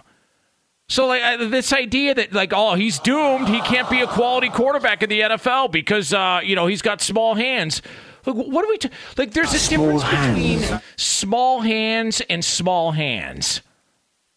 So 0.88 1.08
like 1.08 1.24
uh, 1.24 1.48
this 1.48 1.74
idea 1.74 2.14
that 2.14 2.34
like 2.34 2.52
oh 2.54 2.76
he's 2.76 3.00
doomed 3.00 3.48
he 3.48 3.62
can't 3.62 3.90
be 3.90 4.02
a 4.02 4.08
quality 4.08 4.50
quarterback 4.50 5.02
in 5.02 5.10
the 5.10 5.22
NFL 5.22 5.72
because 5.72 6.14
uh, 6.14 6.42
you 6.44 6.56
know 6.56 6.68
he's 6.68 6.82
got 6.82 7.02
small 7.02 7.36
hands. 7.36 7.82
Like 8.26 8.36
what 8.36 8.64
are 8.64 8.70
we 8.70 8.78
t- 8.78 8.90
like? 9.18 9.32
There's 9.32 9.54
a 9.54 9.70
difference 9.70 10.04
between 10.04 10.82
small 10.98 11.62
hands 11.62 12.22
and 12.30 12.44
small 12.44 12.92
hands. 12.92 13.62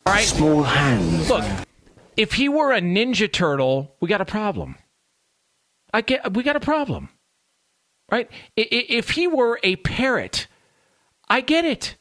All 0.06 0.14
right, 0.14 0.24
Small 0.24 0.62
hands. 0.62 1.28
Look, 1.28 1.44
if 2.16 2.34
he 2.34 2.48
were 2.48 2.72
a 2.72 2.80
ninja 2.80 3.30
turtle, 3.30 3.94
we 4.00 4.08
got 4.08 4.20
a 4.20 4.24
problem. 4.24 4.76
I 5.96 6.02
get 6.02 6.34
we 6.34 6.42
got 6.42 6.56
a 6.56 6.60
problem, 6.60 7.08
right? 8.12 8.28
If 8.54 9.12
he 9.12 9.26
were 9.26 9.58
a 9.62 9.76
parrot, 9.76 10.46
I 11.26 11.40
get 11.40 11.64
it. 11.64 11.96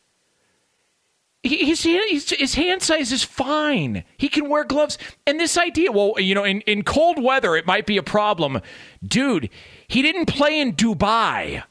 His, 1.43 1.83
his, 1.83 2.29
his 2.31 2.55
hand 2.55 2.81
size 2.81 3.13
is 3.13 3.23
fine. 3.23 4.03
He 4.17 4.27
can 4.27 4.49
wear 4.49 4.65
gloves. 4.65 4.97
And 5.25 5.39
this 5.39 5.57
idea, 5.57 5.93
well, 5.93 6.15
you 6.17 6.35
know, 6.35 6.43
in, 6.43 6.59
in 6.61 6.83
cold 6.83 7.23
weather, 7.23 7.55
it 7.55 7.65
might 7.65 7.85
be 7.85 7.95
a 7.95 8.03
problem. 8.03 8.59
Dude, 9.01 9.49
he 9.87 10.01
didn't 10.01 10.25
play 10.25 10.59
in 10.59 10.73
Dubai. 10.73 11.63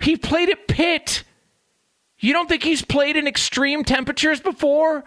He 0.00 0.16
played 0.16 0.48
at 0.48 0.66
Pitt. 0.66 1.22
You 2.18 2.32
don't 2.32 2.48
think 2.48 2.64
he's 2.64 2.82
played 2.82 3.16
in 3.16 3.28
extreme 3.28 3.84
temperatures 3.84 4.40
before? 4.40 5.04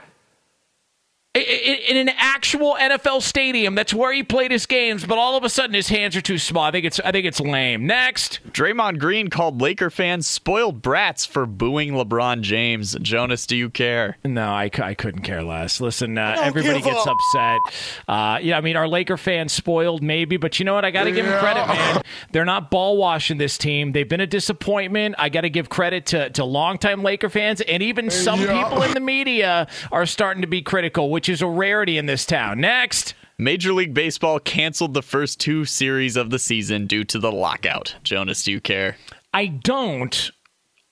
I- 1.38 1.72
I- 1.72 1.92
In 1.92 1.98
an 1.98 2.10
actual 2.18 2.76
NFL 2.80 3.22
stadium, 3.22 3.76
that's 3.76 3.94
where 3.94 4.12
he 4.14 4.24
played 4.24 4.52
his 4.52 4.66
games, 4.66 5.06
but 5.06 5.18
all 5.18 5.38
of 5.38 5.44
a 5.44 5.50
sudden 5.50 5.74
his 5.74 5.90
hands 5.90 6.16
are 6.16 6.22
too 6.22 6.38
small. 6.38 6.64
I 6.64 6.72
think 6.72 6.86
it's 6.86 7.00
I 7.00 7.12
think 7.12 7.26
it's 7.26 7.40
lame. 7.40 7.86
Next. 7.88 8.40
Draymond 8.52 9.00
Green 9.00 9.30
called 9.30 9.62
Laker 9.62 9.90
fans 9.90 10.28
spoiled 10.28 10.82
brats 10.82 11.26
for 11.26 11.46
booing 11.46 11.92
LeBron 11.92 12.42
James. 12.42 12.96
Jonas, 13.02 13.46
do 13.46 13.56
you 13.56 13.70
care? 13.70 14.18
No, 14.26 14.50
I, 14.50 14.70
I 14.82 14.94
couldn't 14.94 15.22
care 15.22 15.44
less. 15.44 15.80
Listen, 15.80 16.18
uh, 16.18 16.36
everybody 16.42 16.82
gets 16.82 17.06
a- 17.06 17.12
upset. 17.12 17.60
Uh, 18.08 18.40
yeah, 18.42 18.58
I 18.58 18.62
mean, 18.62 18.76
our 18.76 18.88
Laker 18.88 19.18
fans 19.18 19.54
spoiled 19.54 20.02
maybe, 20.02 20.38
but 20.38 20.60
you 20.60 20.66
know 20.66 20.74
what? 20.74 20.86
I 20.86 20.92
got 20.92 21.04
to 21.06 21.12
give 21.12 21.26
them 21.26 21.40
credit, 21.40 21.68
man. 21.68 22.02
They're 22.32 22.46
not 22.46 22.72
ball 22.72 22.98
washing 22.98 23.38
this 23.38 23.58
team. 23.58 23.92
They've 23.92 24.08
been 24.08 24.22
a 24.22 24.28
disappointment. 24.28 25.16
I 25.18 25.30
got 25.30 25.42
to 25.42 25.50
give 25.50 25.70
credit 25.70 26.06
to, 26.08 26.30
to 26.32 26.44
longtime 26.46 27.04
Laker 27.04 27.30
fans, 27.30 27.62
and 27.62 27.84
even 27.84 28.10
some 28.10 28.42
Yeah. 28.42 28.64
people 28.64 28.84
in 28.84 28.94
the 28.94 29.00
media 29.00 29.68
are 29.92 30.06
starting 30.06 30.42
to 30.42 30.48
be 30.48 30.62
critical, 30.62 31.10
which 31.12 31.27
is 31.30 31.42
a 31.42 31.48
rarity 31.48 31.98
in 31.98 32.06
this 32.06 32.26
town. 32.26 32.62
Next. 32.62 33.14
Major 33.40 33.72
League 33.72 33.94
Baseball 33.94 34.40
canceled 34.40 34.96
the 34.96 35.04
first 35.04 35.40
two 35.40 35.64
series 35.64 36.16
of 36.16 36.32
the 36.32 36.40
season 36.40 36.88
due 36.88 37.04
to 37.04 37.20
the 37.20 37.32
lockout. 37.32 37.96
Jonas, 38.04 38.44
do 38.44 38.52
you 38.52 38.60
care? 38.60 38.98
I 39.32 39.46
don't, 39.46 40.32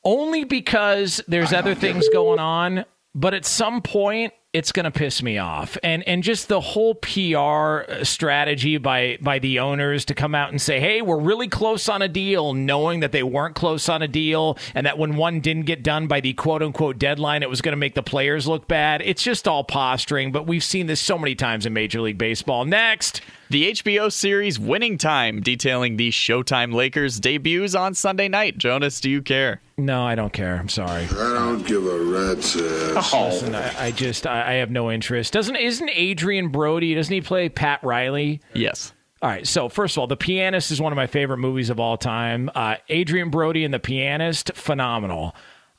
only 0.03 0.43
because 0.43 1.19
there's 1.27 1.53
other 1.53 1.73
things 1.73 2.07
going 2.09 2.37
on. 2.37 2.85
But 3.15 3.33
at 3.33 3.45
some 3.45 3.81
point, 3.81 4.33
it's 4.55 4.71
going 4.71 4.85
to 4.85 4.91
piss 4.91 5.21
me 5.21 5.37
off. 5.37 5.77
And 5.83 6.01
and 6.07 6.23
just 6.23 6.47
the 6.47 6.61
whole 6.61 6.95
PR 6.95 7.91
uh, 7.91 8.03
strategy 8.05 8.77
by 8.77 9.17
by 9.19 9.37
the 9.39 9.59
owners 9.59 10.05
to 10.05 10.13
come 10.15 10.33
out 10.33 10.49
and 10.49 10.61
say, 10.61 10.79
"Hey, 10.79 11.01
we're 11.01 11.19
really 11.19 11.49
close 11.49 11.89
on 11.89 12.01
a 12.01 12.07
deal," 12.07 12.53
knowing 12.53 13.01
that 13.01 13.11
they 13.11 13.21
weren't 13.21 13.53
close 13.53 13.89
on 13.89 14.01
a 14.01 14.07
deal 14.07 14.57
and 14.73 14.85
that 14.85 14.97
when 14.97 15.17
one 15.17 15.41
didn't 15.41 15.65
get 15.65 15.83
done 15.83 16.07
by 16.07 16.21
the 16.21 16.31
quote-unquote 16.31 16.97
deadline, 16.97 17.43
it 17.43 17.49
was 17.49 17.61
going 17.61 17.73
to 17.73 17.77
make 17.77 17.95
the 17.95 18.03
players 18.03 18.47
look 18.47 18.65
bad. 18.65 19.01
It's 19.01 19.21
just 19.21 19.45
all 19.45 19.65
posturing, 19.65 20.31
but 20.31 20.47
we've 20.47 20.63
seen 20.63 20.87
this 20.87 21.01
so 21.01 21.17
many 21.17 21.35
times 21.35 21.65
in 21.65 21.73
Major 21.73 21.99
League 21.99 22.17
Baseball. 22.17 22.63
Next, 22.63 23.21
The 23.49 23.71
HBO 23.73 24.11
series 24.11 24.59
Winning 24.59 24.97
Time, 24.97 25.39
detailing 25.41 25.97
the 25.97 26.09
Showtime 26.09 26.73
Lakers 26.73 27.19
debuts 27.19 27.75
on 27.75 27.93
Sunday 27.93 28.27
night. 28.27 28.57
Jonas, 28.57 28.99
do 28.99 29.09
you 29.09 29.21
care? 29.21 29.61
no, 29.77 30.03
I 30.03 30.15
don't 30.15 30.33
care. 30.33 30.55
I'm 30.55 30.69
sorry. 30.69 31.03
I 31.03 31.33
don't 31.33 31.65
give 31.67 31.85
a 31.85 31.99
rat's 32.05 32.55
ass. 32.55 33.13
Listen, 33.13 33.53
I, 33.53 33.85
I 33.87 33.91
just 33.91 34.25
I, 34.25 34.51
I 34.51 34.53
have 34.55 34.71
no 34.71 34.89
interest. 34.91 35.31
Doesn't 35.33 35.55
isn't 35.57 35.89
Adrien 35.89 36.47
Brody? 36.47 36.95
Doesn't 36.95 37.13
he 37.13 37.21
play 37.21 37.49
Pat 37.49 37.83
Riley? 37.83 38.41
Yes. 38.53 38.93
All 39.21 39.29
right. 39.29 39.45
So 39.45 39.69
first 39.69 39.95
of 39.95 40.01
all, 40.01 40.07
The 40.07 40.17
Pianist 40.17 40.71
is 40.71 40.81
one 40.81 40.91
of 40.91 40.97
my 40.97 41.07
favorite 41.07 41.37
movies 41.37 41.69
of 41.69 41.79
all 41.79 41.97
time. 41.97 42.49
Uh, 42.55 42.77
Adrien 42.89 43.29
Brody 43.29 43.63
and 43.63 43.73
The 43.73 43.79
Pianist, 43.79 44.51
phenomenal. 44.55 45.35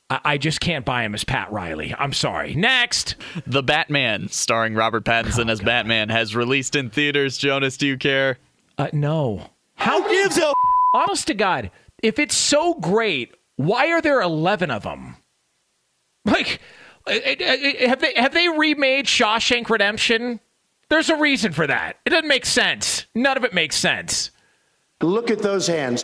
I, 0.09 0.19
I 0.23 0.37
just 0.37 0.59
can't 0.59 0.85
buy 0.85 1.03
him 1.03 1.13
as 1.13 1.23
Pat 1.23 1.51
Riley. 1.51 1.93
I'm 1.97 2.13
sorry. 2.13 2.55
Next, 2.55 3.15
The 3.45 3.63
Batman, 3.63 4.29
starring 4.29 4.73
Robert 4.75 5.03
Pattinson 5.05 5.49
as 5.49 5.61
Batman, 5.61 6.09
has 6.09 6.35
released 6.35 6.75
in 6.75 6.89
theaters. 6.89 7.37
Jonas, 7.37 7.77
do 7.77 7.87
you 7.87 7.97
care? 7.97 8.37
uh, 8.77 8.87
no. 8.93 9.49
How 9.75 10.07
gives 10.07 10.37
a 10.37 10.51
honest 10.93 11.27
to 11.27 11.33
God? 11.33 11.71
If 12.01 12.19
it's 12.19 12.35
so 12.37 12.73
great, 12.75 13.35
why 13.57 13.87
are 13.91 14.01
there 14.01 14.21
11 14.21 14.71
of 14.71 14.83
them? 14.83 15.17
Like, 16.25 16.59
uh, 17.07 17.11
uh, 17.11 17.15
uh, 17.15 17.87
have 17.87 18.01
they 18.01 18.13
have 18.15 18.33
they 18.33 18.49
remade 18.49 19.05
Shawshank 19.05 19.69
Redemption? 19.69 20.39
There's 20.89 21.09
a 21.09 21.15
reason 21.15 21.53
for 21.53 21.65
that. 21.67 21.97
It 22.05 22.09
doesn't 22.11 22.27
make 22.27 22.45
sense. 22.45 23.05
None 23.15 23.37
of 23.37 23.43
it 23.43 23.53
makes 23.53 23.75
sense. 23.75 24.31
Look 25.01 25.29
at 25.31 25.39
those 25.39 25.67
hands. 25.67 26.03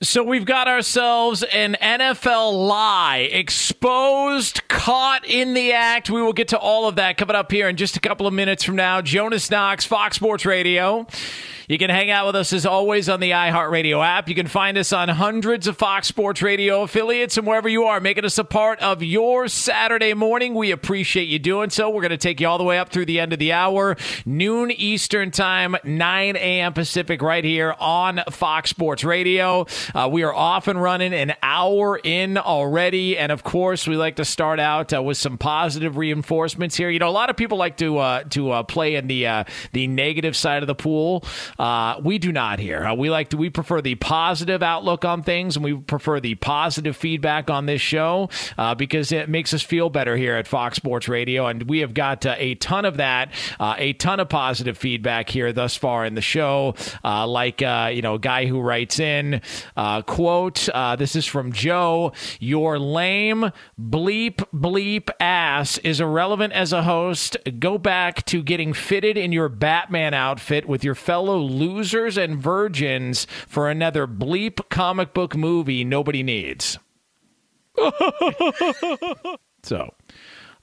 So 0.00 0.22
we've 0.22 0.44
got 0.44 0.68
ourselves 0.68 1.42
an 1.42 1.76
NFL 1.82 2.68
lie 2.68 3.28
exposed, 3.32 4.68
caught 4.68 5.26
in 5.26 5.54
the 5.54 5.72
act. 5.72 6.08
We 6.08 6.22
will 6.22 6.32
get 6.32 6.48
to 6.48 6.58
all 6.58 6.86
of 6.86 6.94
that 6.96 7.16
coming 7.16 7.34
up 7.34 7.50
here 7.50 7.68
in 7.68 7.74
just 7.74 7.96
a 7.96 8.00
couple 8.00 8.28
of 8.28 8.32
minutes 8.32 8.62
from 8.62 8.76
now. 8.76 9.02
Jonas 9.02 9.50
Knox, 9.50 9.84
Fox 9.84 10.14
Sports 10.14 10.46
Radio. 10.46 11.08
You 11.68 11.76
can 11.76 11.90
hang 11.90 12.10
out 12.10 12.24
with 12.24 12.36
us 12.36 12.54
as 12.54 12.64
always 12.64 13.10
on 13.10 13.20
the 13.20 13.32
iHeartRadio 13.32 14.02
app. 14.02 14.26
You 14.26 14.34
can 14.34 14.46
find 14.46 14.78
us 14.78 14.90
on 14.90 15.10
hundreds 15.10 15.66
of 15.66 15.76
Fox 15.76 16.08
Sports 16.08 16.40
Radio 16.40 16.80
affiliates 16.80 17.36
and 17.36 17.46
wherever 17.46 17.68
you 17.68 17.84
are, 17.84 18.00
making 18.00 18.24
us 18.24 18.38
a 18.38 18.44
part 18.44 18.80
of 18.80 19.02
your 19.02 19.48
Saturday 19.48 20.14
morning. 20.14 20.54
We 20.54 20.70
appreciate 20.70 21.28
you 21.28 21.38
doing 21.38 21.68
so. 21.68 21.90
We're 21.90 22.00
going 22.00 22.10
to 22.12 22.16
take 22.16 22.40
you 22.40 22.48
all 22.48 22.56
the 22.56 22.64
way 22.64 22.78
up 22.78 22.88
through 22.88 23.04
the 23.04 23.20
end 23.20 23.34
of 23.34 23.38
the 23.38 23.52
hour, 23.52 23.98
noon 24.24 24.70
Eastern 24.70 25.30
Time, 25.30 25.76
9 25.84 26.36
a.m. 26.36 26.72
Pacific, 26.72 27.20
right 27.20 27.44
here 27.44 27.74
on 27.78 28.22
Fox 28.30 28.70
Sports 28.70 29.04
Radio. 29.04 29.66
Uh, 29.94 30.08
we 30.10 30.22
are 30.22 30.34
off 30.34 30.68
and 30.68 30.80
running 30.80 31.12
an 31.12 31.34
hour 31.42 31.98
in 32.02 32.36
already. 32.36 33.18
And 33.18 33.32
of 33.32 33.42
course, 33.44 33.86
we 33.86 33.96
like 33.96 34.16
to 34.16 34.24
start 34.24 34.60
out 34.60 34.92
uh, 34.92 35.02
with 35.02 35.16
some 35.16 35.38
positive 35.38 35.96
reinforcements 35.96 36.76
here. 36.76 36.90
You 36.90 36.98
know, 36.98 37.08
a 37.08 37.10
lot 37.10 37.30
of 37.30 37.36
people 37.36 37.58
like 37.58 37.76
to 37.78 37.98
uh, 37.98 38.24
to 38.30 38.50
uh, 38.50 38.62
play 38.62 38.94
in 38.94 39.06
the 39.06 39.26
uh, 39.26 39.44
the 39.72 39.86
negative 39.86 40.36
side 40.36 40.62
of 40.62 40.66
the 40.66 40.74
pool. 40.74 41.24
Uh, 41.58 42.00
we 42.02 42.18
do 42.18 42.32
not 42.32 42.58
here. 42.58 42.92
We 42.94 43.10
like 43.10 43.30
to 43.30 43.36
we 43.36 43.50
prefer 43.50 43.80
the 43.80 43.94
positive 43.96 44.62
outlook 44.62 45.04
on 45.04 45.22
things, 45.22 45.56
and 45.56 45.64
we 45.64 45.74
prefer 45.74 46.20
the 46.20 46.34
positive 46.36 46.96
feedback 46.96 47.50
on 47.50 47.66
this 47.66 47.80
show 47.80 48.28
because 48.76 49.12
it 49.12 49.28
makes 49.28 49.52
us 49.54 49.62
feel 49.62 49.90
better 49.90 50.16
here 50.16 50.34
at 50.34 50.46
Fox 50.46 50.76
Sports 50.76 51.08
Radio, 51.08 51.46
and 51.46 51.68
we 51.68 51.80
have 51.80 51.94
got 51.94 52.24
a 52.26 52.54
ton 52.56 52.84
of 52.84 52.96
that, 52.98 53.30
a 53.60 53.92
ton 53.94 54.20
of 54.20 54.28
positive 54.28 54.76
feedback 54.76 55.28
here 55.28 55.52
thus 55.52 55.76
far 55.76 56.04
in 56.04 56.14
the 56.14 56.20
show. 56.20 56.74
Like 57.04 57.60
you 57.60 58.02
know, 58.02 58.14
a 58.14 58.18
guy 58.18 58.46
who 58.46 58.60
writes 58.60 58.98
in 59.00 59.40
uh, 59.78 60.02
quote, 60.02 60.68
uh, 60.70 60.96
"This 60.96 61.14
is 61.14 61.24
from 61.24 61.52
Joe. 61.52 62.12
Your 62.40 62.80
lame 62.80 63.52
bleep 63.80 64.44
bleep 64.52 65.08
ass 65.20 65.78
is 65.78 66.00
irrelevant 66.00 66.52
as 66.52 66.72
a 66.72 66.82
host. 66.82 67.36
Go 67.60 67.78
back 67.78 68.26
to 68.26 68.42
getting 68.42 68.72
fitted 68.72 69.16
in 69.16 69.30
your 69.30 69.48
Batman 69.48 70.14
outfit 70.14 70.68
with 70.68 70.82
your 70.82 70.96
fellow 70.96 71.38
losers 71.38 72.18
and 72.18 72.36
virgins 72.36 73.28
for 73.46 73.70
another 73.70 74.08
bleep 74.08 74.68
comic 74.68 75.14
book 75.14 75.36
movie 75.36 75.84
nobody 75.84 76.24
needs." 76.24 76.78
so. 79.62 79.94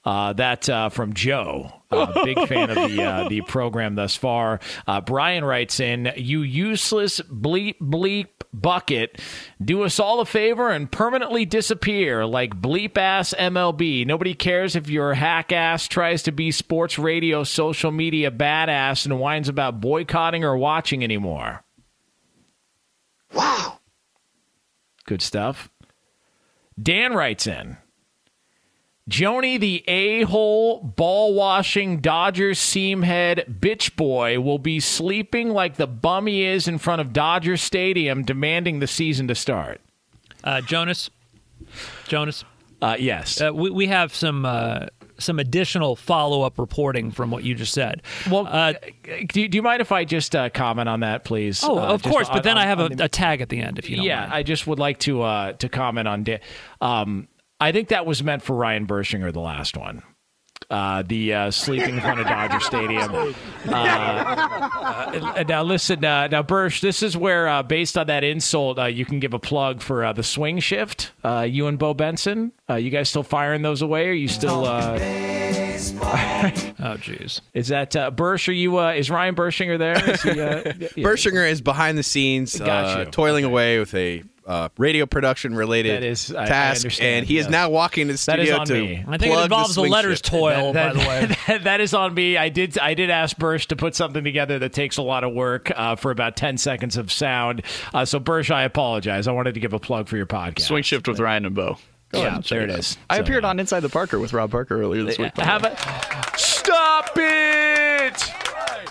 Uh, 0.04 0.32
that 0.34 0.68
uh, 0.68 0.88
from 0.88 1.12
Joe, 1.14 1.82
uh, 1.90 2.22
big 2.22 2.38
fan 2.46 2.70
of 2.70 2.76
the 2.76 3.02
uh, 3.02 3.28
the 3.28 3.40
program 3.40 3.96
thus 3.96 4.14
far. 4.14 4.60
Uh, 4.86 5.00
Brian 5.00 5.44
writes 5.44 5.80
in, 5.80 6.12
"You 6.16 6.42
useless 6.42 7.20
bleep 7.22 7.74
bleep 7.80 8.35
bucket, 8.60 9.20
do 9.62 9.82
us 9.82 9.98
all 9.98 10.20
a 10.20 10.26
favor 10.26 10.70
and 10.70 10.90
permanently 10.90 11.44
disappear 11.44 12.26
like 12.26 12.60
bleep 12.60 12.96
ass 12.96 13.34
MLB. 13.38 14.06
Nobody 14.06 14.34
cares 14.34 14.76
if 14.76 14.88
your 14.88 15.14
hack 15.14 15.52
ass 15.52 15.88
tries 15.88 16.22
to 16.24 16.32
be 16.32 16.50
sports 16.50 16.98
radio 16.98 17.44
social 17.44 17.90
media 17.90 18.30
badass 18.30 19.04
and 19.04 19.18
whines 19.18 19.48
about 19.48 19.80
boycotting 19.80 20.44
or 20.44 20.56
watching 20.56 21.04
anymore." 21.04 21.64
Wow. 23.32 23.80
Good 25.04 25.22
stuff. 25.22 25.70
Dan 26.80 27.14
writes 27.14 27.46
in. 27.46 27.76
Joni, 29.08 29.58
the 29.60 29.84
a 29.86 30.22
hole, 30.22 30.80
ball 30.82 31.32
washing, 31.32 32.00
Dodgers 32.00 32.58
seam 32.58 33.02
head 33.02 33.44
bitch 33.60 33.94
boy, 33.94 34.40
will 34.40 34.58
be 34.58 34.80
sleeping 34.80 35.50
like 35.50 35.76
the 35.76 35.86
bum 35.86 36.26
he 36.26 36.42
is 36.44 36.66
in 36.66 36.78
front 36.78 37.00
of 37.00 37.12
Dodger 37.12 37.56
Stadium, 37.56 38.24
demanding 38.24 38.80
the 38.80 38.88
season 38.88 39.28
to 39.28 39.34
start. 39.36 39.80
Uh, 40.42 40.60
Jonas, 40.60 41.08
Jonas, 42.08 42.44
Uh, 42.82 42.96
yes. 42.98 43.40
uh, 43.40 43.52
we 43.54 43.70
we 43.70 43.86
have 43.86 44.12
some 44.12 44.44
uh, 44.44 44.86
some 45.18 45.38
additional 45.38 45.94
follow 45.94 46.42
up 46.42 46.58
reporting 46.58 47.12
from 47.12 47.30
what 47.30 47.44
you 47.44 47.54
just 47.54 47.72
said. 47.72 48.02
well, 48.28 48.46
Uh, 48.48 48.74
do, 49.32 49.40
you- 49.40 49.48
do 49.48 49.56
you 49.56 49.62
mind 49.62 49.80
if 49.80 49.90
I 49.92 50.04
just 50.04 50.34
uh, 50.36 50.50
comment 50.50 50.88
on 50.88 51.00
that, 51.00 51.24
please? 51.24 51.62
oh, 51.64 51.78
Uh, 51.78 51.82
of 51.94 52.02
course, 52.02 52.28
on- 52.28 52.34
but 52.34 52.42
then 52.42 52.58
on- 52.58 52.64
I 52.64 52.66
have 52.66 52.80
a, 52.80 52.88
the- 52.88 53.04
a 53.04 53.08
tag 53.08 53.40
at 53.40 53.48
the 53.50 53.60
end 53.60 53.78
if 53.78 53.88
you 53.88 53.96
don't 53.96 54.04
yeah, 54.04 54.20
mind. 54.22 54.32
I 54.34 54.42
just 54.42 54.66
would 54.66 54.80
like 54.80 54.98
to 55.00 55.22
uh, 55.22 55.52
to 55.52 55.68
comment 55.68 56.08
on. 56.08 56.24
Da- 56.24 56.40
um, 56.80 57.28
I 57.60 57.72
think 57.72 57.88
that 57.88 58.06
was 58.06 58.22
meant 58.22 58.42
for 58.42 58.54
Ryan 58.54 58.86
Bershinger, 58.86 59.32
the 59.32 59.40
last 59.40 59.76
one. 59.76 60.02
Uh, 60.68 61.02
the 61.06 61.32
uh, 61.32 61.50
sleeping 61.52 61.94
in 61.94 62.00
front 62.00 62.18
of 62.18 62.26
Dodger 62.26 62.60
Stadium. 62.60 63.34
Uh, 63.66 65.32
uh, 65.36 65.44
now 65.48 65.62
listen, 65.64 66.04
uh, 66.04 66.28
now 66.28 66.40
Bersh, 66.40 66.80
this 66.80 67.02
is 67.02 67.16
where, 67.16 67.48
uh, 67.48 67.64
based 67.64 67.98
on 67.98 68.06
that 68.06 68.22
insult, 68.22 68.78
uh, 68.78 68.84
you 68.84 69.04
can 69.04 69.18
give 69.18 69.34
a 69.34 69.40
plug 69.40 69.80
for 69.82 70.04
uh, 70.04 70.12
the 70.12 70.22
swing 70.22 70.60
shift. 70.60 71.10
Uh, 71.24 71.40
you 71.48 71.66
and 71.66 71.76
Bo 71.76 71.92
Benson, 71.92 72.52
uh, 72.70 72.74
you 72.76 72.90
guys 72.90 73.08
still 73.08 73.24
firing 73.24 73.62
those 73.62 73.82
away? 73.82 74.08
Are 74.08 74.12
you 74.12 74.28
still? 74.28 74.64
Uh, 74.64 74.92
oh, 75.00 76.96
jeez. 77.00 77.40
is 77.54 77.68
that 77.68 77.96
uh, 77.96 78.10
Bersh? 78.12 78.46
Are 78.48 78.52
you? 78.52 78.78
Uh, 78.78 78.92
is 78.92 79.10
Ryan 79.10 79.34
Bershinger 79.34 79.78
there? 79.78 80.10
Is 80.10 80.22
he, 80.22 80.30
uh, 80.30 80.34
yeah. 80.78 80.88
Bershinger 81.04 81.48
is 81.50 81.60
behind 81.60 81.98
the 81.98 82.04
scenes, 82.04 82.56
Got 82.58 82.96
uh, 82.96 83.00
you. 83.00 83.04
toiling 83.06 83.44
away 83.44 83.80
with 83.80 83.94
a 83.94 84.22
uh, 84.46 84.68
radio 84.78 85.06
production 85.06 85.54
related 85.54 86.02
That 86.02 86.06
is- 86.06 86.32
I- 86.34 86.44
I 86.44 86.46
task, 86.46 86.80
understand, 86.84 87.16
and 87.16 87.26
he 87.26 87.38
is 87.38 87.46
yes. 87.46 87.50
now 87.50 87.68
walking 87.68 88.06
to 88.08 88.12
the 88.14 88.24
That 88.26 88.38
is 88.38 88.46
studio 88.46 88.58
on 88.60 88.66
to 88.68 88.74
me. 88.74 89.04
I 89.08 89.18
think 89.18 89.34
it 89.34 89.38
involves 89.42 89.74
the 89.74 89.82
the 89.82 89.88
letters 89.88 90.18
shift. 90.18 90.26
toil, 90.26 90.72
That- 90.72 90.94
by 90.94 91.02
the 91.02 91.08
way. 91.08 91.36
that- 91.48 91.64
that 91.64 91.80
is 91.80 91.92
on 91.94 92.14
me. 92.14 92.36
I 92.36 92.48
did 92.48 92.78
I 92.78 92.94
did 92.94 93.10
ask 93.10 93.36
Bersh 93.36 93.66
to 93.66 93.76
put 93.76 93.94
something 93.96 94.22
together 94.24 94.58
that 94.60 94.72
takes 94.72 94.96
a 94.98 95.02
lot 95.02 95.24
of 95.24 95.32
work 95.32 95.72
uh, 95.74 95.96
for 95.96 96.10
about 96.10 96.36
ten 96.36 96.58
seconds 96.58 96.96
of 96.96 97.10
sound. 97.10 97.62
Uh, 97.92 98.04
so 98.04 98.20
Bersh, 98.20 98.50
I 98.50 98.62
apologize. 98.62 99.26
I 99.26 99.32
wanted 99.32 99.54
to 99.54 99.60
give 99.60 99.72
a 99.72 99.80
plug 99.80 100.06
for 100.08 100.16
your 100.16 100.26
podcast. 100.26 100.60
Swing 100.60 100.82
shift 100.84 101.08
with 101.08 101.18
Ryan 101.18 101.46
and 101.46 101.54
Bo. 101.54 101.78
Go 102.12 102.22
Yeah, 102.22 102.36
and 102.36 102.44
there 102.44 102.60
it 102.62 102.70
out. 102.70 102.78
is. 102.78 102.96
I 103.10 103.16
So- 103.16 103.22
appeared 103.22 103.44
on 103.44 103.58
Inside 103.58 103.80
the 103.80 103.88
Parker 103.88 104.20
with 104.20 104.32
Rob 104.32 104.52
Parker 104.52 104.80
earlier 104.80 105.02
this 105.02 105.18
week. 105.18 105.36
Have 105.38 105.64
a 105.64 105.76
stop 106.36 107.10
it. 107.16 108.45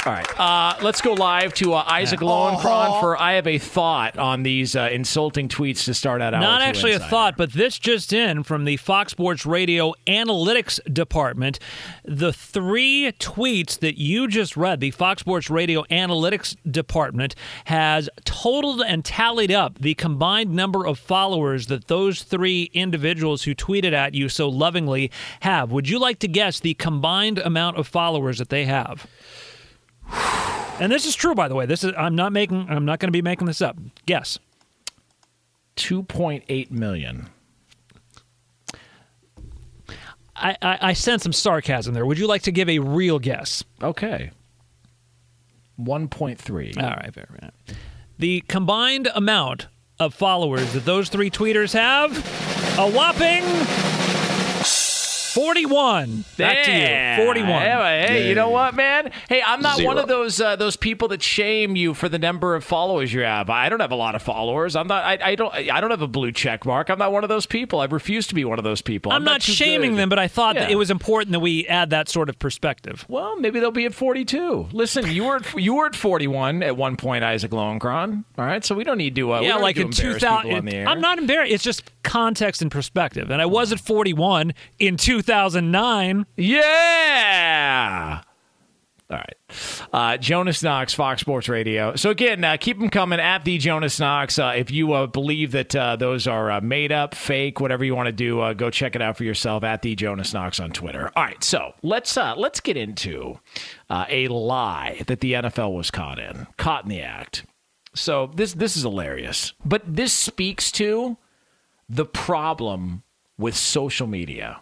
All 0.06 0.14
right, 0.14 0.40
uh, 0.40 0.76
let's 0.84 1.02
go 1.02 1.14
live 1.14 1.56
to 1.56 1.74
uh, 1.74 1.84
Isaac 1.88 2.20
Lowenkron 2.20 3.00
for 3.00 3.20
I 3.20 3.34
have 3.34 3.48
a 3.48 3.58
thought 3.58 4.20
on 4.20 4.44
these 4.44 4.76
uh, 4.76 4.88
insulting 4.92 5.50
tweets 5.50 5.86
to 5.86 5.96
start 5.96 6.22
out. 6.22 6.34
Not 6.34 6.62
actually 6.62 6.92
a 6.92 7.00
thought, 7.00 7.38
but 7.38 7.54
this 7.54 7.80
just 7.80 8.14
in 8.14 8.44
from 8.44 8.66
the 8.66 8.78
Fox 8.78 9.14
Sports 9.14 9.48
Radio 9.48 9.96
Analytics 10.06 10.80
Department. 10.94 11.58
The 12.04 12.32
three 12.32 13.14
tweets 13.14 13.80
that 13.80 14.00
you 14.00 14.28
just 14.28 14.56
read, 14.56 14.80
the 14.80 14.92
Fox 14.92 15.22
Sports 15.22 15.50
Radio 15.50 15.82
Analytics 15.90 16.56
Department 16.70 17.34
has 17.66 18.08
totaled 18.26 18.84
and 18.84 19.04
tallied 19.04 19.52
up 19.52 19.80
the 19.80 19.96
combined 19.96 20.52
number 20.52 20.86
of 20.86 21.00
followers 21.00 21.66
that 21.66 21.88
those 21.88 22.22
three 22.22 22.70
individuals 22.76 23.42
who 23.42 23.56
tweeted 23.56 23.94
at 23.94 24.14
you 24.14 24.30
so 24.30 24.50
lovingly 24.50 25.10
have. 25.40 25.72
Would 25.72 25.90
you 25.90 25.98
like 25.98 26.20
to 26.20 26.28
guess 26.28 26.60
the 26.60 26.76
combined 26.76 27.40
amount 27.40 27.78
of 27.78 27.88
followers 27.88 28.38
that 28.38 28.50
they 28.50 28.66
have? 28.66 29.08
And 30.12 30.92
this 30.92 31.06
is 31.06 31.16
true, 31.16 31.36
by 31.36 31.48
the 31.48 31.56
way. 31.56 31.66
This 31.66 31.84
is 31.84 31.94
I'm 31.98 32.16
not 32.16 32.34
making. 32.34 32.68
I'm 32.70 32.86
not 32.86 33.00
going 33.00 33.08
to 33.08 33.14
be 33.14 33.22
making 33.22 33.48
this 33.48 33.62
up. 33.62 33.78
Guess. 34.06 34.40
2.8 35.78 36.72
million. 36.72 37.30
I, 40.36 40.58
I, 40.62 40.78
I 40.82 40.94
sense 40.94 41.24
some 41.24 41.34
sarcasm 41.34 41.94
there. 41.94 42.06
Would 42.06 42.18
you 42.18 42.28
like 42.28 42.44
to 42.44 42.52
give 42.52 42.70
a 42.70 42.80
real 42.80 43.20
guess? 43.20 43.64
Okay. 43.82 44.32
1.3. 45.80 46.78
All 46.78 46.90
right, 46.90 47.14
fair 47.14 47.28
enough. 47.42 47.54
The 48.18 48.42
combined 48.48 49.10
amount 49.14 49.68
of 50.00 50.14
followers 50.14 50.74
that 50.74 50.86
those 50.86 51.10
three 51.10 51.30
tweeters 51.30 51.74
have, 51.74 52.18
a 52.78 52.90
whopping 52.90 53.44
41. 55.36 56.24
Back 56.38 56.64
to 56.66 56.72
you. 56.72 57.26
41. 57.26 57.62
Hey, 57.62 58.06
hey, 58.08 58.30
you 58.30 58.36
know 58.36 58.50
what, 58.50 58.74
man? 58.74 59.12
Hey, 59.28 59.44
I'm 59.46 59.62
not 59.62 59.82
one 59.84 59.98
of 59.98 60.08
those 60.08 60.40
uh, 60.40 60.56
those 60.56 60.78
people 60.78 61.10
that 61.10 61.22
shame 61.22 61.76
you 61.76 61.94
for 61.94 62.08
the 62.08 62.18
number 62.18 62.56
of 62.56 62.64
followers 62.64 63.14
you 63.14 63.20
have. 63.22 63.50
I 63.50 63.68
don't 63.68 63.82
have 63.82 63.92
a 63.92 63.96
lot 63.98 64.16
of 64.16 64.22
followers. 64.22 64.78
I'm 64.78 64.88
not. 64.88 65.04
I, 65.04 65.32
I 65.32 65.36
don't. 65.36 65.54
I 65.54 65.82
don't 65.82 65.92
have 65.92 66.02
a 66.02 66.08
blue 66.08 66.32
check 66.32 66.66
mark. 66.66 66.90
I'm 66.90 66.98
not 67.00 67.12
one 67.12 67.24
of 67.24 67.30
those 67.30 67.46
people. 67.46 67.82
I 67.82 67.86
refuse 67.86 68.28
to 68.28 68.36
be 68.36 68.46
one 68.46 68.60
of 68.60 68.64
those 68.64 68.82
people. 68.82 69.12
I'm, 69.12 69.26
not, 69.26 69.42
too 69.42 69.52
shaming 69.52 69.92
good. 69.92 70.00
them, 70.00 70.10
but 70.10 70.20
I 70.20 70.30
thought 70.30 70.56
that 70.56 70.70
Yeah. 70.70 70.76
it 70.76 70.78
was 70.78 70.90
important 70.90 71.34
that 71.34 71.42
we 71.42 71.68
add 71.68 71.90
that 71.90 72.08
sort 72.08 72.30
of 72.30 72.40
perspective. 72.40 73.06
Well, 73.10 73.38
maybe 73.38 73.60
they'll 73.60 73.72
be 73.72 73.86
at 73.86 73.94
42. 73.94 74.70
Listen, 74.72 75.12
you 75.12 75.26
were 75.26 75.36
at, 75.38 75.54
you 75.56 75.76
were 75.76 75.88
at 75.88 75.96
41 75.96 76.64
at 76.64 76.78
one 76.78 76.96
point, 76.96 77.26
Isaac 77.26 77.52
Lowenkron. 77.52 78.24
All 78.38 78.46
right, 78.46 78.64
so 78.64 78.74
we 78.74 78.86
don't 78.86 78.98
need 78.98 79.16
to. 79.16 79.34
Uh, 79.34 79.42
we 79.42 79.48
yeah, 79.48 79.54
don't 79.54 79.62
like 79.62 79.76
need 79.76 79.88
in 79.88 79.92
to 79.92 80.02
embarrass 80.14 80.22
2000. 80.22 80.70
on. 80.70 80.88
I'm 80.88 81.02
not 81.02 81.18
embarrassed. 81.18 81.52
It's 81.52 81.64
just 81.64 81.92
context 82.04 82.62
and 82.62 82.72
perspective. 82.72 83.30
And 83.32 83.42
I 83.42 83.46
was 83.48 83.74
at 83.74 83.80
41 83.82 84.54
in 84.80 84.96
2009. 85.26 86.26
Yeah. 86.38 88.22
All 89.08 89.18
right. 89.18 89.36
Uh, 89.94 90.18
Jonas 90.18 90.64
Knox, 90.64 90.96
Fox 90.96 91.22
Sports 91.22 91.48
Radio. 91.48 91.96
So, 91.96 92.10
again, 92.10 92.44
uh, 92.44 92.58
keep 92.60 92.80
them 92.80 92.90
coming 92.90 93.20
at 93.20 93.46
the 93.46 93.60
Jonas 93.60 94.00
Knox. 94.00 94.40
Uh, 94.40 94.54
if 94.56 94.72
you 94.72 94.94
uh, 94.94 95.06
believe 95.06 95.52
that 95.52 95.76
uh, 95.76 95.96
those 95.96 96.26
are 96.26 96.50
uh, 96.50 96.62
made 96.62 96.92
up, 96.92 97.14
fake, 97.14 97.60
whatever 97.60 97.86
you 97.86 97.96
want 97.96 98.08
to 98.08 98.12
do, 98.12 98.54
go 98.56 98.72
check 98.72 98.96
it 98.96 99.04
out 99.04 99.16
for 99.16 99.24
yourself 99.24 99.64
at 99.64 99.84
the 99.84 99.96
Jonas 99.96 100.34
Knox 100.34 100.60
on 100.60 100.72
Twitter. 100.72 101.12
All 101.16 101.24
right. 101.24 101.44
So, 101.44 101.74
let's, 101.84 102.18
uh, 102.18 102.34
let's 102.36 102.60
get 102.60 102.78
into 102.78 103.40
uh, 103.92 104.06
a 104.10 104.28
lie 104.28 105.04
that 105.06 105.20
the 105.20 105.34
NFL 105.34 105.76
was 105.76 105.92
caught 105.92 106.18
in, 106.18 106.48
caught 106.58 106.84
in 106.84 106.90
the 106.90 107.02
act. 107.02 107.46
So, 107.94 108.32
this, 108.34 108.54
this 108.54 108.76
is 108.76 108.82
hilarious. 108.82 109.54
But 109.64 109.84
this 109.86 110.14
speaks 110.14 110.72
to 110.74 111.18
the 111.88 112.06
problem 112.06 113.04
with 113.38 113.56
social 113.56 114.08
media. 114.08 114.62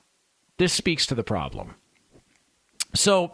This 0.63 0.71
speaks 0.71 1.05
to 1.07 1.15
the 1.15 1.25
problem. 1.25 1.75
So, 2.95 3.33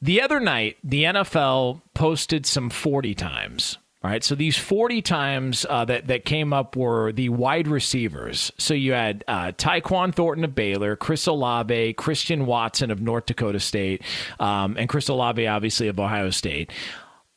the 0.00 0.22
other 0.22 0.40
night, 0.40 0.78
the 0.82 1.04
NFL 1.04 1.82
posted 1.92 2.46
some 2.46 2.70
40 2.70 3.14
times. 3.14 3.76
Right, 4.02 4.24
so 4.24 4.34
these 4.34 4.56
40 4.56 5.02
times 5.02 5.66
uh, 5.68 5.84
that, 5.84 6.06
that 6.06 6.24
came 6.24 6.54
up 6.54 6.76
were 6.76 7.12
the 7.12 7.28
wide 7.28 7.68
receivers. 7.68 8.50
So 8.56 8.72
you 8.72 8.92
had 8.92 9.22
uh, 9.28 9.52
Tyquan 9.52 10.14
Thornton 10.14 10.42
of 10.42 10.54
Baylor, 10.54 10.96
Chris 10.96 11.26
Olave, 11.26 11.92
Christian 11.92 12.46
Watson 12.46 12.90
of 12.90 13.02
North 13.02 13.26
Dakota 13.26 13.60
State, 13.60 14.00
um, 14.38 14.78
and 14.78 14.88
Chris 14.88 15.08
Olave, 15.08 15.46
obviously, 15.46 15.88
of 15.88 16.00
Ohio 16.00 16.30
State. 16.30 16.72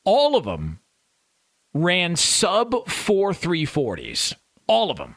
All 0.05 0.37
of 0.37 0.45
them 0.45 0.79
ran 1.73 2.15
sub 2.15 2.87
4 2.87 3.33
340s. 3.33 4.33
All 4.65 4.89
of 4.89 4.95
them. 4.95 5.15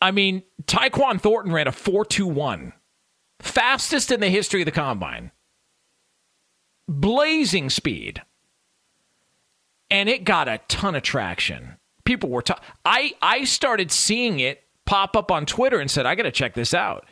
I 0.00 0.10
mean, 0.10 0.42
Tyquan 0.64 1.20
Thornton 1.20 1.52
ran 1.52 1.66
a 1.66 1.72
4.21, 1.72 2.72
fastest 3.40 4.10
in 4.10 4.20
the 4.20 4.28
history 4.28 4.62
of 4.62 4.66
the 4.66 4.72
combine, 4.72 5.30
blazing 6.88 7.70
speed, 7.70 8.22
and 9.90 10.08
it 10.08 10.24
got 10.24 10.48
a 10.48 10.60
ton 10.68 10.94
of 10.94 11.02
traction. 11.02 11.76
People 12.04 12.28
were. 12.28 12.44
I 12.84 13.44
started 13.44 13.90
seeing 13.90 14.40
it 14.40 14.64
pop 14.84 15.16
up 15.16 15.30
on 15.30 15.46
Twitter 15.46 15.80
and 15.80 15.90
said, 15.90 16.06
"I 16.06 16.14
got 16.14 16.24
to 16.24 16.32
check 16.32 16.54
this 16.54 16.74
out," 16.74 17.06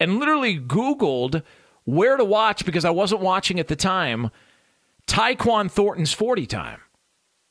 and 0.00 0.18
literally 0.18 0.58
Googled 0.58 1.42
where 1.84 2.16
to 2.16 2.24
watch 2.24 2.64
because 2.64 2.86
I 2.86 2.90
wasn't 2.90 3.20
watching 3.20 3.60
at 3.60 3.68
the 3.68 3.76
time. 3.76 4.30
Tyquan 5.06 5.70
Thornton's 5.70 6.14
40 6.14 6.46
time. 6.46 6.80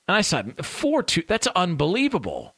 And 0.07 0.17
I 0.17 0.21
said, 0.21 0.65
4 0.65 1.03
2, 1.03 1.23
that's 1.27 1.45
unbelievable 1.47 2.52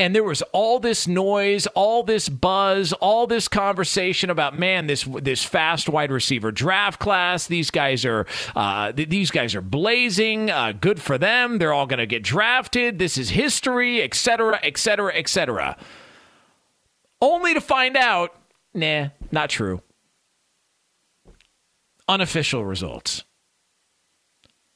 and 0.00 0.14
there 0.14 0.24
was 0.24 0.40
all 0.52 0.80
this 0.80 1.06
noise, 1.06 1.66
all 1.68 2.02
this 2.02 2.30
buzz, 2.30 2.94
all 2.94 3.26
this 3.26 3.48
conversation 3.48 4.30
about 4.30 4.58
man, 4.58 4.86
this 4.86 5.04
this 5.04 5.44
fast 5.44 5.90
wide 5.90 6.10
receiver 6.10 6.50
draft 6.50 6.98
class. 6.98 7.46
These 7.46 7.70
guys 7.70 8.06
are 8.06 8.26
uh, 8.56 8.92
th- 8.92 9.10
these 9.10 9.30
guys 9.30 9.54
are 9.54 9.60
blazing. 9.60 10.50
Uh, 10.50 10.72
good 10.72 11.02
for 11.02 11.18
them. 11.18 11.58
They're 11.58 11.74
all 11.74 11.86
going 11.86 11.98
to 11.98 12.06
get 12.06 12.22
drafted. 12.22 12.98
This 12.98 13.18
is 13.18 13.28
history, 13.28 14.00
et 14.00 14.14
cetera, 14.14 14.58
et 14.62 14.78
cetera, 14.78 15.14
et 15.14 15.28
cetera. 15.28 15.76
Only 17.20 17.52
to 17.52 17.60
find 17.60 17.94
out, 17.94 18.34
nah, 18.72 19.08
not 19.30 19.50
true. 19.50 19.82
Unofficial 22.08 22.64
results. 22.64 23.24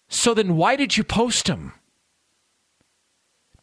So 0.09 0.35
then, 0.35 0.57
why 0.57 0.77
did 0.77 0.99
you 0.99 1.03
post 1.03 1.47
them? 1.47 1.73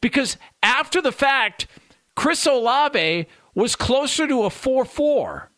Because 0.02 0.38
after 0.64 1.02
the 1.02 1.12
fact, 1.12 1.68
Chris 2.16 2.46
Olave 2.46 3.28
was 3.54 3.76
closer 3.76 4.28
to 4.28 4.44
a 4.44 4.50
4 4.50 4.86
4. 4.86 5.52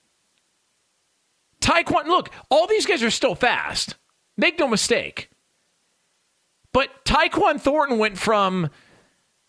Tyquan, 1.61 2.05
look, 2.07 2.29
all 2.51 2.67
these 2.67 2.85
guys 2.85 3.01
are 3.01 3.09
still 3.09 3.35
fast. 3.35 3.95
Make 4.35 4.59
no 4.59 4.67
mistake. 4.67 5.29
But 6.73 7.05
Tyquan 7.05 7.61
Thornton 7.61 7.97
went 7.97 8.17
from 8.17 8.69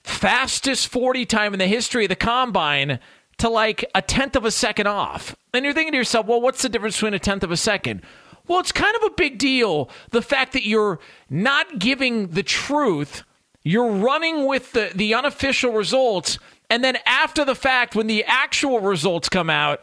fastest 0.05 0.89
40 0.89 1.25
time 1.27 1.55
in 1.55 1.59
the 1.59 1.67
history 1.67 2.05
of 2.05 2.11
the 2.11 2.17
combine 2.17 3.01
to 3.39 3.49
like 3.49 3.85
a 3.95 4.03
tenth 4.03 4.37
of 4.37 4.45
a 4.45 4.51
second 4.51 4.87
off. 4.87 5.35
And 5.53 5.65
you're 5.65 5.75
thinking 5.75 5.93
to 5.93 5.99
yourself, 5.99 6.27
well, 6.27 6.41
what's 6.41 6.63
the 6.63 6.69
difference 6.69 6.97
between 6.97 7.15
a 7.15 7.19
tenth 7.19 7.43
of 7.43 7.51
a 7.51 7.57
second? 7.57 8.03
Well, 8.47 8.61
it's 8.61 8.73
kind 8.73 8.95
of 8.97 9.03
a 9.05 9.11
big 9.11 9.39
deal. 9.39 9.91
The 10.11 10.23
fact 10.23 10.53
that 10.53 10.67
you're 10.67 11.01
not 11.31 11.79
giving 11.79 12.29
the 12.29 12.43
truth 12.43 13.25
you're 13.65 13.91
running 13.91 14.47
with 14.47 14.73
the, 14.73 14.91
the 14.95 15.15
unofficial 15.15 15.73
results, 15.73 16.39
and 16.69 16.85
then 16.85 16.99
after 17.07 17.45
the 17.45 17.55
fact, 17.55 17.97
when 17.97 18.07
the 18.07 18.23
actual 18.25 18.81
results 18.81 19.29
come 19.29 19.49
out, 19.49 19.81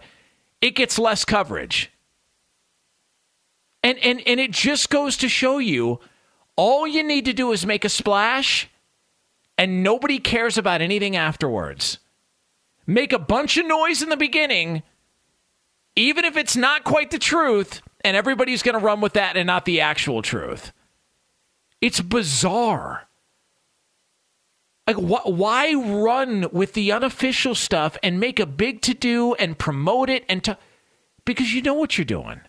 it 0.62 0.76
gets 0.76 1.00
less 1.00 1.26
coverage. 1.26 1.92
And, 3.84 3.98
and, 4.00 4.22
and 4.28 4.40
it 4.40 4.52
just 4.52 4.92
goes 4.92 5.18
to 5.18 5.28
show 5.28 5.58
you 5.58 6.00
all 6.56 6.86
you 6.86 7.02
need 7.02 7.26
to 7.26 7.34
do 7.34 7.52
is 7.52 7.66
make 7.66 7.84
a 7.84 7.90
splash, 7.90 8.70
and 9.58 9.84
nobody 9.84 10.20
cares 10.20 10.58
about 10.58 10.82
anything 10.82 11.16
afterwards. 11.16 11.98
Make 12.86 13.14
a 13.14 13.20
bunch 13.20 13.58
of 13.58 13.66
noise 13.66 14.04
in 14.04 14.10
the 14.10 14.18
beginning, 14.18 14.84
even 15.96 16.24
if 16.26 16.38
it's 16.38 16.56
not 16.56 16.84
quite 16.84 17.10
the 17.10 17.18
truth, 17.18 17.82
and 18.04 18.16
everybody's 18.16 18.62
going 18.62 18.78
to 18.78 18.86
run 18.86 19.02
with 19.02 19.14
that 19.14 19.38
and 19.38 19.48
not 19.48 19.66
the 19.66 19.82
actual 19.82 20.22
truth. 20.22 20.72
It's 21.80 22.02
bizarre. 22.02 23.08
Like, 24.88 24.98
wh- 24.98 25.28
why 25.28 25.74
run 25.74 26.48
with 26.52 26.74
the 26.74 26.92
unofficial 26.92 27.56
stuff 27.56 27.98
and 28.02 28.20
make 28.20 28.40
a 28.40 28.46
big 28.46 28.82
to 28.82 28.94
do 28.94 29.34
and 29.36 29.58
promote 29.58 30.10
it? 30.10 30.26
And 30.28 30.44
to, 30.44 30.58
because 31.26 31.54
you 31.54 31.62
know 31.62 31.74
what 31.74 31.98
you're 31.98 32.06
doing. 32.06 32.42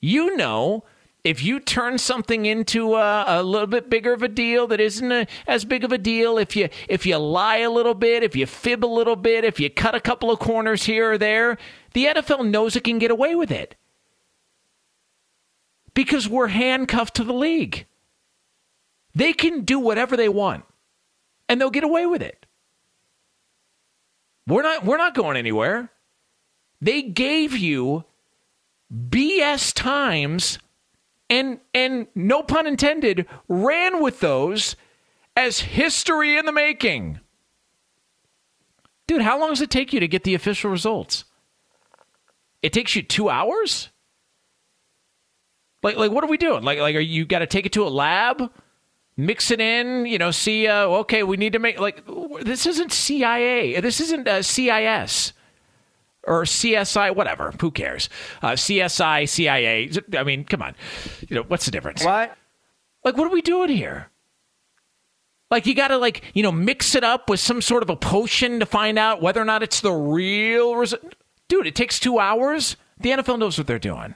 You 0.00 0.36
know, 0.36 0.84
if 1.24 1.42
you 1.42 1.60
turn 1.60 1.98
something 1.98 2.46
into 2.46 2.94
a, 2.94 3.24
a 3.26 3.42
little 3.42 3.66
bit 3.66 3.90
bigger 3.90 4.12
of 4.12 4.22
a 4.22 4.28
deal 4.28 4.66
that 4.68 4.80
isn't 4.80 5.10
a, 5.10 5.26
as 5.46 5.64
big 5.64 5.84
of 5.84 5.92
a 5.92 5.98
deal, 5.98 6.38
if 6.38 6.54
you 6.56 6.68
if 6.88 7.04
you 7.04 7.16
lie 7.16 7.58
a 7.58 7.70
little 7.70 7.94
bit, 7.94 8.22
if 8.22 8.36
you 8.36 8.46
fib 8.46 8.84
a 8.84 8.86
little 8.86 9.16
bit, 9.16 9.44
if 9.44 9.58
you 9.58 9.68
cut 9.68 9.94
a 9.94 10.00
couple 10.00 10.30
of 10.30 10.38
corners 10.38 10.84
here 10.84 11.12
or 11.12 11.18
there, 11.18 11.58
the 11.92 12.06
NFL 12.06 12.48
knows 12.48 12.76
it 12.76 12.84
can 12.84 12.98
get 12.98 13.10
away 13.10 13.34
with 13.34 13.50
it 13.50 13.74
because 15.94 16.28
we're 16.28 16.48
handcuffed 16.48 17.16
to 17.16 17.24
the 17.24 17.32
league. 17.32 17.86
They 19.14 19.32
can 19.32 19.64
do 19.64 19.80
whatever 19.80 20.16
they 20.16 20.28
want 20.28 20.64
and 21.48 21.60
they'll 21.60 21.70
get 21.70 21.84
away 21.84 22.06
with 22.06 22.22
it. 22.22 22.46
We're 24.46 24.62
not 24.62 24.84
we're 24.84 24.96
not 24.96 25.14
going 25.14 25.36
anywhere. 25.36 25.90
They 26.80 27.02
gave 27.02 27.56
you 27.56 28.04
BS 28.92 29.74
times 29.74 30.58
and 31.28 31.60
and 31.74 32.06
no 32.14 32.42
pun 32.42 32.66
intended 32.66 33.26
ran 33.48 34.02
with 34.02 34.20
those 34.20 34.76
as 35.36 35.60
history 35.60 36.36
in 36.36 36.46
the 36.46 36.52
making. 36.52 37.20
Dude, 39.06 39.22
how 39.22 39.38
long 39.38 39.50
does 39.50 39.60
it 39.60 39.70
take 39.70 39.92
you 39.92 40.00
to 40.00 40.08
get 40.08 40.24
the 40.24 40.34
official 40.34 40.70
results? 40.70 41.24
It 42.62 42.72
takes 42.72 42.96
you 42.96 43.02
2 43.02 43.28
hours? 43.28 43.90
Like 45.82 45.96
like 45.96 46.10
what 46.10 46.24
are 46.24 46.28
we 46.28 46.38
doing? 46.38 46.62
Like 46.62 46.78
like 46.78 46.96
are 46.96 47.00
you 47.00 47.24
got 47.26 47.40
to 47.40 47.46
take 47.46 47.66
it 47.66 47.72
to 47.72 47.86
a 47.86 47.88
lab? 47.88 48.50
Mix 49.18 49.50
it 49.50 49.60
in, 49.60 50.06
you 50.06 50.16
know, 50.16 50.30
see, 50.30 50.68
uh, 50.68 50.84
okay, 50.84 51.24
we 51.24 51.36
need 51.36 51.52
to 51.52 51.58
make, 51.58 51.78
like, 51.78 52.02
this 52.42 52.64
isn't 52.66 52.92
CIA. 52.92 53.80
This 53.80 54.00
isn't 54.00 54.26
uh, 54.26 54.40
CIS 54.42 55.32
or 56.24 56.44
CSI, 56.44 57.14
whatever. 57.14 57.52
Who 57.60 57.70
cares? 57.70 58.08
Uh, 58.40 58.52
CSI, 58.52 59.28
CIA. 59.28 59.90
I 60.16 60.22
mean, 60.22 60.44
come 60.44 60.62
on. 60.62 60.74
You 61.28 61.36
know, 61.36 61.42
what's 61.42 61.64
the 61.64 61.72
difference? 61.72 62.04
What? 62.04 62.36
Like, 63.04 63.16
what 63.16 63.26
are 63.26 63.32
we 63.32 63.42
doing 63.42 63.70
here? 63.70 64.08
Like, 65.50 65.66
you 65.66 65.74
got 65.74 65.88
to, 65.88 65.98
like, 65.98 66.22
you 66.34 66.42
know, 66.42 66.52
mix 66.52 66.94
it 66.94 67.02
up 67.02 67.28
with 67.28 67.40
some 67.40 67.60
sort 67.60 67.82
of 67.82 67.90
a 67.90 67.96
potion 67.96 68.60
to 68.60 68.66
find 68.66 68.98
out 68.98 69.20
whether 69.20 69.40
or 69.40 69.46
not 69.46 69.62
it's 69.62 69.80
the 69.80 69.92
real 69.92 70.76
result. 70.76 71.14
Dude, 71.48 71.66
it 71.66 71.74
takes 71.74 71.98
two 71.98 72.18
hours. 72.18 72.76
The 73.00 73.10
NFL 73.10 73.38
knows 73.38 73.58
what 73.58 73.66
they're 73.66 73.78
doing. 73.78 74.14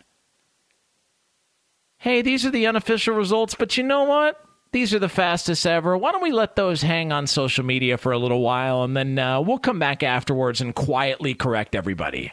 Hey, 1.97 2.21
these 2.21 2.45
are 2.45 2.51
the 2.51 2.67
unofficial 2.67 3.15
results, 3.15 3.55
but 3.55 3.77
you 3.77 3.83
know 3.83 4.05
what? 4.05 4.39
These 4.73 4.95
are 4.95 4.99
the 4.99 5.09
fastest 5.09 5.67
ever. 5.67 5.97
Why 5.99 6.13
don't 6.13 6.23
we 6.23 6.33
let 6.33 6.57
those 6.57 6.81
hang 6.81 7.13
on 7.13 7.27
social 7.27 7.65
media 7.65 7.99
for 7.99 8.11
a 8.11 8.19
little 8.19 8.41
while 8.41 8.83
and 8.83 8.97
then 8.97 9.19
uh, 9.19 9.41
we'll 9.41 9.59
come 9.59 9.79
back 9.79 10.03
afterwards 10.03 10.63
and 10.63 10.75
quietly 10.75 11.35
correct 11.35 11.75
everybody? 11.75 12.33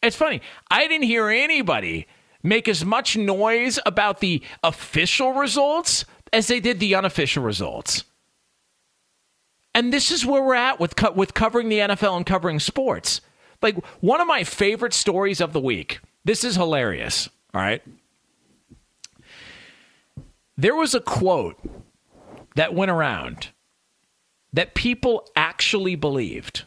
It's 0.00 0.16
funny. 0.16 0.40
I 0.70 0.86
didn't 0.86 1.06
hear 1.06 1.28
anybody 1.28 2.06
make 2.44 2.68
as 2.68 2.84
much 2.84 3.16
noise 3.16 3.80
about 3.84 4.20
the 4.20 4.42
official 4.62 5.32
results 5.32 6.04
as 6.32 6.46
they 6.46 6.60
did 6.60 6.78
the 6.78 6.94
unofficial 6.94 7.42
results. 7.42 8.04
And 9.74 9.92
this 9.92 10.12
is 10.12 10.24
where 10.24 10.42
we're 10.42 10.54
at 10.54 10.78
with 10.78 10.94
co- 10.94 11.12
with 11.12 11.34
covering 11.34 11.68
the 11.68 11.78
NFL 11.78 12.16
and 12.16 12.26
covering 12.26 12.60
sports. 12.60 13.20
Like 13.60 13.84
one 14.00 14.20
of 14.20 14.28
my 14.28 14.44
favorite 14.44 14.94
stories 14.94 15.40
of 15.40 15.52
the 15.52 15.60
week. 15.60 15.98
This 16.24 16.44
is 16.44 16.54
hilarious. 16.54 17.28
All 17.52 17.60
right. 17.60 17.82
There 20.58 20.74
was 20.74 20.92
a 20.92 21.00
quote 21.00 21.56
that 22.56 22.74
went 22.74 22.90
around 22.90 23.50
that 24.52 24.74
people 24.74 25.24
actually 25.36 25.94
believed. 25.94 26.64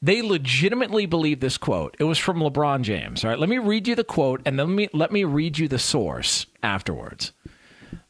They 0.00 0.22
legitimately 0.22 1.06
believed 1.06 1.40
this 1.40 1.58
quote. 1.58 1.96
It 1.98 2.04
was 2.04 2.16
from 2.16 2.38
LeBron 2.38 2.82
James. 2.82 3.24
All 3.24 3.30
right, 3.30 3.40
let 3.40 3.48
me 3.48 3.58
read 3.58 3.88
you 3.88 3.96
the 3.96 4.04
quote 4.04 4.40
and 4.46 4.56
then 4.56 4.68
let 4.68 4.76
me, 4.76 4.88
let 4.92 5.10
me 5.10 5.24
read 5.24 5.58
you 5.58 5.66
the 5.66 5.80
source 5.80 6.46
afterwards. 6.62 7.32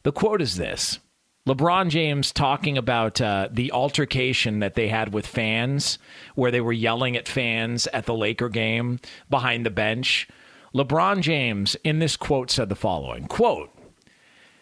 The 0.03 0.11
quote 0.11 0.43
is 0.43 0.57
this 0.57 0.99
LeBron 1.47 1.89
James 1.89 2.31
talking 2.31 2.77
about 2.77 3.19
uh, 3.19 3.49
the 3.51 3.71
altercation 3.71 4.59
that 4.59 4.75
they 4.75 4.89
had 4.89 5.11
with 5.11 5.25
fans, 5.25 5.97
where 6.35 6.51
they 6.51 6.61
were 6.61 6.71
yelling 6.71 7.17
at 7.17 7.27
fans 7.27 7.87
at 7.87 8.05
the 8.05 8.13
Laker 8.13 8.47
game 8.47 8.99
behind 9.27 9.65
the 9.65 9.71
bench. 9.71 10.27
LeBron 10.75 11.21
James, 11.21 11.75
in 11.83 11.97
this 11.97 12.15
quote, 12.15 12.51
said 12.51 12.69
the 12.69 12.75
following 12.75 13.25
quote, 13.25 13.71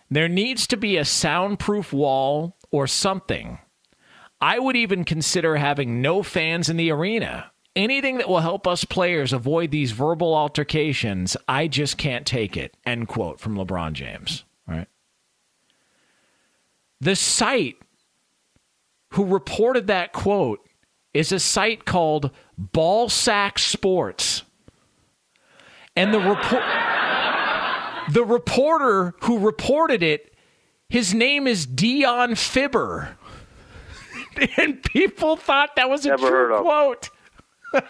There 0.09 0.29
needs 0.29 0.65
to 0.67 0.77
be 0.77 0.97
a 0.97 1.05
soundproof 1.05 1.93
wall 1.93 2.57
or 2.71 2.87
something. 2.87 3.59
I 4.41 4.57
would 4.57 4.75
even 4.75 5.03
consider 5.03 5.57
having 5.57 6.01
no 6.01 6.23
fans 6.23 6.69
in 6.69 6.77
the 6.77 6.91
arena. 6.91 7.51
Anything 7.75 8.17
that 8.17 8.27
will 8.27 8.39
help 8.39 8.67
us 8.67 8.83
players 8.83 9.33
avoid 9.33 9.71
these 9.71 9.91
verbal 9.91 10.33
altercations, 10.33 11.37
I 11.47 11.67
just 11.67 11.97
can't 11.97 12.25
take 12.25 12.57
it. 12.57 12.75
End 12.85 13.07
quote 13.07 13.39
from 13.39 13.55
LeBron 13.55 13.93
James. 13.93 14.43
Right. 14.67 14.87
The 16.99 17.15
site 17.15 17.77
who 19.13 19.25
reported 19.25 19.87
that 19.87 20.13
quote 20.13 20.67
is 21.13 21.31
a 21.31 21.39
site 21.39 21.85
called 21.85 22.31
Ballsack 22.59 23.59
Sports. 23.59 24.43
And 25.95 26.13
the 26.13 26.19
report 26.19 26.63
the 28.11 28.23
reporter 28.23 29.13
who 29.21 29.39
reported 29.39 30.03
it, 30.03 30.33
his 30.89 31.13
name 31.13 31.47
is 31.47 31.65
Dion 31.65 32.35
Fibber. 32.35 33.17
and 34.57 34.81
people 34.83 35.35
thought 35.35 35.75
that 35.75 35.89
was 35.89 36.05
a 36.05 36.09
Never 36.09 36.27
true 36.27 36.61
quote. 36.61 37.09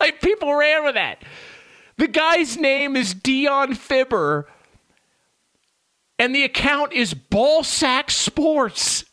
like 0.00 0.20
people 0.20 0.54
ran 0.54 0.84
with 0.84 0.94
that. 0.94 1.22
The 1.96 2.08
guy's 2.08 2.56
name 2.56 2.96
is 2.96 3.12
Dion 3.12 3.74
Fibber, 3.74 4.48
and 6.16 6.32
the 6.32 6.44
account 6.44 6.92
is 6.92 7.12
Ballsack 7.12 8.10
Sports. 8.10 9.04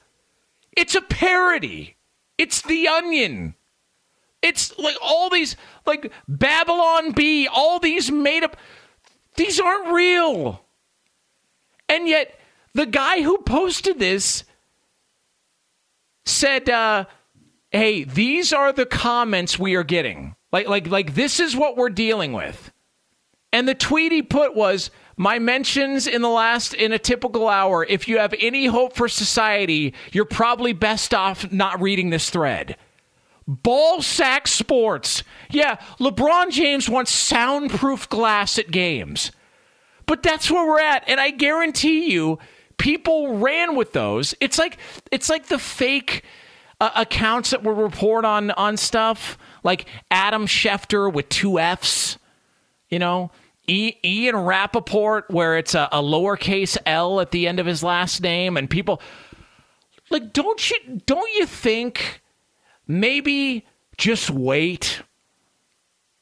It's 0.78 0.94
a 0.94 1.02
parody. 1.02 1.96
It's 2.38 2.62
The 2.62 2.88
Onion. 2.88 3.56
It's 4.42 4.78
like 4.78 4.98
all 5.02 5.32
these, 5.32 5.56
like 5.88 6.12
Babylon 6.28 7.12
Bee, 7.12 7.48
all 7.48 7.80
these 7.80 8.12
made 8.12 8.44
up. 8.44 8.56
These 9.36 9.60
aren't 9.60 9.94
real. 9.94 10.62
And 11.90 12.08
yet, 12.08 12.40
the 12.74 12.86
guy 12.86 13.22
who 13.22 13.38
posted 13.40 14.00
this 14.00 14.44
said, 16.26 16.70
uh, 16.70 17.06
"Hey, 17.72 18.04
these 18.04 18.54
are 18.54 18.72
the 18.72 18.86
comments 18.86 19.60
we 19.60 19.76
are 19.76 19.84
getting. 19.84 20.36
Like, 20.52 20.68
like, 20.68 20.88
like 20.88 21.16
this 21.16 21.40
is 21.40 21.56
what 21.56 21.78
we're 21.78 21.90
dealing 21.90 22.34
with." 22.34 22.72
And 23.52 23.68
the 23.68 23.76
tweet 23.76 24.12
he 24.12 24.22
put 24.22 24.56
was, 24.56 24.90
"My 25.16 25.40
mentions 25.40 26.08
in 26.08 26.22
the 26.22 26.30
last 26.30 26.74
in 26.74 26.92
a 26.92 27.00
typical 27.00 27.48
hour. 27.48 27.86
If 27.88 28.08
you 28.08 28.18
have 28.18 28.34
any 28.40 28.66
hope 28.66 28.96
for 28.96 29.08
society, 29.08 29.94
you're 30.12 30.26
probably 30.26 30.74
best 30.74 31.14
off 31.14 31.52
not 31.52 31.82
reading 31.82 32.10
this 32.10 32.30
thread." 32.30 32.78
Ball 33.48 34.02
sack 34.02 34.48
sports. 34.48 35.24
Yeah, 35.52 35.76
LeBron 36.00 36.52
James 36.52 36.90
wants 36.90 37.12
soundproof 37.12 38.10
glass 38.10 38.58
at 38.58 38.72
games. 38.72 39.32
But 40.08 40.24
that's 40.24 40.50
where 40.50 40.66
we're 40.66 40.80
at. 40.80 41.04
And 41.08 41.20
I 41.20 41.32
guarantee 41.32 42.12
you, 42.12 42.40
people 42.78 43.38
ran 43.38 43.76
with 43.76 43.94
those. 43.94 44.34
It's 44.40 44.58
like 44.58 44.78
it's 45.12 45.30
like 45.30 45.48
the 45.48 45.60
fake 45.60 46.24
uh, 46.80 46.92
accounts 46.96 47.52
that 47.52 47.64
will 47.64 47.74
report 47.74 48.26
on 48.26 48.52
on 48.52 48.78
stuff 48.78 49.38
like 49.64 49.86
Adam 50.12 50.46
Schefter 50.46 51.12
with 51.12 51.30
two 51.30 51.60
F's, 51.60 52.18
you 52.90 53.00
know, 53.00 53.32
e- 53.68 53.96
Ian 54.04 54.38
Rapoport 54.38 55.30
where 55.30 55.58
it's 55.58 55.74
a, 55.74 55.88
a 55.92 56.02
lowercase 56.02 56.78
L 56.86 57.20
at 57.20 57.32
the 57.32 57.48
end 57.48 57.60
of 57.60 57.66
his 57.66 57.84
last 57.84 58.22
name, 58.22 58.58
and 58.58 58.70
people 58.70 59.02
like 60.10 60.34
don't 60.34 60.70
you 60.70 61.02
don't 61.06 61.34
you 61.36 61.46
think 61.46 62.22
maybe 62.88 63.66
just 63.98 64.30
wait? 64.30 65.02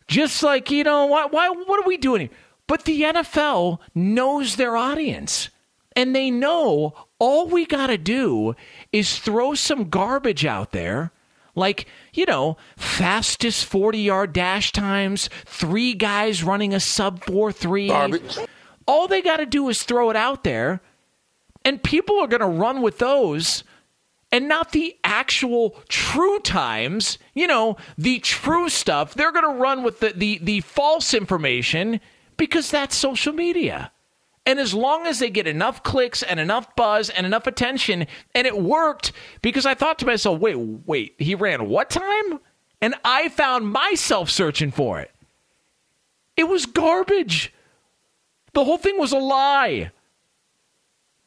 Just 0.08 0.44
like 0.44 0.70
you 0.70 0.84
know, 0.84 1.06
why 1.06 1.26
why 1.26 1.50
what 1.50 1.84
are 1.84 1.88
we 1.88 1.98
doing? 1.98 2.22
Here? 2.22 2.30
But 2.68 2.86
the 2.86 3.02
NFL 3.02 3.80
knows 3.94 4.56
their 4.56 4.76
audience. 4.76 5.50
And 5.96 6.16
they 6.16 6.32
know 6.32 6.96
all 7.20 7.48
we 7.48 7.66
got 7.66 7.88
to 7.88 7.98
do 7.98 8.56
is 8.92 9.20
throw 9.20 9.54
some 9.54 9.90
garbage 9.90 10.44
out 10.44 10.72
there, 10.72 11.12
like, 11.56 11.86
you 12.14 12.26
know, 12.26 12.58
fastest 12.76 13.66
40 13.66 14.00
yard 14.00 14.34
dash 14.34 14.72
times, 14.72 15.30
three 15.46 15.94
guys 15.94 16.44
running 16.44 16.74
a 16.74 16.80
sub 16.80 17.24
4 17.26 17.52
3. 17.52 17.88
Garbage. 17.90 18.40
All 18.88 19.08
they 19.08 19.22
got 19.22 19.38
to 19.38 19.46
do 19.46 19.70
is 19.70 19.84
throw 19.84 20.10
it 20.10 20.16
out 20.16 20.44
there, 20.44 20.82
and 21.64 21.82
people 21.82 22.20
are 22.20 22.28
going 22.28 22.42
to 22.42 22.48
run 22.48 22.82
with 22.82 22.98
those 22.98 23.64
and 24.34 24.48
not 24.48 24.72
the 24.72 24.98
actual 25.04 25.80
true 25.88 26.40
times, 26.40 27.20
you 27.36 27.46
know, 27.46 27.78
the 28.00 28.18
true 28.20 28.68
stuff. 28.68 29.14
They're 29.14 29.32
going 29.32 29.46
to 29.46 29.62
run 29.62 29.84
with 29.84 30.00
the, 30.00 30.12
the, 30.16 30.40
the 30.42 30.62
false 30.62 31.14
information 31.14 32.02
because 32.36 32.72
that's 32.72 32.96
social 32.96 33.32
media. 33.32 33.92
And 34.48 34.60
as 34.60 34.74
long 34.74 35.06
as 35.06 35.20
they 35.20 35.30
get 35.30 35.46
enough 35.46 35.84
clicks 35.84 36.24
and 36.24 36.40
enough 36.40 36.76
buzz 36.76 37.12
and 37.12 37.28
enough 37.28 37.46
attention, 37.46 38.08
and 38.34 38.48
it 38.48 38.58
worked 38.58 39.12
because 39.44 39.68
I 39.68 39.76
thought 39.76 40.00
to 40.00 40.06
myself, 40.08 40.40
wait, 40.40 40.56
wait, 40.58 41.14
he 41.20 41.36
ran 41.36 41.70
what 41.70 41.92
time? 41.92 42.40
And 42.82 42.96
I 43.06 43.30
found 43.30 43.68
myself 43.68 44.32
searching 44.32 44.72
for 44.72 45.00
it. 45.00 45.12
It 46.36 46.46
was 46.46 46.66
garbage. 46.66 47.54
The 48.54 48.66
whole 48.66 48.80
thing 48.80 48.98
was 48.98 49.12
a 49.12 49.20
lie. 49.20 49.92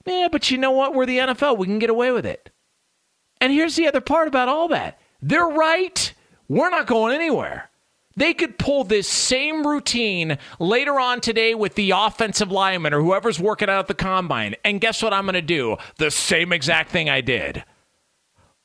Yeah, 0.04 0.26
but 0.30 0.50
you 0.50 0.58
know 0.58 0.72
what? 0.72 0.92
We're 0.92 1.06
the 1.06 1.18
NFL. 1.18 1.56
We 1.56 1.66
can 1.66 1.78
get 1.78 1.88
away 1.88 2.10
with 2.10 2.26
it. 2.26 2.50
And 3.40 3.52
here's 3.52 3.76
the 3.76 3.86
other 3.86 4.00
part 4.00 4.28
about 4.28 4.48
all 4.48 4.68
that 4.68 4.98
they're 5.22 5.46
right. 5.46 6.12
We're 6.48 6.70
not 6.70 6.86
going 6.86 7.14
anywhere. 7.14 7.70
They 8.16 8.32
could 8.32 8.58
pull 8.58 8.84
this 8.84 9.06
same 9.06 9.66
routine 9.66 10.38
later 10.58 10.98
on 10.98 11.20
today 11.20 11.54
with 11.54 11.74
the 11.74 11.90
offensive 11.90 12.50
lineman 12.50 12.94
or 12.94 13.02
whoever's 13.02 13.38
working 13.38 13.68
out 13.68 13.80
at 13.80 13.88
the 13.88 13.94
combine. 13.94 14.56
And 14.64 14.80
guess 14.80 15.02
what 15.02 15.12
I'm 15.12 15.24
going 15.24 15.34
to 15.34 15.42
do? 15.42 15.76
The 15.98 16.10
same 16.10 16.52
exact 16.52 16.90
thing 16.90 17.10
I 17.10 17.20
did. 17.20 17.62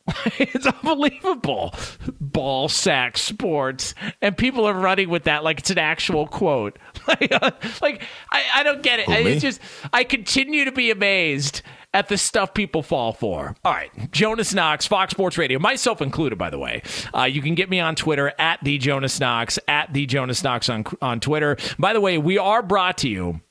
it's 0.37 0.65
unbelievable. 0.65 1.75
Ball 2.19 2.69
sack 2.69 3.17
sports. 3.17 3.93
And 4.21 4.37
people 4.37 4.65
are 4.65 4.73
running 4.73 5.09
with 5.09 5.23
that 5.23 5.43
like 5.43 5.59
it's 5.59 5.69
an 5.69 5.77
actual 5.77 6.27
quote. 6.27 6.79
like, 7.07 7.31
uh, 7.41 7.51
like 7.81 8.03
I, 8.31 8.43
I 8.55 8.63
don't 8.63 8.81
get 8.81 8.99
it. 8.99 9.05
Who, 9.07 9.13
it's 9.13 9.41
just, 9.41 9.59
I 9.91 10.05
continue 10.05 10.63
to 10.63 10.71
be 10.71 10.91
amazed 10.91 11.61
at 11.93 12.07
the 12.07 12.17
stuff 12.17 12.53
people 12.53 12.83
fall 12.83 13.13
for. 13.13 13.55
All 13.63 13.73
right, 13.73 13.91
Jonas 14.11 14.53
Knox, 14.53 14.87
Fox 14.87 15.11
Sports 15.11 15.37
Radio, 15.37 15.59
myself 15.59 16.01
included, 16.01 16.37
by 16.37 16.49
the 16.49 16.59
way. 16.59 16.81
Uh, 17.15 17.23
you 17.23 17.41
can 17.41 17.55
get 17.55 17.69
me 17.69 17.79
on 17.79 17.95
Twitter 17.95 18.33
at 18.39 18.59
the 18.63 18.77
Jonas 18.77 19.19
Knox, 19.19 19.59
at 19.67 19.93
the 19.93 20.05
Jonas 20.05 20.43
Knox 20.43 20.69
on 20.69 20.85
on 21.01 21.19
Twitter. 21.19 21.57
By 21.77 21.93
the 21.93 22.01
way, 22.01 22.17
we 22.17 22.37
are 22.37 22.63
brought 22.63 22.97
to 22.99 23.09
you 23.09 23.41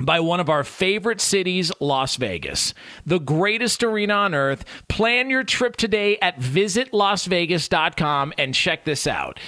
by 0.00 0.20
one 0.20 0.40
of 0.40 0.48
our 0.48 0.64
favorite 0.64 1.20
cities, 1.20 1.70
Las 1.80 2.16
Vegas, 2.16 2.74
the 3.06 3.20
greatest 3.20 3.82
arena 3.82 4.14
on 4.14 4.34
earth. 4.34 4.64
Plan 4.88 5.30
your 5.30 5.44
trip 5.44 5.76
today 5.76 6.18
at 6.20 6.38
visitlasvegas.com 6.38 8.32
and 8.38 8.54
check 8.54 8.84
this 8.84 9.06
out. 9.06 9.38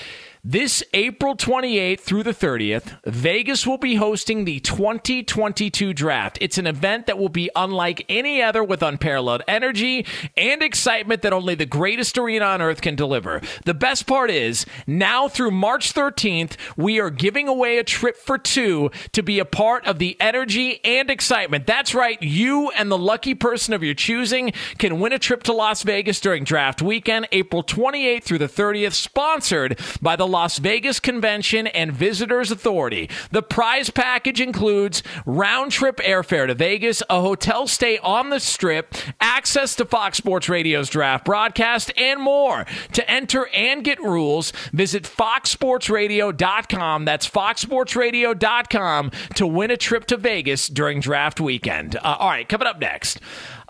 This 0.49 0.81
April 0.95 1.35
28th 1.35 1.99
through 1.99 2.23
the 2.23 2.31
30th, 2.31 2.99
Vegas 3.05 3.67
will 3.67 3.79
be 3.79 3.97
hosting 3.97 4.45
the 4.45 4.61
2022 4.61 5.93
draft. 5.93 6.39
It's 6.41 6.57
an 6.57 6.69
event 6.69 7.07
that 7.07 7.19
will 7.19 7.29
be 7.29 7.51
unlike 7.57 8.07
any 8.09 8.41
other 8.41 8.63
with 8.63 8.81
unparalleled 8.81 9.43
energy 9.49 10.07
and 10.37 10.63
excitement 10.63 11.23
that 11.23 11.33
only 11.33 11.57
the 11.57 11.67
greatest 11.67 12.17
arena 12.17 12.45
on 12.45 12.63
earth 12.63 12.81
can 12.81 12.95
deliver. 12.95 13.41
The 13.65 13.75
best 13.75 14.07
part 14.07 14.31
is, 14.31 14.65
now 14.87 15.27
through 15.27 15.51
March 15.51 15.93
13th, 15.93 16.55
we 16.77 17.01
are 17.01 17.11
giving 17.11 17.49
away 17.49 17.79
a 17.79 17.83
trip 17.83 18.17
for 18.17 18.39
two 18.39 18.93
to 19.15 19.25
be 19.25 19.41
a 19.41 19.45
part 19.45 19.85
of 19.85 19.99
the 19.99 20.17
energy 20.21 20.79
and 20.85 21.11
excitement. 21.11 21.67
That's 21.67 21.93
right, 21.93 22.23
you 22.23 22.71
and 22.71 22.89
the 22.89 22.97
lucky 22.97 23.35
person 23.35 23.75
of 23.75 23.83
your 23.83 23.95
choosing 23.95 24.53
can 24.79 25.01
win 25.01 25.13
a 25.13 25.19
trip 25.19 25.43
to 25.43 25.53
Las 25.53 25.83
Vegas 25.83 26.21
during 26.21 26.45
draft 26.45 26.81
weekend, 26.81 27.27
April 27.33 27.65
28th 27.65 28.23
through 28.23 28.39
the 28.39 28.47
30th, 28.47 28.93
sponsored 28.93 29.81
by 30.01 30.15
the 30.15 30.36
Las 30.37 30.59
Vegas 30.59 31.01
Convention 31.01 31.66
and 31.66 31.91
Visitors 31.91 32.51
Authority. 32.51 33.09
The 33.30 33.43
prize 33.43 33.89
package 33.89 34.39
includes 34.39 35.03
round 35.24 35.72
trip 35.72 35.97
airfare 35.97 36.47
to 36.47 36.55
Vegas, 36.55 37.03
a 37.09 37.22
hotel 37.22 37.66
stay 37.66 37.97
on 38.01 38.28
the 38.28 38.39
strip, 38.39 38.95
access 39.18 39.74
to 39.76 39.87
Fox 39.87 40.18
Sports 40.18 40.51
Radio's 40.51 40.91
draft 40.91 41.24
broadcast, 41.24 41.91
and 41.97 42.20
more. 42.20 42.66
To 42.93 43.11
enter 43.11 43.49
and 43.55 43.82
get 43.82 43.99
rules, 44.03 44.51
visit 44.74 45.05
foxsportsradio.com. 45.05 47.05
That's 47.07 47.26
foxsportsradio.com 47.26 49.11
to 49.37 49.47
win 49.47 49.70
a 49.70 49.76
trip 49.78 50.05
to 50.09 50.18
Vegas 50.18 50.68
during 50.68 51.01
draft 51.01 51.41
weekend. 51.41 51.97
Uh, 51.97 52.16
all 52.18 52.28
right, 52.28 52.47
coming 52.47 52.68
up 52.68 52.78
next. 52.78 53.20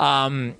Um, 0.00 0.56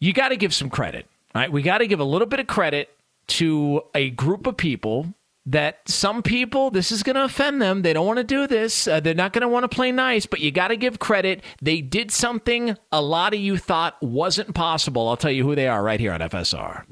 you 0.00 0.14
got 0.14 0.30
to 0.30 0.38
give 0.38 0.54
some 0.54 0.70
credit. 0.70 1.06
All 1.34 1.42
right, 1.42 1.52
we 1.52 1.60
got 1.60 1.78
to 1.78 1.86
give 1.86 2.00
a 2.00 2.04
little 2.04 2.26
bit 2.26 2.40
of 2.40 2.46
credit 2.46 2.93
to 3.26 3.82
a 3.94 4.10
group 4.10 4.46
of 4.46 4.56
people 4.56 5.14
that 5.46 5.86
some 5.88 6.22
people 6.22 6.70
this 6.70 6.90
is 6.90 7.02
going 7.02 7.16
to 7.16 7.24
offend 7.24 7.60
them. 7.60 7.82
They 7.82 7.92
don't 7.92 8.06
want 8.06 8.16
to 8.16 8.24
do 8.24 8.46
this. 8.46 8.88
Uh, 8.88 9.00
they're 9.00 9.14
not 9.14 9.32
going 9.32 9.42
to 9.42 9.48
want 9.48 9.64
to 9.64 9.68
play 9.68 9.92
nice 9.92 10.26
but 10.26 10.40
you 10.40 10.50
got 10.50 10.68
to 10.68 10.76
give 10.76 10.98
credit. 10.98 11.42
They 11.60 11.80
did 11.80 12.10
something 12.10 12.76
a 12.90 13.02
lot 13.02 13.34
of 13.34 13.40
you 13.40 13.58
thought 13.58 14.02
wasn't 14.02 14.54
possible. 14.54 15.08
I'll 15.08 15.16
tell 15.16 15.30
you 15.30 15.44
who 15.44 15.54
they 15.54 15.68
are 15.68 15.82
right 15.82 16.00
here 16.00 16.12
on 16.12 16.20
fsr 16.20 16.84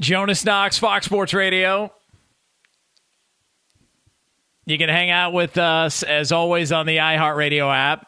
jonas 0.00 0.44
knox 0.44 0.78
fox 0.78 1.06
sports 1.06 1.34
radio. 1.34 1.92
You 4.66 4.78
can 4.78 4.88
hang 4.88 5.10
out 5.10 5.32
with 5.32 5.58
us 5.58 6.02
as 6.02 6.32
always 6.32 6.72
on 6.72 6.86
the 6.86 6.96
iheartradio 6.96 7.74
app 7.74 8.06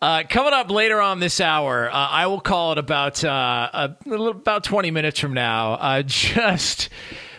uh, 0.00 0.22
coming 0.28 0.52
up 0.52 0.70
later 0.70 1.00
on 1.00 1.18
this 1.18 1.40
hour, 1.40 1.90
uh, 1.90 1.92
I 1.92 2.26
will 2.26 2.40
call 2.40 2.72
it 2.72 2.78
about 2.78 3.24
uh, 3.24 3.96
a 4.06 4.12
about 4.12 4.64
twenty 4.64 4.90
minutes 4.90 5.18
from 5.18 5.34
now. 5.34 5.74
Uh, 5.74 6.02
just 6.06 6.88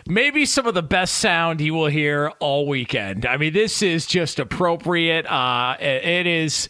maybe 0.06 0.44
some 0.44 0.66
of 0.66 0.74
the 0.74 0.82
best 0.82 1.16
sound 1.16 1.60
you 1.60 1.72
will 1.72 1.86
hear 1.86 2.28
all 2.38 2.66
weekend. 2.66 3.24
I 3.24 3.38
mean, 3.38 3.52
this 3.52 3.80
is 3.82 4.06
just 4.06 4.38
appropriate. 4.38 5.24
Uh, 5.26 5.76
it, 5.80 6.04
it 6.04 6.26
is. 6.26 6.68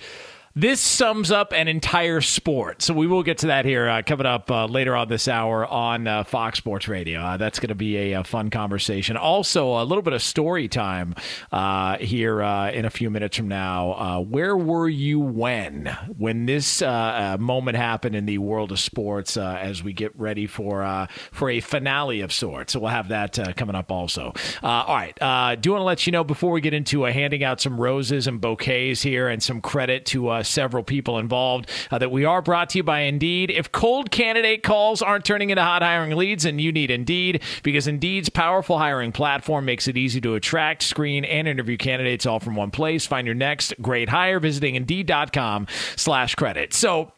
This 0.57 0.81
sums 0.81 1.31
up 1.31 1.53
an 1.53 1.69
entire 1.69 2.21
sport. 2.21 2.83
So 2.83 2.93
we 2.93 3.07
will 3.07 3.23
get 3.23 3.39
to 3.39 3.47
that 3.47 3.65
here 3.65 3.89
uh, 3.89 4.03
coming 4.05 4.27
up 4.27 4.51
uh, 4.51 4.67
later 4.67 4.97
on 4.97 5.07
this 5.07 5.29
hour 5.29 5.65
on 5.65 6.09
uh, 6.09 6.25
Fox 6.25 6.59
Sports 6.59 6.89
Radio. 6.89 7.21
Uh, 7.21 7.37
that's 7.37 7.61
going 7.61 7.69
to 7.69 7.77
be 7.77 7.97
a, 7.97 8.13
a, 8.15 8.25
fun 8.25 8.51
conversation. 8.51 9.17
Also, 9.17 9.81
a 9.81 9.85
little 9.85 10.03
bit 10.03 10.13
of 10.13 10.21
story 10.21 10.67
time 10.67 11.15
uh, 11.53 11.99
here 11.99 12.43
uh, 12.43 12.69
in 12.73 12.85
a 12.85 12.91
few 12.91 13.11
minutes 13.11 13.37
from 13.37 13.47
now. 13.47 14.23
where 14.23 14.57
were 14.57 14.89
you 14.89 15.21
when 15.21 15.97
when 16.19 16.47
this 16.47 16.83
moment 16.83 17.77
happened 17.77 18.17
in 18.17 18.27
the 18.27 18.39
world 18.39 18.73
of 18.73 18.81
sports 18.81 19.37
as 19.37 19.85
we 19.85 19.93
get 19.93 20.19
ready 20.19 20.49
for 20.49 21.07
for 21.31 21.49
a 21.49 21.61
finale 21.61 22.23
of 22.23 22.33
sorts? 22.33 22.73
So 22.73 22.81
we'll 22.81 22.91
have 22.91 23.09
that 23.09 23.39
coming 23.57 23.77
up 23.77 23.93
also. 23.93 24.33
all 24.65 24.97
right. 24.97 25.15
do 25.61 25.71
want 25.71 25.81
to 25.81 25.85
let 25.85 26.07
you 26.07 26.13
know 26.13 26.25
before 26.25 26.51
we 26.51 26.61
get 26.61 26.75
into 26.75 27.05
handing 27.05 27.45
out 27.45 27.61
some 27.61 27.81
roses 27.81 28.27
and 28.27 28.41
bouquets 28.41 29.01
here 29.03 29.29
and 29.29 29.41
some 29.41 29.61
credit 29.61 30.07
to 30.07 30.40
several 30.43 30.83
people 30.83 31.19
involved. 31.19 31.69
Uh, 31.91 31.99
that 31.99 32.11
we 32.11 32.25
are 32.25 32.43
brought 32.43 32.71
to 32.71 32.79
you 32.79 32.83
by 32.83 33.01
Indeed. 33.01 33.51
If 33.51 33.73
cold 33.73 34.11
candidate 34.11 34.63
calls 34.63 35.03
aren't 35.03 35.25
turning 35.25 35.51
into 35.51 35.63
hot 35.63 35.83
hiring 35.83 36.17
leads, 36.17 36.45
then 36.45 36.59
you 36.59 36.73
need 36.73 36.91
Indeed 36.91 37.43
because 37.63 37.87
Indeed's 37.87 38.29
powerful 38.29 38.79
hiring 38.79 39.13
platform 39.13 39.65
makes 39.65 39.89
it 39.89 39.97
easy 39.97 40.21
to 40.23 40.35
attract, 40.35 40.83
screen, 40.83 41.25
and 41.25 41.49
interview 41.49 41.77
candidates 41.77 42.27
all 42.27 42.41
from 42.41 42.57
one 42.57 42.71
place. 42.71 43.07
Find 43.07 43.27
your 43.27 43.35
next 43.35 43.75
great 43.81 44.09
hire 44.09 44.41
visiting 44.41 44.75
Indeed.com 44.75 45.67
slash 45.97 46.35
credit. 46.35 46.73
So 46.73 47.13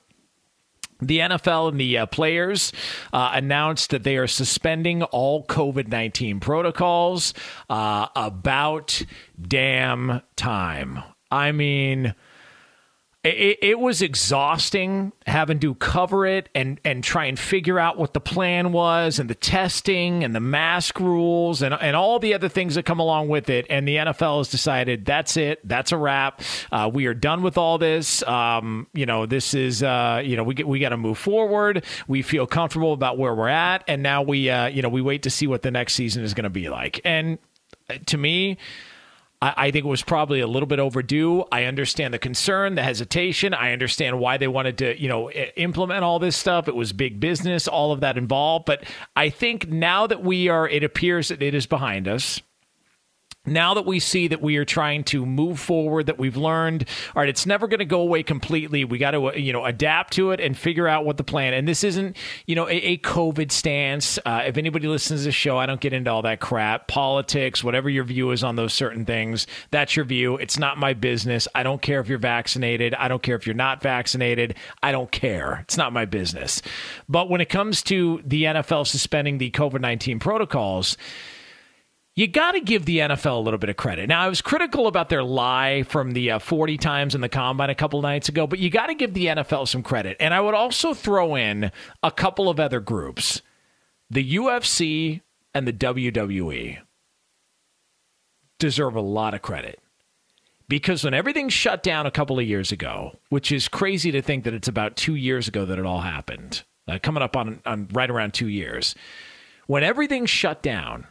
the 1.03 1.19
NFL 1.19 1.71
and 1.71 1.81
the 1.81 1.99
uh, 1.99 2.07
players 2.07 2.73
uh, 3.13 3.33
announced 3.35 3.91
that 3.91 4.05
they 4.05 4.17
are 4.17 4.27
suspending 4.27 5.03
all 5.03 5.45
COVID 5.47 5.89
19 5.89 6.41
protocols 6.41 7.35
uh, 7.69 8.07
about 8.15 9.03
damn 9.41 10.23
time. 10.37 11.03
I 11.31 11.53
mean, 11.53 12.15
it, 13.25 13.59
it, 13.63 13.79
was 13.79 14.03
exhausting 14.03 15.13
having 15.27 15.61
to 15.61 15.77
cover 15.77 16.27
it 16.27 16.49
and, 16.57 16.81
and 16.85 17.05
try 17.05 17.27
and 17.27 17.39
figure 17.39 17.79
out 17.79 17.97
what 17.97 18.15
the 18.15 18.21
plan 18.21 18.73
was 18.73 19.21
and 19.21 19.31
the 19.31 19.35
testing 19.37 20.25
and 20.25 20.35
the 20.35 20.41
mask 20.41 20.99
rules 20.99 21.63
and, 21.63 21.73
and 21.73 21.95
all 21.95 22.19
the 22.19 22.35
other 22.35 22.49
things 22.49 22.75
that 22.75 22.85
come 22.85 22.99
along 22.99 23.29
with 23.29 23.49
it. 23.49 23.65
And 23.71 23.87
the 23.87 23.97
NFL 23.97 24.39
has 24.39 24.49
decided 24.49 25.05
that's 25.05 25.37
it. 25.37 25.61
That's 25.63 25.93
a 25.93 25.97
wrap. 25.97 26.43
Uh, 26.73 26.91
we 26.93 27.07
are 27.07 27.15
done 27.15 27.43
with 27.43 27.57
all 27.57 27.79
this. 27.79 28.25
Um, 28.25 28.89
you 28.93 29.07
know, 29.07 29.25
this 29.25 29.55
is, 29.55 29.85
uh, 29.85 30.21
you 30.25 30.37
know, 30.37 30.43
we, 30.43 30.57
we 30.57 30.81
got 30.81 30.89
to 30.89 30.97
move 30.97 31.17
forward. 31.19 31.85
We 32.09 32.23
feel 32.23 32.49
comfortable 32.49 32.93
about 32.93 33.19
where 33.19 33.35
we're 33.37 33.47
at. 33.47 33.85
And 33.87 34.03
now 34.03 34.23
we, 34.23 34.51
uh, 34.51 34.67
you 34.67 34.83
know, 34.83 34.89
we 34.89 35.01
wait 35.01 35.23
to 35.23 35.31
see 35.31 35.47
what 35.47 35.63
the 35.63 35.71
next 35.71 35.95
season 35.95 36.25
is 36.25 36.35
going 36.35 36.45
to 36.45 36.51
be 36.51 36.69
like. 36.69 37.01
And 37.05 37.39
uh, 37.89 37.99
to 38.07 38.19
me, 38.19 38.59
I, 39.43 39.55
I 39.57 39.71
think 39.73 39.85
it 39.85 39.89
was 39.89 40.03
probably 40.03 40.41
a 40.41 40.47
little 40.47 40.69
bit 40.69 40.79
overdue. 40.79 41.45
I 41.53 41.65
understand 41.65 42.15
the 42.15 42.19
concern, 42.19 42.77
the 42.77 42.83
hesitation. 42.83 43.53
I 43.53 43.73
understand 43.73 44.19
why 44.19 44.39
they 44.39 44.49
wanted 44.49 44.79
to, 44.79 44.99
you 44.99 45.09
know, 45.09 45.31
implement 45.31 46.05
all 46.05 46.19
this 46.19 46.37
stuff. 46.37 46.69
It 46.69 46.77
was 46.77 46.93
big 46.93 47.21
business, 47.21 47.69
all 47.69 47.93
of 47.93 48.01
that 48.01 48.17
involved. 48.17 48.65
But 48.65 48.85
I 49.17 49.29
think 49.29 49.69
now 49.69 50.07
that 50.07 50.23
we 50.23 50.49
are, 50.49 50.69
it 50.69 50.85
appears 50.85 51.29
that 51.29 51.43
it 51.43 51.55
is 51.55 51.67
behind 51.67 52.09
us 52.09 52.41
now 53.45 53.75
that 53.75 53.85
we 53.85 53.99
see 53.99 54.29
that 54.29 54.41
we 54.41 54.57
are 54.57 54.65
trying 54.65 55.03
to 55.03 55.27
move 55.27 55.59
forward 55.59 56.07
that 56.07 56.17
we've 56.17 56.37
learned 56.37 56.89
all 57.17 57.23
right 57.23 57.29
it's 57.29 57.45
never 57.45 57.67
going 57.67 57.81
to 57.81 57.85
go 57.85 58.01
away 58.01 58.23
completely. 58.23 58.85
We 58.85 58.99
got 58.99 59.13
to 59.13 59.39
you 59.39 59.53
know 59.53 59.65
adapt 59.65 60.13
to 60.15 60.31
it 60.31 60.41
and 60.41 60.57
figure 60.57 60.87
out 60.87 61.05
what 61.05 61.17
the 61.17 61.25
plan 61.25 61.53
and 61.53 61.67
this 61.67 61.83
isn't 61.83 62.17
you 62.47 62.55
know 62.55 62.69
a, 62.69 62.75
a 62.75 62.99
covid 62.99 63.51
stance. 63.51 64.19
Uh, 64.25 64.43
if 64.47 64.57
anybody 64.57 64.87
listens 64.87 65.21
to 65.21 65.25
the 65.25 65.33
show 65.33 65.59
i 65.59 65.67
don't 65.67 65.81
get 65.81 65.93
into 65.93 66.11
all 66.11 66.23
that 66.23 66.41
crap. 66.41 66.87
Politics 66.87 67.65
whatever 67.65 67.91
your 67.91 68.05
view 68.05 68.31
is 68.31 68.45
on 68.45 68.57
those 68.57 68.73
certain 68.73 69.05
things 69.05 69.47
that's 69.71 69.97
your 69.97 70.05
view. 70.05 70.37
It's 70.37 70.59
not 70.59 70.79
my 70.79 70.95
business. 70.95 71.49
I 71.55 71.63
don't 71.63 71.83
care 71.83 72.01
if 72.01 72.09
you're 72.09 72.19
vaccinated. 72.19 72.95
I 72.95 73.09
don't 73.09 73.23
care 73.23 73.37
if 73.37 73.47
you're 73.47 73.55
not 73.55 73.83
vaccinated. 73.83 74.55
I 74.83 74.93
don't 74.93 75.11
care. 75.11 75.61
It's 75.63 75.77
not 75.77 75.93
my 75.93 76.05
business. 76.05 76.63
But 77.09 77.29
when 77.29 77.41
it 77.41 77.49
comes 77.49 77.83
to 77.85 78.23
the 78.25 78.45
nfl 78.45 78.87
suspending 78.87 79.39
the 79.39 79.51
covid-19 79.51 80.21
protocols 80.21 80.97
you 82.15 82.27
got 82.27 82.53
to 82.53 82.61
give 82.61 82.85
the 82.85 82.99
NFL 82.99 83.39
a 83.39 83.41
little 83.41 83.59
bit 83.59 83.71
of 83.71 83.77
credit. 83.77 84.09
Now, 84.09 84.21
I 84.21 84.29
was 84.29 84.43
critical 84.43 84.87
about 84.87 85.09
their 85.09 85.23
lie 85.23 85.83
from 85.85 86.13
the 86.13 86.33
uh, 86.33 86.39
40 86.39 86.77
times 86.77 87.15
in 87.15 87.23
the 87.23 87.29
combine 87.29 87.71
a 87.71 87.75
couple 87.75 88.03
nights 88.03 88.29
ago, 88.29 88.47
but 88.47 88.59
you 88.59 88.69
got 88.69 88.89
to 88.89 88.95
give 88.95 89.15
the 89.15 89.27
NFL 89.27 89.67
some 89.67 89.83
credit. 89.83 90.19
And 90.21 90.35
I 90.35 90.41
would 90.41 90.55
also 90.55 90.93
throw 90.93 91.37
in 91.37 91.73
a 92.03 92.11
couple 92.11 92.49
of 92.49 92.61
other 92.61 92.81
groups 92.81 93.41
the 94.11 94.35
UFC 94.37 95.23
and 95.55 95.67
the 95.67 95.73
WWE 95.73 96.79
deserve 98.59 98.95
a 98.95 99.01
lot 99.01 99.33
of 99.33 99.41
credit. 99.41 99.81
Because 100.69 101.03
when 101.05 101.15
everything 101.15 101.49
shut 101.49 101.83
down 101.83 102.07
a 102.07 102.11
couple 102.11 102.39
of 102.39 102.47
years 102.47 102.73
ago, 102.73 103.19
which 103.31 103.51
is 103.51 103.69
crazy 103.69 104.11
to 104.11 104.23
think 104.23 104.45
that 104.45 104.55
it's 104.55 104.69
about 104.69 104.97
two 104.97 105.15
years 105.15 105.49
ago 105.49 105.65
that 105.65 105.79
it 105.79 105.87
all 105.87 106.01
happened, 106.01 106.63
uh, 106.89 106.99
coming 107.03 107.23
up 107.23 107.37
on, 107.37 107.61
on 107.65 107.89
right 107.93 108.11
around 108.11 108.35
two 108.35 108.49
years, 108.49 108.95
when 109.67 109.83
everything 109.83 110.27
shut 110.27 110.63
down, 110.63 111.07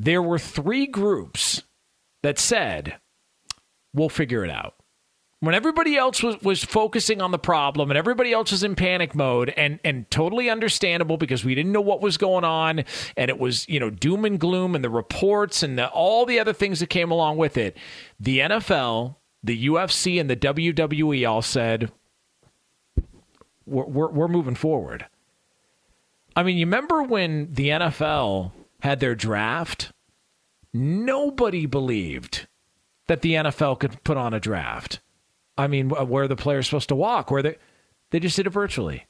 there 0.00 0.22
were 0.22 0.38
three 0.38 0.86
groups 0.86 1.62
that 2.22 2.38
said, 2.38 2.96
we'll 3.92 4.08
figure 4.08 4.42
it 4.42 4.50
out. 4.50 4.74
When 5.40 5.54
everybody 5.54 5.94
else 5.94 6.22
was, 6.22 6.40
was 6.40 6.64
focusing 6.64 7.20
on 7.20 7.32
the 7.32 7.38
problem 7.38 7.90
and 7.90 7.98
everybody 7.98 8.32
else 8.32 8.50
was 8.50 8.64
in 8.64 8.76
panic 8.76 9.14
mode 9.14 9.50
and, 9.50 9.78
and 9.84 10.10
totally 10.10 10.48
understandable 10.48 11.18
because 11.18 11.44
we 11.44 11.54
didn't 11.54 11.72
know 11.72 11.82
what 11.82 12.00
was 12.00 12.16
going 12.16 12.44
on 12.44 12.84
and 13.14 13.30
it 13.30 13.38
was, 13.38 13.68
you 13.68 13.78
know, 13.78 13.90
doom 13.90 14.24
and 14.24 14.40
gloom 14.40 14.74
and 14.74 14.82
the 14.82 14.90
reports 14.90 15.62
and 15.62 15.78
the, 15.78 15.88
all 15.88 16.24
the 16.24 16.40
other 16.40 16.54
things 16.54 16.80
that 16.80 16.88
came 16.88 17.10
along 17.10 17.36
with 17.36 17.58
it, 17.58 17.76
the 18.18 18.38
NFL, 18.38 19.16
the 19.42 19.66
UFC, 19.66 20.18
and 20.18 20.30
the 20.30 20.36
WWE 20.36 21.28
all 21.28 21.42
said, 21.42 21.92
we're, 23.66 23.84
we're, 23.84 24.10
we're 24.10 24.28
moving 24.28 24.54
forward. 24.54 25.06
I 26.34 26.42
mean, 26.42 26.56
you 26.56 26.64
remember 26.64 27.02
when 27.02 27.52
the 27.52 27.68
NFL 27.68 28.52
had 28.82 29.00
their 29.00 29.14
draft, 29.14 29.92
nobody 30.72 31.66
believed 31.66 32.46
that 33.08 33.22
the 33.22 33.34
NFL 33.34 33.80
could 33.80 34.02
put 34.04 34.16
on 34.16 34.34
a 34.34 34.40
draft. 34.40 35.00
I 35.58 35.66
mean, 35.66 35.90
where 35.90 36.28
the 36.28 36.36
players 36.36 36.66
supposed 36.66 36.88
to 36.88 36.94
walk, 36.94 37.30
where 37.30 37.42
they 37.42 37.56
they 38.10 38.20
just 38.20 38.36
did 38.36 38.46
it 38.46 38.50
virtually. 38.50 39.06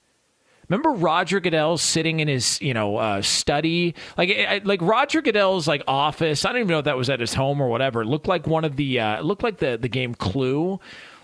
Remember 0.69 0.91
Roger 0.91 1.41
Goodell 1.41 1.79
sitting 1.79 2.21
in 2.21 2.29
his, 2.29 2.61
you 2.63 2.73
know, 2.75 2.97
uh, 2.97 3.23
study, 3.23 3.95
like 4.17 4.31
I- 4.31 4.61
like 4.65 4.81
Roger 4.83 5.21
Goodell's 5.21 5.67
like 5.67 5.83
office. 5.89 6.45
I 6.45 6.51
don't 6.53 6.59
even 6.61 6.69
know 6.69 6.79
if 6.79 6.85
that 6.85 6.97
was 6.97 7.11
at 7.11 7.19
his 7.21 7.35
home 7.35 7.61
or 7.61 7.69
whatever. 7.69 8.03
It 8.03 8.07
looked 8.07 8.29
like 8.29 8.47
one 8.47 8.65
of 8.65 8.77
the, 8.77 9.01
uh, 9.01 9.21
looked 9.23 9.43
like 9.43 9.59
the 9.59 9.77
the 9.81 9.89
game 9.89 10.15
Clue. 10.15 10.79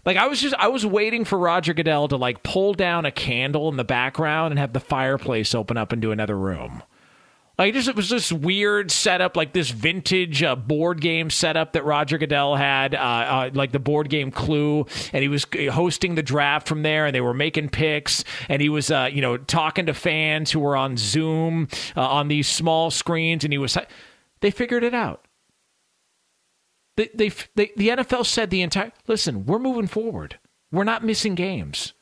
Like 0.05 0.17
I 0.17 0.27
was 0.27 0.41
just, 0.41 0.55
I 0.57 0.69
was 0.69 0.85
waiting 0.85 1.25
for 1.25 1.39
Roger 1.39 1.75
Goodell 1.75 2.09
to 2.09 2.17
like 2.17 2.43
pull 2.43 2.75
down 2.75 3.05
a 3.07 3.11
candle 3.13 3.69
in 3.69 3.77
the 3.77 3.85
background 3.85 4.53
and 4.53 4.59
have 4.59 4.73
the 4.73 4.81
fireplace 4.81 5.55
open 5.55 5.77
up 5.77 5.93
into 5.93 6.11
another 6.13 6.37
room. 6.37 6.83
Like 7.59 7.73
just 7.73 7.89
it 7.89 7.97
was 7.97 8.11
this 8.11 8.31
weird 8.31 8.91
setup, 8.91 9.35
like 9.35 9.55
this 9.55 9.71
vintage 9.71 10.43
uh, 10.43 10.57
board 10.57 11.01
game 11.01 11.31
setup 11.31 11.73
that 11.73 11.87
Roger 11.87 12.19
Goodell 12.19 12.55
had, 12.55 12.95
uh, 12.95 12.99
uh, 12.99 13.51
like 13.55 13.73
the 13.73 13.79
board 13.79 14.11
game 14.11 14.31
Clue, 14.31 14.85
and 15.13 15.23
he 15.23 15.29
was 15.29 15.47
hosting 15.71 16.17
the 16.17 16.23
draft 16.23 16.69
from 16.69 16.83
there, 16.83 17.07
and 17.07 17.15
they 17.15 17.23
were 17.23 17.33
making 17.33 17.71
picks, 17.71 18.25
and 18.51 18.61
he 18.61 18.69
was, 18.69 18.91
uh, 18.91 19.09
you 19.11 19.23
know, 19.23 19.39
talking 19.39 19.87
to 19.87 19.95
fans 19.95 20.51
who 20.51 20.61
were 20.61 20.77
on 20.77 20.99
Zoom 20.99 21.69
uh, 21.97 22.07
on 22.07 22.29
these 22.29 22.47
small 22.47 22.91
screens, 22.91 23.43
and 23.43 23.55
he 23.55 23.59
was, 23.59 23.79
they 24.41 24.51
figured 24.51 24.85
it 24.85 24.93
out. 24.95 25.25
They, 26.97 27.09
they, 27.15 27.31
they, 27.55 27.73
the 27.77 27.89
NFL 27.89 28.27
said 28.27 28.51
the 28.51 28.61
entire, 28.61 28.93
listen, 29.07 29.47
we're 29.47 29.59
moving 29.59 29.87
forward. 29.87 30.39
We're 30.71 30.85
not 30.85 31.05
missing 31.05 31.35
games. 31.35 31.95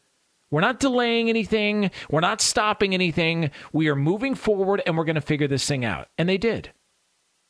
We're 0.50 0.60
not 0.60 0.80
delaying 0.80 1.28
anything. 1.28 1.90
We're 2.10 2.20
not 2.20 2.40
stopping 2.40 2.94
anything. 2.94 3.50
We 3.72 3.88
are 3.88 3.96
moving 3.96 4.34
forward 4.34 4.82
and 4.86 4.96
we're 4.96 5.04
going 5.04 5.14
to 5.16 5.20
figure 5.20 5.48
this 5.48 5.66
thing 5.66 5.84
out. 5.84 6.08
And 6.16 6.28
they 6.28 6.38
did. 6.38 6.72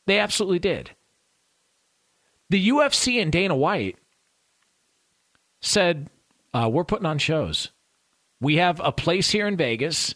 They 0.06 0.18
absolutely 0.18 0.58
did. 0.58 0.90
The 2.50 2.68
UFC 2.68 3.20
and 3.20 3.32
Dana 3.32 3.56
White 3.56 3.98
said, 5.60 6.08
uh, 6.52 6.68
We're 6.72 6.84
putting 6.84 7.06
on 7.06 7.18
shows. 7.18 7.70
We 8.40 8.56
have 8.56 8.80
a 8.80 8.92
place 8.92 9.30
here 9.30 9.46
in 9.46 9.56
Vegas. 9.56 10.14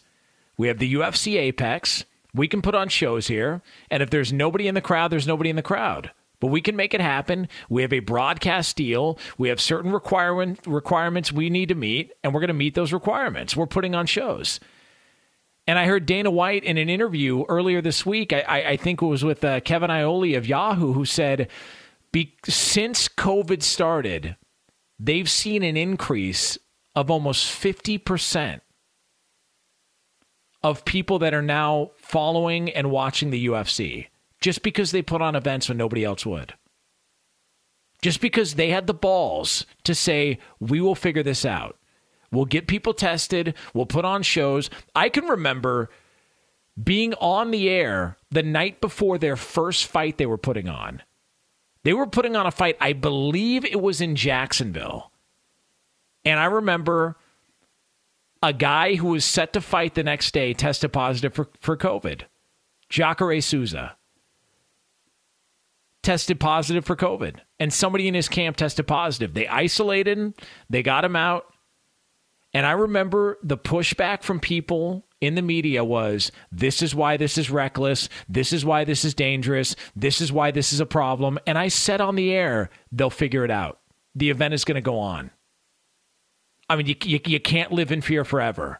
We 0.57 0.67
have 0.67 0.77
the 0.77 0.93
UFC 0.93 1.37
Apex. 1.37 2.05
We 2.33 2.47
can 2.47 2.61
put 2.61 2.75
on 2.75 2.89
shows 2.89 3.27
here. 3.27 3.61
And 3.89 4.03
if 4.03 4.09
there's 4.09 4.31
nobody 4.31 4.67
in 4.67 4.75
the 4.75 4.81
crowd, 4.81 5.11
there's 5.11 5.27
nobody 5.27 5.49
in 5.49 5.55
the 5.55 5.61
crowd 5.61 6.11
but 6.39 6.47
we 6.47 6.61
can 6.61 6.75
make 6.75 6.93
it 6.93 7.01
happen. 7.01 7.47
We 7.69 7.81
have 7.81 7.93
a 7.93 7.99
broadcast 7.99 8.75
deal. 8.75 9.17
We 9.37 9.49
have 9.49 9.59
certain 9.59 9.91
requirement, 9.91 10.65
requirements 10.65 11.31
we 11.31 11.49
need 11.49 11.69
to 11.69 11.75
meet, 11.75 12.11
and 12.23 12.33
we're 12.33 12.41
going 12.41 12.49
to 12.49 12.53
meet 12.53 12.75
those 12.75 12.93
requirements. 12.93 13.55
We're 13.55 13.67
putting 13.67 13.95
on 13.95 14.05
shows. 14.05 14.59
And 15.67 15.77
I 15.77 15.85
heard 15.85 16.05
Dana 16.05 16.31
White 16.31 16.63
in 16.63 16.77
an 16.77 16.89
interview 16.89 17.45
earlier 17.47 17.81
this 17.81 18.05
week, 18.05 18.33
I, 18.33 18.69
I 18.69 18.77
think 18.77 19.01
it 19.01 19.05
was 19.05 19.23
with 19.23 19.43
uh, 19.43 19.59
Kevin 19.59 19.91
Iole 19.91 20.35
of 20.35 20.47
Yahoo, 20.47 20.93
who 20.93 21.05
said, 21.05 21.47
since 22.47 23.07
COVID 23.07 23.61
started, 23.61 24.35
they've 24.97 25.29
seen 25.29 25.61
an 25.61 25.77
increase 25.77 26.57
of 26.95 27.11
almost 27.11 27.45
50% 27.45 28.61
of 30.63 30.85
people 30.85 31.19
that 31.19 31.33
are 31.33 31.41
now 31.41 31.91
following 31.97 32.69
and 32.71 32.89
watching 32.89 33.29
the 33.29 33.45
UFC 33.45 34.07
just 34.41 34.63
because 34.63 34.91
they 34.91 35.01
put 35.01 35.21
on 35.21 35.35
events 35.35 35.69
when 35.69 35.77
nobody 35.77 36.03
else 36.03 36.25
would. 36.25 36.53
Just 38.01 38.21
because 38.21 38.55
they 38.55 38.69
had 38.69 38.87
the 38.87 38.93
balls 38.93 39.65
to 39.83 39.93
say, 39.93 40.39
we 40.59 40.79
will 40.79 40.95
figure 40.95 41.23
this 41.23 41.45
out. 41.45 41.77
We'll 42.31 42.45
get 42.45 42.67
people 42.67 42.93
tested. 42.93 43.55
We'll 43.73 43.85
put 43.85 44.05
on 44.05 44.23
shows. 44.23 44.69
I 44.95 45.09
can 45.09 45.25
remember 45.25 45.89
being 46.81 47.13
on 47.15 47.51
the 47.51 47.69
air 47.69 48.17
the 48.31 48.43
night 48.43 48.79
before 48.79 49.17
their 49.17 49.35
first 49.35 49.87
fight 49.87 50.17
they 50.17 50.25
were 50.25 50.37
putting 50.37 50.69
on. 50.69 51.01
They 51.83 51.93
were 51.93 52.07
putting 52.07 52.35
on 52.35 52.45
a 52.45 52.51
fight, 52.51 52.77
I 52.79 52.93
believe 52.93 53.65
it 53.65 53.81
was 53.81 53.99
in 53.99 54.15
Jacksonville. 54.15 55.11
And 56.23 56.39
I 56.39 56.45
remember 56.45 57.17
a 58.43 58.53
guy 58.53 58.95
who 58.95 59.07
was 59.07 59.25
set 59.25 59.53
to 59.53 59.61
fight 59.61 59.95
the 59.95 60.03
next 60.03 60.33
day 60.33 60.53
tested 60.53 60.93
positive 60.93 61.33
for, 61.33 61.49
for 61.59 61.75
COVID. 61.75 62.23
Jacare 62.89 63.41
Souza 63.41 63.95
tested 66.03 66.39
positive 66.39 66.85
for 66.85 66.95
COVID, 66.95 67.37
and 67.59 67.73
somebody 67.73 68.07
in 68.07 68.13
his 68.13 68.29
camp 68.29 68.57
tested 68.57 68.87
positive. 68.87 69.33
They 69.33 69.47
isolated 69.47 70.17
him, 70.17 70.33
they 70.69 70.83
got 70.83 71.05
him 71.05 71.15
out. 71.15 71.45
And 72.53 72.65
I 72.65 72.71
remember 72.71 73.37
the 73.43 73.57
pushback 73.57 74.23
from 74.23 74.39
people 74.39 75.05
in 75.21 75.35
the 75.35 75.41
media 75.41 75.83
was 75.83 76.31
this 76.51 76.81
is 76.81 76.95
why 76.95 77.17
this 77.17 77.37
is 77.37 77.51
reckless. 77.51 78.09
This 78.27 78.53
is 78.53 78.65
why 78.65 78.85
this 78.85 79.05
is 79.05 79.13
dangerous. 79.13 79.75
This 79.95 80.21
is 80.21 80.31
why 80.31 80.51
this 80.51 80.73
is 80.73 80.79
a 80.79 80.85
problem. 80.85 81.37
And 81.45 81.57
I 81.57 81.67
said 81.67 82.01
on 82.01 82.15
the 82.15 82.31
air, 82.33 82.69
they'll 82.91 83.09
figure 83.09 83.45
it 83.45 83.51
out. 83.51 83.79
The 84.15 84.29
event 84.29 84.53
is 84.53 84.65
going 84.65 84.75
to 84.75 84.81
go 84.81 84.99
on. 84.99 85.31
I 86.69 86.75
mean, 86.75 86.87
you, 86.87 86.95
you, 87.03 87.19
you 87.25 87.39
can't 87.39 87.71
live 87.71 87.91
in 87.91 88.01
fear 88.01 88.23
forever. 88.23 88.79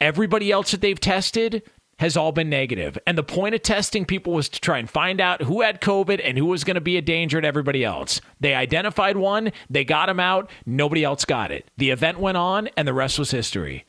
Everybody 0.00 0.50
else 0.50 0.70
that 0.70 0.80
they've 0.80 0.98
tested, 0.98 1.62
has 1.98 2.16
all 2.16 2.32
been 2.32 2.48
negative. 2.48 2.96
And 3.06 3.18
the 3.18 3.22
point 3.22 3.54
of 3.54 3.62
testing 3.62 4.04
people 4.04 4.32
was 4.32 4.48
to 4.48 4.60
try 4.60 4.78
and 4.78 4.88
find 4.88 5.20
out 5.20 5.42
who 5.42 5.62
had 5.62 5.80
COVID 5.80 6.20
and 6.22 6.38
who 6.38 6.46
was 6.46 6.64
going 6.64 6.76
to 6.76 6.80
be 6.80 6.96
a 6.96 7.02
danger 7.02 7.40
to 7.40 7.46
everybody 7.46 7.84
else. 7.84 8.20
They 8.40 8.54
identified 8.54 9.16
one, 9.16 9.52
they 9.68 9.84
got 9.84 10.08
him 10.08 10.20
out, 10.20 10.48
nobody 10.64 11.04
else 11.04 11.24
got 11.24 11.50
it. 11.50 11.70
The 11.76 11.90
event 11.90 12.18
went 12.18 12.36
on, 12.36 12.68
and 12.76 12.86
the 12.86 12.94
rest 12.94 13.18
was 13.18 13.32
history. 13.32 13.84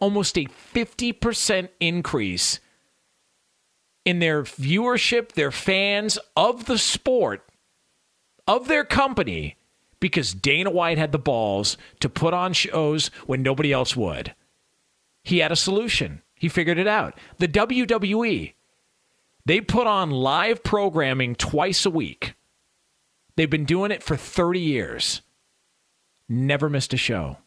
Almost 0.00 0.36
a 0.36 0.46
50% 0.74 1.68
increase 1.80 2.60
in 4.04 4.18
their 4.18 4.42
viewership, 4.42 5.32
their 5.32 5.50
fans 5.50 6.18
of 6.36 6.66
the 6.66 6.78
sport, 6.78 7.48
of 8.46 8.66
their 8.66 8.84
company, 8.84 9.56
because 10.00 10.32
Dana 10.32 10.70
White 10.70 10.98
had 10.98 11.12
the 11.12 11.18
balls 11.18 11.76
to 12.00 12.08
put 12.08 12.34
on 12.34 12.52
shows 12.52 13.08
when 13.26 13.42
nobody 13.42 13.72
else 13.72 13.94
would. 13.94 14.34
He 15.22 15.38
had 15.38 15.52
a 15.52 15.56
solution. 15.56 16.22
He 16.38 16.48
figured 16.48 16.78
it 16.78 16.86
out. 16.86 17.18
The 17.38 17.48
WWE, 17.48 18.54
they 19.44 19.60
put 19.60 19.86
on 19.86 20.10
live 20.10 20.62
programming 20.62 21.34
twice 21.34 21.84
a 21.86 21.90
week. 21.90 22.34
They've 23.36 23.48
been 23.48 23.64
doing 23.64 23.90
it 23.90 24.02
for 24.02 24.16
30 24.16 24.60
years. 24.60 25.22
Never 26.28 26.68
missed 26.68 26.92
a 26.92 26.96
show. 26.96 27.38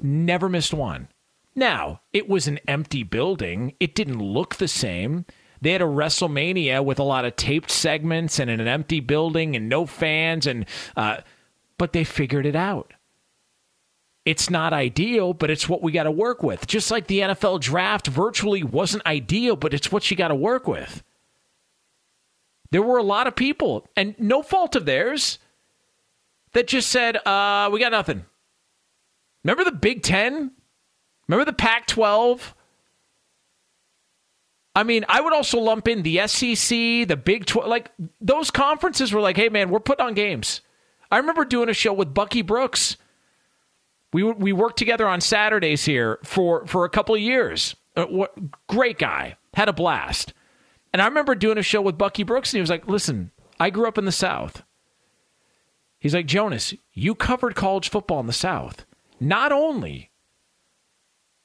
Never 0.00 0.48
missed 0.48 0.72
one. 0.72 1.08
Now, 1.54 2.02
it 2.12 2.28
was 2.28 2.46
an 2.46 2.60
empty 2.68 3.02
building. 3.02 3.74
It 3.80 3.94
didn't 3.94 4.20
look 4.22 4.56
the 4.56 4.68
same. 4.68 5.26
They 5.60 5.72
had 5.72 5.82
a 5.82 5.86
WrestleMania 5.86 6.84
with 6.84 6.98
a 6.98 7.04
lot 7.04 7.24
of 7.24 7.36
taped 7.36 7.70
segments 7.70 8.38
and 8.38 8.48
in 8.48 8.60
an 8.60 8.68
empty 8.68 9.00
building 9.00 9.56
and 9.56 9.68
no 9.68 9.86
fans, 9.86 10.46
and 10.46 10.66
uh, 10.96 11.18
but 11.76 11.92
they 11.92 12.04
figured 12.04 12.46
it 12.46 12.54
out. 12.54 12.92
It's 14.28 14.50
not 14.50 14.74
ideal, 14.74 15.32
but 15.32 15.48
it's 15.48 15.70
what 15.70 15.80
we 15.80 15.90
got 15.90 16.02
to 16.02 16.10
work 16.10 16.42
with. 16.42 16.66
Just 16.66 16.90
like 16.90 17.06
the 17.06 17.20
NFL 17.20 17.62
draft 17.62 18.08
virtually 18.08 18.62
wasn't 18.62 19.06
ideal, 19.06 19.56
but 19.56 19.72
it's 19.72 19.90
what 19.90 20.10
you 20.10 20.18
got 20.18 20.28
to 20.28 20.34
work 20.34 20.68
with. 20.68 21.02
There 22.70 22.82
were 22.82 22.98
a 22.98 23.02
lot 23.02 23.26
of 23.26 23.34
people, 23.34 23.88
and 23.96 24.14
no 24.18 24.42
fault 24.42 24.76
of 24.76 24.84
theirs, 24.84 25.38
that 26.52 26.68
just 26.68 26.90
said, 26.90 27.16
uh, 27.26 27.70
we 27.72 27.80
got 27.80 27.90
nothing. 27.90 28.26
Remember 29.44 29.64
the 29.64 29.72
Big 29.72 30.02
Ten? 30.02 30.50
Remember 31.26 31.46
the 31.46 31.56
Pac 31.56 31.86
12? 31.86 32.54
I 34.74 34.82
mean, 34.82 35.06
I 35.08 35.22
would 35.22 35.32
also 35.32 35.58
lump 35.58 35.88
in 35.88 36.02
the 36.02 36.26
SEC, 36.26 36.68
the 37.08 37.16
Big 37.16 37.46
12. 37.46 37.66
Like, 37.66 37.92
those 38.20 38.50
conferences 38.50 39.10
were 39.10 39.22
like, 39.22 39.38
hey, 39.38 39.48
man, 39.48 39.70
we're 39.70 39.80
putting 39.80 40.04
on 40.04 40.12
games. 40.12 40.60
I 41.10 41.16
remember 41.16 41.46
doing 41.46 41.70
a 41.70 41.72
show 41.72 41.94
with 41.94 42.12
Bucky 42.12 42.42
Brooks. 42.42 42.98
We, 44.12 44.22
we 44.22 44.52
worked 44.52 44.78
together 44.78 45.06
on 45.06 45.20
Saturdays 45.20 45.84
here 45.84 46.18
for, 46.24 46.66
for 46.66 46.84
a 46.84 46.90
couple 46.90 47.14
of 47.14 47.20
years. 47.20 47.76
Uh, 47.96 48.06
what, 48.06 48.34
great 48.66 48.98
guy. 48.98 49.36
Had 49.54 49.68
a 49.68 49.72
blast. 49.72 50.32
And 50.92 51.02
I 51.02 51.06
remember 51.06 51.34
doing 51.34 51.58
a 51.58 51.62
show 51.62 51.82
with 51.82 51.98
Bucky 51.98 52.22
Brooks, 52.22 52.52
and 52.52 52.58
he 52.58 52.60
was 52.60 52.70
like, 52.70 52.86
listen, 52.88 53.30
I 53.60 53.70
grew 53.70 53.86
up 53.86 53.98
in 53.98 54.04
the 54.04 54.12
South. 54.12 54.62
He's 55.98 56.14
like, 56.14 56.26
Jonas, 56.26 56.74
you 56.92 57.14
covered 57.14 57.54
college 57.54 57.90
football 57.90 58.20
in 58.20 58.26
the 58.26 58.32
South. 58.32 58.86
Not 59.20 59.52
only 59.52 60.10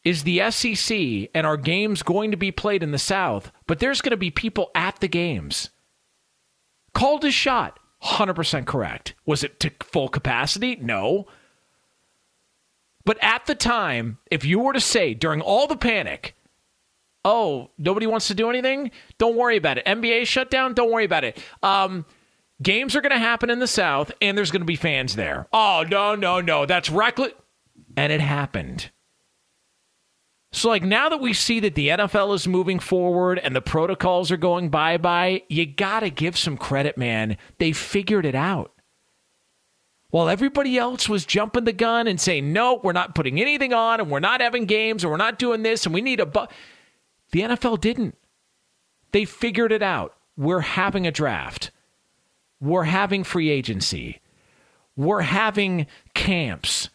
is 0.03 0.23
the 0.23 0.51
SEC 0.51 1.29
and 1.33 1.47
our 1.47 1.57
games 1.57 2.03
going 2.03 2.31
to 2.31 2.37
be 2.37 2.51
played 2.51 2.83
in 2.83 2.91
the 2.91 2.99
South, 2.99 3.51
but 3.67 3.79
there's 3.79 4.01
going 4.01 4.11
to 4.11 4.17
be 4.17 4.31
people 4.31 4.69
at 4.75 4.99
the 4.99 5.07
games. 5.07 5.69
Called 6.93 7.23
his 7.23 7.33
shot. 7.33 7.79
100% 8.03 8.65
correct. 8.65 9.15
Was 9.25 9.43
it 9.43 9.59
to 9.61 9.71
full 9.81 10.09
capacity? 10.09 10.75
No. 10.75 11.25
But 13.05 13.17
at 13.21 13.45
the 13.45 13.55
time, 13.55 14.17
if 14.31 14.45
you 14.45 14.59
were 14.59 14.73
to 14.73 14.79
say 14.79 15.13
during 15.13 15.41
all 15.41 15.67
the 15.67 15.75
panic, 15.75 16.35
oh, 17.25 17.71
nobody 17.77 18.07
wants 18.07 18.27
to 18.27 18.35
do 18.35 18.49
anything, 18.49 18.91
don't 19.17 19.35
worry 19.35 19.57
about 19.57 19.77
it. 19.77 19.85
NBA 19.85 20.27
shutdown, 20.27 20.73
don't 20.73 20.91
worry 20.91 21.05
about 21.05 21.23
it. 21.23 21.37
Um, 21.61 22.05
games 22.61 22.95
are 22.95 23.01
going 23.01 23.11
to 23.11 23.19
happen 23.19 23.49
in 23.49 23.59
the 23.59 23.67
South, 23.67 24.11
and 24.21 24.37
there's 24.37 24.51
going 24.51 24.61
to 24.61 24.65
be 24.65 24.75
fans 24.75 25.15
there. 25.15 25.47
Oh, 25.51 25.85
no, 25.89 26.15
no, 26.15 26.41
no. 26.41 26.65
That's 26.65 26.89
reckless. 26.89 27.33
And 27.95 28.11
it 28.11 28.21
happened. 28.21 28.89
So, 30.51 30.69
like, 30.69 30.83
now 30.83 31.09
that 31.09 31.19
we 31.19 31.33
see 31.33 31.59
that 31.61 31.75
the 31.75 31.89
NFL 31.89 32.35
is 32.35 32.47
moving 32.47 32.79
forward 32.79 33.39
and 33.39 33.55
the 33.55 33.61
protocols 33.61 34.31
are 34.31 34.37
going 34.37 34.69
bye 34.69 34.97
bye, 34.97 35.43
you 35.49 35.65
got 35.65 36.01
to 36.01 36.11
give 36.11 36.37
some 36.37 36.57
credit, 36.57 36.95
man. 36.97 37.37
They 37.57 37.71
figured 37.71 38.25
it 38.25 38.35
out. 38.35 38.71
While 40.13 40.29
everybody 40.29 40.77
else 40.77 41.09
was 41.09 41.25
jumping 41.25 41.63
the 41.63 41.73
gun 41.73 42.05
and 42.05 42.21
saying, 42.21 42.53
no, 42.53 42.79
we're 42.83 42.91
not 42.91 43.15
putting 43.15 43.41
anything 43.41 43.73
on 43.73 43.99
and 43.99 44.11
we're 44.11 44.19
not 44.19 44.41
having 44.41 44.65
games 44.65 45.03
and 45.03 45.09
we're 45.09 45.17
not 45.17 45.39
doing 45.39 45.63
this 45.63 45.87
and 45.87 45.95
we 45.95 46.01
need 46.01 46.19
a. 46.19 46.25
Bu-. 46.27 46.45
The 47.31 47.39
NFL 47.39 47.81
didn't. 47.81 48.15
They 49.11 49.25
figured 49.25 49.71
it 49.71 49.81
out. 49.81 50.15
We're 50.37 50.59
having 50.59 51.07
a 51.07 51.11
draft, 51.11 51.71
we're 52.61 52.83
having 52.83 53.23
free 53.23 53.49
agency, 53.49 54.19
we're 54.95 55.21
having 55.21 55.87
camps. 56.13 56.91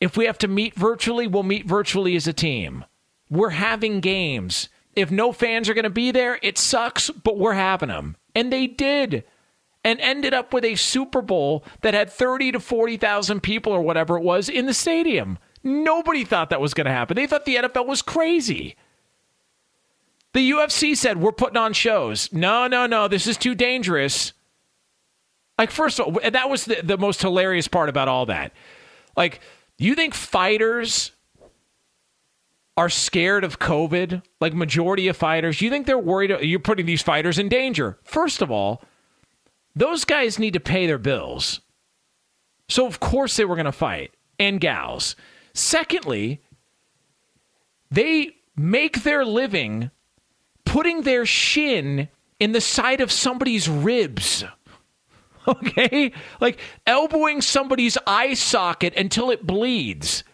If 0.00 0.16
we 0.16 0.26
have 0.26 0.38
to 0.38 0.48
meet 0.48 0.76
virtually, 0.76 1.26
we'll 1.26 1.42
meet 1.42 1.66
virtually 1.66 2.14
as 2.14 2.28
a 2.28 2.32
team. 2.32 2.84
We're 3.28 3.50
having 3.50 3.98
games. 3.98 4.68
If 4.94 5.10
no 5.10 5.32
fans 5.32 5.68
are 5.68 5.74
going 5.74 5.82
to 5.82 5.90
be 5.90 6.12
there, 6.12 6.38
it 6.40 6.56
sucks, 6.56 7.10
but 7.10 7.36
we're 7.36 7.54
having 7.54 7.88
them. 7.88 8.14
And 8.32 8.52
they 8.52 8.68
did. 8.68 9.24
And 9.84 10.00
ended 10.00 10.32
up 10.32 10.54
with 10.54 10.64
a 10.64 10.76
Super 10.76 11.20
Bowl 11.20 11.62
that 11.82 11.92
had 11.92 12.10
30 12.10 12.52
to 12.52 12.60
40,000 12.60 13.42
people 13.42 13.70
or 13.70 13.82
whatever 13.82 14.16
it 14.16 14.22
was 14.22 14.48
in 14.48 14.64
the 14.64 14.72
stadium. 14.72 15.38
Nobody 15.62 16.24
thought 16.24 16.50
that 16.50 16.60
was 16.60 16.72
going 16.72 16.86
to 16.86 16.90
happen. 16.90 17.16
They 17.16 17.26
thought 17.26 17.44
the 17.44 17.56
NFL 17.56 17.86
was 17.86 18.00
crazy. 18.00 18.76
The 20.32 20.50
UFC 20.50 20.96
said, 20.96 21.20
We're 21.20 21.32
putting 21.32 21.56
on 21.56 21.74
shows. 21.74 22.32
No, 22.32 22.66
no, 22.66 22.86
no. 22.86 23.08
This 23.08 23.26
is 23.26 23.36
too 23.36 23.54
dangerous. 23.54 24.32
Like, 25.58 25.70
first 25.70 26.00
of 26.00 26.06
all, 26.06 26.30
that 26.30 26.50
was 26.50 26.64
the, 26.64 26.80
the 26.82 26.98
most 26.98 27.20
hilarious 27.20 27.68
part 27.68 27.88
about 27.88 28.08
all 28.08 28.26
that. 28.26 28.52
Like, 29.16 29.40
you 29.78 29.94
think 29.94 30.14
fighters 30.14 31.12
are 32.76 32.88
scared 32.88 33.44
of 33.44 33.58
COVID? 33.58 34.22
Like 34.40 34.54
majority 34.54 35.08
of 35.08 35.16
fighters, 35.16 35.60
you 35.60 35.70
think 35.70 35.86
they're 35.86 35.98
worried 35.98 36.30
you're 36.42 36.58
putting 36.58 36.86
these 36.86 37.02
fighters 37.02 37.38
in 37.38 37.48
danger? 37.48 37.98
First 38.02 38.42
of 38.42 38.50
all, 38.50 38.82
those 39.74 40.04
guys 40.04 40.38
need 40.38 40.54
to 40.54 40.60
pay 40.60 40.86
their 40.86 40.98
bills. 40.98 41.60
So 42.68 42.86
of 42.86 43.00
course 43.00 43.36
they 43.36 43.44
were 43.44 43.56
going 43.56 43.66
to 43.66 43.72
fight 43.72 44.12
and 44.38 44.60
gals. 44.60 45.16
Secondly, 45.52 46.40
they 47.90 48.36
make 48.56 49.02
their 49.02 49.24
living 49.24 49.90
putting 50.64 51.02
their 51.02 51.26
shin 51.26 52.08
in 52.40 52.52
the 52.52 52.60
side 52.60 53.00
of 53.00 53.12
somebody's 53.12 53.68
ribs. 53.68 54.44
Okay? 55.46 56.10
Like 56.40 56.58
elbowing 56.86 57.42
somebody's 57.42 57.98
eye 58.06 58.32
socket 58.32 58.94
until 58.96 59.30
it 59.30 59.46
bleeds. 59.46 60.24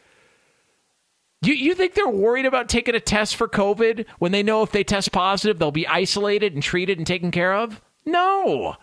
You, 1.43 1.55
you 1.55 1.75
think 1.75 1.95
they're 1.95 2.09
worried 2.09 2.47
about 2.47 2.69
taking 2.69 2.95
a 2.95 3.01
test 3.01 3.35
for 3.35 3.49
COVID 3.49 4.07
when 4.21 4.31
they 4.31 4.45
know 4.45 4.63
if 4.63 4.71
they 4.71 4.85
test 4.85 5.11
positive, 5.11 5.59
they'll 5.59 5.73
be 5.73 5.85
isolated 5.89 6.55
and 6.55 6.63
treated 6.63 6.99
and 6.99 7.05
taken 7.05 7.33
care 7.33 7.55
of? 7.55 7.81
No. 8.07 8.77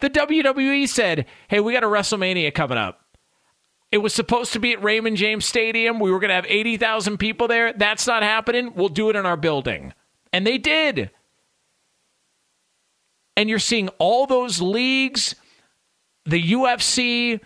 The 0.00 0.10
WWE 0.10 0.88
said, 0.88 1.26
hey, 1.48 1.60
we 1.60 1.72
got 1.72 1.84
a 1.84 1.88
WrestleMania 1.88 2.52
coming 2.54 2.78
up. 2.78 3.00
It 3.92 3.98
was 3.98 4.12
supposed 4.12 4.52
to 4.52 4.58
be 4.58 4.72
at 4.72 4.82
Raymond 4.82 5.16
James 5.16 5.44
Stadium. 5.44 6.00
We 6.00 6.10
were 6.10 6.18
going 6.18 6.28
to 6.28 6.34
have 6.34 6.46
80,000 6.48 7.18
people 7.18 7.48
there. 7.48 7.72
That's 7.72 8.06
not 8.06 8.22
happening. 8.22 8.72
We'll 8.74 8.88
do 8.88 9.10
it 9.10 9.16
in 9.16 9.24
our 9.24 9.36
building. 9.36 9.94
And 10.32 10.46
they 10.46 10.58
did. 10.58 11.10
And 13.36 13.48
you're 13.48 13.58
seeing 13.58 13.88
all 13.98 14.26
those 14.26 14.60
leagues, 14.60 15.34
the 16.24 16.52
UFC, 16.52 17.40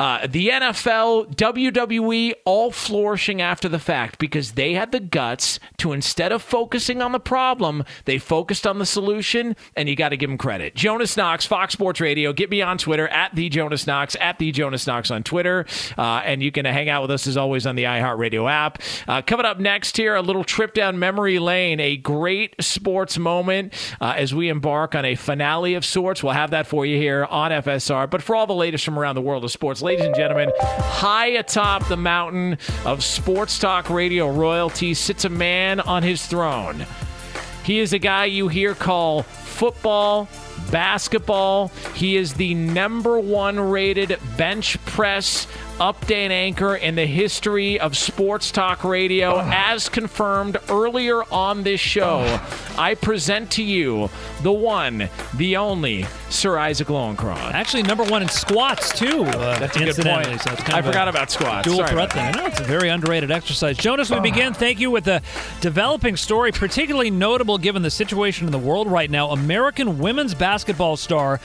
uh, 0.00 0.26
the 0.26 0.48
NFL, 0.48 1.36
WWE, 1.36 2.32
all 2.46 2.70
flourishing 2.70 3.42
after 3.42 3.68
the 3.68 3.78
fact 3.78 4.18
because 4.18 4.52
they 4.52 4.72
had 4.72 4.92
the 4.92 4.98
guts 4.98 5.60
to 5.76 5.92
instead 5.92 6.32
of 6.32 6.40
focusing 6.40 7.02
on 7.02 7.12
the 7.12 7.20
problem, 7.20 7.84
they 8.06 8.16
focused 8.16 8.66
on 8.66 8.78
the 8.78 8.86
solution, 8.86 9.54
and 9.76 9.90
you 9.90 9.94
got 9.94 10.08
to 10.08 10.16
give 10.16 10.30
them 10.30 10.38
credit. 10.38 10.74
Jonas 10.74 11.18
Knox, 11.18 11.44
Fox 11.44 11.74
Sports 11.74 12.00
Radio. 12.00 12.32
Get 12.32 12.48
me 12.48 12.62
on 12.62 12.78
Twitter 12.78 13.08
at 13.08 13.34
the 13.34 13.50
Jonas 13.50 13.86
Knox 13.86 14.16
at 14.18 14.38
the 14.38 14.50
Jonas 14.52 14.86
Knox 14.86 15.10
on 15.10 15.22
Twitter, 15.22 15.66
uh, 15.98 16.22
and 16.24 16.42
you 16.42 16.50
can 16.50 16.64
hang 16.64 16.88
out 16.88 17.02
with 17.02 17.10
us 17.10 17.26
as 17.26 17.36
always 17.36 17.66
on 17.66 17.76
the 17.76 17.84
iHeartRadio 17.84 18.50
app. 18.50 18.78
Uh, 19.06 19.20
coming 19.20 19.44
up 19.44 19.60
next 19.60 19.98
here, 19.98 20.14
a 20.14 20.22
little 20.22 20.44
trip 20.44 20.72
down 20.72 20.98
memory 20.98 21.38
lane, 21.38 21.78
a 21.78 21.98
great 21.98 22.54
sports 22.58 23.18
moment 23.18 23.74
uh, 24.00 24.14
as 24.16 24.34
we 24.34 24.48
embark 24.48 24.94
on 24.94 25.04
a 25.04 25.14
finale 25.14 25.74
of 25.74 25.84
sorts. 25.84 26.22
We'll 26.22 26.32
have 26.32 26.52
that 26.52 26.66
for 26.66 26.86
you 26.86 26.96
here 26.96 27.26
on 27.26 27.50
FSR. 27.50 28.08
But 28.08 28.22
for 28.22 28.34
all 28.34 28.46
the 28.46 28.54
latest 28.54 28.82
from 28.82 28.98
around 28.98 29.14
the 29.14 29.20
world 29.20 29.44
of 29.44 29.50
sports 29.50 29.82
ladies 29.90 30.06
and 30.06 30.14
gentlemen, 30.14 30.52
high 30.60 31.26
atop 31.26 31.84
the 31.88 31.96
mountain 31.96 32.56
of 32.84 33.02
sports 33.02 33.58
talk 33.58 33.90
radio 33.90 34.30
royalty 34.30 34.94
sits 34.94 35.24
a 35.24 35.28
man 35.28 35.80
on 35.80 36.00
his 36.04 36.24
throne. 36.26 36.86
He 37.64 37.80
is 37.80 37.92
a 37.92 37.98
guy 37.98 38.26
you 38.26 38.46
hear 38.46 38.76
call 38.76 39.24
football, 39.24 40.28
basketball. 40.70 41.72
He 41.96 42.16
is 42.16 42.34
the 42.34 42.54
number 42.54 43.18
one 43.18 43.58
rated 43.58 44.16
bench 44.36 44.78
press 44.84 45.48
update 45.80 46.30
anchor 46.30 46.76
in 46.76 46.94
the 46.94 47.06
history 47.06 47.80
of 47.80 47.96
sports 47.96 48.52
talk 48.52 48.84
radio, 48.84 49.40
as 49.40 49.88
confirmed 49.88 50.58
earlier 50.68 51.22
on 51.32 51.62
this 51.62 51.80
show. 51.80 52.38
I 52.76 52.94
present 52.94 53.50
to 53.52 53.62
you 53.62 54.10
the 54.42 54.52
one, 54.52 55.08
the 55.34 55.56
only 55.56 56.04
Sir 56.28 56.58
Isaac 56.58 56.88
Lowenkron. 56.88 57.52
Actually, 57.52 57.82
number 57.84 58.04
one 58.04 58.22
in 58.22 58.28
squats 58.28 58.96
too. 58.96 59.22
Uh, 59.24 59.58
That's 59.58 59.76
a 59.76 59.80
good 59.80 59.96
point. 59.96 60.40
So 60.42 60.50
I 60.66 60.82
forgot 60.82 61.08
about 61.08 61.30
squats. 61.30 61.66
Dual 61.66 61.78
Sorry 61.78 61.90
threat 61.90 62.12
thing. 62.12 62.26
I 62.26 62.30
know 62.32 62.46
it's 62.46 62.60
a 62.60 62.64
very 62.64 62.90
underrated 62.90 63.30
exercise. 63.30 63.78
Jonas, 63.78 64.10
we 64.10 64.20
begin. 64.20 64.52
Thank 64.52 64.80
you 64.80 64.90
with 64.90 65.08
a 65.08 65.22
developing 65.60 66.16
story, 66.16 66.52
particularly 66.52 67.10
notable 67.10 67.56
given 67.56 67.82
the 67.82 67.90
situation 67.90 68.46
in 68.46 68.52
the 68.52 68.58
world 68.58 68.86
right 68.86 69.10
now. 69.10 69.30
American 69.30 69.98
women's 69.98 70.34
basketball 70.34 70.98
star 70.98 71.38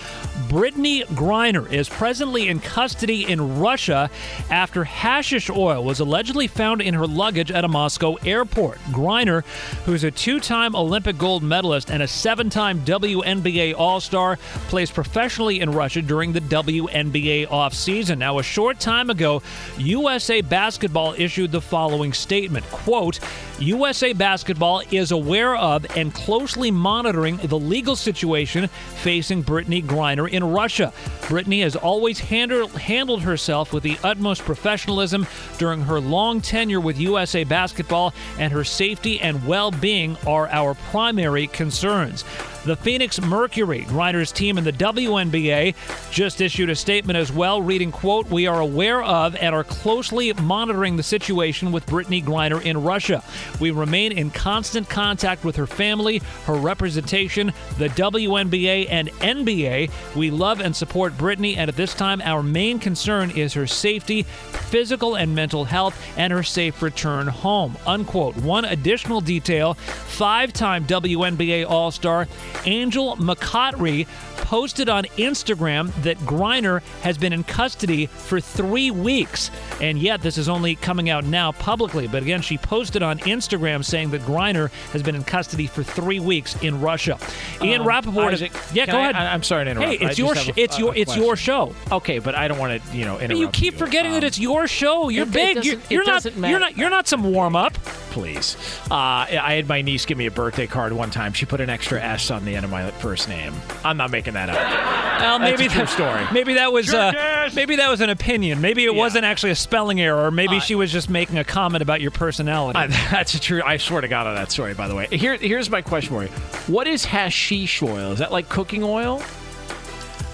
Brittney 0.50 1.04
Griner 1.06 1.72
is 1.72 1.90
presently 1.90 2.50
in 2.50 2.60
custody 2.60 3.30
in 3.30 3.60
Russia 3.60 4.10
after 4.49 4.84
hashish 4.84 5.49
oil 5.49 5.84
was 5.84 5.99
allegedly 5.99 6.47
found 6.47 6.82
in 6.82 6.93
her 6.93 7.07
luggage 7.07 7.51
at 7.51 7.63
a 7.63 7.67
Moscow 7.67 8.15
airport. 8.26 8.78
Griner, 8.91 9.43
who's 9.86 10.03
a 10.03 10.11
two-time 10.11 10.76
Olympic 10.76 11.17
gold 11.17 11.43
medalist 11.43 11.91
and 11.91 12.03
a 12.03 12.07
seven-time 12.07 12.82
WNBA 12.86 13.76
All-Star, 13.78 14.38
plays 14.67 14.91
professionally 14.91 15.61
in 15.61 15.71
Russia 15.71 16.01
during 16.01 16.34
the 16.34 16.41
WNBA 16.41 17.47
offseason. 17.47 18.17
Now, 18.17 18.39
a 18.39 18.43
short 18.43 18.80
time 18.80 19.09
ago, 19.09 19.41
USA 19.78 20.41
Basketball 20.41 21.13
issued 21.17 21.51
the 21.51 21.61
following 21.61 22.13
statement, 22.13 22.65
quote, 22.71 23.19
USA 23.59 24.11
Basketball 24.13 24.82
is 24.91 25.11
aware 25.11 25.55
of 25.55 25.86
and 25.95 26.13
closely 26.13 26.71
monitoring 26.71 27.38
the 27.38 27.57
legal 27.57 27.95
situation 27.95 28.67
facing 28.67 29.43
Brittney 29.43 29.84
Griner 29.84 30.30
in 30.30 30.43
Russia. 30.43 30.91
Brittney 31.21 31.63
has 31.63 31.76
always 31.76 32.19
handle, 32.19 32.67
handled 32.69 33.21
herself 33.21 33.71
with 33.71 33.84
the 33.84 33.97
utmost 34.03 34.14
professionalism 34.43 35.28
during 35.57 35.82
her 35.82 35.99
long 35.99 36.41
tenure 36.41 36.80
with 36.80 36.99
USA 36.99 37.43
Basketball, 37.43 38.13
and 38.38 38.51
her 38.51 38.63
safety 38.63 39.20
and 39.22 39.45
well 39.45 39.72
being 39.72 40.18
are 40.26 40.47
our 40.49 40.74
primary 40.76 41.47
concerns. 41.47 42.24
The 42.66 42.76
Phoenix 42.76 43.22
Mercury, 43.22 43.82
Griner's 43.82 44.32
team 44.32 44.57
in 44.57 44.63
the 44.63 44.72
WNBA, 44.74 45.76
just 46.09 46.41
issued 46.41 46.72
a 46.72 46.76
statement 46.76 47.16
as 47.16 47.32
well, 47.32 47.61
reading, 47.61 47.91
quote, 47.91 48.28
We 48.28 48.47
are 48.47 48.59
aware 48.59 49.03
of 49.03 49.36
and 49.36 49.53
are 49.53 49.63
closely 49.63 50.34
monitoring 50.34 50.97
the 50.97 51.03
situation 51.03 51.72
with 51.72 51.86
Brittney 51.86 52.24
Griner 52.24 52.59
in 52.63 52.82
Russia. 52.82 53.24
We 53.59 53.70
remain 53.70 54.13
in 54.13 54.32
constant 54.32 54.89
contact 54.89 55.43
with 55.43 55.55
her 55.57 55.68
family, 55.68 56.24
her 56.45 56.55
representation, 56.55 57.53
the 57.78 57.89
WNBA 57.89 58.88
and 58.89 59.09
NBA. 59.09 59.91
We 60.16 60.32
love 60.32 60.59
and 60.59 60.76
support 60.76 61.13
Brittney, 61.20 61.57
and 61.57 61.70
at 61.70 61.76
this 61.76 61.93
time, 61.93 62.20
our 62.24 62.41
main 62.41 62.80
concern 62.80 63.30
is 63.30 63.53
her 63.53 63.68
safety, 63.68 64.24
physical 64.24 65.18
and 65.18 65.35
mental 65.35 65.65
health, 65.65 66.02
and 66.18 66.34
her 66.34 66.41
safe 66.41 66.81
return 66.81 67.27
home. 67.27 67.77
Unquote. 67.85 68.35
One 68.38 68.65
additional 68.65 69.22
detail 69.22 69.76
five 69.76 70.52
time 70.52 70.85
WNBA 70.85 71.69
All 71.69 71.91
Star 71.91 72.27
Angel 72.65 73.15
McCoughtry 73.18 74.07
posted 74.38 74.90
on 74.90 75.06
Instagram 75.18 75.91
that 76.03 76.18
Griner 76.19 76.82
has 77.02 77.18
been 77.18 77.34
in 77.34 77.44
custody 77.44 78.06
for 78.06 78.40
three 78.40 78.91
weeks. 78.91 79.49
And 79.82 79.98
yet, 79.99 80.22
this 80.22 80.38
is 80.38 80.48
only 80.48 80.76
coming 80.76 81.10
out 81.10 81.26
now 81.26 81.52
publicly. 81.52 82.07
But 82.07 82.22
again, 82.23 82.41
she 82.41 82.57
posted 82.57 83.02
on 83.02 83.19
Instagram 83.19 83.84
saying 83.84 84.11
that 84.11 84.22
Griner 84.22 84.69
has 84.94 85.02
been 85.03 85.15
in 85.15 85.23
custody 85.23 85.68
for 85.68 85.84
three 85.84 86.19
weeks 86.19 86.56
in 86.61 86.80
Russia. 86.82 87.18
Ian 87.61 87.82
Um, 87.82 87.88
Rapoport. 87.88 88.34
Isaac, 88.34 88.52
yeah, 88.73 88.86
go 88.86 88.98
I- 88.98 89.02
ahead. 89.02 89.15
I, 89.15 89.34
am 89.34 89.44
sorry 89.44 89.65
to 89.65 89.72
interrupt. 89.72 89.91
Hey, 89.94 90.06
it's 90.06 90.19
your 90.19 90.36
sh- 90.36 90.49
a- 90.49 90.60
it's 90.60 90.77
your 90.80 90.95
it's 90.95 91.15
your 91.15 91.36
show. 91.36 91.76
Okay, 91.91 92.19
but 92.19 92.36
I 92.36 92.48
don't 92.48 92.60
want 92.60 92.82
to, 92.84 92.98
you 92.98 93.06
know, 93.06 93.15
interrupt. 93.15 93.30
But 93.30 93.38
you 93.38 93.49
keep 93.49 93.76
forgetting 93.77 94.11
that 94.14 94.23
it's 94.23 94.40
your 94.40 94.68
show. 94.68 95.10
You're 95.10 95.23
it- 95.23 95.30
it 95.30 95.34
big. 95.34 95.56
doesn't- 95.56 95.72
you're 95.90 96.03
you're 96.03 96.06
not. 96.06 96.23
matter. 96.36 96.52
You're 96.52 96.60
not. 96.60 96.77
You're 96.77 96.90
not 96.90 97.07
some 97.07 97.23
warm 97.23 97.56
up. 97.56 97.73
Please. 98.11 98.56
Uh, 98.90 98.94
I 98.95 99.53
had 99.56 99.68
my 99.68 99.82
niece 99.82 100.06
give 100.06 100.18
me 100.18 100.26
a 100.26 100.32
birthday 100.32 100.68
card 100.68 100.94
one 100.94 101.10
time. 101.10 101.34
She 101.34 101.45
put 101.45 101.60
an 101.60 101.69
extra 101.69 102.02
S 102.02 102.32
on 102.32 102.44
the 102.45 102.55
end 102.55 102.63
of 102.65 102.72
my 102.72 102.89
first 102.91 103.27
name. 103.30 103.53
I'm 103.84 103.97
not 103.97 104.11
making 104.11 104.34
that 104.34 104.49
up. 104.49 104.55
Well, 104.55 105.39
That's 105.39 105.51
maybe 105.59 105.65
a 105.67 105.69
true 105.69 105.85
that- 105.85 105.89
story. 105.89 106.26
Maybe 106.34 106.53
that 106.55 106.72
was 106.73 106.93
uh, 106.93 107.49
maybe 107.55 107.76
that 107.77 107.89
was 107.89 108.01
an 108.01 108.09
opinion. 108.09 108.61
Maybe 108.61 108.84
it 108.85 108.93
wasn't 108.93 109.26
actually 109.26 109.51
a 109.51 109.55
spelling 109.55 109.99
error. 110.01 110.26
Or 110.26 110.31
maybe 110.31 110.57
Uh, 110.57 110.59
she 110.61 110.76
was 110.76 110.91
just 110.91 111.09
making 111.09 111.38
a 111.38 111.43
comment 111.43 111.81
about 111.81 112.01
your 112.01 112.11
personality. 112.11 112.77
Uh, 112.80 112.88
that's 113.11 113.34
a 113.34 113.39
true. 113.39 113.61
I 113.65 113.77
swear 113.77 114.01
to 114.01 114.07
God 114.07 114.27
on 114.27 114.35
that 114.35 114.51
story. 114.51 114.73
By 114.73 114.88
the 114.88 114.95
way, 114.95 115.07
here 115.07 115.35
here's 115.38 115.69
my 115.69 115.81
question 115.81 116.09
for 116.15 116.23
you: 116.23 116.30
What 116.67 116.88
is 116.88 117.05
hashish 117.05 117.81
oil? 117.81 118.11
Is 118.11 118.19
that 118.19 118.31
like 118.31 118.49
cooking 118.49 118.84
oil? 118.84 119.22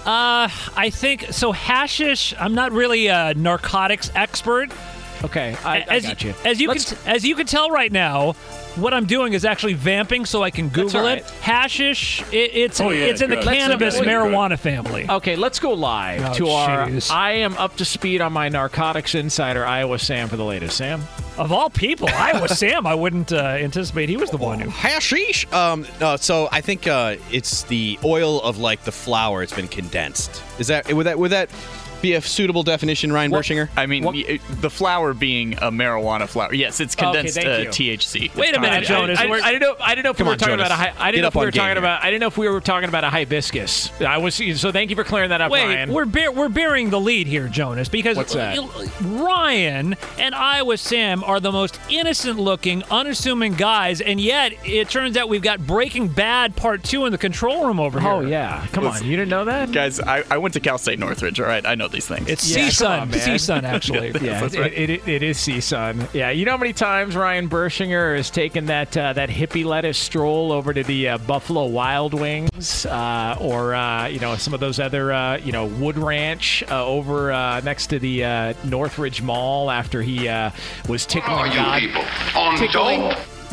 Uh, 0.04 0.48
I 0.76 0.90
think 0.92 1.26
so. 1.32 1.52
Hashish. 1.52 2.34
I'm 2.38 2.54
not 2.54 2.72
really 2.72 3.06
a 3.06 3.34
narcotics 3.34 4.10
expert. 4.16 4.70
Okay, 5.24 5.56
I, 5.64 5.78
I 5.78 5.96
as, 5.96 6.02
got 6.02 6.24
you. 6.24 6.34
As 6.44 6.60
you 6.60 6.68
Let's- 6.68 6.92
can, 6.92 6.98
as 7.14 7.24
you 7.24 7.34
can 7.36 7.46
tell 7.46 7.70
right 7.70 7.92
now, 7.92 8.32
what 8.74 8.92
I'm 8.92 9.04
doing 9.06 9.34
is 9.34 9.44
actually 9.44 9.74
vamping 9.74 10.24
so 10.24 10.42
I 10.42 10.50
can 10.50 10.68
Google 10.68 10.98
all 11.00 11.06
right. 11.06 11.18
it. 11.18 11.24
Hashish. 11.42 12.22
It, 12.32 12.50
it's 12.54 12.80
Oh, 12.80 12.90
yeah, 12.90 13.04
it's 13.04 13.20
in 13.20 13.30
the 13.30 13.36
good. 13.36 13.44
Let's- 13.44 13.58
cannabis 13.58 14.00
marijuana 14.00 14.58
family. 14.58 15.06
Okay, 15.08 15.36
let's 15.36 15.60
go 15.60 15.72
live 15.74 16.22
Oh, 16.24 16.34
to 16.34 16.48
our. 16.48 16.88
I 17.10 17.32
am 17.32 17.56
up 17.56 17.76
to 17.76 17.84
speed 17.84 18.20
on 18.20 18.32
my 18.32 18.48
narcotics 18.48 19.14
insider, 19.14 19.64
Iowa 19.64 19.98
Sam, 19.98 20.28
for 20.28 20.36
the 20.36 20.44
latest. 20.44 20.76
Sam, 20.76 21.02
of 21.38 21.52
all 21.52 21.70
people, 21.70 22.08
Iowa 22.12 22.48
Sam. 22.48 22.86
I 22.86 22.94
wouldn't 22.94 23.32
uh, 23.32 23.36
anticipate 23.36 24.08
he 24.08 24.16
was 24.16 24.30
the 24.30 24.38
one 24.38 24.58
who. 24.58 24.70
Hashish. 24.70 25.46
Um, 25.52 25.86
uh, 26.00 26.16
so 26.16 26.48
I 26.50 26.60
think 26.62 26.86
uh, 26.88 27.16
it's 27.30 27.62
the 27.64 27.98
oil 28.04 28.40
of 28.42 28.58
like 28.58 28.82
the 28.84 28.92
flower. 28.92 29.42
It's 29.42 29.52
been 29.54 29.68
condensed. 29.68 30.42
Is 30.58 30.66
that 30.68 30.92
would 30.92 31.06
that 31.06 31.18
would 31.18 31.30
that 31.30 31.48
be 32.02 32.14
a 32.14 32.20
suitable 32.20 32.62
definition, 32.62 33.12
Ryan 33.12 33.30
Bershinger? 33.30 33.68
I 33.76 33.86
mean, 33.86 34.04
y- 34.04 34.38
the 34.60 34.68
flower 34.70 35.14
being 35.14 35.54
a 35.54 35.70
marijuana 35.70 36.28
flower. 36.28 36.52
Yes, 36.52 36.80
it's 36.80 36.94
condensed 36.94 37.36
thank 37.36 37.68
uh. 37.68 37.70
THC. 37.70 38.34
Wait 38.36 38.56
a 38.56 38.60
minute, 38.60 38.84
Jonas. 38.84 39.18
I, 39.18 39.24
I, 39.26 39.32
I 39.32 39.52
didn't 39.52 39.62
know. 39.62 39.76
I 39.80 39.94
didn't 39.94 40.04
know 40.04 40.10
if 40.10 40.16
Come 40.18 40.26
we 40.26 40.28
were 40.28 40.32
on, 40.32 40.38
talking 40.38 40.52
Jonas. 40.58 40.66
about 40.66 40.72
a. 40.72 40.92
Hi- 40.92 40.94
I 40.98 41.06
Get 41.06 41.12
didn't 41.12 41.22
know 41.22 41.28
if 41.28 41.34
we 41.34 41.44
were 41.46 41.50
talking 41.52 41.68
game 41.74 41.78
about. 41.78 42.02
I 42.04 42.10
didn't 42.10 42.20
know 42.20 42.26
if 42.26 42.36
we 42.38 42.48
were 42.48 42.60
talking 42.60 42.88
about 42.88 43.04
a 43.04 43.10
hibiscus. 43.10 44.00
I 44.02 44.18
was. 44.18 44.34
So 44.60 44.72
thank 44.72 44.90
you 44.90 44.96
for 44.96 45.04
clearing 45.04 45.30
that 45.30 45.40
up, 45.40 45.50
Wait, 45.50 45.64
Ryan. 45.64 45.92
we're 45.92 46.04
bear- 46.04 46.32
we're 46.32 46.48
bearing 46.48 46.90
the 46.90 47.00
lead 47.00 47.26
here, 47.26 47.48
Jonas, 47.48 47.88
because 47.88 48.16
What's 48.16 48.34
that? 48.34 48.58
Ryan 49.00 49.96
and 50.18 50.34
Iowa 50.34 50.76
Sam 50.76 51.22
are 51.24 51.40
the 51.40 51.52
most 51.52 51.78
innocent-looking, 51.88 52.82
unassuming 52.90 53.54
guys, 53.54 54.00
and 54.00 54.20
yet 54.20 54.52
it 54.64 54.88
turns 54.88 55.16
out 55.16 55.28
we've 55.28 55.42
got 55.42 55.66
Breaking 55.66 56.08
Bad 56.08 56.56
Part 56.56 56.82
Two 56.82 57.06
in 57.06 57.12
the 57.12 57.18
control 57.18 57.66
room 57.66 57.78
over 57.80 58.00
here. 58.00 58.10
Oh 58.10 58.20
yeah, 58.20 58.66
come 58.72 58.86
on, 58.86 59.02
you 59.04 59.16
didn't 59.16 59.28
know 59.30 59.44
that? 59.44 59.72
Guys, 59.72 60.00
I, 60.00 60.24
I 60.30 60.38
went 60.38 60.54
to 60.54 60.60
Cal 60.60 60.78
State 60.78 60.98
Northridge. 60.98 61.40
All 61.40 61.46
right, 61.46 61.64
I 61.64 61.74
know 61.74 61.88
these 61.92 62.06
things. 62.08 62.28
It's 62.28 62.48
Yeah, 62.50 62.68
CSUN, 62.68 63.00
on, 63.02 63.10
man. 63.10 63.18
CSUN 63.20 63.62
actually. 63.64 64.08
Yeah, 64.20 64.40
That's 64.40 64.56
right. 64.56 64.72
it, 64.72 64.90
it, 64.90 65.08
it 65.08 65.22
is 65.22 65.38
CSUN. 65.38 66.12
Yeah, 66.12 66.30
you 66.30 66.44
know 66.44 66.52
how 66.52 66.56
many 66.58 66.72
times 66.72 67.14
Ryan 67.16 67.48
Bershinger 67.48 68.16
has 68.16 68.30
taken 68.30 68.66
that 68.66 68.96
uh, 68.96 69.12
that 69.12 69.28
hippie 69.28 69.64
lettuce 69.64 69.98
stroll 69.98 70.52
over 70.52 70.72
to 70.72 70.82
the 70.82 71.10
uh, 71.10 71.18
Buffalo 71.18 71.66
Wild 71.66 72.14
Wings, 72.14 72.86
uh, 72.86 73.36
or 73.40 73.74
uh, 73.74 74.06
you 74.06 74.18
know 74.20 74.36
some 74.36 74.54
of 74.54 74.60
those 74.60 74.80
other 74.80 75.12
uh, 75.12 75.36
you 75.38 75.52
know 75.52 75.66
Wood 75.66 75.98
Ranch 75.98 76.62
uh, 76.70 76.84
over 76.84 77.32
uh, 77.32 77.60
next 77.60 77.88
to 77.88 77.98
the 77.98 78.24
uh, 78.24 78.54
Northridge 78.64 79.22
Mall 79.22 79.70
after 79.70 80.02
he 80.02 80.28
uh, 80.28 80.50
was 80.88 81.06
tickling 81.06 81.52
God, 81.52 81.82
tickling, 82.58 83.12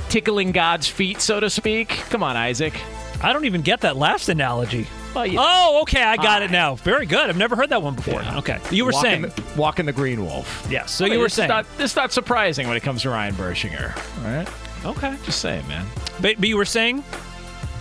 tickling 0.09 0.51
God's 0.51 0.87
feet, 0.87 1.21
so 1.21 1.39
to 1.39 1.49
speak. 1.49 1.89
Come 2.09 2.23
on, 2.23 2.37
Isaac. 2.37 2.73
I 3.21 3.33
don't 3.33 3.45
even 3.45 3.61
get 3.61 3.81
that 3.81 3.97
last 3.97 4.29
analogy. 4.29 4.87
Well, 5.13 5.25
you- 5.25 5.39
Oh, 5.41 5.79
okay, 5.83 6.03
I 6.03 6.15
got 6.17 6.41
it 6.41 6.51
now. 6.51 6.75
Very 6.75 7.05
good. 7.05 7.29
I've 7.29 7.37
never 7.37 7.55
heard 7.55 7.69
that 7.69 7.81
one 7.81 7.95
before. 7.95 8.21
Okay, 8.37 8.59
you 8.71 8.85
were 8.85 8.91
walking 8.91 9.09
saying 9.09 9.21
the, 9.23 9.43
walking 9.57 9.85
the 9.85 9.91
green 9.93 10.23
wolf. 10.25 10.67
yes. 10.69 10.91
So 10.91 11.03
I 11.05 11.07
mean, 11.09 11.17
you 11.17 11.19
were 11.21 11.29
saying 11.29 11.49
not, 11.49 11.65
it's 11.79 11.95
not 11.95 12.11
surprising 12.11 12.67
when 12.67 12.77
it 12.77 12.83
comes 12.83 13.01
to 13.03 13.09
Ryan 13.09 13.33
Bershinger. 13.35 13.95
All 14.23 14.31
right, 14.31 14.47
okay, 14.85 15.15
just 15.23 15.39
saying, 15.39 15.67
man. 15.67 15.85
but, 16.21 16.35
but 16.37 16.47
you 16.47 16.57
were 16.57 16.65
saying 16.65 17.03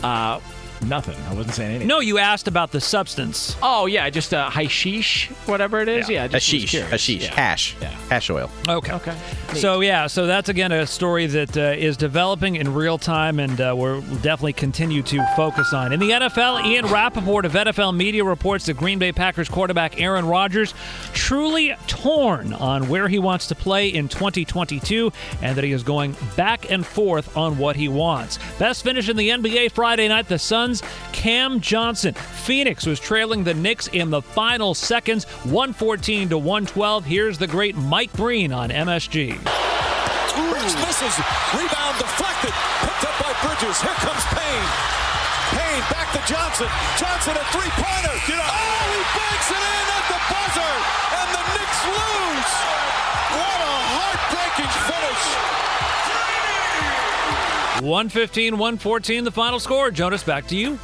Uh, 0.02 0.40
nothing. 0.86 1.16
I 1.28 1.34
wasn't 1.34 1.54
saying 1.54 1.70
anything. 1.70 1.88
no. 1.88 2.00
You 2.00 2.18
asked 2.18 2.48
about 2.48 2.70
the 2.72 2.80
substance. 2.80 3.56
Oh 3.62 3.86
yeah, 3.86 4.08
just 4.10 4.32
uh, 4.32 4.48
hashish, 4.50 5.28
whatever 5.46 5.80
it 5.80 5.88
is. 5.88 6.08
Yeah, 6.08 6.26
just 6.28 6.46
Hashish. 6.50 6.70
curious. 6.70 6.90
Hashish. 6.90 7.22
Yeah. 7.24 7.34
Hash. 7.34 7.76
Yeah. 7.80 7.88
Hash 8.08 8.30
oil. 8.30 8.50
Okay. 8.68 8.92
Okay. 8.92 9.16
So 9.54 9.80
yeah, 9.80 10.06
so 10.06 10.26
that's 10.26 10.48
again 10.48 10.72
a 10.72 10.86
story 10.86 11.26
that 11.26 11.56
uh, 11.56 11.60
is 11.76 11.96
developing 11.96 12.56
in 12.56 12.72
real 12.74 12.98
time, 12.98 13.40
and 13.40 13.60
uh, 13.60 13.74
we'll 13.76 14.00
definitely 14.16 14.52
continue 14.52 15.02
to 15.04 15.24
focus 15.36 15.72
on. 15.72 15.92
In 15.92 16.00
the 16.00 16.10
NFL, 16.10 16.64
Ian 16.66 16.86
Rapoport 16.86 17.44
of 17.44 17.52
NFL 17.52 17.96
Media 17.96 18.24
reports 18.24 18.66
that 18.66 18.76
Green 18.76 18.98
Bay 18.98 19.12
Packers 19.12 19.48
quarterback 19.48 20.00
Aaron 20.00 20.26
Rodgers 20.26 20.74
truly 21.14 21.74
torn 21.86 22.52
on 22.52 22.88
where 22.88 23.08
he 23.08 23.18
wants 23.18 23.46
to 23.48 23.54
play 23.54 23.88
in 23.88 24.08
2022, 24.08 25.12
and 25.42 25.56
that 25.56 25.64
he 25.64 25.72
is 25.72 25.82
going 25.82 26.14
back 26.36 26.70
and 26.70 26.84
forth 26.84 27.36
on 27.36 27.56
what 27.58 27.76
he 27.76 27.88
wants. 27.88 28.38
Best 28.58 28.84
finish 28.84 29.08
in 29.08 29.16
the 29.16 29.30
NBA 29.30 29.72
Friday 29.72 30.08
night: 30.08 30.28
the 30.28 30.38
Suns, 30.38 30.67
Cam 31.12 31.60
Johnson. 31.60 32.14
Phoenix 32.14 32.86
was 32.86 33.00
trailing 33.00 33.44
the 33.44 33.54
Knicks 33.54 33.88
in 33.88 34.10
the 34.10 34.20
final 34.20 34.74
seconds, 34.74 35.24
114 35.44 36.28
to 36.30 36.38
112. 36.38 37.04
Here's 37.04 37.38
the 37.38 37.46
great 37.46 37.76
Mike 37.76 38.12
Breen 38.12 38.52
on 38.52 38.70
MSG. 38.70 39.38
Bridges 40.36 40.74
misses. 40.76 41.16
Rebound 41.56 41.96
deflected. 41.98 42.52
Picked 42.84 43.04
up 43.08 43.16
by 43.18 43.32
Bridges. 43.42 43.80
Here 43.80 43.98
comes 44.04 44.24
Payne. 44.30 44.68
Payne 45.56 45.84
back 45.90 46.12
to 46.12 46.20
Johnson. 46.30 46.68
Johnson 46.98 47.34
a 47.34 47.44
three-pointer. 47.50 48.14
Oh, 48.14 48.92
he 48.92 49.02
banks 49.16 49.50
it 49.50 49.56
in 49.56 49.86
at 49.96 50.04
the 50.08 50.18
buzzer. 50.28 50.37
115 57.80 58.58
114, 58.58 59.24
the 59.24 59.30
final 59.30 59.60
score. 59.60 59.90
Jonas, 59.90 60.22
back 60.24 60.46
to 60.48 60.56
you. 60.56 60.78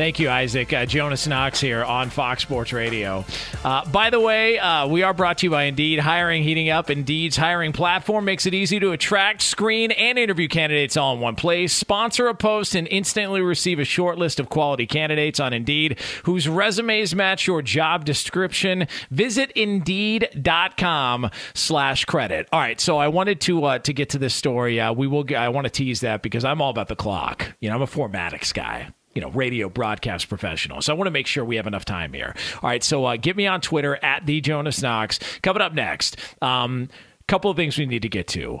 Thank 0.00 0.18
you, 0.18 0.30
Isaac. 0.30 0.72
Uh, 0.72 0.86
Jonas 0.86 1.26
Knox 1.26 1.60
here 1.60 1.84
on 1.84 2.08
Fox 2.08 2.40
Sports 2.40 2.72
Radio. 2.72 3.22
Uh, 3.62 3.84
by 3.90 4.08
the 4.08 4.18
way, 4.18 4.58
uh, 4.58 4.86
we 4.86 5.02
are 5.02 5.12
brought 5.12 5.36
to 5.36 5.46
you 5.46 5.50
by 5.50 5.64
Indeed. 5.64 5.98
Hiring 5.98 6.42
heating 6.42 6.70
up. 6.70 6.88
Indeed's 6.88 7.36
hiring 7.36 7.72
platform 7.72 8.24
makes 8.24 8.46
it 8.46 8.54
easy 8.54 8.80
to 8.80 8.92
attract, 8.92 9.42
screen, 9.42 9.90
and 9.90 10.18
interview 10.18 10.48
candidates 10.48 10.96
all 10.96 11.12
in 11.12 11.20
one 11.20 11.36
place. 11.36 11.74
Sponsor 11.74 12.28
a 12.28 12.34
post 12.34 12.74
and 12.74 12.88
instantly 12.88 13.42
receive 13.42 13.78
a 13.78 13.84
short 13.84 14.16
list 14.16 14.40
of 14.40 14.48
quality 14.48 14.86
candidates 14.86 15.38
on 15.38 15.52
Indeed 15.52 15.98
whose 16.24 16.48
resumes 16.48 17.14
match 17.14 17.46
your 17.46 17.60
job 17.60 18.06
description. 18.06 18.88
Visit 19.10 19.50
Indeed.com 19.50 21.30
slash 21.52 22.06
credit. 22.06 22.48
All 22.54 22.60
right, 22.60 22.80
so 22.80 22.96
I 22.96 23.08
wanted 23.08 23.42
to 23.42 23.64
uh, 23.64 23.78
to 23.80 23.92
get 23.92 24.08
to 24.08 24.18
this 24.18 24.34
story. 24.34 24.80
Uh, 24.80 24.94
we 24.94 25.06
will. 25.06 25.26
I 25.36 25.50
want 25.50 25.66
to 25.66 25.70
tease 25.70 26.00
that 26.00 26.22
because 26.22 26.42
I'm 26.42 26.62
all 26.62 26.70
about 26.70 26.88
the 26.88 26.96
clock. 26.96 27.52
You 27.60 27.68
know, 27.68 27.76
I'm 27.76 27.82
a 27.82 27.86
formatics 27.86 28.54
guy 28.54 28.94
you 29.14 29.20
know, 29.20 29.30
radio 29.30 29.68
broadcast 29.68 30.28
professional. 30.28 30.80
So 30.82 30.92
I 30.92 30.96
want 30.96 31.06
to 31.06 31.12
make 31.12 31.26
sure 31.26 31.44
we 31.44 31.56
have 31.56 31.66
enough 31.66 31.84
time 31.84 32.12
here. 32.12 32.34
All 32.62 32.70
right, 32.70 32.82
so 32.82 33.04
uh, 33.04 33.16
get 33.16 33.36
me 33.36 33.46
on 33.46 33.60
Twitter 33.60 33.98
at 34.04 34.26
the 34.26 34.40
Jonas 34.40 34.82
Knox. 34.82 35.18
Coming 35.42 35.62
up 35.62 35.74
next, 35.74 36.16
um, 36.42 36.88
couple 37.26 37.50
of 37.50 37.56
things 37.56 37.78
we 37.78 37.86
need 37.86 38.02
to 38.02 38.08
get 38.08 38.28
to. 38.28 38.60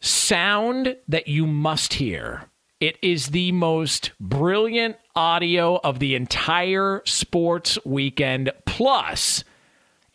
Sound 0.00 0.96
that 1.08 1.28
you 1.28 1.46
must 1.46 1.94
hear. 1.94 2.44
It 2.80 2.98
is 3.00 3.28
the 3.28 3.52
most 3.52 4.10
brilliant 4.18 4.96
audio 5.14 5.78
of 5.84 6.00
the 6.00 6.16
entire 6.16 7.02
sports 7.04 7.78
weekend, 7.84 8.50
plus 8.66 9.44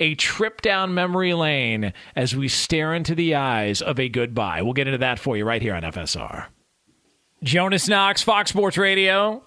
a 0.01 0.15
trip 0.15 0.61
down 0.61 0.93
memory 0.93 1.33
lane 1.33 1.93
as 2.15 2.35
we 2.35 2.49
stare 2.49 2.93
into 2.93 3.15
the 3.15 3.35
eyes 3.35 3.81
of 3.81 3.99
a 3.99 4.09
goodbye. 4.09 4.61
We'll 4.61 4.73
get 4.73 4.87
into 4.87 4.97
that 4.99 5.17
for 5.17 5.37
you 5.37 5.45
right 5.45 5.61
here 5.61 5.75
on 5.75 5.83
FSR. 5.83 6.47
Jonas 7.41 7.87
Knox, 7.87 8.21
Fox 8.21 8.49
Sports 8.49 8.77
Radio. 8.77 9.43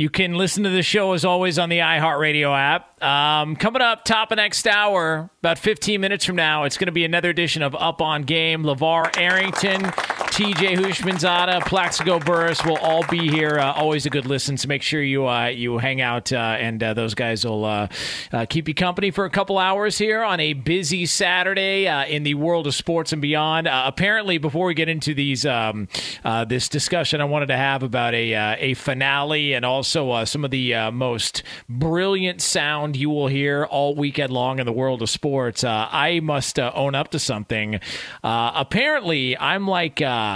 You 0.00 0.08
can 0.08 0.32
listen 0.32 0.64
to 0.64 0.70
the 0.70 0.82
show 0.82 1.12
as 1.12 1.26
always 1.26 1.58
on 1.58 1.68
the 1.68 1.80
iHeartRadio 1.80 2.56
app. 2.56 3.02
Um, 3.02 3.54
coming 3.54 3.82
up, 3.82 4.06
top 4.06 4.32
of 4.32 4.36
next 4.36 4.66
hour, 4.66 5.28
about 5.40 5.58
15 5.58 6.00
minutes 6.00 6.24
from 6.24 6.36
now, 6.36 6.64
it's 6.64 6.78
going 6.78 6.86
to 6.86 6.92
be 6.92 7.04
another 7.04 7.28
edition 7.28 7.62
of 7.62 7.74
Up 7.74 8.00
on 8.00 8.22
Game. 8.22 8.62
LeVar 8.62 9.18
Arrington, 9.18 9.82
TJ 10.30 10.76
Houshmandzadeh, 10.76 11.66
Plaxico 11.66 12.20
Burress 12.20 12.64
will 12.64 12.76
all 12.78 13.04
be 13.08 13.28
here. 13.28 13.58
Uh, 13.58 13.72
always 13.72 14.06
a 14.06 14.10
good 14.10 14.26
listen, 14.26 14.56
so 14.56 14.68
make 14.68 14.80
sure 14.80 15.02
you 15.02 15.26
uh, 15.26 15.46
you 15.46 15.78
hang 15.78 16.00
out, 16.00 16.32
uh, 16.32 16.36
and 16.36 16.80
uh, 16.80 16.94
those 16.94 17.14
guys 17.14 17.44
will 17.44 17.64
uh, 17.64 17.88
uh, 18.32 18.46
keep 18.48 18.68
you 18.68 18.74
company 18.74 19.10
for 19.10 19.24
a 19.24 19.30
couple 19.30 19.58
hours 19.58 19.98
here 19.98 20.22
on 20.22 20.38
a 20.38 20.52
busy 20.52 21.04
Saturday 21.04 21.86
in 22.08 22.22
the 22.22 22.34
world 22.34 22.68
of 22.68 22.76
sports 22.76 23.12
and 23.12 23.20
beyond. 23.20 23.66
Apparently, 23.68 24.38
before 24.38 24.66
we 24.66 24.74
get 24.74 24.88
into 24.88 25.14
these 25.14 25.44
um, 25.44 25.88
this 26.46 26.68
discussion, 26.68 27.20
I 27.20 27.24
wanted 27.24 27.46
to 27.46 27.56
have 27.56 27.82
about 27.82 28.14
a 28.14 28.32
a 28.32 28.74
finale 28.74 29.54
and 29.54 29.64
also 29.64 30.24
some 30.24 30.44
of 30.44 30.52
the 30.52 30.90
most 30.92 31.42
brilliant 31.68 32.40
sound 32.40 32.96
you 32.96 33.10
will 33.10 33.26
hear 33.26 33.64
all 33.64 33.96
weekend 33.96 34.32
long 34.32 34.60
in 34.60 34.64
the 34.64 34.72
world 34.72 35.02
of 35.02 35.10
sports. 35.10 35.64
I 35.64 36.20
must 36.22 36.60
own 36.60 36.94
up 36.94 37.10
to 37.10 37.18
something. 37.18 37.80
Apparently, 38.22 39.36
I'm 39.36 39.66
like. 39.66 40.00
Uh, 40.00 40.29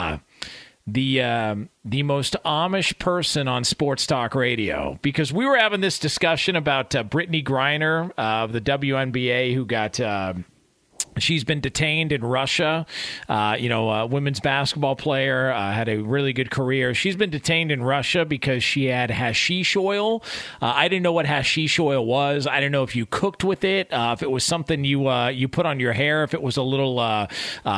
the 0.86 1.22
um, 1.22 1.70
the 1.84 2.02
most 2.02 2.36
Amish 2.44 2.98
person 2.98 3.48
on 3.48 3.64
sports 3.64 4.06
talk 4.06 4.34
radio. 4.34 4.98
Because 5.02 5.32
we 5.32 5.46
were 5.46 5.56
having 5.56 5.80
this 5.80 5.98
discussion 5.98 6.56
about 6.56 6.94
uh, 6.94 7.04
Brittney 7.04 7.44
Griner 7.44 8.12
of 8.18 8.52
the 8.52 8.60
WNBA 8.60 9.54
who 9.54 9.64
got 9.64 9.98
uh, 9.98 10.34
She's 11.19 11.45
been 11.45 11.61
detained 11.61 12.12
in 12.12 12.24
Russia. 12.24 12.86
Uh, 13.28 13.57
you 13.59 13.69
know, 13.69 13.91
a 13.91 14.07
women's 14.07 14.41
basketball 14.41 14.97
player 14.97 15.51
uh, 15.53 15.73
had 15.73 15.89
a 15.89 15.99
really 15.99 16.32
good 16.32 16.51
career. 16.51 16.95
She's 16.95 17.16
been 17.16 17.31
detained 17.31 17.70
in 17.70 17.82
Russia 17.82 18.24
because 18.24 18.65
she 18.65 18.86
had 18.86 19.11
hashish 19.11 19.77
oil. 19.77 20.23
Uh, 20.61 20.73
I 20.74 20.89
didn't 20.89 21.03
know 21.03 21.12
what 21.12 21.27
hashish 21.27 21.78
oil 21.78 22.05
was. 22.05 22.47
I 22.47 22.57
didn't 22.57 22.73
know 22.73 22.82
if 22.82 22.97
you 22.97 23.07
cooked 23.07 23.45
with 23.45 23.65
it, 23.65 23.93
uh, 23.93 24.15
if 24.16 24.23
it 24.23 24.31
was 24.31 24.45
something 24.45 24.85
you 24.85 25.09
uh, 25.09 25.28
you 25.28 25.49
put 25.49 25.66
on 25.66 25.81
your 25.81 25.93
hair, 25.93 26.24
if 26.24 26.35
it 26.35 26.43
was 26.43 26.57
a 26.57 26.62
little 26.62 26.99
uh, 26.99 27.27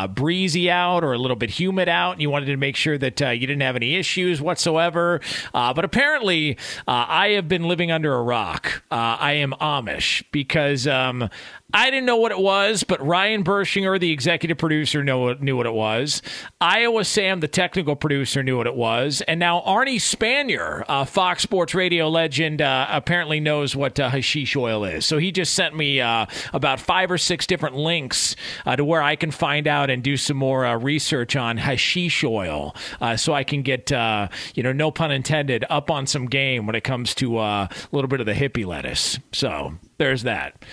breezy 0.09 0.71
out 0.71 1.05
or 1.05 1.13
a 1.13 1.19
little 1.19 1.37
bit 1.37 1.51
humid 1.51 1.89
out, 1.89 2.13
and 2.13 2.23
you 2.23 2.31
wanted 2.31 2.47
to 2.47 2.57
make 2.57 2.77
sure 2.77 2.99
that 2.99 3.21
you 3.21 3.47
didn't 3.47 3.63
have 3.63 3.77
any 3.77 3.97
issues 3.97 4.41
whatsoever. 4.41 5.21
but 5.53 5.85
apparently, 5.85 6.57
I 6.87 7.31
have 7.31 7.49
been 7.49 7.65
living 7.65 7.91
under 7.91 8.15
a 8.15 8.23
rock. 8.23 8.83
I 8.91 9.33
am 9.33 9.53
Amish 9.61 10.25
because 10.33 10.87
um, 10.87 11.29
I 11.77 11.91
didn't 11.91 12.07
know 12.07 12.17
what 12.17 12.33
it 12.33 12.39
was, 12.39 12.85
but 12.85 13.07
Ryan 13.07 13.45
Bershinger, 13.45 14.01
the 14.01 14.11
executive 14.11 14.57
producer, 14.57 15.05
knew 15.05 15.57
what 15.57 15.67
it 15.67 15.75
was. 15.75 16.23
Iowa 16.59 17.05
Sam, 17.05 17.41
the 17.41 17.49
technical 17.49 17.95
producer, 17.95 18.43
knew 18.43 18.57
what 18.57 18.67
it 18.67 18.75
was. 18.75 19.21
And 19.29 19.39
now 19.39 19.61
Arnie 19.61 19.97
Spanier, 19.97 20.85
uh, 20.89 21.05
Fox 21.05 21.43
Sports 21.43 21.75
radio 21.75 22.09
legend, 22.09 22.63
uh, 22.63 22.87
apparently 22.91 23.41
knows 23.41 23.77
what 23.77 24.01
uh, 24.01 24.09
hashish 24.09 24.57
oil 24.57 24.87
is. 24.87 25.05
So 25.05 25.19
he 25.19 25.31
just 25.31 25.53
sent 25.53 25.77
me 25.77 26.01
uh, 26.01 26.25
about 26.55 26.81
five 26.81 27.11
or 27.11 27.19
six 27.19 27.47
different 27.47 27.77
links 27.77 28.37
uh, 28.65 28.77
to 28.77 28.83
where 28.83 29.03
I 29.03 29.15
can 29.15 29.31
find 29.31 29.69
out 29.69 29.91
and 29.91 30.03
do 30.03 30.17
some 30.17 30.39
more 30.39 30.65
uh, 30.65 30.79
research 30.79 31.37
on 31.37 31.59
hashish 31.59 32.25
oil 32.25 32.75
so 33.17 33.35
I 33.35 33.45
can 33.45 33.61
get, 33.61 33.91
you 33.91 34.63
know, 34.63 34.73
no 34.73 34.91
pun 34.91 35.11
intended, 35.11 35.67
up 35.69 35.91
on 35.91 36.07
some 36.07 36.25
game 36.25 36.65
when 36.65 36.75
it 36.75 36.85
comes 36.85 37.15
to 37.17 37.39
a 37.39 37.69
little 37.93 38.09
bit 38.09 38.21
of 38.21 38.27
the 38.27 38.33
hippie 38.33 38.65
lettuce. 38.65 39.19
So 39.33 39.75
there's 39.99 40.23
that. 40.23 40.65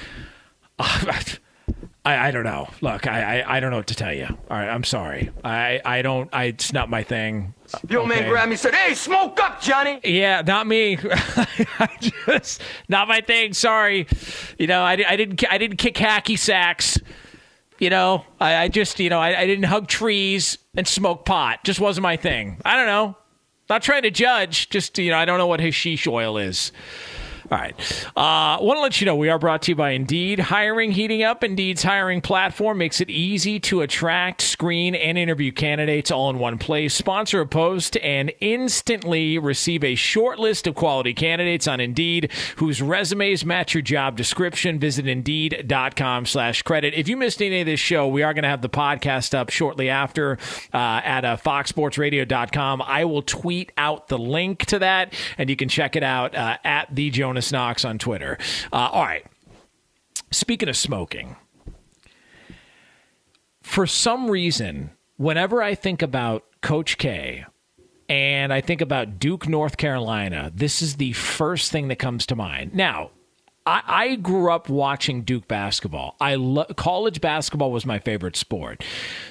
I, 2.05 2.27
I 2.27 2.31
don't 2.31 2.43
know. 2.43 2.67
Look, 2.81 3.07
I, 3.07 3.39
I, 3.39 3.57
I 3.57 3.59
don't 3.61 3.71
know 3.71 3.77
what 3.77 3.87
to 3.87 3.95
tell 3.95 4.13
you. 4.13 4.25
All 4.25 4.57
right, 4.57 4.67
I'm 4.67 4.83
sorry. 4.83 5.29
I 5.43 5.81
I 5.85 6.01
don't. 6.01 6.29
I 6.33 6.45
it's 6.45 6.73
not 6.73 6.89
my 6.89 7.01
thing. 7.01 7.53
Your 7.87 8.01
okay. 8.01 8.09
man 8.09 8.29
grabbed 8.29 8.49
me 8.49 8.53
and 8.53 8.59
said, 8.59 8.75
"Hey, 8.75 8.93
smoke 8.93 9.39
up, 9.39 9.61
Johnny." 9.61 10.01
Yeah, 10.03 10.41
not 10.45 10.67
me. 10.67 10.97
I 11.79 11.89
just 12.25 12.61
not 12.89 13.07
my 13.07 13.21
thing. 13.21 13.53
Sorry. 13.53 14.05
You 14.57 14.67
know, 14.67 14.83
I, 14.83 15.01
I 15.07 15.15
didn't 15.15 15.49
I 15.49 15.57
didn't 15.57 15.77
kick 15.77 15.95
hacky 15.95 16.37
sacks. 16.37 16.99
You 17.79 17.89
know, 17.89 18.25
I, 18.39 18.63
I 18.63 18.67
just 18.67 18.99
you 18.99 19.09
know 19.09 19.19
I, 19.19 19.39
I 19.39 19.47
didn't 19.47 19.65
hug 19.65 19.87
trees 19.87 20.57
and 20.75 20.85
smoke 20.85 21.23
pot. 21.25 21.63
Just 21.63 21.79
wasn't 21.79 22.03
my 22.03 22.17
thing. 22.17 22.57
I 22.65 22.75
don't 22.75 22.87
know. 22.87 23.15
Not 23.69 23.81
trying 23.81 24.03
to 24.03 24.11
judge. 24.11 24.69
Just 24.69 24.97
you 24.99 25.09
know, 25.11 25.17
I 25.17 25.23
don't 25.23 25.37
know 25.37 25.47
what 25.47 25.61
his 25.61 25.73
sheesh 25.73 26.05
oil 26.05 26.37
is. 26.37 26.73
All 27.53 27.59
right. 27.59 27.75
Uh, 28.15 28.57
Want 28.63 28.77
to 28.77 28.81
let 28.81 28.99
you 28.99 29.05
know 29.05 29.15
we 29.15 29.29
are 29.29 29.37
brought 29.37 29.61
to 29.63 29.71
you 29.71 29.75
by 29.75 29.91
Indeed. 29.91 30.39
Hiring 30.39 30.91
heating 30.91 31.21
up. 31.21 31.43
Indeed's 31.43 31.83
hiring 31.83 32.19
platform 32.19 32.79
makes 32.79 32.99
it 32.99 33.11
easy 33.11 33.59
to 33.59 33.81
attract, 33.81 34.41
screen, 34.41 34.95
and 34.95 35.19
interview 35.19 35.51
candidates 35.51 36.09
all 36.09 36.31
in 36.31 36.39
one 36.39 36.57
place. 36.57 36.95
Sponsor 36.95 37.41
a 37.41 37.45
post 37.45 37.95
and 37.97 38.33
instantly 38.39 39.37
receive 39.37 39.83
a 39.83 39.93
short 39.93 40.39
list 40.39 40.65
of 40.65 40.73
quality 40.73 41.13
candidates 41.13 41.67
on 41.67 41.79
Indeed 41.79 42.31
whose 42.55 42.81
resumes 42.81 43.45
match 43.45 43.75
your 43.75 43.83
job 43.83 44.17
description. 44.17 44.79
Visit 44.79 45.05
Indeed.com 45.05 46.25
slash 46.25 46.63
credit. 46.63 46.95
If 46.95 47.07
you 47.07 47.17
missed 47.17 47.39
any 47.39 47.59
of 47.59 47.67
this 47.67 47.79
show, 47.79 48.07
we 48.07 48.23
are 48.23 48.33
going 48.33 48.43
to 48.43 48.49
have 48.49 48.63
the 48.63 48.69
podcast 48.69 49.35
up 49.35 49.51
shortly 49.51 49.89
after 49.89 50.39
uh, 50.73 51.01
at 51.03 51.23
uh, 51.23 51.37
foxsportsradio.com. 51.37 52.81
I 52.81 53.05
will 53.05 53.21
tweet 53.21 53.71
out 53.77 54.07
the 54.07 54.17
link 54.17 54.65
to 54.67 54.79
that, 54.79 55.13
and 55.37 55.51
you 55.51 55.55
can 55.55 55.69
check 55.69 55.95
it 55.95 56.03
out 56.03 56.33
uh, 56.33 56.57
at 56.63 56.87
the 56.95 57.11
Jonas 57.11 57.42
Jonas 57.43 57.51
Knox 57.51 57.85
on 57.85 57.97
Twitter. 57.97 58.37
Uh, 58.71 58.89
all 58.91 59.03
right. 59.03 59.25
Speaking 60.31 60.69
of 60.69 60.77
smoking, 60.77 61.35
for 63.61 63.85
some 63.85 64.29
reason, 64.29 64.91
whenever 65.17 65.61
I 65.61 65.75
think 65.75 66.01
about 66.01 66.43
Coach 66.61 66.97
K 66.97 67.45
and 68.09 68.53
I 68.53 68.61
think 68.61 68.81
about 68.81 69.19
Duke, 69.19 69.47
North 69.47 69.77
Carolina, 69.77 70.51
this 70.55 70.81
is 70.81 70.95
the 70.95 71.13
first 71.13 71.71
thing 71.71 71.89
that 71.89 71.97
comes 71.97 72.25
to 72.27 72.35
mind. 72.35 72.73
Now, 72.73 73.11
I, 73.65 73.81
I 73.85 74.15
grew 74.15 74.51
up 74.51 74.69
watching 74.69 75.21
Duke 75.23 75.47
basketball. 75.47 76.15
I 76.19 76.35
lo- 76.35 76.65
college 76.75 77.21
basketball 77.21 77.71
was 77.71 77.85
my 77.85 77.99
favorite 77.99 78.35
sport. 78.35 78.83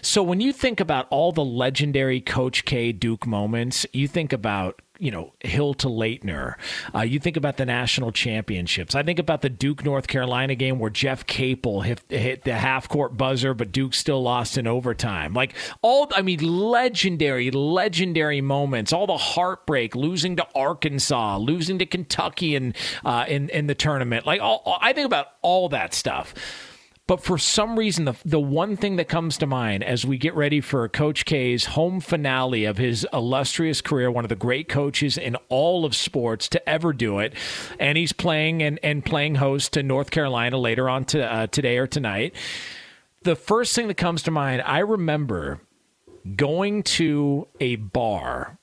So 0.02 0.22
when 0.22 0.40
you 0.40 0.52
think 0.52 0.80
about 0.80 1.06
all 1.10 1.32
the 1.32 1.44
legendary 1.44 2.20
Coach 2.20 2.64
K 2.64 2.92
Duke 2.92 3.26
moments, 3.26 3.86
you 3.92 4.06
think 4.06 4.32
about 4.32 4.80
you 5.02 5.10
know, 5.10 5.32
Hill 5.40 5.74
to 5.74 5.88
Laettner. 5.88 6.54
Uh, 6.94 7.00
you 7.00 7.18
think 7.18 7.36
about 7.36 7.56
the 7.56 7.66
national 7.66 8.12
championships. 8.12 8.94
I 8.94 9.02
think 9.02 9.18
about 9.18 9.42
the 9.42 9.50
Duke 9.50 9.84
North 9.84 10.06
Carolina 10.06 10.54
game 10.54 10.78
where 10.78 10.90
Jeff 10.90 11.26
Capel 11.26 11.80
hit, 11.80 12.00
hit 12.08 12.44
the 12.44 12.54
half 12.54 12.88
court 12.88 13.16
buzzer, 13.16 13.52
but 13.52 13.72
Duke 13.72 13.94
still 13.94 14.22
lost 14.22 14.56
in 14.56 14.68
overtime. 14.68 15.34
Like 15.34 15.54
all, 15.82 16.08
I 16.14 16.22
mean, 16.22 16.38
legendary, 16.38 17.50
legendary 17.50 18.40
moments. 18.40 18.92
All 18.92 19.08
the 19.08 19.16
heartbreak, 19.16 19.96
losing 19.96 20.36
to 20.36 20.46
Arkansas, 20.54 21.38
losing 21.38 21.80
to 21.80 21.86
Kentucky 21.86 22.54
in 22.54 22.72
uh, 23.04 23.24
in 23.26 23.48
in 23.48 23.66
the 23.66 23.74
tournament. 23.74 24.24
Like 24.24 24.40
all, 24.40 24.78
I 24.80 24.92
think 24.92 25.06
about 25.06 25.26
all 25.42 25.68
that 25.70 25.94
stuff. 25.94 26.32
But 27.08 27.22
for 27.22 27.36
some 27.36 27.78
reason, 27.78 28.04
the, 28.04 28.14
the 28.24 28.40
one 28.40 28.76
thing 28.76 28.96
that 28.96 29.08
comes 29.08 29.36
to 29.38 29.46
mind 29.46 29.82
as 29.82 30.06
we 30.06 30.18
get 30.18 30.34
ready 30.36 30.60
for 30.60 30.88
Coach 30.88 31.24
K's 31.24 31.66
home 31.66 32.00
finale 32.00 32.64
of 32.64 32.78
his 32.78 33.06
illustrious 33.12 33.80
career, 33.80 34.10
one 34.10 34.24
of 34.24 34.28
the 34.28 34.36
great 34.36 34.68
coaches 34.68 35.18
in 35.18 35.36
all 35.48 35.84
of 35.84 35.96
sports 35.96 36.48
to 36.50 36.68
ever 36.68 36.92
do 36.92 37.18
it, 37.18 37.34
and 37.80 37.98
he's 37.98 38.12
playing 38.12 38.62
and, 38.62 38.78
and 38.84 39.04
playing 39.04 39.34
host 39.34 39.72
to 39.72 39.82
North 39.82 40.12
Carolina 40.12 40.58
later 40.58 40.88
on 40.88 41.04
to, 41.06 41.24
uh, 41.24 41.46
today 41.48 41.76
or 41.78 41.88
tonight. 41.88 42.36
The 43.24 43.36
first 43.36 43.74
thing 43.74 43.88
that 43.88 43.96
comes 43.96 44.22
to 44.24 44.30
mind, 44.30 44.62
I 44.64 44.78
remember 44.78 45.60
going 46.36 46.84
to 46.84 47.48
a 47.58 47.76
bar. 47.76 48.58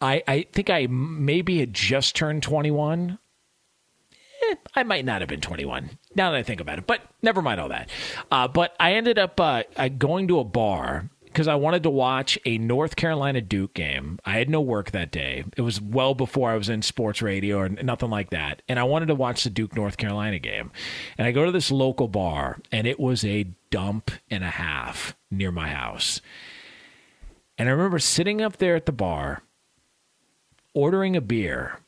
I, 0.00 0.24
I 0.26 0.46
think 0.52 0.70
I 0.70 0.88
maybe 0.90 1.60
had 1.60 1.72
just 1.72 2.16
turned 2.16 2.42
21 2.42 3.18
eh, 4.50 4.54
I 4.74 4.82
might 4.82 5.04
not 5.04 5.20
have 5.20 5.28
been 5.28 5.40
21 5.40 5.90
now 6.14 6.30
that 6.30 6.36
I 6.36 6.42
think 6.42 6.60
about 6.60 6.78
it, 6.78 6.86
but 6.86 7.00
never 7.22 7.42
mind 7.42 7.60
all 7.60 7.68
that. 7.68 7.88
Uh, 8.30 8.48
but 8.48 8.74
I 8.78 8.94
ended 8.94 9.18
up 9.18 9.40
uh, 9.40 9.62
going 9.98 10.28
to 10.28 10.38
a 10.38 10.44
bar 10.44 11.10
because 11.34 11.48
I 11.48 11.56
wanted 11.56 11.82
to 11.82 11.90
watch 11.90 12.38
a 12.46 12.58
North 12.58 12.94
Carolina 12.94 13.40
Duke 13.40 13.74
game. 13.74 14.20
I 14.24 14.34
had 14.34 14.48
no 14.48 14.60
work 14.60 14.92
that 14.92 15.10
day. 15.10 15.44
It 15.56 15.62
was 15.62 15.80
well 15.80 16.14
before 16.14 16.50
I 16.50 16.56
was 16.56 16.68
in 16.68 16.80
sports 16.80 17.20
radio 17.20 17.58
or 17.58 17.68
nothing 17.68 18.08
like 18.08 18.30
that. 18.30 18.62
And 18.68 18.78
I 18.78 18.84
wanted 18.84 19.06
to 19.06 19.16
watch 19.16 19.42
the 19.42 19.50
Duke 19.50 19.74
North 19.74 19.96
Carolina 19.96 20.38
game. 20.38 20.70
And 21.18 21.26
I 21.26 21.32
go 21.32 21.44
to 21.44 21.50
this 21.50 21.72
local 21.72 22.06
bar, 22.06 22.60
and 22.70 22.86
it 22.86 23.00
was 23.00 23.24
a 23.24 23.48
dump 23.70 24.12
and 24.30 24.44
a 24.44 24.50
half 24.50 25.16
near 25.28 25.50
my 25.50 25.68
house. 25.70 26.20
And 27.58 27.68
I 27.68 27.72
remember 27.72 27.98
sitting 27.98 28.40
up 28.40 28.58
there 28.58 28.76
at 28.76 28.86
the 28.86 28.92
bar, 28.92 29.42
ordering 30.72 31.16
a 31.16 31.20
beer, 31.20 31.80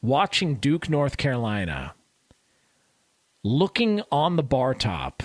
watching 0.00 0.56
Duke 0.56 0.88
North 0.88 1.16
Carolina 1.16 1.94
looking 3.44 4.02
on 4.10 4.36
the 4.36 4.42
bar 4.42 4.74
top, 4.74 5.22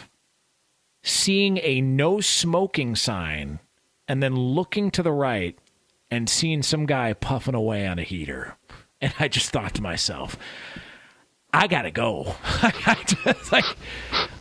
seeing 1.02 1.58
a 1.62 1.82
no 1.82 2.22
smoking 2.22 2.96
sign, 2.96 3.60
and 4.08 4.22
then 4.22 4.36
looking 4.36 4.92
to 4.92 5.04
the 5.04 5.12
right 5.12 5.58
and 6.12 6.30
seeing 6.30 6.62
some 6.62 6.86
guy 6.86 7.14
puffing 7.14 7.56
away 7.56 7.88
on 7.88 8.00
a 8.00 8.04
heater. 8.04 8.58
And 9.02 9.14
I 9.20 9.28
just 9.28 9.50
thought 9.50 9.74
to 9.74 9.82
myself, 9.82 10.38
I 11.54 11.68
gotta 11.68 11.92
go. 11.92 12.36
I 12.44 12.98
just, 13.06 13.52
like, 13.52 13.66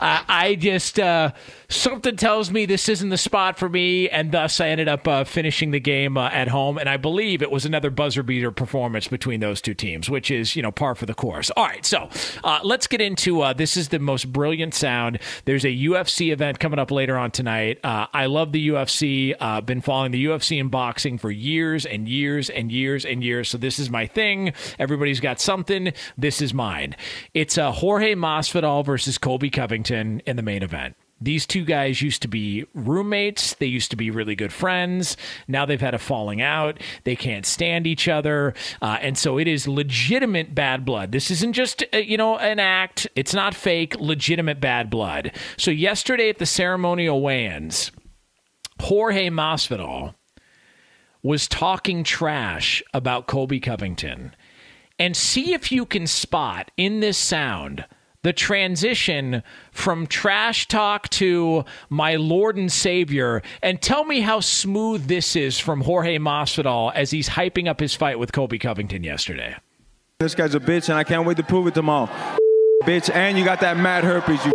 I, 0.01 0.25
I 0.27 0.55
just 0.55 0.99
uh, 0.99 1.33
something 1.69 2.17
tells 2.17 2.51
me 2.51 2.65
this 2.65 2.89
isn't 2.89 3.11
the 3.11 3.19
spot 3.19 3.59
for 3.59 3.69
me, 3.69 4.09
and 4.09 4.33
thus 4.33 4.61
I 4.61 4.69
ended 4.69 4.89
up 4.89 5.07
uh, 5.07 5.25
finishing 5.25 5.73
the 5.73 5.79
game 5.79 6.17
uh, 6.17 6.31
at 6.31 6.49
home. 6.49 6.79
And 6.79 6.89
I 6.89 6.97
believe 6.97 7.43
it 7.43 7.51
was 7.51 7.67
another 7.67 7.91
buzzer 7.91 8.23
beater 8.23 8.51
performance 8.51 9.09
between 9.09 9.41
those 9.41 9.61
two 9.61 9.75
teams, 9.75 10.09
which 10.09 10.31
is 10.31 10.57
you 10.57 10.63
know 10.63 10.73
par 10.73 10.95
for 10.95 11.05
the 11.05 11.13
course. 11.13 11.51
All 11.51 11.67
right, 11.67 11.85
so 11.85 12.09
uh, 12.45 12.61
let's 12.65 12.87
get 12.87 13.03
into 13.03 13.43
uh, 13.43 13.53
this. 13.53 13.77
Is 13.77 13.89
the 13.89 13.99
most 13.99 14.33
brilliant 14.33 14.73
sound. 14.73 15.19
There's 15.45 15.65
a 15.65 15.69
UFC 15.69 16.33
event 16.33 16.61
coming 16.61 16.79
up 16.79 16.91
later 16.91 17.19
on 17.19 17.31
tonight. 17.31 17.79
Uh, 17.85 18.07
I 18.13 18.25
love 18.27 18.53
the 18.53 18.69
UFC. 18.69 19.35
Uh, 19.39 19.61
been 19.61 19.83
following 19.83 20.13
the 20.13 20.25
UFC 20.25 20.59
and 20.59 20.71
boxing 20.71 21.19
for 21.19 21.31
years 21.31 21.85
and 21.85 22.09
years 22.09 22.49
and 22.49 22.73
years 22.73 23.05
and 23.05 23.23
years. 23.23 23.51
So 23.51 23.59
this 23.59 23.79
is 23.79 23.91
my 23.91 24.07
thing. 24.07 24.55
Everybody's 24.79 25.21
got 25.21 25.41
something. 25.41 25.93
This 26.17 26.41
is 26.41 26.55
mine. 26.55 26.97
It's 27.35 27.59
uh, 27.59 27.73
Jorge 27.73 28.15
Masvidal 28.15 28.85
versus 28.85 29.19
Colby 29.19 29.51
Covington 29.51 30.21
in 30.27 30.37
the 30.37 30.43
main 30.43 30.63
event. 30.63 30.97
These 31.23 31.47
two 31.47 31.65
guys 31.65 32.03
used 32.03 32.21
to 32.23 32.29
be 32.29 32.65
roommates. 32.75 33.55
They 33.55 33.67
used 33.67 33.93
to 33.93 33.97
be 33.97 34.11
really 34.11 34.35
good 34.35 34.53
friends. 34.53 35.17
Now 35.47 35.65
they've 35.65 35.81
had 35.81 35.95
a 35.95 35.99
falling 35.99 36.43
out. 36.43 36.81
They 37.05 37.15
can't 37.15 37.47
stand 37.47 37.87
each 37.87 38.09
other. 38.09 38.55
Uh, 38.81 38.99
and 39.01 39.17
so 39.17 39.39
it 39.39 39.47
is 39.47 39.69
legitimate 39.69 40.53
bad 40.53 40.85
blood. 40.85 41.13
This 41.13 41.31
isn't 41.31 41.53
just, 41.53 41.85
uh, 41.95 41.99
you 41.99 42.17
know, 42.17 42.39
an 42.39 42.59
act. 42.59 43.07
It's 43.15 43.35
not 43.35 43.55
fake, 43.55 43.95
legitimate 44.01 44.61
bad 44.61 44.91
blood. 44.91 45.31
So 45.57 45.71
yesterday 45.71 46.29
at 46.29 46.39
the 46.39 46.47
ceremonial 46.47 47.21
weigh 47.21 47.47
ins, 47.47 47.93
Jorge 48.81 49.31
Masvidal 49.31 50.15
was 51.23 51.47
talking 51.47 52.03
trash 52.03 52.83
about 52.93 53.29
Colby 53.29 53.61
Covington. 53.61 54.35
And 55.03 55.17
see 55.17 55.53
if 55.53 55.73
you 55.73 55.85
can 55.85 56.07
spot 56.07 56.71
in 56.77 57.01
this 57.01 57.19
sound 57.19 57.87
the 58.23 58.33
transition 58.33 59.43
from 59.73 60.07
trash 60.07 60.69
talk 60.69 61.09
to 61.09 61.65
my 61.89 62.15
Lord 62.15 62.57
and 62.57 62.71
Savior, 62.71 63.43
and 63.65 63.83
tell 63.83 64.05
me 64.05 64.21
how 64.21 64.39
smooth 64.39 65.09
this 65.09 65.35
is 65.35 65.59
from 65.59 65.81
Jorge 65.81 66.19
Masvidal 66.19 66.95
as 66.95 67.11
he's 67.11 67.31
hyping 67.31 67.67
up 67.67 67.81
his 67.81 67.97
fight 67.97 68.21
with 68.21 68.31
Colby 68.31 68.61
Covington 68.61 69.03
yesterday. 69.03 69.57
This 70.21 70.37
guy's 70.37 70.55
a 70.55 70.61
bitch, 70.61 70.89
and 70.89 70.97
I 70.97 71.03
can't 71.03 71.27
wait 71.27 71.37
to 71.39 71.43
prove 71.43 71.67
it 71.67 71.75
tomorrow. 71.75 72.09
bitch, 72.85 73.13
and 73.13 73.37
you 73.37 73.45
got 73.45 73.59
that 73.59 73.77
mad 73.79 74.05
herpes, 74.05 74.39
you 74.47 74.53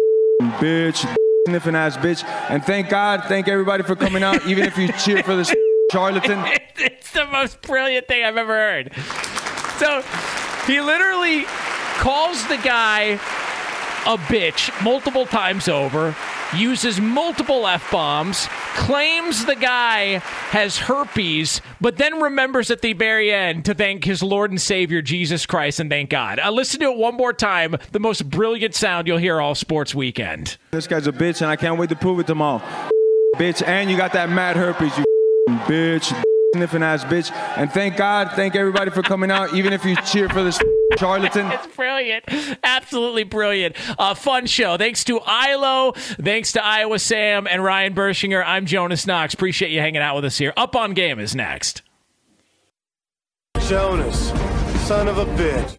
bitch, 0.62 1.06
sniffing 1.46 1.76
ass 1.76 1.98
bitch. 1.98 2.24
And 2.50 2.64
thank 2.64 2.88
God, 2.88 3.26
thank 3.26 3.50
everybody 3.50 3.84
for 3.84 3.98
coming 3.98 4.24
out, 4.24 4.48
even 4.48 4.64
if 4.64 4.78
you 4.78 4.88
cheer 5.04 5.24
for 5.24 5.36
this 5.36 5.54
charlatan. 5.92 6.42
it's 6.78 7.12
the 7.12 7.26
most 7.26 7.62
brilliant 7.64 8.08
thing 8.08 8.24
I've 8.24 8.38
ever 8.38 8.56
heard. 8.56 8.94
So 9.78 10.02
he 10.68 10.82
literally 10.82 11.46
calls 11.98 12.46
the 12.48 12.58
guy 12.58 13.20
a 14.06 14.18
bitch 14.18 14.72
multiple 14.84 15.26
times 15.26 15.68
over, 15.68 16.16
uses 16.56 17.00
multiple 17.00 17.68
F 17.68 17.92
bombs, 17.92 18.48
claims 18.76 19.46
the 19.46 19.56
guy 19.56 20.20
has 20.52 20.78
herpes, 20.78 21.62
but 21.82 21.98
then 21.98 22.22
remembers 22.22 22.72
at 22.72 22.82
the 22.82 22.94
very 22.94 23.34
end 23.34 23.66
to 23.66 23.74
thank 23.74 24.06
his 24.06 24.24
Lord 24.24 24.52
and 24.52 24.62
Savior 24.62 25.02
Jesus 25.02 25.46
Christ 25.46 25.80
and 25.80 25.90
thank 25.90 26.10
God. 26.10 26.40
Uh, 26.40 26.52
listen 26.52 26.80
to 26.82 26.92
it 26.92 26.98
one 26.98 27.16
more 27.16 27.34
time. 27.34 27.76
The 27.92 28.00
most 28.00 28.30
brilliant 28.30 28.76
sound 28.76 29.08
you'll 29.08 29.18
hear 29.18 29.42
all 29.42 29.56
sports 29.56 29.94
weekend. 29.96 30.58
This 30.72 30.88
guy's 30.88 31.08
a 31.08 31.12
bitch, 31.12 31.42
and 31.42 31.50
I 31.50 31.56
can't 31.56 31.78
wait 31.78 31.90
to 31.90 31.96
prove 31.96 32.20
it 32.20 32.28
tomorrow. 32.28 32.62
bitch, 33.36 33.66
and 33.66 33.90
you 33.90 33.98
got 33.98 34.14
that 34.14 34.30
mad 34.30 34.56
herpes, 34.56 34.98
you 34.98 35.04
bitch 35.66 36.14
sniffing 36.58 36.84
ass 36.84 37.04
bitch. 37.06 37.32
And 37.56 37.72
thank 37.72 37.98
God, 37.98 38.32
thank 38.36 38.56
everybody 38.56 38.92
for 38.92 39.02
coming 39.02 39.32
out, 39.32 39.54
even 39.54 39.74
if 39.74 39.86
you 39.86 39.96
cheer 39.98 40.28
for 40.30 40.44
this 40.44 40.60
charlatan. 40.98 41.48
it's 41.52 41.68
brilliant. 41.76 42.26
Absolutely 42.64 43.24
brilliant. 43.24 43.76
Uh, 43.98 44.14
fun 44.14 44.46
show. 44.46 44.78
Thanks 44.78 45.04
to 45.06 45.20
Ilo. 45.28 45.94
Thanks 45.94 46.54
to 46.54 46.64
Iowa 46.64 47.00
Sam 47.00 47.48
and 47.48 47.64
Ryan 47.64 47.94
Bershinger. 47.94 48.44
I'm 48.46 48.66
Jonas 48.66 49.06
Knox. 49.06 49.34
Appreciate 49.34 49.72
you 49.72 49.80
hanging 49.80 50.02
out 50.02 50.16
with 50.16 50.26
us 50.26 50.38
here. 50.38 50.54
Up 50.58 50.76
on 50.76 50.94
Game 50.94 51.20
is 51.20 51.36
next. 51.36 51.84
Jonas, 53.68 54.30
son 54.88 55.08
of 55.08 55.18
a 55.18 55.26
bitch. 55.26 55.78